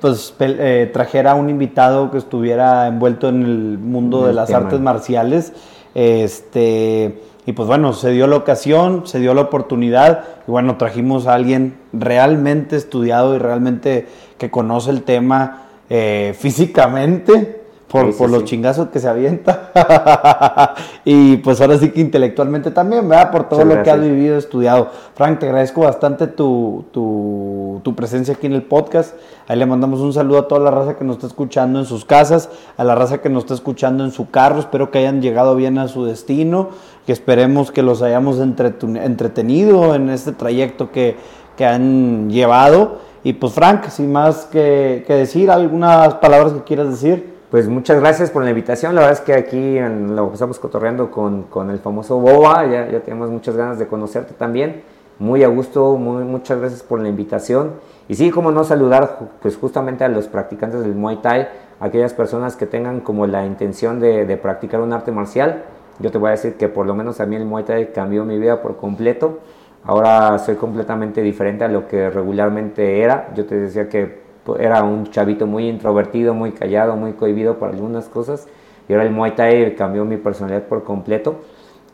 pues, 0.00 0.34
eh, 0.40 0.90
trajera 0.92 1.34
un 1.34 1.50
invitado 1.50 2.10
que 2.10 2.18
estuviera 2.18 2.86
envuelto 2.86 3.28
en 3.28 3.42
el 3.42 3.78
mundo 3.78 4.26
de 4.26 4.32
las 4.32 4.50
artes 4.52 4.80
marciales. 4.80 5.52
Este, 5.94 7.20
y 7.46 7.52
pues 7.52 7.68
bueno, 7.68 7.92
se 7.92 8.10
dio 8.10 8.26
la 8.26 8.36
ocasión, 8.36 9.06
se 9.06 9.20
dio 9.20 9.34
la 9.34 9.42
oportunidad 9.42 10.24
y 10.46 10.50
bueno, 10.50 10.76
trajimos 10.76 11.26
a 11.26 11.34
alguien 11.34 11.76
realmente 11.92 12.76
estudiado 12.76 13.34
y 13.34 13.38
realmente 13.38 14.06
que 14.38 14.50
conoce 14.50 14.90
el 14.90 15.02
tema 15.02 15.66
eh, 15.90 16.34
físicamente 16.38 17.63
por, 17.88 18.28
los 18.28 18.44
chingazos 18.44 18.88
que 18.88 18.98
se 18.98 19.08
avienta. 19.08 20.74
y 21.04 21.36
pues 21.38 21.60
ahora 21.60 21.78
sí 21.78 21.90
que 21.90 22.00
intelectualmente 22.00 22.70
también, 22.70 23.08
¿verdad? 23.08 23.30
Por 23.30 23.48
todo 23.48 23.64
lo 23.64 23.82
que 23.82 23.90
has 23.90 24.00
vivido, 24.00 24.36
estudiado. 24.36 24.88
Frank, 25.14 25.38
te 25.38 25.46
agradezco 25.46 25.82
bastante 25.82 26.26
tu, 26.26 26.84
tu, 26.90 27.94
presencia 27.94 28.34
aquí 28.34 28.46
en 28.46 28.54
el 28.54 28.62
podcast. 28.62 29.14
Ahí 29.46 29.56
le 29.56 29.66
mandamos 29.66 30.00
un 30.00 30.12
saludo 30.12 30.38
a 30.38 30.48
toda 30.48 30.60
la 30.60 30.70
raza 30.70 30.96
que 30.96 31.04
nos 31.04 31.16
está 31.16 31.28
escuchando 31.28 31.78
en 31.78 31.84
sus 31.84 32.04
casas, 32.04 32.48
a 32.76 32.82
la 32.82 32.96
raza 32.96 33.18
que 33.18 33.28
nos 33.28 33.44
está 33.44 33.54
escuchando 33.54 34.04
en 34.04 34.10
su 34.10 34.30
carro. 34.30 34.58
Espero 34.58 34.90
que 34.90 34.98
hayan 34.98 35.22
llegado 35.22 35.54
bien 35.54 35.78
a 35.78 35.86
su 35.86 36.04
destino, 36.04 36.70
que 37.06 37.12
esperemos 37.12 37.70
que 37.70 37.82
los 37.82 38.02
hayamos 38.02 38.40
entretenido 38.40 39.94
en 39.94 40.10
este 40.10 40.32
trayecto 40.32 40.90
que, 40.90 41.16
que 41.56 41.64
han 41.64 42.30
llevado. 42.30 42.98
Y 43.22 43.34
pues 43.34 43.52
Frank, 43.52 43.88
sin 43.88 44.10
más 44.10 44.46
que, 44.46 45.04
que 45.06 45.14
decir, 45.14 45.50
algunas 45.50 46.14
palabras 46.14 46.54
que 46.54 46.64
quieras 46.64 46.90
decir. 46.90 47.33
Pues 47.54 47.68
muchas 47.68 48.00
gracias 48.00 48.32
por 48.32 48.42
la 48.42 48.50
invitación. 48.50 48.96
La 48.96 49.02
verdad 49.02 49.16
es 49.16 49.24
que 49.24 49.32
aquí 49.32 49.78
en, 49.78 50.16
lo 50.16 50.32
estamos 50.32 50.58
cotorreando 50.58 51.12
con, 51.12 51.44
con, 51.44 51.70
el 51.70 51.78
famoso 51.78 52.18
Boba. 52.18 52.66
Ya, 52.66 52.90
ya 52.90 52.98
tenemos 52.98 53.30
muchas 53.30 53.54
ganas 53.54 53.78
de 53.78 53.86
conocerte 53.86 54.34
también. 54.34 54.82
Muy 55.20 55.44
a 55.44 55.46
gusto, 55.46 55.96
muy, 55.96 56.24
muchas 56.24 56.58
gracias 56.58 56.82
por 56.82 56.98
la 56.98 57.08
invitación. 57.08 57.74
Y 58.08 58.16
sí, 58.16 58.32
como 58.32 58.50
no 58.50 58.64
saludar 58.64 59.20
pues 59.40 59.56
justamente 59.56 60.02
a 60.02 60.08
los 60.08 60.26
practicantes 60.26 60.80
del 60.80 60.96
Muay 60.96 61.22
Thai, 61.22 61.46
aquellas 61.78 62.12
personas 62.12 62.56
que 62.56 62.66
tengan 62.66 62.98
como 62.98 63.24
la 63.28 63.46
intención 63.46 64.00
de, 64.00 64.26
de 64.26 64.36
practicar 64.36 64.80
un 64.80 64.92
arte 64.92 65.12
marcial. 65.12 65.62
Yo 66.00 66.10
te 66.10 66.18
voy 66.18 66.30
a 66.30 66.32
decir 66.32 66.54
que 66.54 66.68
por 66.68 66.86
lo 66.86 66.96
menos 66.96 67.20
a 67.20 67.26
mí 67.26 67.36
el 67.36 67.44
Muay 67.44 67.62
Thai 67.62 67.92
cambió 67.92 68.24
mi 68.24 68.36
vida 68.36 68.62
por 68.62 68.78
completo. 68.78 69.38
Ahora 69.84 70.40
soy 70.40 70.56
completamente 70.56 71.22
diferente 71.22 71.62
a 71.62 71.68
lo 71.68 71.86
que 71.86 72.10
regularmente 72.10 73.00
era. 73.00 73.32
Yo 73.36 73.46
te 73.46 73.54
decía 73.54 73.88
que 73.88 74.23
era 74.58 74.82
un 74.82 75.10
chavito 75.10 75.46
muy 75.46 75.68
introvertido, 75.68 76.34
muy 76.34 76.52
callado, 76.52 76.96
muy 76.96 77.12
cohibido 77.12 77.58
para 77.58 77.72
algunas 77.72 78.08
cosas. 78.08 78.46
Y 78.88 78.92
ahora 78.92 79.04
el 79.04 79.12
Muay 79.12 79.34
Thai 79.34 79.74
cambió 79.74 80.04
mi 80.04 80.16
personalidad 80.16 80.64
por 80.64 80.84
completo. 80.84 81.36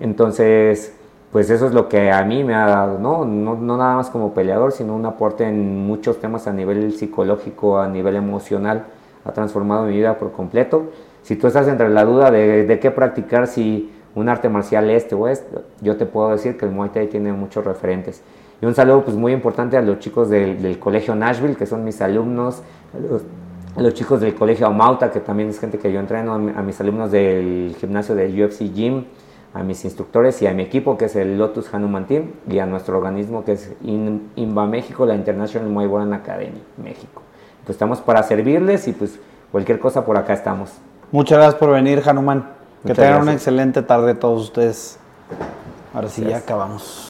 Entonces, 0.01 0.95
pues 1.33 1.51
eso 1.51 1.67
es 1.67 1.73
lo 1.73 1.89
que 1.89 2.11
a 2.11 2.25
mí 2.25 2.43
me 2.43 2.55
ha 2.55 2.67
dado, 2.67 2.99
¿no? 2.99 3.25
No, 3.25 3.55
no 3.55 3.77
nada 3.77 3.97
más 3.97 4.11
como 4.11 4.35
peleador, 4.35 4.73
sino 4.73 4.97
un 4.97 5.07
aporte 5.07 5.45
en 5.45 5.87
muchos 5.87 6.21
temas 6.21 6.49
a 6.49 6.53
nivel 6.53 6.93
psicológico, 6.93 7.79
a 7.79 7.89
nivel 7.89 8.17
emocional. 8.17 8.87
Ha 9.25 9.33
transformado 9.33 9.85
mi 9.85 9.93
vida 9.93 10.19
por 10.19 10.33
completo. 10.33 10.85
Si 11.23 11.37
tú 11.37 11.47
estás 11.47 11.69
entre 11.69 11.89
la 11.91 12.05
duda 12.05 12.31
de, 12.31 12.65
de 12.65 12.81
qué 12.81 12.91
practicar, 12.91 13.47
si 13.47 13.93
un 14.15 14.29
arte 14.29 14.49
marcial 14.49 14.91
este 14.91 15.15
o 15.15 15.29
este, 15.29 15.59
yo 15.81 15.97
te 15.97 16.07
puedo 16.07 16.31
decir 16.31 16.57
que 16.57 16.67
el 16.67 16.73
Muay 16.73 16.91
Thai 16.91 17.07
tiene 17.07 17.33
muchos 17.33 17.65
referentes. 17.65 18.23
Y 18.63 18.67
un 18.67 18.75
saludo 18.75 19.05
pues 19.05 19.17
muy 19.17 19.33
importante 19.33 19.77
a 19.77 19.83
los 19.83 19.99
chicos 20.01 20.29
del, 20.29 20.79
Colegio 20.79 21.15
Nashville, 21.15 21.57
que 21.57 21.67
son 21.67 21.83
mis 21.83 22.01
alumnos, 22.03 22.63
a 23.77 23.81
los, 23.81 23.95
chicos 23.95 24.21
del 24.21 24.35
Colegio 24.35 24.67
Amauta, 24.67 25.11
que 25.11 25.21
también 25.21 25.49
es 25.49 25.59
gente 25.59 25.79
que 25.79 25.91
yo 25.91 25.99
entreno, 25.99 26.35
a, 26.35 26.39
mis 26.39 26.81
alumnos 26.81 27.11
del 27.11 27.75
gimnasio 27.81 28.15
de 28.15 28.45
UFC 28.45 28.73
Gym, 28.73 29.05
a 29.55 29.63
mis 29.63 29.85
instructores 29.85 30.41
y 30.43 30.47
a 30.47 30.53
mi 30.53 30.63
equipo, 30.63 30.99
que 30.99 31.07
es 31.07 31.17
el 31.17 31.39
Lotus 31.39 31.73
Hanuman 31.73 32.07
Team, 32.07 32.33
y 32.49 32.59
a 32.59 32.67
nuestro 32.67 32.99
organismo, 32.99 33.45
que 33.45 33.53
es 33.53 33.73
INBA 33.83 34.67
México, 34.67 35.07
la 35.07 35.15
International 35.15 35.69
Muay 35.69 35.87
Boran 35.87 36.13
Academy 36.13 36.63
México. 36.77 37.23
Pues 37.65 37.77
estamos 37.77 38.01
para 38.01 38.23
servirles 38.23 38.87
y 38.89 38.93
pues 38.93 39.19
cualquier 39.51 39.79
cosa 39.79 40.05
por 40.05 40.19
acá 40.19 40.35
estamos. 40.35 40.73
Muchas 41.13 41.39
gracias 41.39 41.59
por 41.59 41.71
venir, 41.71 42.03
Hanuman. 42.07 42.47
Que 42.87 42.95
tengan 42.95 43.23
una 43.23 43.33
excelente 43.33 43.83
tarde 43.83 44.15
todos 44.15 44.43
ustedes. 44.43 44.99
Ahora 45.93 46.09
sí, 46.09 46.25
ya 46.25 46.39
acabamos. 46.39 47.10